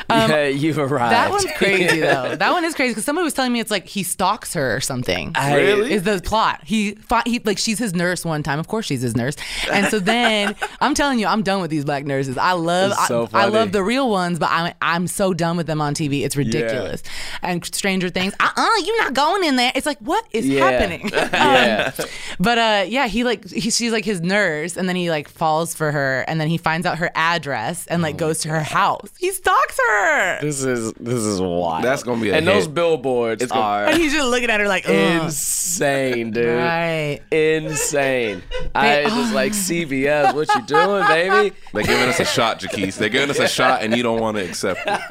Yeah, 0.09 0.47
you've 0.47 0.77
arrived. 0.77 1.13
That 1.13 1.31
one's 1.31 1.45
crazy 1.57 1.99
though. 1.99 2.35
That 2.35 2.51
one 2.51 2.63
is 2.65 2.75
crazy 2.75 2.91
because 2.91 3.05
somebody 3.05 3.23
was 3.23 3.33
telling 3.33 3.51
me 3.53 3.59
it's 3.59 3.71
like 3.71 3.85
he 3.87 4.03
stalks 4.03 4.53
her 4.53 4.75
or 4.75 4.81
something. 4.81 5.31
I- 5.35 5.55
Really? 5.55 5.93
Is 5.93 6.03
the 6.03 6.21
plot? 6.23 6.61
He, 6.63 6.95
fi- 6.95 7.23
he 7.25 7.39
like 7.39 7.57
she's 7.57 7.79
his 7.79 7.93
nurse 7.93 8.25
one 8.25 8.43
time. 8.43 8.59
Of 8.59 8.67
course 8.67 8.85
she's 8.85 9.01
his 9.01 9.15
nurse. 9.15 9.35
And 9.71 9.87
so 9.87 9.99
then 9.99 10.55
I'm 10.81 10.93
telling 10.93 11.19
you, 11.19 11.27
I'm 11.27 11.41
done 11.43 11.61
with 11.61 11.71
these 11.71 11.85
black 11.85 12.05
nurses. 12.05 12.37
I 12.37 12.51
love 12.53 12.91
It's 12.91 13.07
so 13.07 13.29
I, 13.33 13.43
I 13.43 13.45
love 13.47 13.71
the 13.71 13.83
real 13.83 14.09
ones, 14.09 14.37
but 14.39 14.49
I'm 14.51 14.73
I'm 14.81 15.07
so 15.07 15.33
done 15.33 15.57
with 15.57 15.67
them 15.67 15.81
on 15.81 15.93
TV. 15.95 16.23
It's 16.23 16.35
ridiculous. 16.35 17.01
And 17.41 17.63
Stranger 17.65 18.09
Things, 18.09 18.33
uh 18.39 18.49
uh, 18.55 18.69
you're 18.83 19.01
not 19.03 19.13
going 19.13 19.43
in 19.43 19.55
there. 19.55 19.71
It's 19.75 19.85
like 19.85 19.99
what 19.99 20.25
is 20.31 20.47
Yeah. 20.47 20.69
happening? 20.69 21.09
Yeah. 21.35 21.91
Um, 21.97 22.05
but 22.39 22.57
uh, 22.57 22.85
yeah, 22.87 23.07
he 23.07 23.23
like 23.23 23.47
he, 23.49 23.69
she's 23.69 23.91
like 23.91 24.05
his 24.05 24.21
nurse, 24.21 24.77
and 24.77 24.87
then 24.87 24.95
he 24.95 25.09
like 25.09 25.27
falls 25.29 25.73
for 25.73 25.91
her, 25.91 26.23
and 26.27 26.39
then 26.39 26.47
he 26.47 26.57
finds 26.57 26.85
out 26.85 26.97
her 26.99 27.09
address 27.15 27.87
and 27.87 28.01
Oh 28.01 28.03
like 28.03 28.17
goes 28.17 28.39
to 28.39 28.49
her 28.49 28.61
house. 28.61 29.09
He 29.17 29.31
stalks 29.31 29.77
her. 29.87 29.94
This 30.41 30.63
is 30.63 30.93
this 30.93 31.19
is 31.23 31.39
wild. 31.41 31.83
That's 31.83 32.03
gonna 32.03 32.21
be 32.21 32.29
a 32.29 32.35
and 32.35 32.47
those 32.47 32.65
hit. 32.65 32.73
billboards 32.73 33.45
gonna- 33.45 33.61
are 33.61 33.85
And 33.85 33.97
he's 34.01 34.11
just 34.13 34.27
looking 34.29 34.49
at 34.49 34.59
her 34.59 34.67
like, 34.67 34.87
Ugh. 34.87 35.23
insane, 35.23 36.31
dude. 36.31 36.57
right. 36.57 37.19
Insane. 37.31 38.41
I 38.73 39.03
just 39.05 39.33
like 39.33 39.53
CBS. 39.53 40.33
What 40.33 40.53
you 40.53 40.61
doing, 40.63 41.05
baby? 41.07 41.55
They're 41.73 41.83
giving 41.83 42.09
us 42.09 42.19
a 42.19 42.25
shot, 42.25 42.59
Jaquise. 42.59 42.97
They're 42.97 43.09
giving 43.09 43.29
us 43.29 43.39
a 43.39 43.47
shot, 43.47 43.81
and 43.83 43.95
you 43.95 44.03
don't 44.03 44.19
want 44.19 44.37
to 44.37 44.43
accept 44.43 44.81
it. 44.85 45.01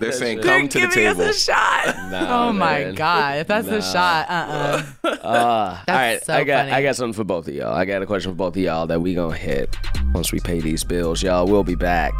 They're 0.00 0.12
saying, 0.12 0.40
They're 0.40 0.58
"Come 0.60 0.68
to 0.68 0.80
the 0.80 0.86
giving 0.86 1.04
table." 1.14 1.22
us 1.22 1.36
a 1.36 1.40
shot. 1.52 2.10
Nah, 2.10 2.48
oh 2.48 2.52
my 2.52 2.92
god! 2.92 3.38
If 3.38 3.46
that's 3.46 3.68
the 3.68 3.80
shot, 3.80 4.26
uh, 4.30 4.82
uh 5.04 5.08
Uh, 5.24 5.78
all 5.88 5.94
right, 5.94 6.22
so 6.24 6.34
I 6.34 6.44
got 6.44 6.60
funny. 6.64 6.72
I 6.72 6.82
got 6.82 6.96
something 6.96 7.12
for 7.14 7.24
both 7.24 7.48
of 7.48 7.54
y'all. 7.54 7.74
I 7.74 7.84
got 7.84 8.02
a 8.02 8.06
question 8.06 8.32
for 8.32 8.36
both 8.36 8.56
of 8.56 8.62
y'all 8.62 8.86
that 8.86 9.00
we 9.00 9.14
gonna 9.14 9.36
hit 9.36 9.76
once 10.14 10.32
we 10.32 10.40
pay 10.40 10.60
these 10.60 10.84
bills. 10.84 11.22
Y'all, 11.22 11.46
we'll 11.46 11.64
be 11.64 11.74
back. 11.76 12.12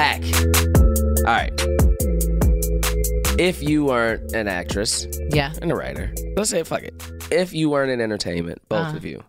Back. 0.00 0.22
All 1.26 1.34
right. 1.34 1.52
If 3.38 3.62
you 3.62 3.84
weren't 3.84 4.32
an 4.32 4.48
actress 4.48 5.06
yeah. 5.30 5.52
and 5.60 5.70
a 5.70 5.74
writer, 5.74 6.10
let's 6.38 6.48
say 6.48 6.62
fuck 6.62 6.82
it. 6.82 6.94
If 7.30 7.52
you 7.52 7.68
weren't 7.68 7.90
in 7.90 8.00
entertainment, 8.00 8.62
both 8.70 8.86
Uh-huh. 8.88 8.96
of 8.96 9.04
you, 9.04 9.22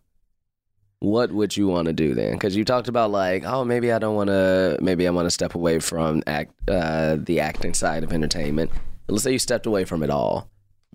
what 0.99 1.31
would 1.33 1.57
you 1.57 1.67
want 1.67 1.87
to 1.87 1.93
do 1.93 2.13
then? 2.13 2.33
Because 2.33 2.55
you 2.55 2.63
talked 2.63 2.87
about 2.87 3.11
like, 3.11 3.43
oh, 3.45 3.65
maybe 3.65 3.91
I 3.91 3.99
don't 3.99 4.15
want 4.15 4.29
to. 4.29 4.77
Maybe 4.81 5.07
I 5.07 5.11
want 5.11 5.25
to 5.25 5.31
step 5.31 5.55
away 5.55 5.79
from 5.79 6.23
act, 6.25 6.53
uh, 6.69 7.17
the 7.19 7.41
acting 7.41 7.73
side 7.73 8.03
of 8.05 8.13
entertainment. 8.13 8.71
Let's 9.09 9.23
say 9.25 9.33
you 9.33 9.39
stepped 9.39 9.65
away 9.65 9.83
from 9.83 10.03
it 10.03 10.09
all. 10.09 10.49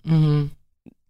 hmm 0.07 0.47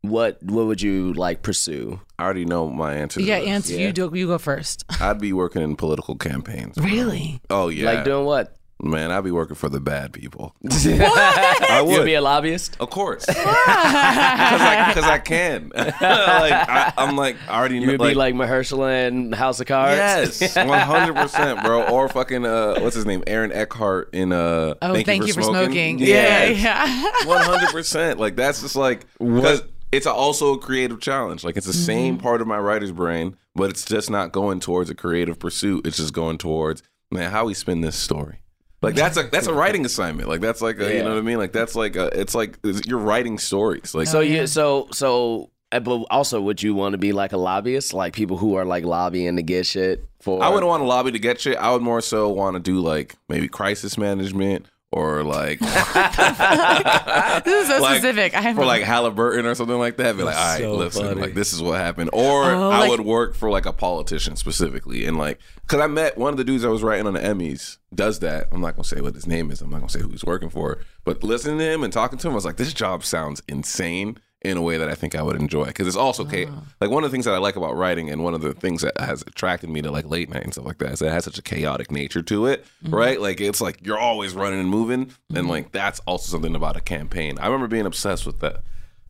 What 0.09 0.43
what 0.43 0.67
would 0.67 0.83
you 0.83 1.13
like 1.15 1.43
pursue? 1.43 2.01
I 2.19 2.25
already 2.25 2.45
know 2.45 2.69
my 2.69 2.95
answer. 2.95 3.21
Yeah, 3.21 3.41
this. 3.41 3.49
answer. 3.49 3.75
Yeah. 3.75 3.87
You 3.89 3.93
do. 3.93 4.11
You 4.15 4.27
go 4.27 4.39
first. 4.39 4.85
I'd 5.01 5.21
be 5.21 5.33
working 5.33 5.63
in 5.63 5.77
political 5.77 6.17
campaigns. 6.17 6.77
Really? 6.79 7.41
Oh 7.51 7.69
yeah, 7.69 7.93
Like 7.93 8.05
doing 8.05 8.25
what? 8.25 8.53
man. 8.83 9.11
I'd 9.11 9.25
be 9.25 9.31
working 9.31 9.57
for 9.57 9.71
the 9.71 9.81
bad 9.81 10.13
people. 10.13 10.55
I 10.71 11.83
would. 11.85 12.05
be 12.05 12.13
a 12.15 12.21
lobbyist. 12.21 12.77
Of 12.79 12.91
course, 12.91 13.25
because 13.25 13.45
I, 13.47 14.91
'cause 14.95 15.05
I 15.05 15.19
can. 15.19 15.71
like 15.75 15.97
I, 16.01 16.93
I'm 16.99 17.17
like 17.17 17.37
I 17.49 17.59
already 17.59 17.77
You 17.77 17.87
know. 17.87 17.93
would 17.93 18.01
be 18.09 18.15
like 18.15 18.35
Mahershala 18.35 19.09
in 19.09 19.33
House 19.33 19.61
of 19.61 19.67
Cards. 19.67 19.97
Yes, 20.41 20.57
one 20.57 20.79
hundred 20.81 21.15
percent, 21.17 21.63
bro. 21.65 21.85
Or 21.85 22.09
fucking 22.11 22.45
uh, 22.45 22.81
what's 22.81 22.95
his 22.97 23.07
name, 23.07 23.25
Aaron 23.27 23.51
Eckhart 23.53 24.11
in 24.13 24.33
uh. 24.33 24.75
Oh, 24.83 25.03
thank, 25.03 25.27
you 25.27 25.33
for 25.33 25.43
smoking. 25.43 25.99
Yeah, 25.99 26.07
Yes. 26.47 26.63
yeah. 26.63 27.27
One 27.27 27.43
hundred 27.43 27.71
percent. 27.71 28.21
Like 28.21 28.37
that's 28.37 28.61
just 28.61 28.77
like 28.77 29.07
because 29.19 29.63
it's 29.93 30.07
also 30.07 30.55
a 30.55 30.59
creative 30.59 31.01
challenge. 31.01 31.45
Like 31.45 31.57
it's 31.57 31.67
the 31.67 31.73
same 31.73 32.19
part 32.19 32.41
of 32.41 32.47
my 32.47 32.59
writer's 32.59 32.93
brain, 32.93 33.37
but 33.55 33.71
it's 33.71 33.85
just 33.85 34.11
not 34.11 34.33
going 34.33 34.61
towards 34.61 34.91
a 34.91 34.95
creative 34.95 35.39
pursuit. 35.39 35.87
It's 35.87 35.97
just 35.97 36.13
going 36.13 36.39
towards 36.39 36.83
man, 37.11 37.31
how 37.31 37.47
we 37.47 37.55
spin 37.55 37.81
this 37.81 37.97
story. 37.97 38.41
Like 38.83 38.95
that's 38.97 39.17
a 39.17 39.25
that's 39.25 39.47
a 39.47 39.55
writing 39.55 39.85
assignment. 39.85 40.29
Like 40.29 40.41
that's 40.41 40.61
like 40.61 40.79
a, 40.79 40.95
you 40.95 41.03
know 41.03 41.11
what 41.11 41.19
I 41.19 41.23
mean. 41.23 41.39
Like 41.39 41.53
that's 41.53 41.75
like 41.75 41.97
a, 41.97 42.07
it's 42.19 42.35
like 42.35 42.59
you're 42.87 42.99
writing 42.99 43.39
stories. 43.39 43.95
Like 43.95 44.09
So 44.09 44.21
you 44.21 44.47
so 44.47 44.89
so 44.93 45.51
uh, 45.73 45.81
but 45.81 46.07
also 46.11 46.41
would 46.41 46.63
you 46.63 46.75
want 46.75 46.93
to 46.93 46.99
be 46.99 47.13
like 47.13 47.33
a 47.33 47.37
lobbyist, 47.37 47.93
like 47.93 48.15
people 48.15 48.37
who 48.37 48.55
are 48.55 48.65
like 48.65 48.85
lobbying 48.85 49.37
to 49.37 49.43
get 49.43 49.67
shit 49.67 50.05
for? 50.21 50.43
I 50.43 50.49
wouldn't 50.49 50.69
want 50.69 50.83
to 50.83 50.87
lobby 50.87 51.13
to 51.13 51.19
get 51.19 51.41
shit. 51.41 51.57
I 51.57 51.73
would 51.73 51.83
more 51.83 52.01
so 52.01 52.29
want 52.29 52.55
to 52.55 52.61
do 52.61 52.81
like 52.81 53.17
maybe 53.29 53.49
crisis 53.49 53.99
management 53.99 54.67
or 54.93 55.23
like 55.25 55.59
This 55.61 55.69
is 55.71 57.69
so 57.69 57.81
like, 57.83 57.99
specific. 57.99 58.35
I 58.35 58.41
have 58.41 58.57
for 58.57 58.65
like 58.65 58.83
Halliburton 58.83 59.45
or 59.47 59.55
something 59.55 59.79
like 59.79 59.97
that. 59.99 60.17
Be 60.17 60.23
like, 60.23 60.37
all 60.37 60.43
right, 60.43 60.61
so 60.61 60.75
listen, 60.75 61.07
funny. 61.07 61.21
like 61.21 61.35
this 61.35 61.53
is 61.53 61.61
what 61.63 61.79
happened. 61.79 62.11
Or 62.13 62.45
Oh, 62.51 62.71
I 62.71 62.81
like- 62.81 62.91
would 62.91 63.01
work 63.01 63.35
for 63.35 63.51
like 63.51 63.67
a 63.67 63.73
politician 63.73 64.37
specifically, 64.37 65.05
and 65.07 65.17
like, 65.19 65.39
cause 65.67 65.81
I 65.81 65.87
met 65.87 66.17
one 66.17 66.33
of 66.33 66.37
the 66.39 66.45
dudes 66.45 66.65
I 66.65 66.69
was 66.69 66.83
writing 66.83 67.07
on 67.07 67.15
the 67.15 67.21
Emmys 67.21 67.79
does 67.95 68.21
that. 68.21 68.49
I'm 68.53 68.61
not 68.61 68.75
gonna 68.77 68.85
say 68.85 69.01
what 69.01 69.15
his 69.15 69.27
name 69.27 69.51
is. 69.51 69.61
I'm 69.61 69.71
not 69.71 69.79
gonna 69.79 69.89
say 69.91 70.01
who 70.01 70.09
he's 70.09 70.25
working 70.25 70.51
for. 70.51 70.79
But 71.05 71.23
listening 71.23 71.59
to 71.59 71.65
him 71.65 71.83
and 71.85 71.93
talking 71.93 72.19
to 72.19 72.27
him, 72.29 72.33
I 72.33 72.37
was 72.37 72.45
like, 72.45 72.57
this 72.57 72.73
job 72.73 73.05
sounds 73.05 73.43
insane 73.49 74.19
in 74.47 74.57
a 74.57 74.63
way 74.63 74.79
that 74.79 74.89
I 74.89 74.95
think 74.95 75.15
I 75.15 75.23
would 75.23 75.37
enjoy. 75.37 75.67
Because 75.67 75.87
it's 75.87 75.97
also 75.97 76.25
okay. 76.25 76.47
Like 76.81 76.91
one 76.91 77.05
of 77.05 77.11
the 77.11 77.15
things 77.15 77.25
that 77.25 77.35
I 77.35 77.39
like 77.39 77.57
about 77.57 77.77
writing, 77.77 78.11
and 78.11 78.23
one 78.23 78.35
of 78.35 78.41
the 78.41 78.55
things 78.55 78.83
that 78.83 78.99
has 78.99 79.23
attracted 79.23 79.69
me 79.71 79.83
to 79.83 79.91
like 79.91 80.09
late 80.09 80.29
night 80.29 80.45
and 80.45 80.53
stuff 80.53 80.65
like 80.65 80.79
that, 80.79 80.93
is 80.93 80.99
that 81.01 81.07
it 81.07 81.13
has 81.13 81.25
such 81.25 81.39
a 81.39 81.43
chaotic 81.43 81.91
nature 81.91 82.23
to 82.23 82.47
it, 82.47 82.65
mm-hmm. 82.85 82.95
right? 82.95 83.21
Like 83.21 83.41
it's 83.41 83.61
like 83.61 83.85
you're 83.85 83.99
always 83.99 84.35
running 84.35 84.61
and 84.61 84.69
moving, 84.69 85.13
and 85.29 85.39
mm-hmm. 85.39 85.49
like 85.49 85.73
that's 85.73 86.01
also 86.01 86.31
something 86.31 86.55
about 86.55 86.77
a 86.77 86.81
campaign. 86.81 87.39
I 87.39 87.47
remember 87.47 87.69
being 87.69 87.87
obsessed 87.87 88.27
with 88.27 88.41
that. 88.41 88.63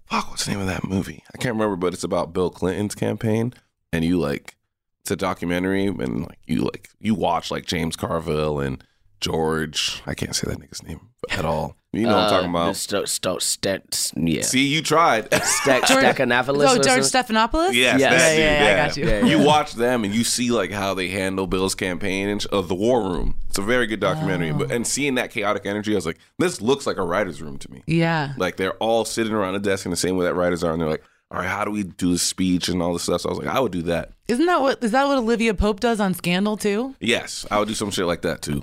Fuck, 0.07 0.30
what's 0.30 0.45
the 0.45 0.53
name 0.53 0.61
of 0.61 0.68
that 0.68 0.84
movie? 0.84 1.24
I 1.34 1.39
can't 1.39 1.55
remember, 1.55 1.74
but 1.74 1.93
it's 1.93 2.05
about 2.05 2.32
Bill 2.32 2.49
Clinton's 2.49 2.95
campaign, 2.95 3.53
and 3.93 4.05
you 4.05 4.18
like 4.18 4.57
it's 5.01 5.11
a 5.11 5.16
documentary, 5.16 5.87
and 5.87 6.22
like 6.22 6.39
you 6.47 6.62
like 6.62 6.89
you 7.01 7.14
watch 7.14 7.51
like 7.51 7.66
James 7.66 7.97
Carville 7.97 8.61
and 8.61 8.82
George. 9.20 10.02
I 10.06 10.14
can't 10.14 10.34
say 10.34 10.48
that 10.50 10.58
nigga's 10.58 10.82
name 10.82 11.00
at 11.30 11.44
all. 11.44 11.76
You 11.92 12.02
know 12.02 12.14
what 12.14 12.24
I'm 12.24 12.30
talking 12.30 12.50
about. 12.50 12.76
Sto- 12.76 13.06
sto- 13.06 13.38
st- 13.38 14.12
yeah. 14.16 14.42
See, 14.42 14.66
you 14.66 14.82
tried. 14.82 15.32
Stack, 15.44 15.86
George- 15.86 16.04
Stachanopoulos 16.04 16.66
Oh, 16.68 16.78
or 16.78 16.82
George 16.82 17.02
something? 17.04 17.36
Stephanopoulos. 17.36 17.72
Yes, 17.72 17.98
Yes. 18.00 18.00
that 18.00 18.10
Yeah, 18.10 18.30
dude, 18.30 18.38
yeah, 18.38 18.64
yeah, 18.76 18.84
I 18.84 18.86
got 18.88 18.96
you. 18.98 19.04
Yeah, 19.06 19.18
yeah. 19.20 19.24
You 19.38 19.46
watch 19.46 19.72
them 19.74 20.04
and 20.04 20.14
you 20.14 20.22
see 20.22 20.50
like 20.50 20.70
how 20.70 20.92
they 20.92 21.08
handle 21.08 21.46
Bill's 21.46 21.74
campaign 21.74 22.28
and 22.28 22.42
sh- 22.42 22.46
uh, 22.52 22.60
the 22.60 22.74
War 22.74 23.02
Room. 23.02 23.36
It's 23.48 23.56
a 23.58 23.62
very 23.62 23.86
good 23.86 24.00
documentary, 24.00 24.52
but 24.52 24.70
and 24.70 24.86
seeing 24.86 25.14
that 25.14 25.30
chaotic 25.30 25.64
energy, 25.64 25.92
I 25.92 25.94
was 25.96 26.04
like, 26.06 26.18
this 26.38 26.60
looks 26.60 26.86
like 26.86 26.98
a 26.98 27.02
writer's 27.02 27.40
room 27.40 27.56
to 27.58 27.70
me. 27.72 27.82
Yeah. 27.86 28.34
Like 28.36 28.56
they're 28.56 28.74
all 28.74 29.06
sitting 29.06 29.32
around 29.32 29.54
a 29.54 29.58
desk 29.60 29.86
in 29.86 29.90
the 29.90 29.96
same 29.96 30.16
way 30.18 30.26
that 30.26 30.34
writers 30.34 30.62
are, 30.62 30.72
and 30.72 30.80
they're 30.82 30.90
like, 30.90 31.04
all 31.30 31.38
right, 31.40 31.48
how 31.48 31.64
do 31.64 31.70
we 31.70 31.82
do 31.82 32.12
the 32.12 32.18
speech 32.18 32.68
and 32.68 32.82
all 32.82 32.92
this 32.92 33.04
stuff? 33.04 33.22
So 33.22 33.30
I 33.30 33.32
was 33.32 33.38
like, 33.38 33.48
I 33.48 33.58
would 33.58 33.72
do 33.72 33.82
that. 33.82 34.12
Isn't 34.29 34.47
that 34.47 34.61
what 34.61 34.83
is 34.83 34.91
that 34.91 35.07
what 35.07 35.18
Olivia 35.18 35.55
Pope 35.55 35.81
does 35.81 36.01
on 36.01 36.12
Scandal 36.14 36.57
too? 36.57 36.95
Yes, 37.01 37.47
I 37.51 37.59
would 37.59 37.68
do 37.68 37.74
some 37.74 37.91
shit 37.91 38.07
like 38.07 38.22
that 38.22 38.43
too. 38.43 38.62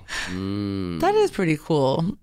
That 1.00 1.16
is 1.16 1.32
pretty 1.32 1.58
cool. 1.58 2.18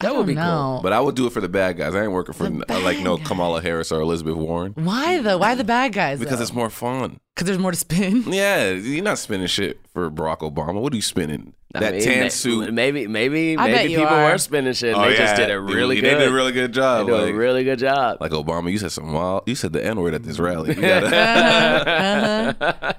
That 0.00 0.16
would 0.16 0.26
be 0.26 0.34
don't 0.34 0.44
cool. 0.46 0.80
But 0.82 0.92
I 0.94 1.00
would 1.00 1.14
do 1.14 1.26
it 1.26 1.32
for 1.32 1.40
the 1.42 1.48
bad 1.48 1.76
guys. 1.76 1.94
I 1.94 2.02
ain't 2.02 2.12
working 2.12 2.32
for 2.32 2.48
The 2.48 2.64
uh, 2.74 2.80
like 2.80 2.98
no 3.00 3.18
Kamala 3.18 3.60
Harris 3.60 3.92
or 3.92 4.00
Elizabeth 4.00 4.34
Warren 4.34 4.72
Why 4.74 5.20
though? 5.20 5.38
Why 5.38 5.54
the 5.54 5.64
bad 5.64 5.92
guys? 5.92 6.18
because 6.18 6.40
it's 6.40 6.54
more 6.54 6.70
fun. 6.70 7.20
Because 7.34 7.46
there's 7.46 7.58
more 7.58 7.70
to 7.72 7.76
spin. 7.76 8.24
Yeah, 8.32 8.70
you're 8.70 9.04
not 9.04 9.18
spinning 9.18 9.46
shit 9.46 9.80
for 9.92 10.10
Barack 10.10 10.38
Obama. 10.38 10.80
What 10.80 10.92
are 10.92 10.96
you 10.96 11.02
spinning? 11.02 11.54
I 11.72 11.78
That 11.80 11.92
mean, 11.94 12.02
tan 12.02 12.20
may- 12.24 12.28
suit. 12.30 12.74
Maybe, 12.74 13.06
maybe, 13.06 13.56
I 13.56 13.66
bet 13.68 13.76
maybe 13.76 13.92
you 13.92 13.98
people 14.00 14.14
are. 14.16 14.32
were 14.32 14.38
spinning 14.38 14.72
shit. 14.72 14.92
And 14.92 15.04
Oh, 15.04 15.08
they 15.08 15.16
just 15.16 15.36
did 15.36 15.50
a 15.52 15.60
really 15.60 15.96
they, 15.96 16.00
good. 16.00 16.16
They 16.16 16.18
did 16.24 16.28
a 16.28 16.32
really 16.32 16.50
good 16.50 16.72
They 16.72 16.76
job. 16.80 17.06
did 17.06 17.12
like, 17.12 17.32
a 17.32 17.36
really 17.36 17.62
good 17.62 17.78
job. 17.78 18.16
like 18.20 18.32
Obama, 18.32 18.72
you 18.72 18.78
said 18.78 18.90
some 18.90 19.12
wild. 19.12 19.44
You 19.46 19.54
said 19.54 19.72
the 19.72 19.84
N 19.84 20.00
word 20.00 20.14
at 20.14 20.24
this 20.24 20.40
rally. 20.40 20.74
Gotta, 20.74 21.06
uh-huh. 22.60 22.92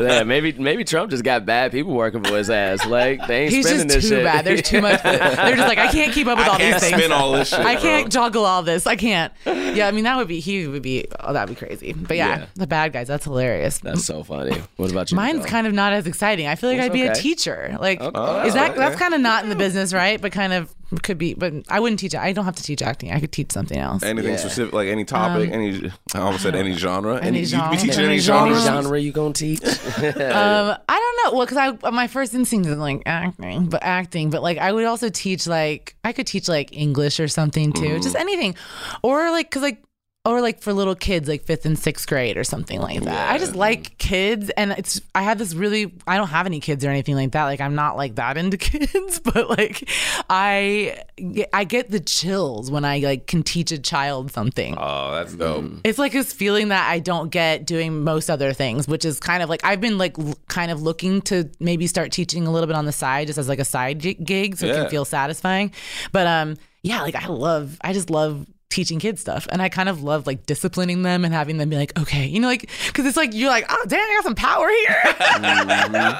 yeah, 0.00 0.22
maybe 0.24 0.52
maybe 0.52 0.82
Trump 0.82 1.10
just 1.12 1.22
got 1.22 1.46
bad 1.46 1.70
people 1.70 1.94
working 1.94 2.24
for 2.24 2.36
his 2.36 2.50
ass. 2.50 2.84
Like 2.86 3.24
they 3.28 3.42
ain't 3.44 3.52
He's 3.52 3.66
spending 3.66 3.86
just 3.86 4.00
this 4.00 4.08
too 4.10 4.16
shit. 4.16 4.24
bad. 4.24 4.44
There's 4.44 4.62
too 4.62 4.80
much. 4.80 5.00
They're 5.02 5.54
just 5.56 5.68
like 5.68 5.78
I 5.78 5.86
can't 5.92 6.12
keep 6.12 6.26
up 6.26 6.38
with 6.38 6.46
I 6.48 6.50
all 6.50 6.58
can't 6.58 6.80
these 6.82 6.90
things. 6.90 7.10
all 7.12 7.30
this 7.32 7.50
shit. 7.50 7.60
I 7.60 7.76
can't 7.76 8.10
juggle 8.10 8.44
all 8.44 8.64
this. 8.64 8.86
I 8.88 8.96
can't. 8.96 9.32
Yeah, 9.46 9.86
I 9.86 9.92
mean 9.92 10.02
that 10.04 10.16
would 10.16 10.26
be 10.28 10.40
he 10.40 10.66
would 10.66 10.82
be. 10.82 11.06
Oh, 11.20 11.32
that'd 11.32 11.54
be 11.54 11.58
crazy. 11.66 11.92
But 11.92 12.16
yeah, 12.16 12.38
Yeah. 12.40 12.46
the 12.56 12.66
bad 12.66 12.92
guys. 12.92 13.06
That's 13.06 13.24
hilarious. 13.24 13.77
That's 13.82 14.04
so 14.04 14.22
funny. 14.22 14.60
What 14.76 14.90
about 14.90 15.10
you? 15.10 15.16
Mine's 15.16 15.40
Niccole? 15.40 15.48
kind 15.48 15.66
of 15.66 15.72
not 15.72 15.92
as 15.92 16.06
exciting. 16.06 16.46
I 16.46 16.54
feel 16.56 16.70
like 16.70 16.78
It's 16.78 16.86
I'd 16.86 16.92
be 16.92 17.02
a 17.02 17.14
teacher. 17.14 17.76
Like, 17.80 17.98
Oh, 18.00 18.42
is 18.44 18.54
that 18.54 18.70
okay. 18.72 18.78
that's 18.78 18.96
kind 18.96 19.14
of 19.14 19.20
not 19.20 19.44
in 19.44 19.50
the 19.50 19.56
business, 19.56 19.92
right? 19.92 20.20
But 20.20 20.32
kind 20.32 20.52
of 20.52 20.74
could 21.02 21.18
be. 21.18 21.34
But 21.34 21.52
I 21.68 21.80
wouldn't 21.80 22.00
teach. 22.00 22.14
I 22.14 22.32
don't 22.32 22.44
have 22.46 22.56
to 22.56 22.62
teach 22.62 22.80
acting. 22.82 23.12
I 23.12 23.20
could 23.20 23.30
teach 23.30 23.52
something 23.52 23.78
else. 23.78 24.02
Anything 24.02 24.32
Yeah. 24.32 24.36
specific, 24.38 24.72
like 24.72 24.88
any 24.88 25.04
topic, 25.04 25.50
any. 25.52 25.92
I 26.14 26.18
almost 26.20 26.42
said 26.42 26.54
any 26.56 26.72
genre. 26.72 27.20
Any 27.22 27.40
you 27.40 27.44
genre. 27.46 27.70
be 27.70 27.76
teaching 27.76 27.98
Any 28.04 28.14
any 28.14 28.18
genre. 28.18 28.54
Any 28.56 28.64
genre 28.64 28.98
you 29.00 29.12
gonna 29.12 29.34
teach? 29.34 29.60
Um, 30.18 30.76
I 30.88 30.98
don't 31.22 31.32
know. 31.32 31.36
Well, 31.38 31.46
because 31.46 31.56
I 31.84 31.90
my 31.90 32.06
first 32.06 32.34
instinct 32.34 32.66
is 32.68 32.76
like 32.78 33.02
acting, 33.06 33.66
but 33.68 33.82
acting. 33.82 34.30
But 34.30 34.42
like 34.42 34.58
I 34.58 34.72
would 34.72 34.84
also 34.84 35.08
teach 35.10 35.46
like 35.46 35.94
I 36.04 36.12
could 36.12 36.26
teach 36.26 36.48
like 36.48 36.72
English 36.72 37.20
or 37.20 37.28
something 37.28 37.72
too, 37.72 38.00
just 38.00 38.16
anything, 38.16 38.54
or 39.02 39.30
like 39.30 39.50
because 39.50 39.62
like 39.62 39.82
or 40.28 40.40
like 40.42 40.60
for 40.60 40.72
little 40.72 40.94
kids 40.94 41.28
like 41.28 41.42
fifth 41.44 41.64
and 41.64 41.78
sixth 41.78 42.06
grade 42.06 42.36
or 42.36 42.44
something 42.44 42.80
like 42.80 43.00
that. 43.02 43.30
I 43.30 43.38
just 43.38 43.54
like 43.56 43.96
kids, 43.98 44.50
and 44.50 44.72
it's 44.72 45.00
I 45.14 45.22
have 45.22 45.38
this 45.38 45.54
really 45.54 45.92
I 46.06 46.16
don't 46.18 46.28
have 46.28 46.44
any 46.46 46.60
kids 46.60 46.84
or 46.84 46.90
anything 46.90 47.14
like 47.14 47.32
that. 47.32 47.44
Like 47.44 47.60
I'm 47.60 47.74
not 47.74 47.96
like 47.96 48.16
that 48.16 48.36
into 48.36 48.56
kids, 48.70 49.20
but 49.20 49.48
like 49.48 49.88
I 50.28 51.02
get- 51.16 51.48
I 51.52 51.64
get 51.64 51.90
the 51.90 52.00
chills 52.00 52.70
when 52.70 52.84
I 52.84 52.98
like 52.98 53.26
can 53.26 53.42
teach 53.42 53.72
a 53.72 53.78
child 53.78 54.30
something. 54.32 54.74
Oh, 54.78 55.12
that's 55.12 55.34
dope. 55.34 55.72
It's 55.84 55.98
like 55.98 56.12
this 56.12 56.32
feeling 56.32 56.68
that 56.68 56.88
I 56.90 56.98
don't 56.98 57.30
get 57.30 57.64
doing 57.66 58.04
most 58.04 58.28
other 58.30 58.52
things, 58.52 58.86
which 58.86 59.04
is 59.04 59.20
kind 59.20 59.42
of 59.42 59.48
like 59.48 59.64
I've 59.64 59.80
been 59.80 59.98
like 59.98 60.18
l- 60.18 60.34
kind 60.48 60.70
of 60.70 60.82
looking 60.82 61.22
to 61.22 61.48
maybe 61.58 61.86
start 61.86 62.12
teaching 62.12 62.46
a 62.46 62.50
little 62.52 62.66
bit 62.66 62.76
on 62.76 62.84
the 62.84 62.92
side, 62.92 63.26
just 63.28 63.38
as 63.38 63.48
like 63.48 63.58
a 63.60 63.64
side 63.64 63.98
gig, 64.00 64.56
so 64.56 64.66
it 64.66 64.74
can 64.74 64.90
feel 64.90 65.04
satisfying. 65.04 65.72
But 66.12 66.26
um, 66.26 66.56
yeah, 66.82 67.02
like 67.02 67.14
I 67.14 67.26
love, 67.28 67.78
I 67.80 67.92
just 67.92 68.10
love 68.10 68.46
teaching 68.70 68.98
kids 68.98 69.20
stuff, 69.20 69.46
and 69.50 69.62
I 69.62 69.68
kind 69.68 69.88
of 69.88 70.02
love 70.02 70.26
like 70.26 70.44
disciplining 70.46 71.02
them 71.02 71.24
and 71.24 71.32
having 71.32 71.56
them 71.58 71.70
be 71.70 71.76
like, 71.76 71.98
okay, 71.98 72.26
you 72.26 72.38
know, 72.40 72.48
like 72.48 72.68
because 72.86 73.06
it's 73.06 73.16
like 73.16 73.34
you're 73.34 73.48
like, 73.50 73.64
oh 73.68 73.84
damn, 73.88 74.00
I 74.00 74.14
got 74.16 74.24
some 74.24 74.34
power 74.34 74.68
here. 74.68 74.96
I 75.04 75.64
don't 75.64 75.92
know. 75.92 76.12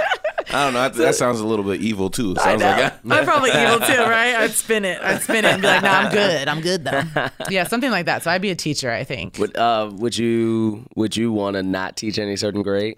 That, 0.72 0.94
that 0.96 1.14
sounds 1.14 1.40
a 1.40 1.46
little 1.46 1.64
bit 1.64 1.80
evil 1.80 2.10
too. 2.10 2.34
I 2.38 2.56
Sounds 2.56 2.62
know. 2.62 2.70
like 2.70 2.92
I'm 3.18 3.24
probably 3.24 3.50
evil 3.50 3.78
too, 3.80 4.02
right? 4.10 4.34
I'd 4.36 4.52
spin 4.52 4.84
it. 4.84 5.00
I'd 5.02 5.22
spin 5.22 5.44
it 5.44 5.52
and 5.52 5.62
be 5.62 5.68
like, 5.68 5.82
nah, 5.82 5.90
I'm 5.90 6.12
good. 6.12 6.48
I'm 6.48 6.60
good 6.60 6.84
though. 6.84 7.02
Yeah, 7.50 7.64
something 7.64 7.90
like 7.90 8.06
that. 8.06 8.22
So 8.22 8.30
I'd 8.30 8.42
be 8.42 8.50
a 8.50 8.56
teacher, 8.56 8.90
I 8.90 9.04
think. 9.04 9.38
would 9.38 9.56
uh 9.56 9.90
would 9.94 10.16
you 10.16 10.86
would 10.96 11.16
you 11.16 11.32
want 11.32 11.54
to 11.56 11.62
not 11.62 11.96
teach 11.96 12.18
any 12.18 12.36
certain 12.36 12.62
grade? 12.62 12.96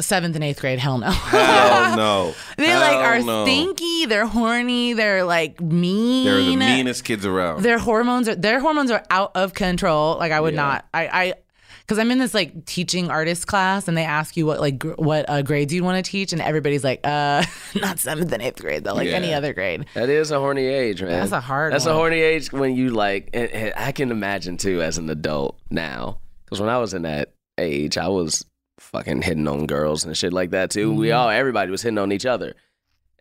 Seventh 0.00 0.34
and 0.34 0.44
eighth 0.44 0.60
grade, 0.60 0.78
hell 0.78 0.98
no. 0.98 1.10
hell 1.10 1.96
no. 1.96 2.34
They 2.56 2.74
like 2.74 2.96
are 2.96 3.20
no. 3.20 3.44
stinky. 3.44 4.06
They're 4.06 4.26
horny. 4.26 4.92
They're 4.94 5.24
like 5.24 5.60
mean. 5.60 6.24
They're 6.26 6.42
the 6.42 6.56
meanest 6.56 7.04
kids 7.04 7.24
around. 7.26 7.62
Their 7.62 7.78
hormones 7.78 8.28
are 8.28 8.34
their 8.34 8.60
hormones 8.60 8.90
are 8.90 9.04
out 9.10 9.32
of 9.34 9.54
control. 9.54 10.16
Like 10.18 10.32
I 10.32 10.40
would 10.40 10.54
Yeah. 10.54 10.62
not. 10.62 10.84
I 10.94 11.06
I 11.08 11.34
because 11.80 11.98
I'm 11.98 12.10
in 12.12 12.18
this 12.18 12.34
like 12.34 12.66
teaching 12.66 13.10
artist 13.10 13.48
class 13.48 13.88
and 13.88 13.96
they 13.96 14.04
ask 14.04 14.36
you 14.36 14.46
what 14.46 14.60
like 14.60 14.78
gr- 14.78 14.92
what 14.92 15.28
uh, 15.28 15.42
grades 15.42 15.74
you 15.74 15.82
want 15.82 16.04
to 16.04 16.08
teach 16.08 16.32
and 16.32 16.40
everybody's 16.40 16.84
like 16.84 17.00
uh 17.02 17.42
not 17.80 17.98
seventh 17.98 18.30
and 18.32 18.40
eighth 18.42 18.60
grade 18.60 18.84
though 18.84 18.94
like 18.94 19.08
any 19.08 19.34
other 19.34 19.52
grade. 19.52 19.86
That 19.94 20.08
is 20.08 20.30
a 20.30 20.38
horny 20.38 20.66
age, 20.66 21.02
man. 21.02 21.10
That's 21.18 21.32
a 21.32 21.40
hard 21.40 21.72
That's 21.72 21.86
a 21.86 21.94
horny 21.94 22.20
age 22.20 22.52
when 22.52 22.76
you 22.76 22.90
like. 22.90 23.30
And, 23.32 23.50
and 23.50 23.72
I 23.76 23.90
can 23.92 24.10
imagine 24.12 24.56
too 24.56 24.80
as 24.82 24.98
an 24.98 25.10
adult 25.10 25.58
now, 25.70 26.18
because 26.44 26.60
when 26.60 26.70
I 26.70 26.78
was 26.78 26.94
in 26.94 27.02
that 27.02 27.32
age, 27.58 27.98
I 27.98 28.08
was 28.08 28.44
fucking 28.90 29.22
hitting 29.22 29.48
on 29.48 29.66
girls 29.66 30.04
and 30.04 30.16
shit 30.16 30.32
like 30.32 30.50
that 30.50 30.70
too. 30.70 30.90
Mm-hmm. 30.90 30.98
We 31.00 31.12
all, 31.12 31.28
everybody 31.30 31.70
was 31.70 31.82
hitting 31.82 31.98
on 31.98 32.12
each 32.12 32.26
other, 32.26 32.54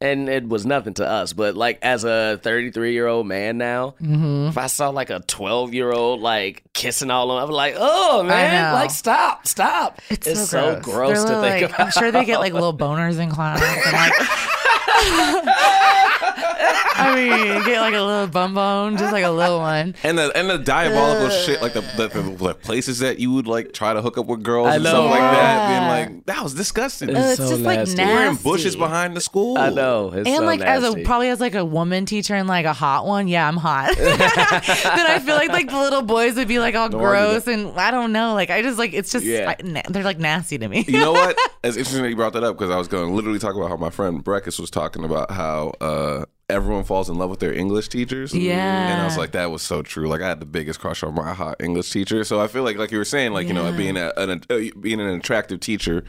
and 0.01 0.28
it 0.30 0.47
was 0.47 0.65
nothing 0.65 0.93
to 0.95 1.07
us. 1.07 1.34
But 1.34 1.55
like 1.55 1.80
as 1.82 2.03
a 2.03 2.39
33 2.41 2.93
year 2.93 3.07
old 3.07 3.28
man 3.28 3.57
now, 3.57 3.95
Mm-hmm. 4.01 4.47
if 4.49 4.57
I 4.57 4.67
saw 4.67 4.89
like 4.89 5.09
a 5.09 5.20
12 5.20 5.74
year 5.74 5.91
old 5.91 6.22
like 6.22 6.63
kissing 6.74 7.11
all 7.11 7.30
on, 7.32 7.43
I'm 7.43 7.49
like, 7.51 7.76
oh 7.78 8.24
man, 8.24 8.74
like 8.74 8.91
stop, 8.91 9.45
stop. 9.47 10.01
It's, 10.09 10.49
so 10.49 10.80
gross, 10.82 11.24
They're 11.24 11.36
to 11.36 11.39
like, 11.41 11.59
think 11.59 11.72
about. 11.74 11.80
I'm 11.86 11.91
sure 11.91 12.11
they 12.11 12.26
get 12.26 12.39
like 12.39 12.53
little 12.53 12.76
boners 12.78 13.20
in 13.20 13.30
class. 13.30 13.61
And 13.61 13.93
like, 13.93 14.13
I 16.22 17.13
mean, 17.15 17.63
get 17.65 17.80
like 17.82 17.93
a 17.93 18.01
little 18.01 18.28
bum 18.28 18.53
bone, 18.53 18.97
just 18.97 19.11
like 19.11 19.24
a 19.24 19.30
little 19.32 19.59
one. 19.59 19.95
and 20.03 20.17
the 20.17 20.36
and 20.38 20.49
the 20.49 20.57
diabolical 20.57 21.30
shit, 21.30 21.61
like 21.61 21.74
the, 21.74 21.82
the, 21.97 22.07
the, 22.09 22.22
the 22.36 22.53
places 22.55 22.99
that 22.99 23.20
you 23.20 23.32
would 23.34 23.47
like 23.47 23.74
try 23.74 23.93
to 23.93 24.01
hook 24.01 24.17
up 24.17 24.26
with 24.28 24.43
girls 24.43 24.67
I 24.67 24.76
and 24.76 24.84
know. 24.84 24.89
stuff 24.89 25.09
like 25.11 25.20
that, 25.20 25.70
Yeah. 25.70 25.80
being 26.05 26.15
like, 26.17 26.26
that 26.26 26.43
was 26.43 26.53
disgusting. 26.53 27.15
Uh, 27.15 27.20
it's 27.20 27.38
so 27.38 27.49
just 27.49 27.61
like 27.61 27.80
nasty. 27.80 27.95
nasty. 27.97 28.13
We're 28.15 28.30
in 28.30 28.36
bushes 28.36 28.76
behind 28.76 29.15
the 29.15 29.22
school. 29.22 29.57
I 29.57 29.70
know. 29.70 30.11
It's 30.13 30.28
and 30.28 30.38
so 30.38 30.43
like 30.43 30.61
as 30.61 30.84
a 30.84 31.01
probably 31.03 31.30
as 31.30 31.39
like 31.39 31.55
a 31.55 31.65
woman 31.65 32.05
teacher 32.05 32.36
and 32.36 32.47
like 32.47 32.65
a 32.65 32.74
hot 32.74 33.05
one, 33.05 33.28
yeah, 33.28 33.47
I'm 33.47 33.57
hot. 33.57 33.95
then 33.97 34.17
I 34.22 35.20
feel 35.24 35.36
like 35.36 35.49
like 35.49 35.70
the 35.70 35.78
little 35.80 36.01
boys 36.01 36.36
would 36.36 36.47
be 36.47 36.59
like 36.59 36.76
all 36.76 36.89
Don't 36.89 37.01
argue 37.01 37.43
gross 37.43 37.47
and 37.47 37.80
I 37.80 37.91
don't 37.91 38.11
know, 38.11 38.34
like 38.34 38.49
I 38.49 38.61
just 38.61 38.78
like 38.78 38.93
it's 38.93 39.11
just 39.11 39.26
Yeah. 39.26 39.53
I, 39.57 39.61
na- 39.63 39.82
they're 39.89 40.03
like 40.03 40.20
nasty 40.20 40.57
to 40.57 40.67
me. 40.67 40.86
You 40.88 40.99
know 40.99 41.11
what? 41.13 41.38
It's 41.61 41.76
interesting 41.76 42.03
that 42.03 42.09
you 42.09 42.15
brought 42.15 42.32
that 42.34 42.43
up 42.45 42.57
because 42.57 42.72
I 42.74 42.78
was 42.78 42.88
going 42.88 43.09
to 43.09 43.13
literally 43.13 43.38
talk 43.38 43.53
about 43.53 43.67
how 43.67 43.76
my 43.76 43.89
friend 43.89 44.24
Breckus 44.24 44.59
was 44.61 44.72
talking 44.72 45.03
about 45.03 45.30
how 45.30 45.74
uh, 45.82 46.09
everyone 46.50 46.84
falls 46.84 47.10
in 47.10 47.18
love 47.18 47.30
with 47.30 47.39
their 47.39 47.54
English 47.54 47.89
teachers. 47.89 48.34
Yeah. 48.34 48.91
And 48.91 49.02
I 49.02 49.06
was 49.06 49.18
like, 49.18 49.32
that 49.32 49.52
was 49.52 49.62
so 49.62 49.82
true. 49.82 50.08
Like 50.08 50.22
I 50.22 50.28
had 50.28 50.39
the 50.39 50.45
biggest 50.45 50.80
crush 50.80 51.04
on 51.04 51.14
my 51.16 51.34
hot 51.34 51.58
English 51.62 51.91
teacher. 51.91 52.24
So 52.24 52.39
I 52.41 52.47
feel 52.47 52.64
like, 52.64 52.78
like 52.78 52.91
you 52.91 52.97
were 52.97 53.06
saying, 53.06 53.34
like 53.34 53.47
you 53.47 53.54
know, 53.54 53.72
being 53.72 53.97
a, 53.97 54.12
an 54.18 54.41
uh, 54.50 54.58
being 54.80 55.00
an 55.00 55.10
attractive 55.10 55.60
teacher. 55.60 56.04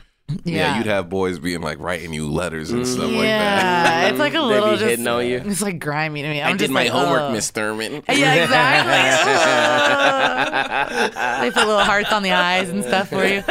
Yeah. 0.45 0.55
Yeah. 0.55 0.79
you'd 0.79 0.87
have 0.87 1.09
boys 1.09 1.41
being 1.41 1.61
like 1.61 1.81
writing 1.81 2.13
you 2.13 2.31
letters 2.31 2.71
and 2.71 2.87
stuff 2.87 3.11
like 3.11 3.23
that. 3.23 3.25
yeah, 3.25 4.09
it's 4.11 4.19
like 4.21 4.35
a 4.35 4.37
They 4.37 4.43
little 4.45 4.71
be 4.71 4.77
just 4.77 4.85
hitting 4.91 5.07
on 5.09 5.27
you. 5.27 5.43
It's 5.45 5.61
like 5.61 5.81
grimy 5.81 6.23
to 6.23 6.29
me. 6.29 6.41
I'm 6.41 6.47
I 6.47 6.51
did 6.53 6.59
just 6.61 6.71
my 6.71 6.83
like, 6.85 6.93
homework, 6.93 7.21
ugh. 7.23 7.33
Miss 7.33 7.51
Thurman. 7.51 7.95
Yeah, 8.09 8.45
exactly. 8.45 9.35
Ugh. 9.35 11.13
they 11.43 11.51
put 11.51 11.67
little 11.67 11.83
hearts 11.85 12.13
on 12.13 12.23
the 12.23 12.31
eyes 12.31 12.69
and 12.69 12.85
stuff 12.85 13.09
for 13.09 13.25
you. 13.27 13.43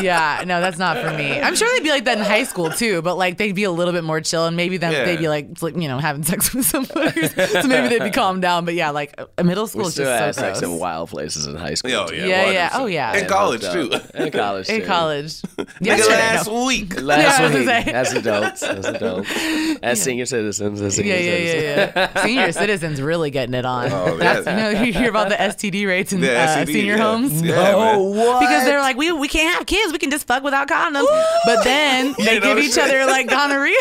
Yeah, 0.00 0.42
no, 0.46 0.60
that's 0.60 0.78
not 0.78 0.98
for 0.98 1.10
me. 1.16 1.40
I'm 1.40 1.54
sure 1.56 1.68
they'd 1.74 1.82
be 1.84 1.90
like 1.90 2.04
that 2.04 2.18
in 2.18 2.24
high 2.24 2.44
school 2.44 2.70
too, 2.70 3.02
but 3.02 3.16
like 3.16 3.36
they'd 3.38 3.54
be 3.54 3.64
a 3.64 3.70
little 3.70 3.92
bit 3.92 4.04
more 4.04 4.20
chill, 4.20 4.46
and 4.46 4.56
maybe 4.56 4.76
then 4.76 4.92
Yeah. 4.92 5.04
they'd 5.04 5.18
be 5.18 5.28
like, 5.28 5.48
like, 5.62 5.76
you 5.76 5.88
know, 5.88 5.98
having 5.98 6.22
sex 6.22 6.54
with 6.54 6.66
somebody, 6.66 7.28
so 7.28 7.62
maybe 7.66 7.88
they'd 7.88 8.04
be 8.04 8.10
calmed 8.10 8.42
down. 8.42 8.64
But 8.64 8.74
yeah, 8.74 8.90
like 8.90 9.18
a 9.38 9.44
middle 9.44 9.66
school 9.66 9.82
We 9.82 9.86
is 9.88 9.94
still 9.94 10.06
just 10.06 10.18
had 10.20 10.34
so 10.34 10.40
sex 10.40 10.60
gross. 10.60 10.72
in 10.72 10.78
wild 10.78 11.10
places 11.10 11.46
in 11.46 11.56
high 11.56 11.74
school. 11.74 11.92
Oh, 11.92 12.12
yeah. 12.12 12.26
Yeah, 12.26 12.50
yeah. 12.50 12.70
Oh, 12.74 12.86
yeah. 12.86 13.16
In 13.16 13.26
college, 13.28 13.62
too. 13.62 13.90
In 14.14 14.30
college. 14.30 14.68
in 14.68 14.84
college. 14.84 15.32
Nigga, 15.42 15.80
Yesterday, 15.80 16.16
last 16.16 16.46
no. 16.48 16.64
week. 16.66 17.00
Last 17.00 17.40
Yeah, 17.40 17.54
week, 17.54 17.66
say. 17.66 17.92
as 17.92 18.12
adults, 18.12 18.62
as 18.62 18.84
adults, 18.96 19.30
as 19.82 20.00
senior 20.02 20.26
citizens, 20.26 20.80
as 20.80 20.96
senior 20.96 21.14
Yeah, 21.14 21.20
yeah, 21.20 21.30
citizens. 21.46 21.92
yeah, 21.94 22.10
yeah. 22.14 22.22
Senior 22.24 22.52
citizens 22.52 23.00
really 23.02 23.30
getting 23.30 23.54
it 23.54 23.64
on. 23.64 23.90
Oh, 23.92 24.16
That's, 24.16 24.46
yeah. 24.46 24.68
you 24.70 24.74
know, 24.76 24.82
you 24.84 24.92
hear 24.92 25.10
about 25.10 25.28
the 25.28 25.34
STD 25.36 25.86
rates 25.86 26.12
in 26.12 26.20
Yeah, 26.22 26.30
uh, 26.30 26.64
STD, 26.64 26.72
senior 26.72 26.96
yeah. 26.96 27.02
homes. 27.02 27.42
Yeah, 27.42 27.96
what? 27.96 28.40
Because 28.40 28.64
they're 28.64 28.80
like, 28.80 28.96
we 28.96 29.10
we 29.12 29.28
can't 29.28 29.56
have 29.56 29.66
kids. 29.66 29.81
We 29.90 29.98
can 29.98 30.10
just 30.10 30.26
fuck 30.26 30.42
without 30.44 30.68
condoms. 30.68 31.06
But 31.46 31.64
then 31.64 32.14
they 32.18 32.38
give 32.38 32.58
each 32.58 32.74
shit? 32.74 32.84
other 32.84 33.06
like 33.06 33.28
gonorrhea. 33.28 33.74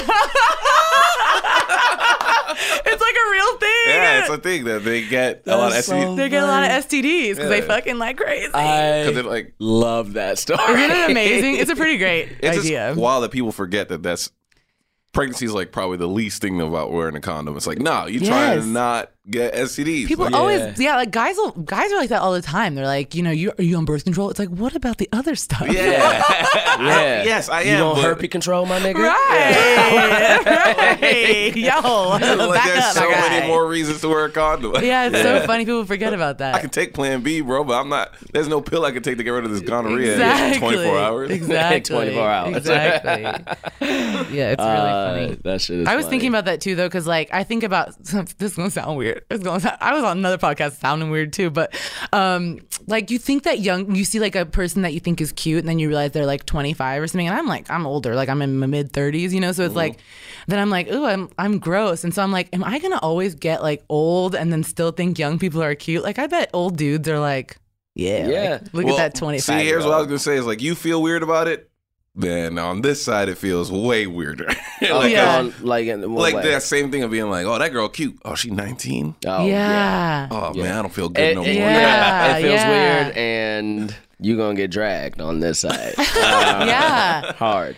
it's 2.86 3.02
like 3.02 3.16
a 3.16 3.32
real 3.32 3.58
thing. 3.58 3.70
Yeah, 3.88 4.20
it's 4.22 4.30
a 4.30 4.38
thing 4.38 4.64
that 4.66 4.84
they 4.84 5.06
get 5.08 5.44
a 5.46 5.58
lot 5.58 5.68
of 5.68 5.74
That's 5.74 5.88
so- 5.88 5.96
STDs. 5.96 6.16
they 6.18 6.30
get 6.30 6.44
a 6.44 6.48
lot 6.48 6.64
of 6.64 6.70
STDs 6.86 7.36
because 7.36 7.50
they 7.50 7.62
fucking 7.62 7.98
like 7.98 8.18
crazy. 8.18 8.48
Because 8.48 9.08
I 9.10 9.12
they're 9.14 9.24
like, 9.24 9.54
love 9.60 10.14
that 10.14 10.40
story. 10.40 10.60
Isn't 10.82 10.92
it 10.98 11.12
amazing? 11.12 11.56
It's 11.56 11.72
a 11.72 11.76
pretty 11.76 11.98
great 11.98 12.30
it's 12.40 12.60
idea. 12.60 12.90
just 12.90 13.00
wild 13.00 13.24
that 13.24 13.32
people 13.32 13.52
forget 13.52 13.90
that 13.90 14.04
that's 14.04 14.32
pregnancy 15.14 15.46
is 15.46 15.54
like 15.54 15.72
probably 15.72 15.98
the 15.98 16.08
least 16.08 16.42
thing 16.42 16.62
about 16.62 16.92
wearing 16.92 17.16
a 17.16 17.22
condom. 17.22 17.56
It's 17.58 17.68
like, 17.68 17.80
no, 17.80 18.06
you 18.08 18.20
trying 18.20 18.56
Yes. 18.58 18.64
to 18.64 18.70
not 18.70 19.12
get 19.32 19.54
STDs. 19.54 20.08
People 20.08 20.26
Like, 20.26 20.34
always, 20.36 20.80
yeah, 20.80 20.96
like 20.98 21.12
guys 21.12 21.36
will, 21.38 21.52
guys 21.52 21.92
are 21.92 21.98
like 21.98 22.10
that 22.10 22.22
all 22.22 22.34
the 22.34 22.42
time. 22.42 22.76
They're 22.76 22.86
like, 22.86 23.16
you 23.16 23.24
know, 23.24 23.32
you 23.32 23.52
are 23.58 23.64
you 23.64 23.78
on 23.78 23.86
birth 23.86 24.04
control? 24.04 24.30
It's 24.30 24.40
like, 24.40 24.50
what 24.50 24.76
about 24.76 24.98
the 24.98 25.10
other 25.12 25.36
stuff? 25.36 25.62
yeah. 25.68 25.72
yeah. 26.80 27.24
yes, 27.24 27.50
I 27.50 27.62
You 27.62 27.72
am. 27.72 27.78
don't 27.80 27.96
but- 27.96 28.18
herpy 28.20 28.30
control, 28.30 28.66
my 28.66 28.80
nigga? 28.80 28.96
Right. 28.96 30.42
right. 31.02 31.56
Yo, 31.56 31.70
like, 32.10 32.22
back 32.54 32.66
there's 32.68 32.84
up, 32.84 32.94
so 32.94 33.10
my 33.10 33.16
many 33.30 33.48
more 33.48 33.68
reasons 33.68 34.02
to 34.02 34.10
wear 34.10 34.26
a 34.26 34.30
condom. 34.32 34.74
Yeah, 34.84 35.08
it's 35.08 35.22
so 35.22 35.46
funny. 35.46 35.66
People 35.66 35.86
forget 35.86 36.14
about 36.14 36.38
that. 36.40 36.56
I 36.56 36.60
can 36.60 36.70
take 36.70 36.94
Plan 36.94 37.22
B, 37.22 37.42
bro, 37.42 37.64
but 37.64 37.80
I'm 37.80 37.90
not. 37.90 38.14
There's 38.34 38.48
no 38.48 38.62
pill 38.62 38.86
I 38.86 38.92
can 38.92 39.04
take 39.04 39.18
to 39.18 39.24
get 39.24 39.30
rid 39.32 39.46
of 39.46 39.52
this 39.52 39.62
gonorrhea 39.62 40.14
exactly. 40.14 40.56
in 40.56 40.60
24 40.76 40.98
hours. 41.00 41.30
Exactly. 41.32 41.96
24 41.96 42.30
hours. 42.30 42.56
Exactly. 42.58 43.22
yeah, 43.22 44.52
it's 44.52 44.60
really 44.60 44.60
Uh, 44.60 45.14
funny. 45.14 45.36
that 45.44 45.62
shit 45.62 45.80
is 45.80 45.88
I 45.88 45.96
was 45.96 46.06
funny. 46.06 46.12
thinking 46.14 46.30
about 46.30 46.46
that 46.46 46.62
too, 46.62 46.76
though, 46.76 46.88
because 46.88 47.08
like 47.08 47.30
I 47.34 47.44
think 47.44 47.64
about 47.64 47.98
this 48.04 48.40
is 48.40 48.56
gonna 48.56 48.70
sound 48.72 48.98
weird. 48.98 49.21
It's 49.30 49.44
gonna 49.44 49.78
I 49.80 49.94
was 49.94 50.04
on 50.04 50.18
another 50.18 50.38
podcast 50.38 50.80
sounding 50.80 51.10
weird 51.10 51.34
too, 51.34 51.50
but 51.50 51.74
um, 52.14 52.60
like 52.88 53.12
you 53.12 53.18
think 53.20 53.44
that 53.44 53.60
young, 53.60 53.96
you 53.96 54.04
see 54.06 54.20
like 54.20 54.36
a 54.36 54.46
person 54.46 54.82
that 54.82 54.94
you 54.94 55.00
think 55.00 55.22
is 55.22 55.32
cute, 55.32 55.60
and 55.60 55.68
then 55.70 55.80
you 55.80 55.88
realize 55.88 56.12
they're 56.12 56.26
like 56.26 56.46
25 56.46 57.02
or 57.04 57.08
something, 57.08 57.28
and 57.28 57.38
I'm 57.38 57.48
like 57.48 57.70
I'm 57.70 57.88
older, 57.88 58.16
like 58.16 58.30
I'm 58.30 58.42
in 58.42 58.60
my 58.60 58.68
mid 58.68 58.92
30s, 58.94 59.32
you 59.32 59.40
know, 59.40 59.52
so 59.52 59.64
it's 59.64 59.76
like 59.76 60.00
then 60.48 60.60
I'm 60.60 60.70
like, 60.70 60.92
ooh, 60.92 61.06
I'm 61.06 61.30
I'm 61.38 61.60
gross, 61.60 62.04
and 62.04 62.14
so 62.14 62.22
I'm 62.22 62.32
like, 62.32 62.50
am 62.54 62.64
I 62.64 62.80
gonna 62.80 63.00
always 63.00 63.36
get 63.36 63.62
like 63.64 63.84
old 63.90 64.36
and 64.36 64.52
then 64.52 64.64
still 64.64 64.92
think 64.92 65.18
young 65.18 65.40
people 65.40 65.64
are 65.64 65.76
cute? 65.76 66.04
Like 66.04 66.20
I 66.20 66.28
bet 66.28 66.50
old 66.54 66.78
dudes 66.78 67.08
are 67.08 67.20
like, 67.20 67.58
yeah, 67.96 68.28
Yeah. 68.28 68.50
like, 68.64 68.74
look 68.74 68.86
Well, 68.86 69.00
at 69.00 69.14
that 69.14 69.20
25. 69.20 69.44
See, 69.44 69.66
here's 69.66 69.86
what 69.86 69.94
I 69.94 69.98
was 69.98 70.08
gonna 70.08 70.20
say: 70.20 70.36
is 70.38 70.46
like 70.46 70.62
you 70.62 70.76
feel 70.76 71.02
weird 71.02 71.24
about 71.24 71.48
it, 71.48 71.71
then 72.16 72.58
on 72.60 72.82
this 72.82 73.04
side 73.04 73.30
it 73.30 73.38
feels 73.38 73.72
way 73.72 74.08
weirder. 74.08 74.48
Oh, 74.90 74.98
like, 74.98 75.12
Yeah. 75.12 75.38
on- 75.38 75.54
like 75.62 75.86
in 75.86 76.02
like 76.16 76.34
that 76.42 76.64
same 76.64 76.90
thing 76.92 77.04
of 77.04 77.12
being 77.12 77.30
like, 77.30 77.46
oh, 77.46 77.60
that 77.60 77.70
girl 77.72 77.88
cute. 77.88 78.18
Oh, 78.26 78.34
she 78.34 78.50
19. 78.50 79.14
Oh, 79.28 79.46
yeah. 79.46 80.28
Oh 80.32 80.52
Yeah. 80.56 80.64
man, 80.64 80.78
I 80.80 80.82
don't 80.82 80.92
feel 80.94 81.08
good 81.08 81.22
It, 81.24 81.36
no 81.36 81.44
it- 81.44 81.54
more. 81.54 81.54
Yeah. 81.54 82.38
it 82.38 82.42
feels 82.42 82.54
yeah. 82.56 83.04
weird, 83.04 83.16
and 83.18 83.96
you're 84.20 84.38
gonna 84.38 84.56
get 84.56 84.72
dragged 84.72 85.22
on 85.22 85.40
this 85.40 85.60
side. 85.60 85.94
Uh, 86.00 86.66
Yeah. 86.68 87.34
hard, 87.34 87.78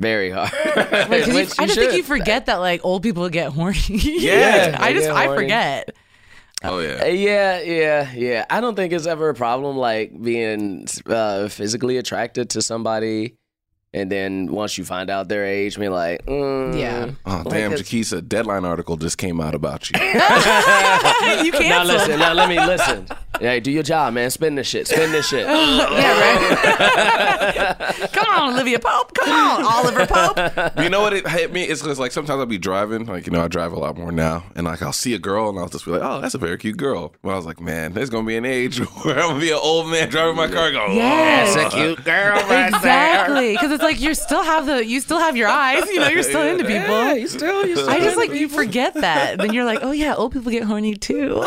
very 0.00 0.30
hard. 0.32 0.50
Like, 0.76 1.08
'cause 1.08 1.28
you- 1.28 1.34
Which 1.34 1.58
I 1.60 1.66
just 1.66 1.78
think 1.78 1.92
you 1.94 2.02
forget 2.02 2.46
that 2.46 2.56
like 2.56 2.80
old 2.84 3.04
people 3.04 3.28
get 3.28 3.52
horny. 3.52 3.78
Yeah, 3.88 4.76
I 4.80 4.92
just 4.92 5.06
get 5.06 5.16
I 5.16 5.34
forget. 5.36 5.90
Oh 6.64 6.78
Uh, 6.78 6.80
yeah. 6.80 7.06
Yeah, 7.06 7.60
yeah, 7.62 8.12
yeah. 8.12 8.44
I 8.50 8.60
don't 8.60 8.74
think 8.74 8.92
it's 8.92 9.06
ever 9.06 9.28
a 9.28 9.34
problem 9.34 9.76
like 9.76 10.20
being 10.20 10.88
uh, 11.06 11.46
physically 11.48 11.96
attracted 11.98 12.50
to 12.50 12.62
somebody, 12.62 13.36
and 13.94 14.10
then 14.12 14.48
once 14.52 14.76
you 14.76 14.84
find 14.84 15.08
out 15.08 15.28
their 15.28 15.44
age, 15.46 15.78
be 15.78 15.88
like, 15.88 16.26
mm, 16.26 16.78
Yeah. 16.78 17.12
Oh 17.24 17.36
Like 17.46 17.54
damn, 17.54 17.72
it's- 17.72 17.88
Jaquisa, 17.88 18.26
deadline 18.26 18.64
article 18.64 18.96
just 18.96 19.16
came 19.16 19.40
out 19.40 19.54
about 19.54 19.88
you. 19.88 19.98
you 20.02 20.10
Now 21.52 21.58
can't. 21.58 21.68
Now 21.68 21.84
listen, 21.84 22.18
now 22.18 22.32
let 22.34 22.48
me 22.48 22.58
listen. 22.60 23.06
Hey, 23.40 23.60
do 23.60 23.70
your 23.70 23.82
job, 23.82 24.14
man. 24.14 24.30
Spin 24.30 24.54
this 24.54 24.66
shit. 24.66 24.86
Spin 24.86 25.12
this 25.12 25.28
shit. 25.28 25.46
yeah, 25.46 26.20
right. 26.38 28.10
Come 28.12 28.26
on, 28.28 28.52
Olivia 28.54 28.78
Pope. 28.78 29.12
Come 29.14 29.30
on, 29.30 29.64
Oliver 29.64 30.06
Pope. 30.06 30.38
you 30.82 30.88
know 30.88 31.00
what 31.00 31.12
it 31.12 31.26
hit 31.28 31.52
me? 31.52 31.64
It's 31.64 31.82
because 31.82 31.98
like 31.98 32.12
sometimes 32.12 32.38
I'll 32.40 32.46
be 32.46 32.58
driving, 32.58 33.06
like 33.06 33.26
you 33.26 33.32
know 33.32 33.42
I 33.44 33.48
drive 33.48 33.72
a 33.72 33.78
lot 33.78 33.96
more 33.96 34.12
now, 34.12 34.44
and 34.54 34.64
like 34.66 34.82
I'll 34.82 34.92
see 34.92 35.14
a 35.14 35.18
girl 35.18 35.48
and 35.48 35.58
I'll 35.58 35.68
just 35.68 35.84
be 35.84 35.90
like, 35.90 36.02
oh, 36.02 36.20
that's 36.20 36.34
a 36.34 36.38
very 36.38 36.56
cute 36.58 36.76
girl. 36.76 37.12
But 37.22 37.30
I 37.30 37.36
was 37.36 37.46
like, 37.46 37.60
man, 37.60 37.92
there's 37.92 38.10
gonna 38.10 38.26
be 38.26 38.36
an 38.36 38.44
age 38.44 38.78
where 39.02 39.18
I'm 39.20 39.30
gonna 39.30 39.40
be 39.40 39.50
an 39.50 39.58
old 39.60 39.88
man 39.90 40.08
driving 40.08 40.36
my 40.36 40.48
car, 40.48 40.70
going, 40.70 40.96
Yes. 40.96 41.56
oh, 41.56 41.68
cute 41.76 42.04
girl 42.04 42.34
right 42.48 42.68
Exactly, 42.68 43.52
because 43.52 43.72
it's 43.72 43.82
like 43.82 44.00
you 44.00 44.14
still 44.14 44.42
have 44.42 44.66
the 44.66 44.84
you 44.86 45.00
still 45.00 45.18
have 45.18 45.36
your 45.36 45.48
eyes. 45.48 45.84
You 45.88 46.00
know, 46.00 46.08
you're 46.08 46.22
still 46.22 46.42
into 46.42 46.64
people. 46.64 46.94
Yeah, 46.94 47.14
you 47.14 47.28
still, 47.28 47.66
you 47.66 47.76
still. 47.76 47.90
I 47.90 47.98
just 47.98 48.16
like 48.16 48.32
you 48.32 48.48
forget 48.48 48.94
that. 48.94 49.38
Then 49.38 49.52
you're 49.52 49.64
like, 49.64 49.80
oh 49.82 49.92
yeah, 49.92 50.14
old 50.14 50.32
people 50.32 50.50
get 50.52 50.64
horny 50.64 50.94
too. 50.94 51.44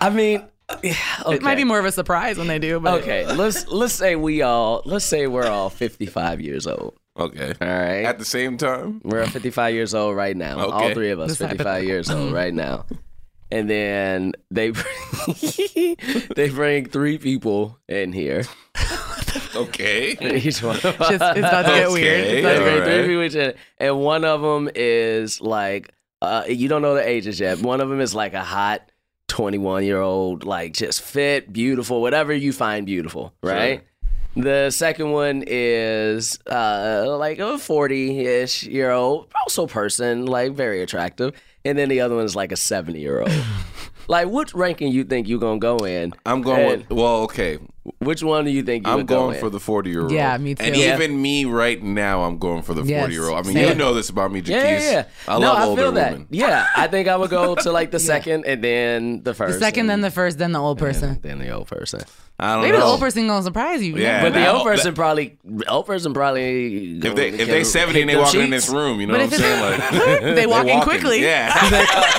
I 0.00 0.10
mean, 0.10 0.44
yeah, 0.82 0.94
okay. 1.26 1.36
It 1.36 1.42
might 1.42 1.56
be 1.56 1.64
more 1.64 1.78
of 1.78 1.84
a 1.84 1.92
surprise 1.92 2.38
when 2.38 2.46
they 2.46 2.58
do. 2.58 2.80
But 2.80 3.02
Okay, 3.02 3.26
let's 3.26 3.68
let's 3.68 3.94
say 3.94 4.16
we 4.16 4.42
all 4.42 4.82
let's 4.84 5.04
say 5.04 5.26
we're 5.26 5.46
all 5.46 5.70
55 5.70 6.40
years 6.40 6.66
old. 6.66 6.94
Okay. 7.16 7.52
All 7.60 7.68
right. 7.68 8.04
At 8.04 8.18
the 8.18 8.24
same 8.24 8.56
time, 8.56 9.00
We're 9.04 9.26
55 9.26 9.72
years 9.74 9.94
old 9.94 10.16
right 10.16 10.36
now. 10.36 10.58
All 10.68 10.92
three 10.92 11.10
of 11.10 11.20
us 11.20 11.38
This 11.38 11.38
55 11.38 11.84
years 11.84 12.10
old 12.10 12.32
right 12.32 12.52
now. 12.52 12.86
And 13.52 13.70
then 13.70 14.32
they 14.50 14.70
bring, 14.70 14.86
they 16.34 16.48
bring 16.50 16.86
three 16.86 17.18
people 17.18 17.78
in 17.88 18.12
here. 18.12 18.42
okay. 19.54 20.16
Each 20.38 20.60
one 20.60 20.76
of 20.76 20.84
us. 20.86 21.10
Just, 21.10 21.36
it's 21.36 21.38
about 21.38 21.62
to 21.66 21.72
get 21.72 21.90
weird. 21.90 22.24
It's 22.26 22.40
about 22.40 22.52
to 22.54 22.58
They 22.58 22.64
get 22.64 22.64
bring 22.64 22.82
three 22.84 22.98
right. 22.98 23.06
people 23.06 23.22
each 23.22 23.34
in, 23.34 23.54
and 23.78 24.00
one 24.00 24.24
of 24.24 24.42
them 24.42 24.68
is 24.74 25.40
like 25.40 25.92
uh, 26.20 26.44
you 26.48 26.68
don't 26.68 26.82
know 26.82 26.94
the 26.94 27.06
ages 27.06 27.38
yet. 27.38 27.60
One 27.60 27.80
of 27.80 27.88
them 27.88 28.00
is 28.00 28.14
like 28.14 28.34
a 28.34 28.42
hot 28.42 28.90
21 29.34 29.84
year 29.84 30.00
old, 30.00 30.44
like 30.44 30.74
just 30.74 31.02
fit, 31.02 31.52
beautiful, 31.52 32.00
whatever 32.00 32.32
you 32.32 32.52
find 32.52 32.86
beautiful, 32.86 33.34
right? 33.42 33.82
The 34.36 34.70
second 34.70 35.10
one 35.10 35.42
is 35.44 36.38
uh, 36.48 37.16
like 37.18 37.40
a 37.40 37.58
40 37.58 38.20
ish 38.20 38.62
year 38.62 38.92
old, 38.92 39.32
also 39.42 39.66
person, 39.66 40.26
like 40.26 40.52
very 40.52 40.82
attractive. 40.82 41.34
And 41.64 41.76
then 41.76 41.88
the 41.88 42.00
other 42.00 42.14
one 42.14 42.24
is 42.24 42.36
like 42.36 42.52
a 42.52 42.56
70 42.56 43.00
year 43.00 43.22
old. 43.22 43.44
like, 44.08 44.28
which 44.28 44.54
ranking 44.54 44.92
you 44.92 45.02
think 45.02 45.26
you're 45.26 45.40
going 45.40 45.58
to 45.58 45.64
go 45.64 45.84
in? 45.84 46.12
I'm 46.24 46.40
going. 46.40 46.60
And 46.60 46.88
With, 46.88 46.90
well, 46.90 47.22
okay. 47.22 47.58
Which 47.98 48.22
one 48.22 48.44
do 48.46 48.50
you 48.50 48.62
think 48.62 48.86
you 48.86 48.92
I'm 48.92 48.98
would 48.98 49.06
go 49.06 49.26
going 49.28 49.40
for 49.40 49.50
the 49.50 49.60
40 49.60 49.90
year 49.90 50.02
old. 50.02 50.10
Yeah, 50.12 50.36
me 50.38 50.54
too. 50.54 50.64
And 50.64 50.74
Yeah. 50.76 50.94
even 50.94 51.20
me 51.20 51.44
right 51.44 51.82
now, 51.82 52.22
I'm 52.22 52.38
going 52.38 52.62
for 52.62 52.72
the 52.72 52.80
40 52.80 52.90
Yes, 52.90 53.10
year 53.12 53.28
old. 53.28 53.38
I 53.38 53.42
mean, 53.42 53.54
same. 53.56 53.68
you 53.68 53.74
know 53.74 53.92
this 53.92 54.08
about 54.08 54.32
me, 54.32 54.40
Jaquise. 54.40 54.48
Yeah, 54.50 54.78
yeah, 54.80 54.90
yeah. 54.90 55.04
I 55.28 55.34
no, 55.38 55.46
love 55.46 55.58
I 55.58 55.64
older 55.66 55.82
feel 55.82 55.92
that. 55.92 56.12
women. 56.12 56.26
Yeah, 56.30 56.66
I 56.76 56.86
think 56.88 57.08
I 57.08 57.16
would 57.16 57.30
go 57.30 57.54
to 57.54 57.72
like 57.72 57.90
the 57.90 57.98
second 58.12 58.46
and 58.46 58.64
then 58.64 59.22
the 59.22 59.34
first. 59.34 59.54
the 59.54 59.64
second, 59.64 59.80
and 59.82 59.90
then 59.90 60.00
the 60.00 60.10
first, 60.10 60.38
then 60.38 60.52
the 60.52 60.58
old 60.60 60.78
person. 60.78 61.18
then 61.22 61.38
the 61.38 61.50
old 61.50 61.66
person. 61.68 62.00
I 62.38 62.54
don't 62.54 62.62
Maybe 62.62 62.72
know. 62.72 62.80
the 62.80 62.86
old 62.86 63.00
person 63.00 63.26
gonna 63.28 63.42
surprise 63.44 63.80
you. 63.82 63.96
Yeah. 63.96 64.22
But 64.22 64.32
the 64.34 64.50
old 64.52 64.64
person 64.66 64.94
probably, 64.94 65.38
old 65.68 65.86
person 65.86 66.12
probably. 66.14 66.98
If 66.98 67.14
they 67.14 67.28
if 67.28 67.48
they 67.48 67.62
70 67.64 68.00
and 68.00 68.10
they 68.10 68.16
walk 68.16 68.34
in 68.34 68.50
this 68.50 68.68
room, 68.68 69.00
you 69.00 69.06
know 69.06 69.12
But 69.14 69.30
what 69.30 69.34
I'm 69.34 69.38
saying? 69.38 69.80
Like 70.22 70.34
they 70.34 70.46
walk 70.46 70.66
in 70.66 70.78
walking. 70.78 70.82
quickly. 70.82 71.22
Yeah. 71.22 71.52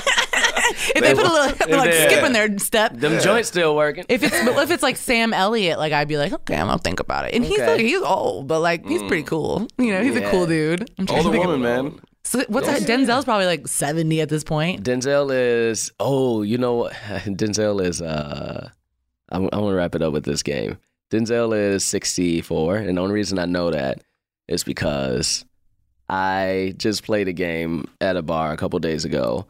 If 0.94 1.02
they 1.02 1.14
put 1.14 1.26
a 1.26 1.32
little 1.32 1.46
like 1.78 1.92
Yeah. 1.92 2.08
skipping 2.08 2.32
their 2.32 2.58
step. 2.58 2.94
them 2.94 3.20
joints 3.20 3.48
still 3.48 3.74
working. 3.74 4.04
If 4.08 4.22
it's 4.22 4.34
if 4.34 4.70
it's 4.70 4.82
like 4.82 4.96
Sam 4.96 5.32
Elliott, 5.32 5.78
like 5.78 5.92
I'd 5.92 6.08
be 6.08 6.16
like, 6.18 6.32
okay, 6.32 6.56
I'm 6.56 6.66
gonna 6.66 6.78
think 6.78 7.00
about 7.00 7.26
it. 7.26 7.34
And 7.34 7.44
he's 7.44 7.58
like 7.60 7.80
he's 7.80 8.00
old, 8.02 8.46
but 8.46 8.60
like 8.60 8.86
he's 8.86 9.02
pretty 9.02 9.22
cool. 9.24 9.66
You 9.78 9.92
know, 9.92 10.02
he's 10.02 10.16
a 10.16 10.30
cool 10.30 10.46
dude. 10.46 10.90
I'm 10.98 11.06
Older 11.10 11.38
woman, 11.38 11.60
man. 11.62 12.00
So 12.24 12.44
what's 12.48 12.66
that? 12.66 12.82
Denzel's 12.82 13.24
probably 13.24 13.46
like 13.46 13.68
70 13.68 14.20
at 14.20 14.28
this 14.28 14.42
point. 14.42 14.82
Denzel 14.82 15.30
is. 15.32 15.92
Oh, 16.00 16.42
you 16.42 16.58
know 16.58 16.74
what? 16.74 16.92
Denzel 17.24 17.84
is. 17.84 18.02
uh 18.02 18.68
I'm, 19.30 19.44
I'm 19.52 19.60
gonna 19.60 19.74
wrap 19.74 19.94
it 19.94 20.02
up 20.02 20.12
with 20.12 20.24
this 20.24 20.42
game. 20.42 20.78
Denzel 21.10 21.56
is 21.56 21.84
64, 21.84 22.76
and 22.76 22.96
the 22.98 23.00
only 23.02 23.14
reason 23.14 23.38
I 23.38 23.44
know 23.46 23.70
that 23.70 24.02
is 24.48 24.64
because 24.64 25.44
I 26.08 26.74
just 26.78 27.02
played 27.04 27.28
a 27.28 27.32
game 27.32 27.86
at 28.00 28.16
a 28.16 28.22
bar 28.22 28.52
a 28.52 28.56
couple 28.56 28.78
days 28.78 29.04
ago 29.04 29.46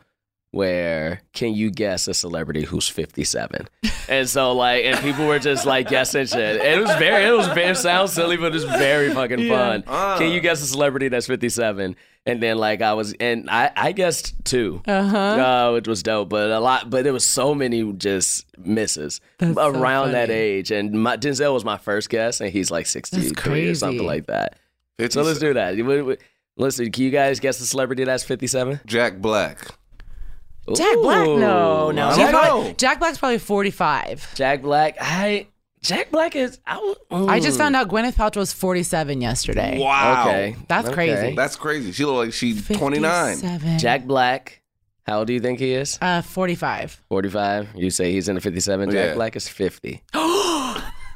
where 0.57 1.21
can 1.35 1.53
you 1.55 1.71
guess 1.71 2.09
a 2.09 2.15
celebrity 2.15 2.65
who's 2.65 2.89
57? 2.89 3.69
And 4.09 4.29
so 4.29 4.53
like, 4.53 4.85
and 4.85 4.99
people 5.01 5.27
were 5.27 5.39
just 5.39 5.67
like 5.67 5.89
guessing 5.89 6.27
shit. 6.27 6.61
And 6.61 6.81
it 6.81 6.81
was 6.81 6.95
very, 6.97 7.27
it 7.27 7.33
was 7.33 7.47
very, 7.49 7.73
it 7.73 7.77
sounds 7.77 8.13
silly, 8.13 8.39
but 8.39 8.55
it's 8.55 8.65
very 8.65 9.13
fucking 9.13 9.49
fun. 9.49 9.83
Can 9.83 10.33
you 10.33 10.41
guess 10.41 10.63
a 10.63 10.67
celebrity 10.67 11.09
that's 11.09 11.27
57? 11.27 11.95
And 12.25 12.43
then 12.43 12.57
like 12.57 12.81
I 12.81 12.95
was, 12.95 13.15
and 13.21 13.51
I, 13.51 13.71
I 13.77 13.93
guessed 13.93 14.35
two, 14.45 14.83
uh-huh. 14.87 15.73
which 15.75 15.87
was 15.87 16.03
dope. 16.03 16.31
But 16.31 16.51
a 16.51 16.59
lot, 16.59 16.89
but 16.89 17.05
there 17.05 17.13
was 17.13 17.27
so 17.27 17.55
many 17.55 17.93
just 17.93 18.47
misses 18.59 19.21
so 19.41 19.55
around 19.59 20.13
that 20.13 20.31
age. 20.31 20.71
And 20.71 20.93
my, 20.93 21.19
Denzel 21.19 21.53
was 21.53 21.65
my 21.65 21.77
first 21.77 22.09
guess, 22.09 22.41
and 22.41 22.51
he's 22.51 22.71
like 22.71 22.87
63 22.87 23.69
or 23.69 23.75
something 23.75 24.07
like 24.07 24.27
that. 24.27 24.59
So 25.11 25.23
let's 25.23 25.39
do 25.39 25.53
that. 25.55 25.77
We- 25.77 26.03
we- 26.03 26.17
Listen, 26.59 26.91
can 26.91 27.05
you 27.05 27.11
guys 27.11 27.39
guess 27.39 27.59
the 27.59 27.67
celebrity 27.67 28.05
that's 28.05 28.25
57? 28.25 28.81
Jack 28.87 29.19
Black. 29.19 29.69
Jack 30.75 30.97
Black? 30.97 31.27
No, 31.27 31.91
no. 31.91 32.07
I 32.07 32.09
He's 32.09 32.17
don't 32.19 32.31
probably- 32.31 32.69
know. 32.69 32.75
Jack 32.75 32.99
Black's 32.99 33.19
probably 33.19 33.39
45. 33.39 34.35
Jack 34.35 34.63
Black. 34.63 34.97
I 35.01 35.47
Jack 35.83 36.11
Black 36.11 36.35
is. 36.35 36.59
I, 36.67 36.75
w- 36.75 37.29
I 37.31 37.39
just 37.39 37.57
found 37.59 37.77
out 37.77 37.89
Gwyneth 37.89 38.15
Paltrow 38.15 38.39
was 38.39 38.53
47 38.53 39.21
yesterday. 39.21 39.79
Wow. 39.79 40.23
Okay, 40.27 40.57
That's 40.69 40.87
Okay. 40.89 40.95
crazy. 40.95 41.37
That's 41.37 41.55
crazy. 41.55 41.93
She 41.93 42.05
look 42.05 42.17
like 42.17 42.33
she's 42.33 42.67
29. 42.67 43.37
57. 43.37 43.79
Jack 43.79 44.05
Black. 44.05 44.63
How 45.07 45.19
old 45.19 45.29
do 45.29 45.33
you 45.33 45.39
think 45.41 45.61
he 45.61 45.73
is? 45.75 45.99
Uh, 46.03 46.23
45. 46.23 47.01
45. 47.09 47.69
You 47.77 47.91
say 47.91 48.11
he's 48.11 48.29
in 48.29 48.35
the 48.35 48.41
57. 48.41 48.91
Jack 48.91 49.09
Yeah. 49.11 49.15
Black 49.15 49.37
is 49.37 49.47
50. 49.49 50.03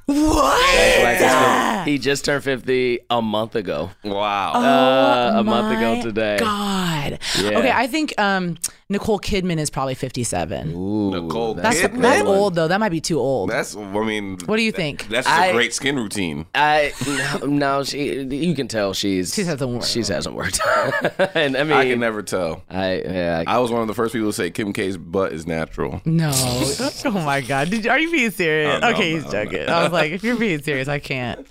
What? 0.07 0.75
Jack 0.75 1.01
Black 1.01 1.21
is 1.21 1.77
50. 1.79 1.91
He 1.93 1.99
just 1.99 2.25
turned 2.25 2.43
50 2.43 3.01
a 3.11 3.23
month 3.23 3.55
ago. 3.55 3.91
Wow. 4.03 4.53
Uh, 4.55 5.39
a 5.39 5.45
month 5.45 5.77
ago 5.77 6.03
today. 6.03 6.39
God. 6.41 7.19
Yeah. 7.41 7.59
Okay, 7.59 7.71
I 7.71 7.87
think 7.87 8.15
um, 8.19 8.57
Nicole 8.91 9.19
Kidman 9.21 9.59
is 9.59 9.71
probably 9.71 9.95
57. 9.95 10.73
Ooh, 10.75 11.11
Nicole 11.13 11.55
That's 11.55 11.81
Kidman. 11.81 12.03
that's 12.03 12.27
old 12.27 12.57
though. 12.57 12.69
That 12.69 12.81
might 12.81 12.89
be 12.91 13.01
too 13.01 13.19
old. 13.19 13.49
That's, 13.49 13.77
I 13.77 14.05
mean, 14.05 14.37
what 14.47 14.57
do 14.57 14.63
you 14.63 14.73
think? 14.73 15.07
that's 15.09 15.27
just 15.27 15.39
a 15.39 15.43
I- 15.45 15.53
great 15.53 15.73
skin 15.73 15.97
routine. 15.97 16.47
I 16.55 16.93
no, 17.41 17.47
no, 17.47 17.85
she. 17.85 18.23
You 18.23 18.55
can 18.55 18.67
tell 18.69 18.93
she's 18.93 19.33
She 19.35 19.45
hasn't 19.45 19.71
worked. 19.71 19.87
She 19.87 20.01
hasn't 20.01 20.35
worked. 20.35 20.61
and 21.35 21.57
I 21.57 21.63
mean, 21.63 21.73
I 21.73 21.89
can 21.89 22.01
never 22.01 22.23
tell. 22.23 22.65
I 22.69 22.97
yeah. 23.03 23.45
I, 23.47 23.57
I 23.57 23.59
was 23.59 23.71
one 23.71 23.81
of 23.81 23.87
the 23.87 23.95
first 23.95 24.13
people 24.13 24.29
to 24.29 24.33
say 24.33 24.51
Kim 24.51 24.73
K's 24.73 24.97
butt 24.97 25.33
is 25.33 25.47
natural. 25.47 26.03
No. 26.05 26.31
oh 26.35 27.11
my 27.25 27.41
God. 27.41 27.71
Did 27.71 27.85
you, 27.85 27.91
are 27.93 27.99
you 27.99 28.11
being 28.11 28.31
serious? 28.33 28.75
Oh, 28.77 28.81
no, 28.81 28.89
okay, 28.95 29.11
no, 29.13 29.17
he's 29.17 29.25
no. 29.33 29.45
joking. 29.45 29.69
I 29.69 29.83
was 29.85 29.93
like, 29.93 30.11
if 30.13 30.25
you're 30.25 30.37
being 30.37 30.63
serious, 30.63 30.89
I 30.89 30.99
can't. 30.99 31.47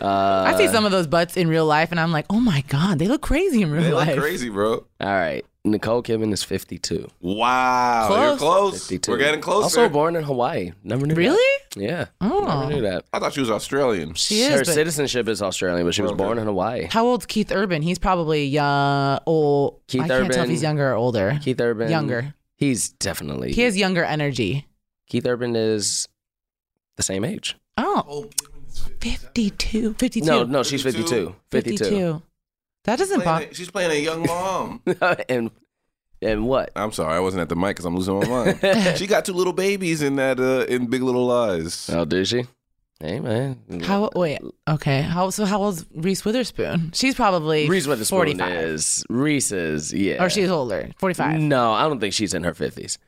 Uh, 0.00 0.44
I 0.46 0.56
see 0.56 0.68
some 0.68 0.84
of 0.84 0.92
those 0.92 1.06
butts 1.08 1.36
in 1.36 1.48
real 1.48 1.66
life, 1.66 1.90
and 1.90 1.98
I'm 1.98 2.12
like, 2.12 2.26
oh 2.30 2.38
my 2.40 2.62
God, 2.68 2.98
they 3.00 3.08
look 3.08 3.22
crazy 3.22 3.62
in 3.62 3.70
real 3.72 3.82
They 3.82 3.90
look 3.92 4.06
life. 4.06 4.18
crazy, 4.18 4.48
bro. 4.48 4.74
all 4.74 4.86
right. 5.00 5.44
Nicole 5.66 6.02
Kidman 6.02 6.30
is 6.32 6.42
52. 6.44 7.10
Wow. 7.22 8.04
Close. 8.06 8.20
You're 8.28 8.36
close. 8.36 8.82
52. 8.88 9.10
We're 9.10 9.18
getting 9.18 9.40
closer. 9.40 9.64
Also 9.80 9.88
born 9.88 10.14
in 10.14 10.22
Hawaii. 10.22 10.72
Never 10.82 11.06
knew. 11.06 11.14
that. 11.14 11.18
Really? 11.20 11.60
Yeah. 11.76 12.06
Oh. 12.20 12.44
Never 12.68 12.72
knew 12.74 12.82
that. 12.82 13.06
I 13.14 13.18
thought 13.18 13.32
she 13.32 13.40
was 13.40 13.50
Australian. 13.50 14.12
She 14.12 14.42
is. 14.42 14.50
Her 14.50 14.58
but- 14.58 14.66
citizenship 14.66 15.26
is 15.26 15.40
Australian, 15.40 15.86
but 15.86 15.94
she 15.94 16.02
was 16.02 16.10
Okay. 16.12 16.18
born 16.22 16.36
in 16.38 16.44
Hawaii. 16.44 16.86
How 16.90 17.06
old's 17.06 17.24
Keith 17.24 17.50
Urban? 17.50 17.80
He's 17.80 17.98
probably 17.98 18.44
young, 18.44 19.18
old. 19.24 19.80
Keith 19.88 20.02
Urban. 20.02 20.10
I 20.12 20.18
can't 20.20 20.26
tell 20.32 20.34
if 20.34 20.38
Urban- 20.44 20.50
he's 20.50 20.62
younger 20.62 20.90
or 20.90 20.94
older. 20.94 21.38
Keith 21.42 21.60
Urban. 21.60 21.90
Younger. 21.90 22.34
He's 22.56 22.90
definitely. 22.90 23.52
He 23.52 23.62
has 23.62 23.76
younger 23.76 24.04
energy. 24.04 24.66
Keith 25.08 25.26
Urban 25.26 25.56
is 25.56 26.06
the 26.96 27.02
same 27.02 27.24
age. 27.24 27.56
Oh, 27.78 28.28
52. 29.00 29.94
52. 29.94 30.26
No, 30.26 30.44
no, 30.44 30.62
she's 30.62 30.82
52. 30.82 31.34
52. 31.50 31.84
52. 31.84 32.22
That 32.84 32.98
doesn't 32.98 33.22
Playing 33.22 33.24
bother. 33.40 33.50
a- 33.50 33.54
she's 33.54 33.70
playing 33.70 33.90
a 33.90 33.94
young 34.02 34.22
mom. 34.26 34.82
and 35.28 35.50
and 36.22 36.46
what? 36.46 36.70
I'm 36.76 36.92
sorry, 36.92 37.14
I 37.14 37.20
wasn't 37.20 37.42
at 37.42 37.48
the 37.48 37.56
mic 37.56 37.70
because 37.76 37.84
I'm 37.84 37.96
losing 37.96 38.18
my 38.18 38.26
mind. 38.28 38.96
she 38.98 39.06
got 39.06 39.24
two 39.24 39.32
little 39.34 39.52
babies 39.52 40.00
in 40.02 40.16
that 40.16 40.38
uh, 40.40 40.64
in 40.72 40.86
Big 40.86 41.02
Little 41.02 41.26
Lies. 41.26 41.90
Oh, 41.90 42.04
did 42.04 42.26
she? 42.28 42.44
Hey 43.00 43.20
man. 43.20 43.58
How? 43.82 44.08
Wait. 44.14 44.38
Okay. 44.68 45.02
How? 45.02 45.28
So 45.30 45.44
how 45.44 45.60
old's 45.62 45.84
Reese 45.94 46.24
Witherspoon? 46.24 46.92
She's 46.94 47.14
probably 47.14 47.68
Reese 47.68 47.86
Witherspoon 47.86 48.16
45. 48.16 48.52
is 48.52 49.04
Reese's. 49.10 49.92
Yeah. 49.92 50.22
Or 50.22 50.30
she's 50.30 50.48
older. 50.48 50.88
45. 50.98 51.40
No, 51.40 51.72
I 51.72 51.82
don't 51.82 52.00
think 52.00 52.14
she's 52.14 52.32
in 52.34 52.44
her 52.44 52.54
fifties. 52.54 52.98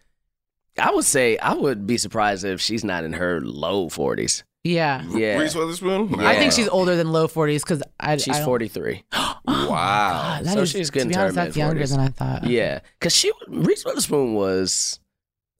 I 0.78 0.90
would 0.92 1.04
say 1.06 1.38
I 1.38 1.54
would 1.54 1.86
be 1.86 1.96
surprised 1.96 2.44
if 2.44 2.60
she's 2.60 2.84
not 2.84 3.04
in 3.04 3.14
her 3.14 3.40
low 3.40 3.88
forties. 3.88 4.42
Yeah. 4.66 5.04
Yeah. 5.10 5.38
Reese 5.38 5.54
Witherspoon. 5.54 6.14
I 6.20 6.36
think 6.36 6.52
she's 6.52 6.68
older 6.68 6.96
than 6.96 7.12
low 7.12 7.28
40s 7.28 7.60
because 7.62 7.82
I. 8.00 8.16
She's 8.16 8.34
I 8.34 8.38
don't- 8.38 8.44
forty 8.46 8.68
three. 8.68 9.04
Oh 9.48 9.70
Wow. 9.70 10.12
God, 10.12 10.44
that 10.44 10.54
So 10.54 10.60
is- 10.62 10.70
she's 10.70 10.90
to 10.90 11.06
be 11.06 11.14
honest, 11.14 11.36
that's 11.36 11.56
younger 11.56 11.74
mid-forties. 11.78 11.90
than 11.90 12.00
I 12.00 12.08
thought. 12.40 12.48
Yeah, 12.50 12.80
because 12.98 13.14
she 13.14 13.30
Reese 13.46 13.84
Witherspoon 13.84 14.34
was 14.34 14.98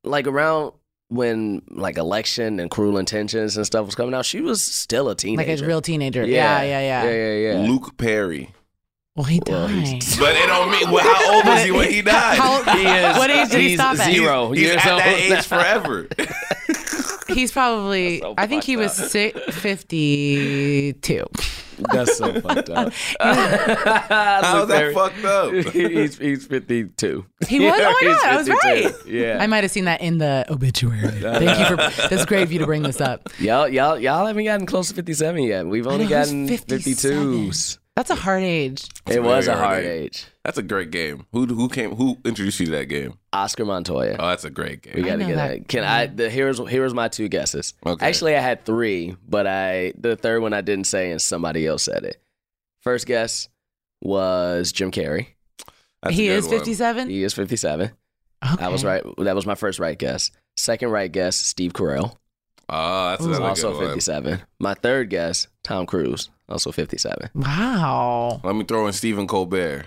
like 0.03 0.27
around 0.27 0.73
when 1.09 1.63
like 1.71 1.97
election 1.99 2.59
and 2.59 2.69
cruel 2.69 2.99
intentions 2.99 3.57
and 3.57 3.65
stuff 3.65 3.87
was 3.87 3.95
coming 3.95 4.13
out. 4.13 4.25
She 4.27 4.41
was 4.41 4.61
still 4.61 5.09
a 5.09 5.15
teenager. 5.15 5.51
Like 5.53 5.61
a 5.63 5.67
real 5.67 5.81
teenager. 5.81 6.27
Yeah, 6.27 6.63
yeah, 6.63 6.81
yeah. 6.81 7.05
yeah, 7.05 7.11
yeah, 7.13 7.53
yeah. 7.63 7.69
Luke 7.71 7.97
Perry. 7.97 8.51
Well, 9.15 9.25
he 9.25 9.41
Well, 9.47 9.69
died. 9.69 9.87
he's- 9.87 10.19
But 10.19 10.35
it 10.35 10.47
don't 10.49 10.71
mean 10.71 10.91
well, 10.91 11.05
how 11.05 11.35
old 11.37 11.45
was 11.47 11.63
he 11.65 11.71
when 11.71 11.89
he 11.91 12.03
died? 12.03 12.39
How 12.39 12.57
old- 12.59 12.69
He 12.79 12.85
is. 12.87 13.17
What 13.17 13.31
age 13.31 13.51
did 13.51 13.61
he 13.61 13.75
stop 13.77 13.99
at? 14.01 14.13
Zero. 14.13 14.51
He's 14.51 14.63
years 14.63 14.77
at 14.79 14.85
that 14.85 15.29
now. 15.31 15.37
age 15.39 15.47
forever. 15.47 16.09
He's 17.35 17.53
probably. 17.53 18.21
So 18.21 18.35
I 18.39 18.47
think 18.47 18.65
he 18.65 18.77
was 18.77 18.97
fucked 18.97 19.11
si 19.11 19.31
52. 19.31 21.25
That's 21.93 22.17
so 22.17 22.41
fucked 22.41 22.71
up. 22.71 22.93
How's 23.21 24.69
that 24.69 24.93
fucked 24.95 25.25
up? 25.25 25.53
he's 25.73 26.17
he's 26.19 26.47
fifty 26.47 26.85
two. 26.85 27.27
He 27.47 27.61
was? 27.61 27.79
Oh 27.79 27.95
my 28.01 28.09
God, 28.09 28.25
I 28.25 28.37
was 28.37 28.49
right. 28.49 28.95
Yeah. 29.07 29.39
I 29.41 29.47
might 29.47 29.63
have 29.65 29.71
seen 29.71 29.85
that 29.85 30.01
in 30.01 30.19
the 30.19 30.47
obituary. 30.49 31.21
Thank 31.21 31.59
you 31.59 31.67
for. 31.67 31.77
That's 32.09 32.25
great 32.25 32.43
of 32.43 32.53
you 32.53 32.59
to 32.61 32.67
bring 32.67 32.83
this 32.83 33.01
up. 33.01 33.29
y'all 33.39 33.69
y'all 33.69 33.99
y'all 33.99 34.27
haven't 34.27 34.45
gotten 34.45 34.67
close 34.67 34.89
to 34.89 34.95
fifty 34.95 35.13
seven 35.13 35.43
yet. 35.43 35.67
We've 35.67 35.87
only 35.87 36.07
gotten 36.07 36.49
fifty 36.49 36.77
57? 36.77 37.23
twos. 37.23 37.79
That's 37.97 38.11
a 38.11 38.15
hard 38.15 38.43
age. 38.43 38.87
It 39.07 39.23
was 39.23 39.49
a 39.49 39.53
hard 39.55 39.65
hard 39.65 39.85
age. 39.85 40.03
age. 40.19 40.27
That's 40.45 40.59
a 40.59 40.63
great 40.63 40.91
game. 40.91 41.25
Who 41.33 41.47
who 41.47 41.69
came? 41.69 41.97
Who 41.97 42.19
introduced 42.25 42.61
you 42.61 42.67
to 42.67 42.73
that 42.73 42.85
game? 42.87 43.15
Oscar 43.33 43.65
Montoya. 43.65 44.17
Oh, 44.19 44.29
that's 44.29 44.45
a 44.45 44.51
great 44.51 44.83
game. 44.83 44.93
We 44.97 45.03
got 45.03 45.17
to 45.17 45.25
get 45.25 45.37
that. 45.37 45.49
that. 45.61 45.69
Can 45.69 45.83
I? 45.83 46.07
The 46.07 46.29
here's 46.29 46.59
here's 46.69 46.93
my 46.93 47.09
two 47.09 47.29
guesses. 47.29 47.73
Okay. 47.87 48.07
Actually, 48.07 48.37
I 48.37 48.41
had 48.41 48.65
three, 48.67 49.17
but 49.27 49.47
I 49.47 49.95
the 49.97 50.15
third 50.15 50.43
one 50.43 50.53
I 50.53 50.61
didn't 50.61 50.85
say, 50.87 51.11
and 51.11 51.21
somebody 51.23 51.67
else 51.67 51.85
said 51.85 52.05
it. 52.05 52.21
First 52.83 53.07
guess 53.07 53.49
was 54.03 54.73
Jim 54.73 54.91
Carrey. 54.91 55.29
That's 56.03 56.15
he 56.15 56.29
is 56.29 56.47
57. 56.47 57.09
He 57.09 57.23
is 57.23 57.33
fifty 57.33 57.57
seven. 57.57 57.93
I 58.43 58.69
was 58.69 58.85
right. 58.85 59.03
That 59.19 59.35
was 59.35 59.47
my 59.47 59.55
first 59.55 59.79
right 59.79 59.99
guess. 59.99 60.31
Second 60.59 60.91
right 60.91 61.11
guess, 61.11 61.37
Steve 61.37 61.73
Carell, 61.73 62.17
Oh, 62.69 63.11
that's 63.11 63.25
another 63.25 63.45
also 63.45 63.71
good 63.73 63.77
one. 63.79 63.87
fifty 63.89 64.01
seven. 64.01 64.43
My 64.61 64.75
third 64.75 65.09
guess, 65.11 65.49
Tom 65.65 65.87
Cruise, 65.87 66.31
also 66.49 66.73
fifty 66.73 66.99
seven. 66.99 67.29
Wow. 67.35 68.41
Let 68.45 68.55
me 68.57 68.65
throw 68.65 68.87
in 68.87 68.93
Stephen 68.93 69.27
Colbert. 69.27 69.87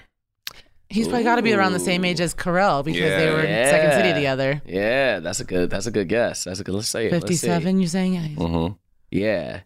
He's 0.91 1.07
probably 1.07 1.23
got 1.23 1.35
to 1.35 1.43
be 1.43 1.53
around 1.53 1.73
the 1.73 1.79
same 1.79 2.03
age 2.03 2.19
as 2.19 2.33
Carell 2.33 2.83
because 2.83 2.99
they 3.01 3.25
Yeah. 3.25 3.33
were 3.33 3.41
in 3.41 3.69
Second 3.69 3.91
City 3.91 4.13
together. 4.13 4.59
Yeah, 4.65 5.19
that's 5.19 5.39
a 5.39 5.43
good. 5.43 5.69
That's 5.69 5.85
a 5.85 5.91
good 5.91 6.07
guess. 6.09 6.45
That's 6.45 6.59
a 6.59 6.63
good. 6.63 6.73
Let's 6.73 6.87
say 6.87 7.05
it. 7.07 7.11
Let's 7.11 7.25
see. 7.27 7.47
57, 7.47 7.79
you're 7.79 7.87
saying? 7.87 8.13
Yeah. 8.15 8.27
Mm-hmm. 8.29 8.73
Yeah. 9.11 9.59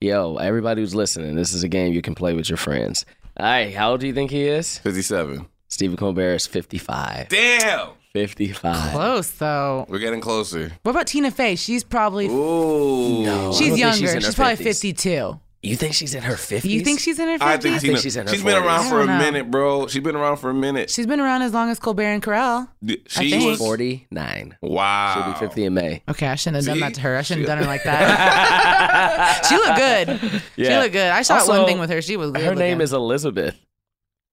Yo, 0.00 0.36
everybody 0.36 0.80
who's 0.80 0.94
listening, 0.94 1.34
this 1.34 1.52
is 1.52 1.64
a 1.64 1.68
game 1.68 1.92
you 1.92 2.00
can 2.00 2.14
play 2.14 2.32
with 2.32 2.48
your 2.48 2.56
friends. 2.56 3.04
All 3.36 3.44
right, 3.46 3.74
how 3.74 3.90
old 3.90 4.00
do 4.00 4.06
you 4.06 4.14
think 4.14 4.30
he 4.30 4.44
is? 4.46 4.78
Fifty-seven. 4.78 5.46
Stephen 5.68 5.96
Colbert 5.98 6.34
is 6.36 6.46
55. 6.46 7.28
Damn. 7.28 7.88
55. 8.14 8.92
Close, 8.92 9.30
though. 9.32 9.84
We're 9.88 9.98
getting 9.98 10.20
closer. 10.22 10.72
What 10.82 10.92
about 10.92 11.08
Tina 11.08 11.30
Fey? 11.30 11.56
She's 11.56 11.84
probably. 11.84 12.26
Ooh. 12.26 13.22
No. 13.22 13.34
I 13.34 13.42
don't 13.42 13.52
She's 13.52 13.66
think 13.68 13.78
younger. 13.78 13.96
she's 13.98 14.10
She's, 14.12 14.14
in 14.14 14.22
her 14.22 14.32
probably 14.32 14.64
50s. 14.64 14.80
52. 14.80 15.40
You 15.60 15.74
think 15.74 15.94
she's 15.94 16.14
in 16.14 16.22
her 16.22 16.34
50s? 16.34 16.64
You 16.70 16.82
think 16.82 17.00
she's 17.00 17.18
in 17.18 17.26
her 17.26 17.36
50s? 17.38 17.42
I 17.42 17.56
think, 17.56 17.80
Tina, 17.80 17.98
she's 17.98 18.16
in 18.16 18.28
her 18.28 18.32
she's 18.32 18.44
been 18.44 18.62
around 18.62 18.88
for 18.88 19.00
a 19.00 19.06
know. 19.06 19.18
minute, 19.18 19.50
bro. 19.50 19.88
She's 19.88 20.02
been 20.02 20.14
around 20.14 20.36
for 20.36 20.50
a 20.50 20.54
minute. 20.54 20.88
She's 20.88 21.06
been 21.06 21.18
around 21.18 21.42
as 21.42 21.52
long 21.52 21.68
as 21.68 21.80
Colbert 21.80 22.02
and 22.04 22.22
Carell. 22.22 22.68
She 23.08 23.30
think. 23.30 23.44
was 23.44 23.58
49. 23.58 24.56
wow. 24.62 25.14
She'll 25.14 25.32
be 25.32 25.38
50 25.40 25.64
in 25.64 25.74
May. 25.74 26.02
Okay, 26.08 26.28
I 26.28 26.36
shouldn't 26.36 26.64
have 26.64 26.66
done 26.66 26.80
that 26.80 26.94
to 26.94 27.00
her. 27.00 27.16
I 27.16 27.22
shouldn't 27.22 27.48
have 27.48 27.58
done 27.58 27.64
her 27.64 27.68
like 27.68 27.82
that. 27.82 29.44
she 29.48 29.56
looked 29.56 30.30
good. 30.30 30.42
She 30.56 30.76
looked 30.76 30.92
good. 30.92 31.10
I 31.10 31.22
shot 31.22 31.40
Also, 31.40 31.58
one 31.58 31.66
thing 31.66 31.80
with 31.80 31.90
her. 31.90 32.02
She 32.02 32.16
was 32.16 32.30
good. 32.30 32.42
Her 32.44 32.54
name 32.54 32.78
looking. 32.78 32.80
is 32.82 32.92
Elizabeth. 32.92 33.56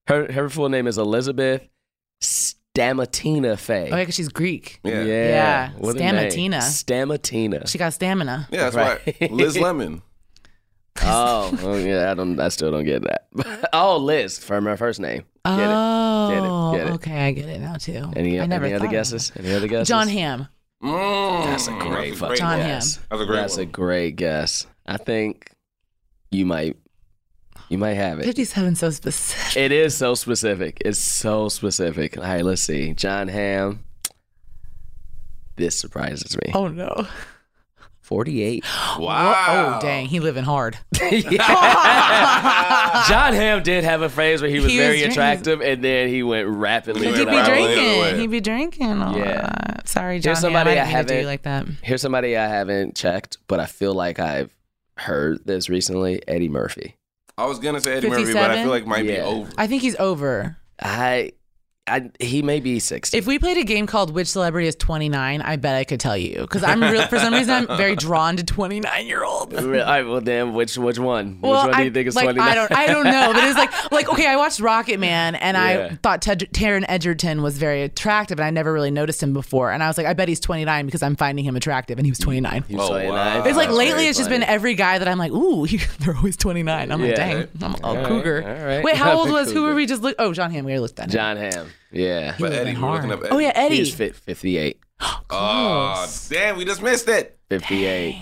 Her 0.06 0.30
her 0.30 0.48
full 0.48 0.68
name 0.68 0.86
is 0.86 0.96
Elizabeth 0.98 1.62
Stamatina 2.22 3.58
Fey. 3.58 3.90
Oh, 3.90 3.96
yeah, 3.96 4.02
because 4.02 4.14
she's 4.14 4.28
Greek. 4.28 4.80
Yeah. 4.84 5.02
Yeah. 5.02 5.04
Yeah, 5.28 5.70
What 5.78 5.96
a 5.96 5.98
name. 5.98 6.14
Stamatina. 6.14 6.58
Stamatina. 6.58 7.68
She 7.68 7.78
got 7.78 7.92
stamina. 7.94 8.48
Yeah, 8.50 8.70
that's 8.70 8.76
Right. 8.76 9.20
right. 9.20 9.30
Liz 9.32 9.58
Lemon. 9.60 10.02
Oh, 11.02 11.56
oh, 11.62 11.76
yeah, 11.76 12.10
I 12.10 12.14
don't. 12.14 12.38
I 12.40 12.48
still 12.48 12.70
don't 12.70 12.84
get 12.84 13.02
that. 13.02 13.68
oh, 13.72 13.98
Liz 13.98 14.38
from 14.38 14.64
her 14.66 14.76
first 14.76 15.00
name. 15.00 15.24
Get 15.44 15.58
it. 15.60 15.66
Oh, 15.68 16.72
Get 16.76 16.86
it. 16.86 16.92
okay, 16.94 17.26
I 17.26 17.32
get 17.32 17.48
it 17.48 17.60
now 17.60 17.74
too. 17.76 18.10
Any, 18.16 18.40
I 18.40 18.46
never 18.46 18.64
any 18.66 18.74
other 18.74 18.88
guesses? 18.88 19.30
Any 19.36 19.54
other 19.54 19.68
guesses? 19.68 19.88
John 19.88 20.08
Hamm. 20.08 20.48
Mm, 20.82 21.44
That's 21.46 21.68
a 21.68 21.72
great 21.72 22.10
that's 22.10 22.20
fucking 22.20 22.36
John 22.36 22.58
guess. 22.58 22.96
That's 23.10 23.22
a 23.22 23.26
great 23.26 23.36
That's 23.36 23.56
a 23.56 23.64
great 23.64 24.16
guess. 24.16 24.66
I 24.86 24.96
think 24.98 25.50
you 26.30 26.44
might, 26.46 26.76
you 27.68 27.78
might 27.78 27.94
have 27.94 28.18
it. 28.18 28.24
57 28.24 28.74
so 28.74 28.90
specific. 28.90 29.56
It 29.56 29.72
is 29.72 29.96
so 29.96 30.14
specific. 30.14 30.78
It's 30.84 30.98
so 30.98 31.48
specific. 31.48 32.18
All 32.18 32.24
right, 32.24 32.44
let's 32.44 32.62
see. 32.62 32.92
John 32.92 33.28
Hamm. 33.28 33.84
this 35.56 35.78
surprises 35.78 36.36
me. 36.44 36.52
Oh 36.54 36.68
no. 36.68 37.06
48. 38.06 38.64
Wow. 38.98 39.76
Oh 39.76 39.80
dang, 39.82 40.06
he 40.06 40.20
living 40.20 40.44
hard. 40.44 40.78
John 43.08 43.34
Hamm 43.34 43.62
did 43.62 43.84
have 43.84 44.02
a 44.02 44.08
phase 44.08 44.40
where 44.40 44.50
he 44.50 44.58
was 44.60 44.70
He 44.70 44.78
was 44.78 44.86
very 44.86 44.96
drinking. 44.98 45.12
attractive, 45.12 45.60
and 45.60 45.82
then 45.84 46.08
he 46.08 46.22
went 46.22 46.48
rapidly. 46.48 47.06
He 47.08 47.12
He'd 47.14 47.24
be 47.26 47.30
right 47.36 47.44
drinking. 47.46 48.20
He'd 48.20 48.30
be 48.30 48.40
drinking. 48.40 49.02
All 49.02 49.16
Yeah. 49.16 49.42
that. 49.42 49.88
Sorry, 49.88 50.18
John. 50.18 50.30
Here's 50.30 50.40
somebody 50.40 50.70
Hamm, 50.70 50.78
I 50.78 50.82
I 50.82 50.84
didn't 50.86 50.96
mean 50.96 51.04
to 51.06 51.08
do 51.08 51.14
you 51.14 51.18
haven't- 51.18 51.26
like 51.26 51.42
that. 51.42 51.66
Here's 51.82 52.02
somebody 52.02 52.36
I 52.36 52.46
haven't 52.48 52.96
checked, 52.96 53.38
but 53.48 53.60
I 53.60 53.66
feel 53.66 53.94
like 53.94 54.18
I've 54.18 54.50
heard 54.98 55.44
this 55.44 55.68
recently. 55.68 56.22
Eddie 56.26 56.48
Murphy. 56.48 56.96
I 57.38 57.44
was 57.46 57.58
gonna 57.58 57.80
say 57.80 57.94
Eddie 57.96 58.08
Murphy, 58.08 58.32
but 58.32 58.50
I 58.50 58.54
57? 58.56 58.62
feel 58.64 58.70
like 58.70 58.86
might 58.86 59.02
be 59.02 59.12
Yeah. 59.12 59.24
over. 59.24 59.50
I 59.58 59.66
think 59.66 59.82
he's 59.82 59.96
over. 59.96 60.56
I, 60.82 61.32
I 61.88 62.10
he 62.18 62.42
may 62.42 62.58
be 62.60 62.80
60. 62.80 63.16
If 63.16 63.26
we 63.26 63.38
played 63.38 63.56
a 63.58 63.64
game 63.64 63.86
called 63.86 64.12
Which 64.12 64.26
Celebrity 64.26 64.66
is 64.66 64.74
29, 64.74 65.40
I 65.40 65.56
bet 65.56 65.76
I 65.76 65.84
could 65.84 66.00
tell 66.00 66.16
you. 66.16 66.40
Because 66.40 66.64
I'm 66.64 66.82
real, 66.82 67.06
for 67.06 67.18
some 67.18 67.32
reason 67.32 67.54
I'm 67.54 67.76
very 67.76 67.94
drawn 67.94 68.36
to 68.36 68.42
29 68.44 69.06
year 69.06 69.22
olds. 69.24 69.54
All 69.58 69.68
right, 69.68 70.02
well 70.02 70.20
then, 70.20 70.52
which 70.52 70.76
which 70.76 70.98
one? 70.98 71.38
Well, 71.40 71.52
which 71.52 71.58
one 71.68 71.70
do 71.74 71.78
I, 71.78 71.82
you 71.84 71.90
think 71.92 72.08
is 72.08 72.16
like, 72.16 72.24
29? 72.24 72.48
I 72.48 72.54
don't, 72.56 72.72
I 72.72 72.86
don't 72.88 73.04
know, 73.04 73.32
but 73.32 73.44
it's 73.44 73.56
like, 73.58 73.92
like 73.92 74.08
okay, 74.08 74.26
I 74.26 74.36
watched 74.36 74.58
Rocketman, 74.60 75.38
and 75.40 75.56
Yeah. 75.56 75.88
I 75.92 75.94
thought 76.02 76.22
Ted, 76.22 76.40
Taron 76.52 76.84
Egerton 76.88 77.42
was 77.42 77.56
very 77.56 77.82
attractive, 77.82 78.40
and 78.40 78.46
I 78.46 78.50
never 78.50 78.72
really 78.72 78.90
noticed 78.90 79.22
him 79.22 79.32
before, 79.32 79.70
and 79.70 79.80
I 79.82 79.86
was 79.86 79.96
like, 79.96 80.06
I 80.06 80.12
bet 80.14 80.28
he's 80.28 80.40
29 80.40 80.86
because 80.86 81.02
I'm 81.04 81.14
finding 81.14 81.44
him 81.44 81.54
attractive, 81.54 81.98
and 81.98 82.06
he 82.06 82.10
was 82.10 82.18
29. 82.18 82.64
He 82.66 82.74
was 82.74 82.84
Oh, 82.84 82.88
29. 82.94 83.12
wow. 83.14 83.44
It's 83.44 83.56
like 83.56 83.68
That's 83.68 83.78
lately, 83.78 83.92
very 83.94 84.06
it's 84.08 84.18
just 84.18 84.30
been 84.30 84.42
every 84.42 84.74
guy 84.74 84.98
that 84.98 85.06
I'm 85.06 85.18
like, 85.18 85.30
ooh, 85.32 85.62
he, 85.64 85.76
they're 86.00 86.16
always 86.16 86.36
29. 86.36 86.90
I'm 86.90 87.00
like, 87.00 87.10
Yeah. 87.10 87.14
dang, 87.16 87.48
I'm 87.62 87.74
a 87.74 87.80
All 87.86 87.96
right, 87.96 88.06
cougar. 88.06 88.42
all 88.44 88.66
right. 88.66 88.82
Wait, 88.84 88.96
how 88.96 89.16
old 89.18 89.30
was 89.30 89.52
who 89.52 89.62
were 89.62 89.74
we 89.74 89.86
just 89.86 90.02
look? 90.02 90.16
Oh, 90.18 90.32
John 90.32 90.50
Hamm. 90.50 90.64
We 90.64 90.72
already 90.72 90.80
looked 90.80 90.98
at 90.98 91.04
him. 91.06 91.10
John 91.12 91.36
Hamm. 91.36 91.68
Yeah. 91.92 92.34
But 92.38 92.50
living 92.52 92.68
Eddie, 92.68 92.72
hard. 92.76 93.10
up 93.10 93.20
Oh 93.30 93.38
yeah, 93.38 93.52
Eddie. 93.54 93.76
He's 93.76 93.94
fit 93.94 94.14
58. 94.16 94.80
Oh, 95.30 96.06
damn, 96.30 96.56
we 96.56 96.64
just 96.64 96.82
missed 96.82 97.08
it. 97.08 97.38
58. 97.50 98.16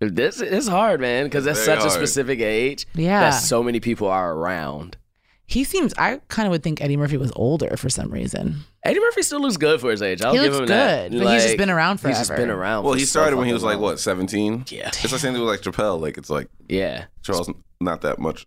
This 0.00 0.40
is 0.40 0.68
hard, 0.68 1.00
man, 1.00 1.24
because 1.24 1.44
that's 1.44 1.64
Very 1.64 1.78
such 1.80 1.86
a 1.86 1.90
specific 1.90 2.40
age 2.40 2.86
Yeah. 2.94 3.20
that 3.20 3.30
so 3.30 3.62
many 3.62 3.80
people 3.80 4.08
are 4.08 4.32
around. 4.32 4.96
He 5.46 5.64
seems. 5.64 5.92
I 5.98 6.20
kind 6.28 6.46
of 6.46 6.52
would 6.52 6.62
think 6.62 6.80
Eddie 6.80 6.96
Murphy 6.96 7.16
was 7.16 7.32
older 7.34 7.76
for 7.76 7.90
some 7.90 8.10
reason. 8.10 8.60
Eddie 8.84 9.00
Murphy 9.00 9.22
still 9.22 9.40
looks 9.40 9.56
good 9.56 9.80
for 9.80 9.90
his 9.90 10.00
age. 10.00 10.22
I'll 10.22 10.32
He 10.32 10.38
give 10.38 10.52
looks 10.52 10.60
him 10.62 10.66
that. 10.68 11.10
good, 11.10 11.22
but 11.24 11.32
he's 11.34 11.42
just 11.44 11.56
been 11.58 11.68
around 11.70 11.98
He's 12.00 12.16
just 12.16 12.28
forever. 12.28 12.42
been 12.44 12.50
around. 12.50 12.84
Well, 12.84 12.92
for 12.94 12.98
he 13.00 13.04
started 13.04 13.36
when 13.36 13.46
he 13.48 13.52
was 13.52 13.62
fucking 13.62 13.78
like 13.80 13.82
what, 13.82 13.98
seventeen? 13.98 14.64
Yeah. 14.68 14.88
It's 14.88 15.02
the 15.02 15.18
same 15.18 15.32
thing 15.34 15.42
with 15.42 15.50
like 15.50 15.60
Chappelle. 15.62 16.00
Like 16.00 16.16
it's 16.16 16.30
like 16.30 16.48
Yeah. 16.68 17.06
Charles, 17.22 17.50
not 17.80 18.02
that 18.02 18.20
much. 18.20 18.46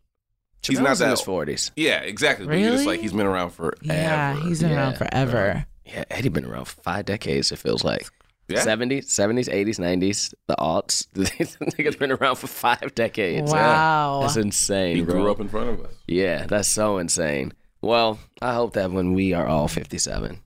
He's 0.68 0.80
Chappelle's 0.80 1.00
not 1.00 1.06
in 1.06 1.12
his 1.12 1.22
forties. 1.22 1.72
Yeah, 1.76 2.00
exactly. 2.02 2.46
But 2.48 2.54
you're 2.54 2.72
just 2.72 2.82
Really? 2.86 2.96
like 2.98 3.02
he's 3.02 3.14
been 3.14 3.26
around 3.26 3.52
forever. 3.52 3.78
Yeah, 3.82 4.40
he's 4.44 4.62
been 4.62 4.72
around 4.72 4.94
Yeah. 4.94 4.98
forever. 4.98 5.50
Uh-huh. 5.52 5.64
Yeah, 5.86 6.04
Eddie's 6.10 6.32
been 6.32 6.46
around 6.46 6.66
for 6.66 6.82
five 6.82 7.06
decades. 7.06 7.52
It 7.52 7.58
feels 7.60 7.84
like. 7.84 8.08
Yeah. 8.50 8.60
70s, 8.66 9.06
70s, 9.06 9.48
80s, 9.50 9.80
90s, 9.80 10.34
the 10.48 10.56
aughts. 10.58 11.08
This 11.14 11.56
nigga's 11.58 11.96
been 11.96 12.12
around 12.12 12.36
for 12.36 12.48
five 12.48 12.94
decades. 12.94 13.52
Wow. 13.52 14.20
That's 14.22 14.36
insane, 14.38 14.98
He 14.98 15.02
bro. 15.02 15.14
grew 15.16 15.32
up 15.32 15.40
in 15.40 15.48
front 15.48 15.70
of 15.70 15.82
us. 15.86 15.94
Yeah, 16.08 16.46
that's 16.46 16.68
so 16.68 16.98
insane. 16.98 17.54
Well, 17.82 18.20
I 18.42 18.54
hope 18.54 18.74
that 18.74 18.92
when 18.92 19.14
we 19.14 19.34
are 19.34 19.46
all 19.48 19.68
57, 19.68 20.40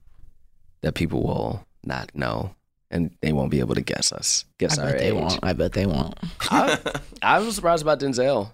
that 0.82 0.94
people 0.94 1.22
will 1.22 1.66
not 1.84 2.10
know 2.14 2.54
and 2.90 3.10
they 3.20 3.32
won't 3.32 3.50
be 3.50 3.58
able 3.60 3.74
to 3.74 3.80
guess 3.82 4.12
us. 4.12 4.44
I 4.48 4.54
Guess 4.58 4.78
our 4.78 4.90
bet 4.90 4.98
they 4.98 5.08
age. 5.08 5.14
won't. 5.14 5.38
I 5.42 5.52
bet 5.52 5.72
they 5.72 5.86
won't. 5.86 6.14
I, 6.50 6.78
I 7.22 7.38
was 7.40 7.54
surprised 7.56 7.82
about 7.82 8.00
Denzel. 8.00 8.52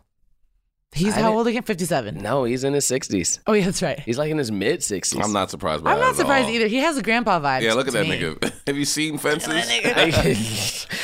He's 0.95 1.09
I 1.15 1.17
how 1.17 1.23
didn't- 1.29 1.37
old 1.39 1.47
again? 1.49 1.63
57. 1.63 2.19
No, 2.19 2.45
he's 2.45 2.63
in 2.65 2.73
his 2.73 2.87
60s. 2.87 3.41
Oh 3.47 3.53
yeah, 3.53 3.65
that's 3.65 3.83
right. 3.83 3.99
He's 4.01 4.17
like 4.17 4.31
in 4.31 4.39
his 4.39 4.53
mid 4.53 4.81
60s. 4.81 5.23
I'm 5.23 5.33
not 5.33 5.51
surprised 5.51 5.83
by 5.83 5.91
that. 5.91 5.95
I'm 5.97 6.01
that 6.01 6.05
not 6.07 6.11
at 6.13 6.17
surprised 6.17 6.47
all. 6.49 6.55
either. 6.55 6.67
He 6.69 6.77
has 6.77 6.97
a 6.97 7.03
grandpa 7.03 7.41
vibe. 7.41 7.63
Yeah, 7.63 7.75
look 7.75 7.89
at 7.89 7.93
to 7.95 7.99
that 7.99 8.09
me. 8.09 8.21
nigga. 8.21 8.53
Have 8.69 8.77
you 8.77 8.85
seen 8.85 9.19
Fences? 9.19 9.49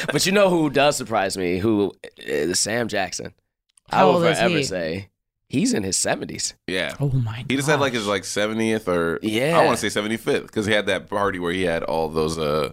but 0.13 0.25
you 0.27 0.33
know 0.33 0.49
who 0.49 0.71
does 0.71 0.97
surprise 0.97 1.37
me? 1.37 1.59
Who 1.59 1.93
is 2.19 2.59
Sam 2.61 2.89
Jackson? 2.89 3.35
I 3.91 3.97
How 3.99 4.07
will 4.07 4.15
old 4.17 4.25
is 4.27 4.39
forever 4.39 4.57
he? 4.59 4.65
say 4.65 5.09
he's 5.49 5.73
in 5.73 5.83
his 5.83 5.97
70s. 5.97 6.55
Yeah. 6.69 6.95
Oh 7.01 7.09
my 7.11 7.39
god. 7.39 7.47
He 7.51 7.57
just 7.57 7.69
had 7.69 7.81
like 7.81 7.93
his 7.93 8.07
like 8.07 8.23
70th 8.23 8.87
or 8.89 9.19
Yeah. 9.23 9.59
I 9.59 9.65
want 9.67 9.79
to 9.79 9.91
say 9.91 10.01
75th 10.01 10.43
because 10.43 10.67
he 10.67 10.73
had 10.73 10.87
that 10.87 11.09
party 11.11 11.39
where 11.41 11.53
he 11.53 11.63
had 11.63 11.83
all 11.83 12.09
those 12.09 12.39
uh 12.39 12.71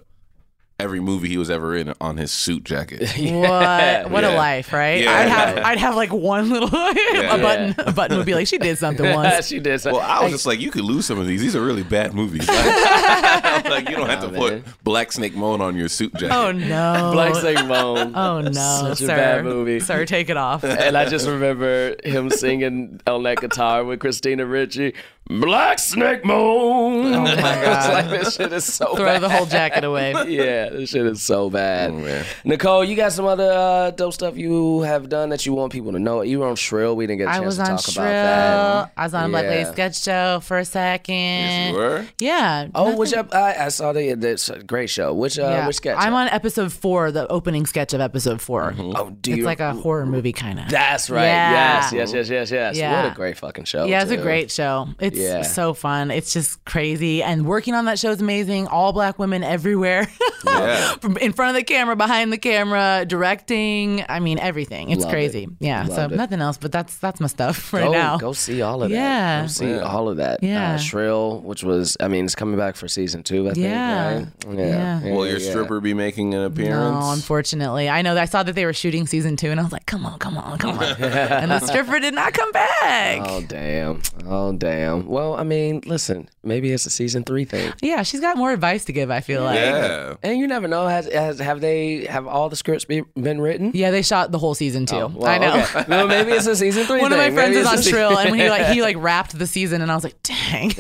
every 0.80 1.00
movie 1.00 1.28
he 1.28 1.38
was 1.38 1.50
ever 1.50 1.76
in 1.76 1.94
on 2.00 2.18
his 2.18 2.32
suit 2.32 2.64
jacket. 2.64 3.02
What 3.18 4.12
what 4.12 4.24
a 4.24 4.28
Yeah. 4.28 4.36
life, 4.38 4.72
right? 4.74 5.02
Yeah. 5.02 5.12
I'd 5.12 5.30
have 5.30 5.58
I'd 5.66 5.78
have 5.80 5.96
like 5.96 6.12
one 6.14 6.50
little 6.50 6.68
a 6.72 7.38
button. 7.42 7.76
A 7.80 7.92
button 7.92 8.18
would 8.18 8.26
be 8.26 8.34
like 8.36 8.48
she 8.48 8.58
did 8.58 8.78
something 8.78 9.12
once. 9.16 9.48
she 9.48 9.60
did. 9.60 9.80
Something. 9.82 10.00
Well, 10.02 10.10
I 10.10 10.24
was 10.24 10.32
just 10.32 10.46
like, 10.46 10.60
you 10.60 10.70
could 10.72 10.84
lose 10.86 11.06
some 11.06 11.20
of 11.20 11.26
these. 11.28 11.42
These 11.42 11.56
are 11.56 11.62
really 11.66 11.84
bad 11.84 12.14
movies. 12.14 12.48
Like, 12.48 13.66
like, 13.66 13.90
you 13.90 13.96
don't 13.96 14.10
have 14.10 14.22
to 14.22 14.28
Nah, 14.32 14.38
put 14.38 14.54
man. 14.54 14.64
Black 14.84 15.12
Snake 15.12 15.36
Moan 15.36 15.62
on 15.62 15.76
your 15.76 15.88
suit 15.90 16.14
jacket. 16.14 16.36
Oh 16.36 16.52
no. 16.52 17.10
Black 17.14 17.36
Snake 17.36 17.66
Moan. 17.66 18.16
Oh 18.16 18.42
no, 18.42 18.52
Such 18.52 19.02
a 19.02 19.08
bad 19.08 19.44
movie. 19.44 19.80
Sir, 19.80 20.06
take 20.06 20.30
it 20.30 20.38
off. 20.38 20.64
And 20.64 20.96
I 20.98 21.06
just 21.10 21.28
remember 21.28 21.96
him 22.04 22.30
singing 22.30 23.02
on 23.08 23.24
that 23.24 23.40
guitar 23.40 23.84
with 23.84 24.00
Christina 24.00 24.46
Ricci, 24.46 24.94
Black 25.30 25.78
Snake 25.80 26.24
Moan. 26.24 27.14
Oh 27.14 27.22
my 27.24 27.36
God. 27.36 27.94
like 27.94 28.10
this 28.10 28.36
shit 28.36 28.54
is 28.54 28.64
so 28.66 28.96
Throw 28.96 29.06
bad. 29.06 29.22
the 29.22 29.30
whole 29.30 29.46
jacket 29.46 29.84
away. 29.84 30.12
yeah, 30.28 30.70
this 30.70 30.90
shit 30.92 31.06
is 31.06 31.22
so 31.22 31.50
bad. 31.50 31.92
Oh. 31.92 32.24
Niccole, 32.46 32.88
you 32.88 32.96
got 32.96 33.12
some 33.12 33.26
other 33.26 33.52
uh, 33.52 33.92
dope 33.92 34.14
stuff 34.14 34.38
you 34.38 34.82
have 34.82 35.10
done 35.10 35.30
that 35.30 35.46
you 35.46 35.54
want 35.54 35.72
people 35.74 35.92
to 35.92 36.00
know. 36.00 36.22
You 36.22 36.40
were 36.40 36.48
on 36.48 36.56
Shrill. 36.56 36.96
We 36.96 37.08
didn't 37.08 37.20
get 37.20 37.28
a 37.28 37.32
I 37.32 37.34
chance 37.36 37.46
was 37.46 37.56
to 37.58 37.62
on 37.64 37.68
talk 37.70 37.80
Shrill. 37.82 38.06
about 38.06 38.86
that. 38.86 38.92
I 38.96 39.04
was 39.04 39.14
on 39.14 39.26
a 39.26 39.30
Black 39.30 39.46
Lady 39.46 39.62
Yeah. 39.64 39.72
Sketch 39.74 40.02
Show 40.02 40.40
for 40.42 40.58
a 40.60 40.66
second. 40.66 41.16
Yes, 41.16 41.72
you 41.72 41.78
were. 41.78 42.06
Yeah. 42.20 42.68
Oh, 42.74 42.84
nothing- 42.86 43.00
which 43.00 43.14
ep- 43.14 43.34
I, 43.34 43.66
I 43.66 43.68
saw 43.70 43.92
the 43.94 44.14
this 44.14 44.50
great 44.66 44.90
show. 44.90 45.14
Which 45.14 45.38
uh, 45.38 45.42
yeah. 45.44 45.68
which 45.68 45.76
sketch? 45.78 45.98
I'm 46.00 46.14
on 46.14 46.28
episode 46.30 46.72
four, 46.72 47.12
the 47.12 47.28
opening 47.28 47.66
sketch 47.66 47.94
of 47.94 48.02
episode 48.02 48.42
4 48.42 48.76
Oh, 48.78 49.10
do 49.10 49.34
It's 49.34 49.44
like 49.44 49.60
a 49.60 49.74
horror 49.74 50.06
movie 50.06 50.32
kind 50.34 50.60
of. 50.60 50.70
That's 50.70 51.10
right. 51.10 51.24
Yeah. 51.26 51.52
Yes, 51.52 51.92
yes, 51.94 52.14
yes, 52.14 52.30
yes, 52.30 52.52
yes. 52.52 52.78
Yeah. 52.78 53.04
What 53.04 53.12
a 53.12 53.16
great 53.16 53.38
fucking 53.38 53.66
show. 53.66 53.86
Yeah, 53.86 54.02
it's 54.02 54.12
a 54.12 54.18
great 54.18 54.52
show. 54.52 54.88
It's 55.00 55.17
Yeah. 55.20 55.42
so 55.44 55.74
fun. 55.74 56.12
It's 56.12 56.34
just 56.34 56.64
crazy. 56.66 57.24
And 57.24 57.46
working 57.46 57.74
on 57.74 57.86
that 57.86 58.00
show 58.00 58.12
is 58.12 58.22
amazing. 58.22 58.68
All 58.68 58.94
black 58.94 59.20
women 59.20 59.44
everywhere. 59.44 60.08
Yeah. 60.46 60.96
From 61.02 61.18
in 61.18 61.34
front 61.34 61.50
of 61.50 61.56
the 61.56 61.64
camera, 61.64 61.96
behind 61.96 62.32
the 62.32 62.38
camera, 62.38 63.06
directing. 63.08 64.06
I 64.08 64.20
mean, 64.20 64.40
everything. 64.40 64.92
It's 64.92 65.02
Loved 65.02 65.12
crazy. 65.12 65.44
it. 65.44 65.50
Yeah. 65.60 65.86
so 65.86 66.06
it. 66.06 66.12
nothing 66.12 66.42
else, 66.42 66.58
but 66.58 66.72
that's 66.72 66.98
that's 66.98 67.20
my 67.20 67.28
stuff 67.28 67.74
right 67.74 67.86
go, 67.86 67.92
now. 67.92 68.18
Go 68.18 68.34
see 68.34 68.62
all 68.62 68.84
of 68.84 68.90
that. 68.90 68.96
Yeah. 68.96 69.42
Go 69.42 69.48
see 69.48 69.80
all 69.80 70.10
of 70.10 70.18
that. 70.18 70.44
Yeah. 70.44 70.76
Uh, 70.76 70.78
Shrill, 70.78 71.42
which 71.42 71.64
was, 71.64 71.98
I 72.00 72.08
mean, 72.08 72.26
it's 72.26 72.36
coming 72.36 72.58
back 72.58 72.76
for 72.76 72.88
season 72.88 73.24
two, 73.24 73.50
I 73.50 73.54
think. 73.54 73.66
Yeah. 73.66 74.26
Right? 74.46 74.58
Yeah. 74.58 75.04
Will 75.04 75.28
your 75.28 75.40
yeah. 75.40 75.50
stripper 75.50 75.80
be 75.80 75.94
making 75.94 76.34
an 76.34 76.44
appearance? 76.44 77.04
No, 77.04 77.12
unfortunately. 77.12 77.90
I 77.90 78.02
know. 78.02 78.16
I 78.16 78.26
saw 78.26 78.44
that 78.44 78.54
they 78.54 78.66
were 78.66 78.74
shooting 78.74 79.08
season 79.08 79.38
two, 79.38 79.50
and 79.50 79.60
I 79.60 79.64
was 79.64 79.72
like, 79.72 79.86
"Come 79.86 80.06
on, 80.06 80.20
come 80.20 80.38
on, 80.38 80.58
come 80.58 80.78
on!" 80.78 80.84
and 80.84 81.52
the 81.52 81.60
stripper 81.60 82.00
did 82.00 82.14
not 82.14 82.34
come 82.34 82.52
back. 82.52 83.22
Oh, 83.28 83.42
damn. 83.48 84.02
Oh, 84.26 84.54
damn. 84.54 85.07
Well, 85.08 85.36
I 85.36 85.44
mean, 85.44 85.82
listen, 85.86 86.30
maybe 86.44 86.72
it's 86.72 86.86
a 86.86 86.90
season 86.90 87.24
three 87.24 87.46
thing. 87.46 87.74
Yeah, 87.82 88.04
she's 88.04 88.20
got 88.20 88.38
more 88.38 88.52
advice 88.52 88.86
to 88.86 88.94
give. 88.94 89.10
I 89.10 89.22
feel 89.22 89.44
like. 89.44 89.56
Yeah. 89.56 90.16
And 90.24 90.38
you 90.38 90.48
never 90.48 90.68
know. 90.68 90.88
Has, 90.88 91.06
has 91.12 91.40
have 91.40 91.62
they 91.62 92.06
have 92.06 92.28
all 92.28 92.50
the 92.50 92.56
scripts 92.56 92.86
be, 92.86 93.02
been 93.16 93.40
written? 93.42 93.72
Yeah, 93.74 93.92
they 93.92 94.02
shot 94.02 94.32
the 94.32 94.40
whole 94.40 94.54
season 94.56 94.86
too. 94.86 94.96
Oh, 94.96 95.08
well, 95.16 95.28
I 95.32 95.38
know. 95.38 95.60
okay. 95.64 95.86
Well, 95.88 96.08
maybe 96.08 96.32
it's 96.32 96.46
a 96.48 96.56
season 96.56 96.86
three. 96.86 97.00
One 97.02 97.12
of 97.14 97.18
my 97.18 97.32
friends 97.32 97.52
Maybe 97.56 97.62
is 97.62 97.68
on 97.68 97.76
a 97.76 97.82
se- 97.82 97.90
Shrill, 97.90 98.18
and 98.18 98.32
when 98.32 98.40
he 98.40 98.50
like 98.50 98.68
he 98.68 98.82
like 98.82 98.98
wrapped 99.00 99.38
the 99.38 99.48
season, 99.48 99.82
and 99.82 99.92
I 99.92 99.96
was 99.96 100.04
like, 100.04 100.22
"Dang." 100.24 100.72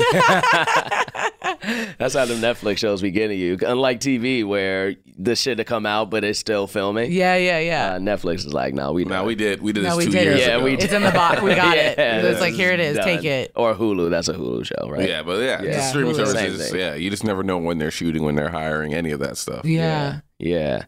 That's 1.98 2.14
how 2.14 2.26
the 2.26 2.36
Netflix 2.36 2.78
shows 2.78 3.02
be 3.02 3.12
getting 3.12 3.40
you. 3.40 3.58
Unlike 3.66 4.00
TV, 4.00 4.46
where 4.46 4.96
the 5.18 5.36
shit 5.36 5.58
to 5.58 5.64
come 5.64 5.86
out, 5.86 6.10
but 6.10 6.24
it's 6.24 6.38
still 6.40 6.68
filming. 6.68 7.12
yeah, 7.12 7.36
yeah, 7.36 7.60
yeah. 7.60 7.94
Uh, 7.94 8.00
Netflix 8.00 8.38
is 8.46 8.54
like, 8.54 8.74
no, 8.74 8.92
we 8.92 9.04
No, 9.06 9.24
we 9.24 9.36
did. 9.36 9.62
We 9.62 9.74
did 9.74 9.84
No, 9.84 9.96
this 9.96 9.98
we 9.98 10.06
two 10.06 10.12
did 10.12 10.24
years 10.24 10.40
it. 10.42 10.48
Yeah, 10.48 10.56
ago. 10.58 10.66
we 10.66 10.74
it's 10.78 10.94
in 10.94 11.02
the 11.02 11.12
box. 11.12 11.42
We 11.42 11.56
got 11.56 11.76
it. 11.78 11.98
It's 11.98 12.40
like 12.42 12.54
here 12.54 12.72
it 12.72 12.80
is. 12.80 12.98
done. 12.98 13.06
Take 13.06 13.24
it. 13.26 13.52
Or 13.56 13.74
Hulu. 13.74 14.10
That's 14.18 14.28
a 14.30 14.34
Hulu 14.34 14.66
show, 14.66 14.90
right? 14.90 15.08
Yeah, 15.08 15.22
but 15.24 15.40
yeah, 15.42 15.62
the 15.62 15.68
Yeah, 15.68 15.90
streaming 15.90 16.14
Hulu. 16.16 16.28
Services. 16.34 16.74
Yeah, 16.74 16.96
you 16.96 17.10
just 17.10 17.24
never 17.24 17.44
know 17.44 17.58
when 17.58 17.78
they're 17.78 17.92
shooting, 17.92 18.24
when 18.24 18.36
they're 18.36 18.50
hiring, 18.50 18.94
any 18.94 19.12
of 19.12 19.20
that 19.20 19.38
stuff. 19.38 19.64
Yeah. 19.66 20.22
Yeah. 20.40 20.84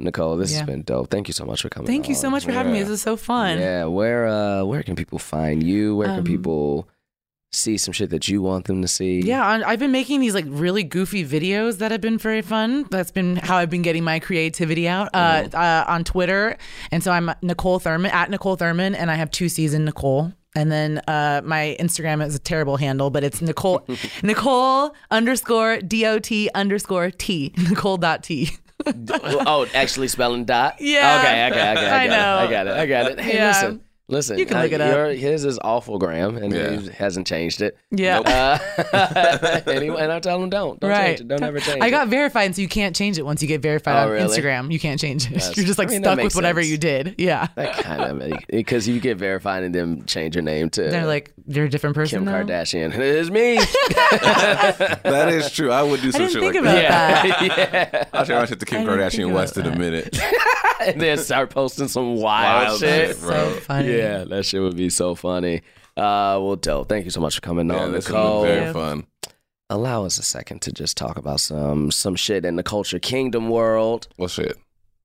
Niccole, 0.00 0.38
this 0.38 0.50
Yeah. 0.52 0.58
has 0.58 0.66
been 0.66 0.82
dope. 0.82 1.10
Thank 1.10 1.28
you 1.28 1.34
so 1.34 1.44
much 1.44 1.62
for 1.62 1.68
coming. 1.68 1.86
Thank 1.86 2.08
you 2.08 2.14
so 2.14 2.28
much 2.30 2.44
for 2.44 2.52
having 2.52 2.72
me. 2.72 2.80
This 2.80 2.88
is 2.88 3.02
so 3.02 3.16
fun. 3.16 3.58
Yeah, 3.58 3.84
where 3.84 4.26
uh 4.26 4.64
where 4.64 4.82
can 4.82 4.96
people 4.96 5.18
find 5.18 5.62
you? 5.62 5.94
Where 5.96 6.08
can 6.08 6.18
Um, 6.18 6.24
people 6.24 6.88
see 7.52 7.76
some 7.76 7.92
shit 7.92 8.08
that 8.10 8.26
you 8.28 8.40
want 8.42 8.64
them 8.64 8.80
to 8.82 8.88
see? 8.88 9.20
Yeah, 9.20 9.44
I- 9.46 9.70
I've 9.72 9.78
been 9.78 9.92
making 9.92 10.20
these 10.20 10.34
like 10.34 10.46
really 10.48 10.82
goofy 10.82 11.24
videos 11.24 11.78
that 11.78 11.90
have 11.92 12.00
been 12.00 12.18
very 12.18 12.42
fun. 12.42 12.86
That's 12.90 13.10
been 13.12 13.36
how 13.36 13.58
I've 13.58 13.70
been 13.70 13.82
getting 13.82 14.02
my 14.02 14.18
creativity 14.18 14.88
out 14.88 15.10
uh, 15.14 15.48
uh, 15.52 15.84
on 15.86 16.02
Twitter. 16.02 16.56
And 16.90 17.04
so 17.04 17.12
I'm 17.12 17.30
Niccole 17.42 17.80
Thurman 17.80 18.10
at 18.10 18.30
Niccole 18.30 18.58
Thurman, 18.58 18.94
and 18.94 19.10
I 19.10 19.14
have 19.16 19.30
two 19.30 19.48
season 19.50 19.84
Nicole. 19.84 20.32
And 20.54 20.70
then 20.70 21.00
uh, 21.08 21.40
my 21.44 21.76
Instagram 21.80 22.24
is 22.26 22.34
a 22.34 22.38
terrible 22.38 22.76
handle, 22.76 23.08
but 23.10 23.24
it's 23.24 23.40
Niccole 23.40 23.86
Niccole 24.22 24.94
underscore 25.10 25.78
dot 25.78 26.48
underscore 26.54 27.10
t 27.10 27.52
Niccole 27.56 27.98
dot 27.98 28.22
t. 28.22 28.50
oh, 28.86 29.66
actually 29.74 30.08
spelling 30.08 30.44
dot. 30.44 30.76
Yeah. 30.80 31.18
Okay, 31.20 31.46
okay, 31.50 31.72
okay. 31.78 31.88
I, 31.90 32.04
I 32.04 32.06
got 32.08 32.12
know. 32.16 32.36
It. 32.44 32.46
I 32.46 32.50
got 32.50 32.66
it. 32.66 32.76
I 32.76 32.86
got 32.86 33.10
it. 33.12 33.20
Hey, 33.20 33.34
Yeah. 33.36 33.48
listen. 33.48 33.80
Listen, 34.08 34.36
You 34.38 34.44
can 34.44 34.56
uh, 34.58 34.62
look 34.64 34.72
it 34.72 34.80
up. 34.80 34.92
your- 34.94 35.12
His 35.12 35.44
is 35.44 35.58
awful, 35.62 35.98
Graham, 35.98 36.36
and 36.36 36.52
Yeah. 36.52 36.70
he 36.76 36.88
hasn't 36.90 37.26
changed 37.26 37.62
it. 37.62 37.78
Yeah. 37.90 38.18
Uh, 38.92 39.60
anyway, 39.66 40.02
and 40.02 40.12
I 40.12 40.18
tell 40.20 40.42
him 40.42 40.50
don't, 40.50 40.78
don't 40.80 40.90
right. 40.90 41.06
change 41.06 41.20
it, 41.20 41.28
don't 41.28 41.42
ever 41.42 41.60
change 41.60 41.78
I 41.80 41.86
it. 41.86 41.90
got 41.92 42.08
verified, 42.08 42.44
and 42.46 42.54
so 42.56 42.60
you 42.62 42.68
can't 42.68 42.94
change 42.94 43.16
it 43.16 43.24
once 43.24 43.40
you 43.40 43.48
get 43.48 43.62
verified 43.62 43.94
Oh, 43.96 44.08
on 44.08 44.10
really? 44.10 44.36
Instagram. 44.38 44.70
You 44.72 44.78
can't 44.78 45.00
change 45.00 45.26
it. 45.26 45.30
Yes. 45.32 45.56
You're 45.56 45.64
just 45.66 45.78
like 45.78 45.88
I 45.88 45.92
mean, 45.92 46.02
stuck 46.02 46.16
makes 46.18 46.24
with 46.34 46.34
whatever 46.36 46.60
sense. 46.62 46.70
you 46.72 46.78
did. 46.78 47.14
Yeah. 47.16 47.46
that 47.54 47.72
kind 47.78 48.22
of 48.22 48.40
because 48.50 48.86
you 48.86 49.00
get 49.00 49.16
verified 49.16 49.62
and 49.62 49.74
then 49.74 50.04
change 50.04 50.34
your 50.34 50.42
name 50.42 50.68
to 50.70 50.82
They're 50.82 51.06
like, 51.06 51.32
you're 51.46 51.64
a 51.66 51.70
different 51.70 51.94
person. 51.94 52.18
Kim 52.18 52.24
now? 52.26 52.42
Kardashian. 52.42 52.92
It's 52.98 53.30
me. 53.30 53.56
that 54.36 55.28
is 55.32 55.50
true. 55.52 55.70
I 55.70 55.82
would 55.82 56.00
do 56.02 56.08
I 56.08 56.10
some 56.10 56.20
didn't 56.22 56.32
shit 56.32 56.42
think 56.42 56.54
like 56.54 56.62
about 56.62 56.74
that. 56.74 57.22
that. 57.40 57.92
yeah, 57.92 58.04
I'll 58.12 58.26
try 58.26 58.40
to 58.40 58.46
shit 58.46 58.60
to 58.60 58.66
Kim 58.66 58.80
I 58.82 58.84
didn't 58.96 59.10
think 59.10 59.22
Kardashian 59.28 59.32
West 59.32 59.56
in 59.56 59.66
a 59.66 59.76
minute. 59.78 60.18
and 60.80 61.00
then 61.00 61.18
start 61.18 61.50
posting 61.50 61.88
some 61.88 62.16
wild, 62.16 62.66
Wild 62.66 62.80
shit. 62.80 63.08
shit, 63.08 63.16
So 63.16 63.50
funny. 63.60 63.92
Yeah, 63.96 64.01
that 64.28 64.44
shit 64.44 64.60
would 64.62 64.76
be 64.76 64.90
so 64.90 65.14
funny. 65.14 65.62
Uh, 65.96 66.38
well, 66.40 66.56
dope. 66.56 66.88
Thank 66.88 67.04
you 67.04 67.10
so 67.10 67.20
much 67.20 67.34
for 67.36 67.40
coming 67.40 67.68
Yeah, 67.68 67.80
on, 67.84 67.92
Niccole. 67.92 68.42
been 68.44 68.54
very 68.60 68.72
fun. 68.72 69.06
Allow 69.70 70.04
us 70.04 70.18
a 70.18 70.22
second 70.22 70.60
to 70.62 70.72
just 70.72 70.96
talk 70.96 71.16
about 71.16 71.40
some 71.40 71.90
some 71.90 72.14
shit 72.14 72.44
in 72.44 72.56
the 72.56 72.62
culture 72.62 72.98
kingdom 72.98 73.48
world. 73.48 74.08
Well, 74.18 74.28
shit. 74.28 74.56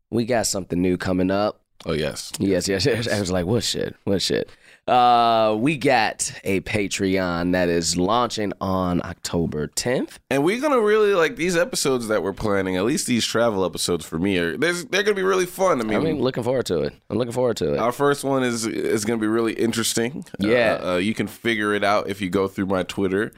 We 0.09 0.25
got 0.25 0.47
something 0.47 0.81
new 0.81 0.97
coming 0.97 1.31
up. 1.31 1.61
Oh 1.85 1.93
yes. 1.93 2.31
Yes, 2.39 2.67
yes, 2.67 2.85
yes. 2.85 3.07
I 3.07 3.19
was 3.19 3.31
like, 3.31 3.45
what 3.45 3.63
shit? 3.63 3.95
What 4.03 4.21
shit? 4.21 4.49
Uh, 4.87 5.55
we 5.59 5.77
got 5.77 6.31
a 6.45 6.61
Patreon 6.61 7.51
that 7.51 7.67
is 7.67 7.97
launching 7.97 8.53
on 8.61 9.01
October 9.03 9.67
10th. 9.67 10.17
And 10.29 10.43
we're 10.45 10.61
gonna 10.61 10.79
really 10.79 11.13
like 11.13 11.35
these 11.35 11.57
episodes 11.57 12.07
that 12.07 12.23
we're 12.23 12.33
planning. 12.33 12.77
At 12.77 12.85
least 12.85 13.05
these 13.05 13.25
travel 13.25 13.65
episodes 13.65 14.05
for 14.05 14.17
me 14.17 14.37
are 14.37 14.57
there's, 14.57 14.85
they're 14.85 15.03
gonna 15.03 15.15
be 15.15 15.23
really 15.23 15.45
fun. 15.45 15.81
I 15.81 15.83
mean, 15.83 15.97
I 15.97 15.99
mean, 16.01 16.19
looking 16.21 16.43
forward 16.43 16.65
to 16.67 16.81
it. 16.83 16.93
I'm 17.09 17.17
looking 17.17 17.33
forward 17.33 17.57
to 17.57 17.73
it. 17.73 17.79
our 17.79 17.91
first 17.91 18.23
one 18.23 18.43
is 18.43 18.65
is 18.65 19.03
gonna 19.03 19.19
be 19.19 19.27
really 19.27 19.53
interesting. 19.53 20.23
Yeah. 20.39 20.79
uh, 20.81 20.93
uh, 20.93 20.97
you 20.97 21.13
can 21.13 21.27
figure 21.27 21.73
it 21.73 21.83
out 21.83 22.09
if 22.09 22.21
you 22.21 22.29
go 22.29 22.47
through 22.47 22.67
my 22.67 22.83
Twitter 22.83 23.31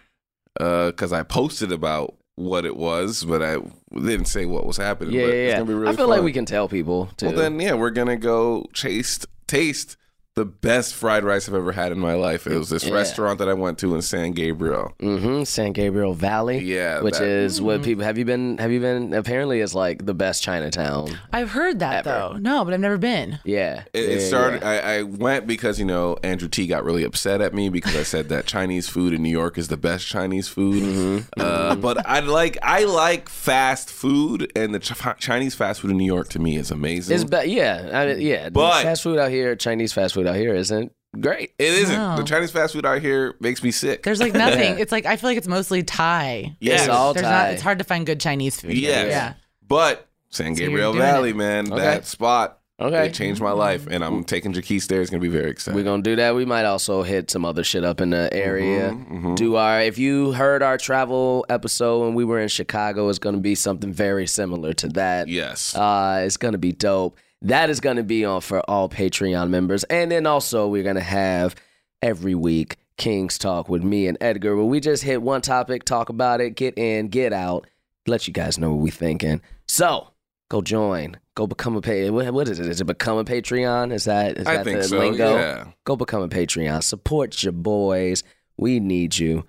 because 0.55 1.11
I 1.13 1.23
posted 1.23 1.71
about 1.71 2.15
what 2.35 2.63
it 2.65 2.75
was, 2.77 3.23
but 3.23 3.41
I 3.41 3.57
didn't 3.93 4.25
say 4.25 4.45
what 4.45 4.65
was 4.65 4.77
happening. 4.77 5.13
yeah, 5.13 5.21
but 5.25 5.27
yeah, 5.27 5.33
It's 5.33 5.51
yeah. 5.51 5.57
gonna 5.57 5.65
be 5.67 5.73
really 5.73 5.93
I 5.93 5.95
feel 5.95 6.07
like 6.07 6.21
we 6.21 6.31
can 6.31 6.45
tell 6.45 6.67
people 6.67 7.07
too. 7.17 7.27
Well, 7.27 7.35
then, 7.35 7.59
yeah, 7.59 7.73
we're 7.73 7.89
gonna 7.89 8.17
go 8.17 8.65
chase 8.73 9.25
taste 9.47 9.97
the 10.39 10.45
best 10.45 10.93
fried 10.95 11.23
rice 11.25 11.49
I've 11.49 11.55
ever 11.55 11.73
had 11.73 11.91
in 11.91 11.99
my 11.99 12.13
life. 12.13 12.47
It 12.47 12.57
was 12.57 12.69
this 12.69 12.85
Yeah. 12.85 12.93
restaurant 12.93 13.39
that 13.39 13.49
I 13.49 13.53
went 13.53 13.77
to 13.79 13.93
in 13.93 14.01
San 14.01 14.31
Gabriel. 14.31 14.93
hmm 14.99 15.43
San 15.43 15.73
Gabriel 15.73 16.13
Valley. 16.13 16.59
Yeah, 16.59 17.01
which 17.01 17.17
that- 17.17 17.27
is 17.27 17.61
what 17.61 17.83
people 17.83 18.03
have 18.05 18.17
you 18.17 18.23
been? 18.25 18.57
Have 18.57 18.71
you 18.71 18.79
been? 18.79 19.13
Apparently, 19.13 19.59
it's 19.59 19.75
like 19.75 20.05
the 20.05 20.13
best 20.13 20.41
Chinatown. 20.41 21.09
I've 21.33 21.51
heard 21.51 21.79
that 21.79 22.07
Ever. 22.07 22.09
though. 22.09 22.37
No, 22.39 22.63
but 22.63 22.73
I've 22.73 22.79
never 22.79 22.97
been. 22.97 23.39
Yeah, 23.43 23.83
It, 23.93 24.01
yeah, 24.07 24.15
it 24.15 24.19
started. 24.21 24.61
yeah. 24.61 24.69
I, 24.69 24.75
I 24.99 25.03
went 25.03 25.45
because 25.45 25.77
you 25.79 25.85
know 25.85 26.17
Andrew 26.23 26.47
T 26.47 26.65
got 26.67 26.83
really 26.85 27.03
upset 27.03 27.41
at 27.41 27.53
me 27.53 27.67
because 27.69 27.95
I 27.95 28.03
said 28.03 28.29
that 28.29 28.45
Chinese 28.45 28.87
food 28.87 29.13
in 29.13 29.21
New 29.21 29.29
York 29.29 29.57
is 29.57 29.67
the 29.67 29.77
best 29.77 30.07
Chinese 30.07 30.47
food. 30.47 30.81
Mm-hmm. 30.83 31.39
Uh, 31.39 31.75
but 31.75 32.07
I 32.07 32.19
like 32.21 32.57
I 32.63 32.85
like 32.85 33.27
fast 33.29 33.89
food, 33.91 34.51
and 34.55 34.73
the 34.73 34.79
Ch- 34.79 34.93
Chinese 35.19 35.55
fast 35.55 35.81
food 35.81 35.91
in 35.91 35.97
New 35.97 36.05
York 36.05 36.29
to 36.29 36.39
me 36.39 36.55
is 36.55 36.71
amazing. 36.71 37.15
It's 37.15 37.23
be- 37.25 37.51
yeah, 37.51 37.89
I 37.93 38.13
yeah. 38.13 38.49
But- 38.49 38.83
fast 38.83 39.03
food 39.03 39.19
out 39.19 39.31
here, 39.31 39.55
Chinese 39.55 39.91
fast 39.93 40.13
food 40.13 40.27
out 40.29 40.35
here, 40.35 40.53
isn't 40.55 40.91
great. 41.19 41.53
it 41.57 41.73
isn't. 41.73 41.95
No. 41.95 42.17
The 42.17 42.23
Chinese 42.23 42.51
fast 42.51 42.73
food 42.73 42.85
out 42.85 43.01
here 43.01 43.35
makes 43.39 43.63
me 43.63 43.71
sick. 43.71 44.03
There's 44.03 44.19
like 44.19 44.33
nothing. 44.33 44.79
It's 44.79 44.91
like 44.91 45.05
I 45.05 45.15
feel 45.17 45.29
like 45.31 45.37
it's 45.37 45.47
mostly 45.47 45.83
Thai. 45.83 46.55
Yes. 46.59 46.81
It's 46.81 46.89
all 46.89 47.13
There's 47.13 47.23
Thai. 47.25 47.31
not. 47.31 47.53
It's 47.53 47.61
hard 47.63 47.79
to 47.79 47.83
find 47.83 48.05
good 48.05 48.19
Chinese 48.19 48.61
food. 48.61 48.71
here. 48.71 48.89
Yes. 48.89 49.07
Yeah. 49.09 49.33
But 49.67 50.07
San 50.29 50.55
So 50.55 50.59
Gabriel 50.59 50.91
doing 50.93 51.03
Valley, 51.03 51.29
it. 51.31 51.35
man, 51.35 51.73
Okay. 51.73 51.81
that 51.81 52.05
spot, 52.05 52.59
Okay. 52.79 53.07
it 53.07 53.13
changed 53.15 53.41
my 53.41 53.51
life, 53.51 53.87
and 53.89 54.03
I'm 54.05 54.23
taking 54.23 54.53
Jaquise 54.53 54.87
there. 54.87 55.01
It's 55.01 55.09
gonna 55.09 55.19
be 55.21 55.27
very 55.27 55.49
exciting. 55.49 55.75
We're 55.75 55.83
gonna 55.83 56.03
do 56.03 56.15
that. 56.17 56.35
We 56.35 56.45
might 56.45 56.65
also 56.65 57.01
hit 57.03 57.29
some 57.31 57.43
other 57.43 57.63
shit 57.63 57.83
up 57.83 57.99
in 57.99 58.11
the 58.11 58.29
area. 58.31 58.91
Mm-hmm, 58.91 59.35
Do 59.35 59.55
our 59.55 59.81
if 59.81 59.97
you 59.97 60.31
heard 60.33 60.61
our 60.63 60.77
travel 60.77 61.45
episode 61.49 62.05
when 62.05 62.13
we 62.13 62.23
were 62.23 62.39
in 62.39 62.47
Chicago, 62.47 63.09
it's 63.09 63.19
gonna 63.19 63.37
be 63.39 63.55
something 63.55 63.91
very 63.91 64.27
similar 64.27 64.73
to 64.73 64.87
that. 64.89 65.27
yes, 65.27 65.75
Uh, 65.75 66.21
it's 66.23 66.37
gonna 66.37 66.57
be 66.59 66.71
dope. 66.71 67.17
That 67.41 67.69
is 67.69 67.79
gonna 67.79 68.03
be 68.03 68.25
on 68.25 68.41
for 68.41 68.59
all 68.69 68.89
Patreon 68.89 69.49
members, 69.49 69.83
and 69.85 70.11
then 70.11 70.25
also 70.25 70.67
we're 70.67 70.83
gonna 70.83 70.99
have 70.99 71.55
every 72.01 72.35
week 72.35 72.77
King's 72.97 73.37
Talk 73.37 73.69
with 73.69 73.83
me 73.83 74.07
and 74.07 74.17
Edgar, 74.19 74.55
where 74.55 74.65
we 74.65 74.79
just 74.79 75.03
hit 75.03 75.21
one 75.21 75.41
topic, 75.41 75.85
talk 75.85 76.09
about 76.09 76.41
it, 76.41 76.51
get 76.55 76.77
in, 76.77 77.07
get 77.07 77.31
out, 77.31 77.65
let 78.05 78.27
you 78.27 78.33
guys 78.33 78.57
know 78.57 78.71
what 78.71 78.81
we 78.81 78.91
thinking. 78.91 79.41
So 79.67 80.09
go 80.49 80.61
join, 80.61 81.17
go 81.35 81.47
become 81.47 81.77
a 81.77 81.81
pay. 81.81 82.09
What, 82.09 82.47
is 82.49 82.59
it? 82.59 82.67
Is 82.67 82.81
it 82.81 82.85
become 82.85 83.17
a 83.17 83.23
Patreon? 83.23 83.93
Is 83.93 84.03
that 84.03 84.37
is 84.37 84.45
I 84.45 84.57
that 84.57 84.65
the 84.65 84.83
so. 84.83 84.97
lingo? 84.99 85.35
Yeah. 85.35 85.67
Go 85.85 85.95
become 85.95 86.21
a 86.21 86.27
Patreon. 86.27 86.83
Support 86.83 87.41
your 87.41 87.53
boys. 87.53 88.23
We 88.57 88.81
need 88.81 89.17
you. 89.17 89.45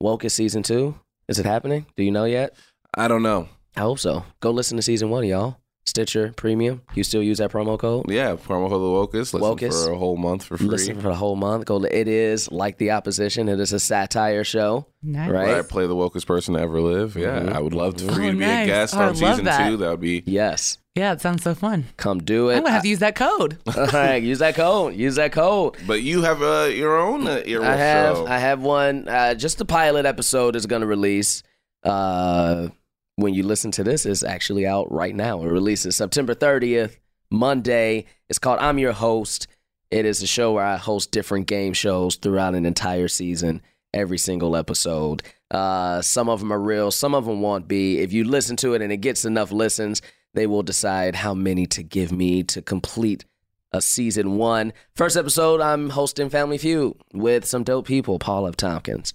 Woke 0.00 0.24
is 0.24 0.34
season 0.34 0.64
two. 0.64 0.98
Is 1.28 1.38
it 1.38 1.46
happening? 1.46 1.86
Do 1.96 2.02
you 2.02 2.10
know 2.10 2.24
yet? 2.24 2.56
I 2.94 3.06
don't 3.06 3.22
know. 3.22 3.48
I 3.76 3.80
hope 3.80 4.00
so. 4.00 4.24
Go 4.40 4.50
listen 4.50 4.76
to 4.76 4.82
season 4.82 5.10
one, 5.10 5.24
y'all. 5.24 5.58
Stitcher 5.88 6.32
Premium. 6.36 6.82
You 6.94 7.02
still 7.02 7.22
use 7.22 7.38
that 7.38 7.50
promo 7.50 7.78
code? 7.78 8.10
Yeah, 8.10 8.36
promo 8.36 8.68
code 8.68 8.82
the 9.12 9.18
Wokest. 9.18 9.32
Listen 9.32 9.40
Wokest. 9.40 9.84
for 9.86 9.92
a 9.92 9.96
whole 9.98 10.16
month 10.16 10.44
for 10.44 10.56
free. 10.56 10.66
Listen 10.68 10.96
for 11.00 11.08
the 11.08 11.14
whole 11.14 11.36
month. 11.36 11.64
Go. 11.64 11.80
To, 11.80 11.98
It 11.98 12.06
is 12.08 12.50
like 12.52 12.78
the 12.78 12.90
opposition. 12.92 13.48
It 13.48 13.58
is 13.60 13.72
a 13.72 13.80
satire 13.80 14.44
show, 14.44 14.86
Nice. 15.02 15.30
right? 15.30 15.52
Right, 15.56 15.68
play 15.68 15.86
the 15.86 15.96
wokest 15.96 16.26
person 16.26 16.54
to 16.54 16.60
ever 16.60 16.80
live. 16.80 17.16
Yeah, 17.16 17.40
Mhm. 17.40 17.52
I 17.52 17.60
would 17.60 17.74
love 17.74 17.96
to 17.96 18.12
for 18.12 18.20
you 18.20 18.28
Oh, 18.28 18.32
to 18.32 18.38
be 18.38 18.44
a 18.44 18.66
guest 18.66 18.94
Oh, 18.94 18.98
I 18.98 19.02
on 19.02 19.08
love 19.08 19.16
season 19.18 19.44
that. 19.46 19.68
two. 19.68 19.76
That 19.78 19.90
would 19.90 20.00
be 20.00 20.22
Yes. 20.26 20.78
Yeah, 20.94 21.12
it 21.12 21.20
sounds 21.20 21.44
so 21.44 21.54
fun. 21.54 21.84
Come 21.96 22.18
do 22.18 22.48
it. 22.48 22.56
I'm 22.56 22.62
gonna 22.62 22.72
have 22.72 22.82
to 22.82 22.88
use 22.88 22.98
that 22.98 23.14
code. 23.14 23.58
All 23.76 23.86
right, 23.86 24.20
use 24.20 24.40
that 24.40 24.56
code. 24.56 24.94
Use 24.96 25.14
that 25.14 25.30
code. 25.30 25.76
But 25.86 26.02
you 26.02 26.22
have 26.22 26.42
uh, 26.42 26.64
your 26.74 26.98
own 26.98 27.26
uh, 27.28 27.40
earwolf 27.46 27.64
I 27.64 27.76
have 27.76 28.16
show. 28.16 28.26
I 28.26 28.38
have 28.38 28.60
one. 28.62 29.06
Uh, 29.08 29.34
just 29.34 29.58
the 29.58 29.64
pilot 29.64 30.06
episode 30.06 30.56
is 30.56 30.66
going 30.66 30.80
to 30.80 30.88
release. 30.88 31.44
Uh, 31.84 32.68
when 33.18 33.34
you 33.34 33.42
listen 33.42 33.72
to 33.72 33.82
this, 33.82 34.06
is 34.06 34.22
actually 34.22 34.64
out 34.64 34.92
right 34.92 35.14
now. 35.14 35.42
It 35.42 35.48
releases 35.48 35.96
September 35.96 36.36
30th, 36.36 36.98
Monday. 37.32 38.04
It's 38.28 38.38
called 38.38 38.60
I'm 38.60 38.78
Your 38.78 38.92
Host. 38.92 39.48
It 39.90 40.06
is 40.06 40.22
a 40.22 40.26
show 40.26 40.52
where 40.52 40.64
I 40.64 40.76
host 40.76 41.10
different 41.10 41.48
game 41.48 41.72
shows 41.72 42.14
throughout 42.14 42.54
an 42.54 42.64
entire 42.64 43.08
season, 43.08 43.60
every 43.92 44.18
single 44.18 44.54
episode. 44.54 45.24
Uh, 45.50 46.00
some 46.00 46.28
of 46.28 46.38
them 46.38 46.52
are 46.52 46.60
real, 46.60 46.92
some 46.92 47.12
of 47.12 47.24
them 47.24 47.42
won't 47.42 47.66
be. 47.66 47.98
If 47.98 48.12
you 48.12 48.22
listen 48.22 48.54
to 48.58 48.74
it 48.74 48.82
and 48.82 48.92
it 48.92 48.98
gets 48.98 49.24
enough 49.24 49.50
listens, 49.50 50.00
they 50.34 50.46
will 50.46 50.62
decide 50.62 51.16
how 51.16 51.34
many 51.34 51.66
to 51.66 51.82
give 51.82 52.12
me 52.12 52.44
to 52.44 52.62
complete 52.62 53.24
a 53.72 53.82
season 53.82 54.36
one. 54.36 54.72
First 54.94 55.16
episode, 55.16 55.60
I'm 55.60 55.90
hosting 55.90 56.30
Family 56.30 56.56
Feud 56.56 56.94
with 57.12 57.46
some 57.46 57.64
dope 57.64 57.88
people 57.88 58.20
Paul 58.20 58.46
F. 58.46 58.54
Tompkins, 58.54 59.12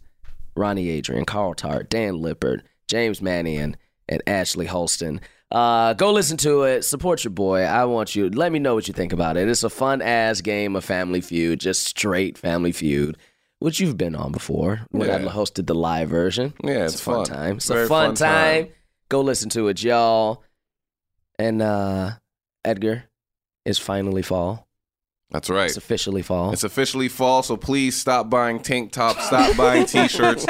Ronnie 0.58 0.90
Adrian, 0.90 1.24
Carl 1.24 1.54
Tart, 1.54 1.90
Dan 1.90 2.22
Lippert, 2.22 2.64
James 2.90 3.22
Mannion, 3.22 3.78
and 4.10 4.22
Ashley 4.28 4.66
Holston. 4.66 5.22
Uh, 5.52 5.94
go 5.94 6.12
listen 6.12 6.36
to 6.38 6.64
it. 6.64 6.84
Support 6.84 7.24
your 7.24 7.32
boy. 7.32 7.62
I 7.62 7.86
want 7.86 8.16
you. 8.16 8.30
Let 8.30 8.52
me 8.52 8.60
know 8.60 8.74
what 8.74 8.88
you 8.88 8.94
think 8.94 9.14
about 9.14 9.38
it. 9.38 9.48
It's 9.48 9.64
a 9.64 9.70
fun 9.70 10.02
ass 10.02 10.42
game 10.42 10.76
of 10.76 10.84
Family 10.84 11.22
Feud, 11.22 11.60
just 11.60 11.84
straight 11.86 12.38
Family 12.38 12.72
Feud, 12.72 13.18
which 13.60 13.80
you've 13.80 13.98
been 13.98 14.16
on 14.16 14.32
before 14.32 14.82
when 14.90 15.10
I 15.12 15.20
hosted 15.20 15.68
the 15.68 15.76
live 15.76 16.10
version. 16.10 16.54
Yeah, 16.64 16.86
it's, 16.86 16.94
it's 16.94 17.02
a 17.02 17.06
fun, 17.06 17.26
fun. 17.26 17.36
time. 17.36 17.56
It's 17.58 17.68
Very 17.68 17.86
a 17.86 17.88
fun, 17.88 18.08
fun 18.10 18.16
time. 18.16 18.64
time. 18.66 18.74
Go 19.10 19.22
listen 19.22 19.50
to 19.52 19.68
it, 19.68 19.84
y'all. 19.84 20.44
And 21.38 21.62
uh, 21.62 22.12
Edgar, 22.66 23.04
it's 23.64 23.78
finally 23.80 24.24
fall. 24.24 24.68
That's 25.30 25.50
right. 25.50 25.68
It's 25.68 25.78
officially 25.78 26.22
fall. 26.22 26.52
It's 26.54 26.64
officially 26.64 27.10
fall, 27.10 27.42
so 27.44 27.58
please 27.58 27.96
stop 27.96 28.30
buying 28.30 28.60
tank 28.60 28.92
tops, 28.92 29.26
stop 29.26 29.56
buying 29.58 29.86
t-shirts. 29.88 30.46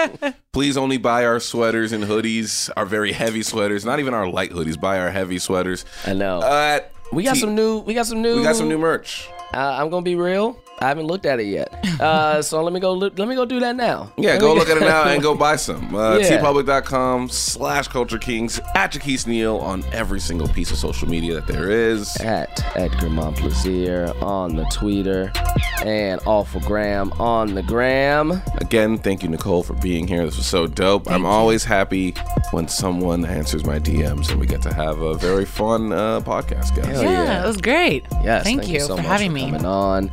Please 0.54 0.78
only 0.78 0.98
buy 0.98 1.26
our 1.26 1.40
sweaters 1.40 1.92
and 1.92 2.04
hoodies, 2.06 2.70
our 2.78 2.86
very 2.86 3.12
heavy 3.12 3.44
sweaters, 3.44 3.84
not 3.84 4.00
even 4.00 4.14
our 4.14 4.30
light 4.30 4.52
hoodies. 4.52 4.80
Buy 4.80 5.00
our 5.00 5.10
heavy 5.12 5.40
sweaters. 5.40 5.84
I 6.06 6.14
know. 6.14 6.40
Uh, 6.40 6.80
we 7.12 7.24
got 7.24 7.34
T- 7.34 7.42
some 7.42 7.56
new. 7.56 7.80
We 7.80 7.94
got 7.94 8.06
some 8.06 8.22
new. 8.22 8.38
we 8.38 8.44
got 8.44 8.56
some 8.56 8.70
new 8.70 8.78
merch. 8.78 9.28
Uh, 9.54 9.58
I'm 9.58 9.90
gonna 9.90 10.04
be 10.04 10.16
real. 10.16 10.58
I 10.80 10.88
haven't 10.88 11.06
looked 11.08 11.26
at 11.26 11.40
it 11.40 11.46
yet. 11.46 11.74
Uh, 12.02 12.42
so 12.42 12.62
let 12.62 12.74
me 12.74 12.80
go. 12.80 12.92
Look, 12.94 13.18
let 13.18 13.28
me 13.28 13.36
go 13.36 13.46
do 13.46 13.60
that 13.62 13.76
now. 13.76 14.12
Yeah, 14.18 14.32
Let 14.32 14.42
go 14.42 14.54
me 14.54 14.60
look 14.60 14.70
at 14.70 14.78
it 14.78 14.82
now 14.82 15.04
and 15.08 15.22
go 15.22 15.34
buy 15.48 15.56
some. 15.56 15.96
Uh, 15.96 16.18
Yeah. 16.18 16.38
teepublic.com 16.42 17.30
slash 17.30 17.88
culture 17.88 18.18
kings 18.18 18.60
at 18.76 18.92
Jaquise 18.92 19.26
Neal 19.28 19.58
on 19.58 19.84
every 19.94 20.20
single 20.20 20.48
piece 20.50 20.72
of 20.72 20.78
social 20.78 21.08
media 21.08 21.36
that 21.36 21.48
there 21.48 21.70
is. 21.72 22.16
at 22.18 22.62
Edgar 22.76 23.08
Momplaisir 23.08 24.22
on 24.22 24.56
the 24.56 24.66
Twitter 24.66 25.32
and 25.86 26.20
Awful 26.26 26.60
Graham 26.62 27.12
on 27.14 27.54
the 27.56 27.64
gram. 27.64 28.42
Again, 28.58 28.98
thank 28.98 29.24
you, 29.24 29.30
Niccole, 29.30 29.64
for 29.64 29.74
being 29.76 30.08
here. 30.08 30.26
This 30.26 30.38
was 30.38 30.46
so 30.48 30.68
dope. 30.68 31.10
I'm 31.10 31.26
always 31.26 31.64
happy 31.64 32.12
when 32.52 32.68
someone 32.68 33.26
answers 33.26 33.66
my 33.66 33.80
DMs 33.80 34.30
and 34.32 34.40
we 34.40 34.48
get 34.48 34.62
to 34.64 34.74
have 34.74 35.00
a 35.02 35.14
very 35.16 35.46
fun 35.46 35.94
uh, 35.94 36.20
podcast, 36.22 36.76
guys. 36.76 37.02
Yeah, 37.02 37.24
yeah. 37.24 37.44
it 37.44 37.48
was 37.48 37.58
great. 37.58 38.06
Yes, 38.24 38.44
Thank, 38.44 38.68
you, 38.68 38.80
so 38.82 38.96
for 38.98 39.02
much 39.04 39.06
having 39.12 39.30
for 39.32 39.36
me. 39.36 39.46
coming 39.46 39.66
on. 39.66 40.10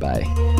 Bye 0.00 0.24
bye. 0.24 0.59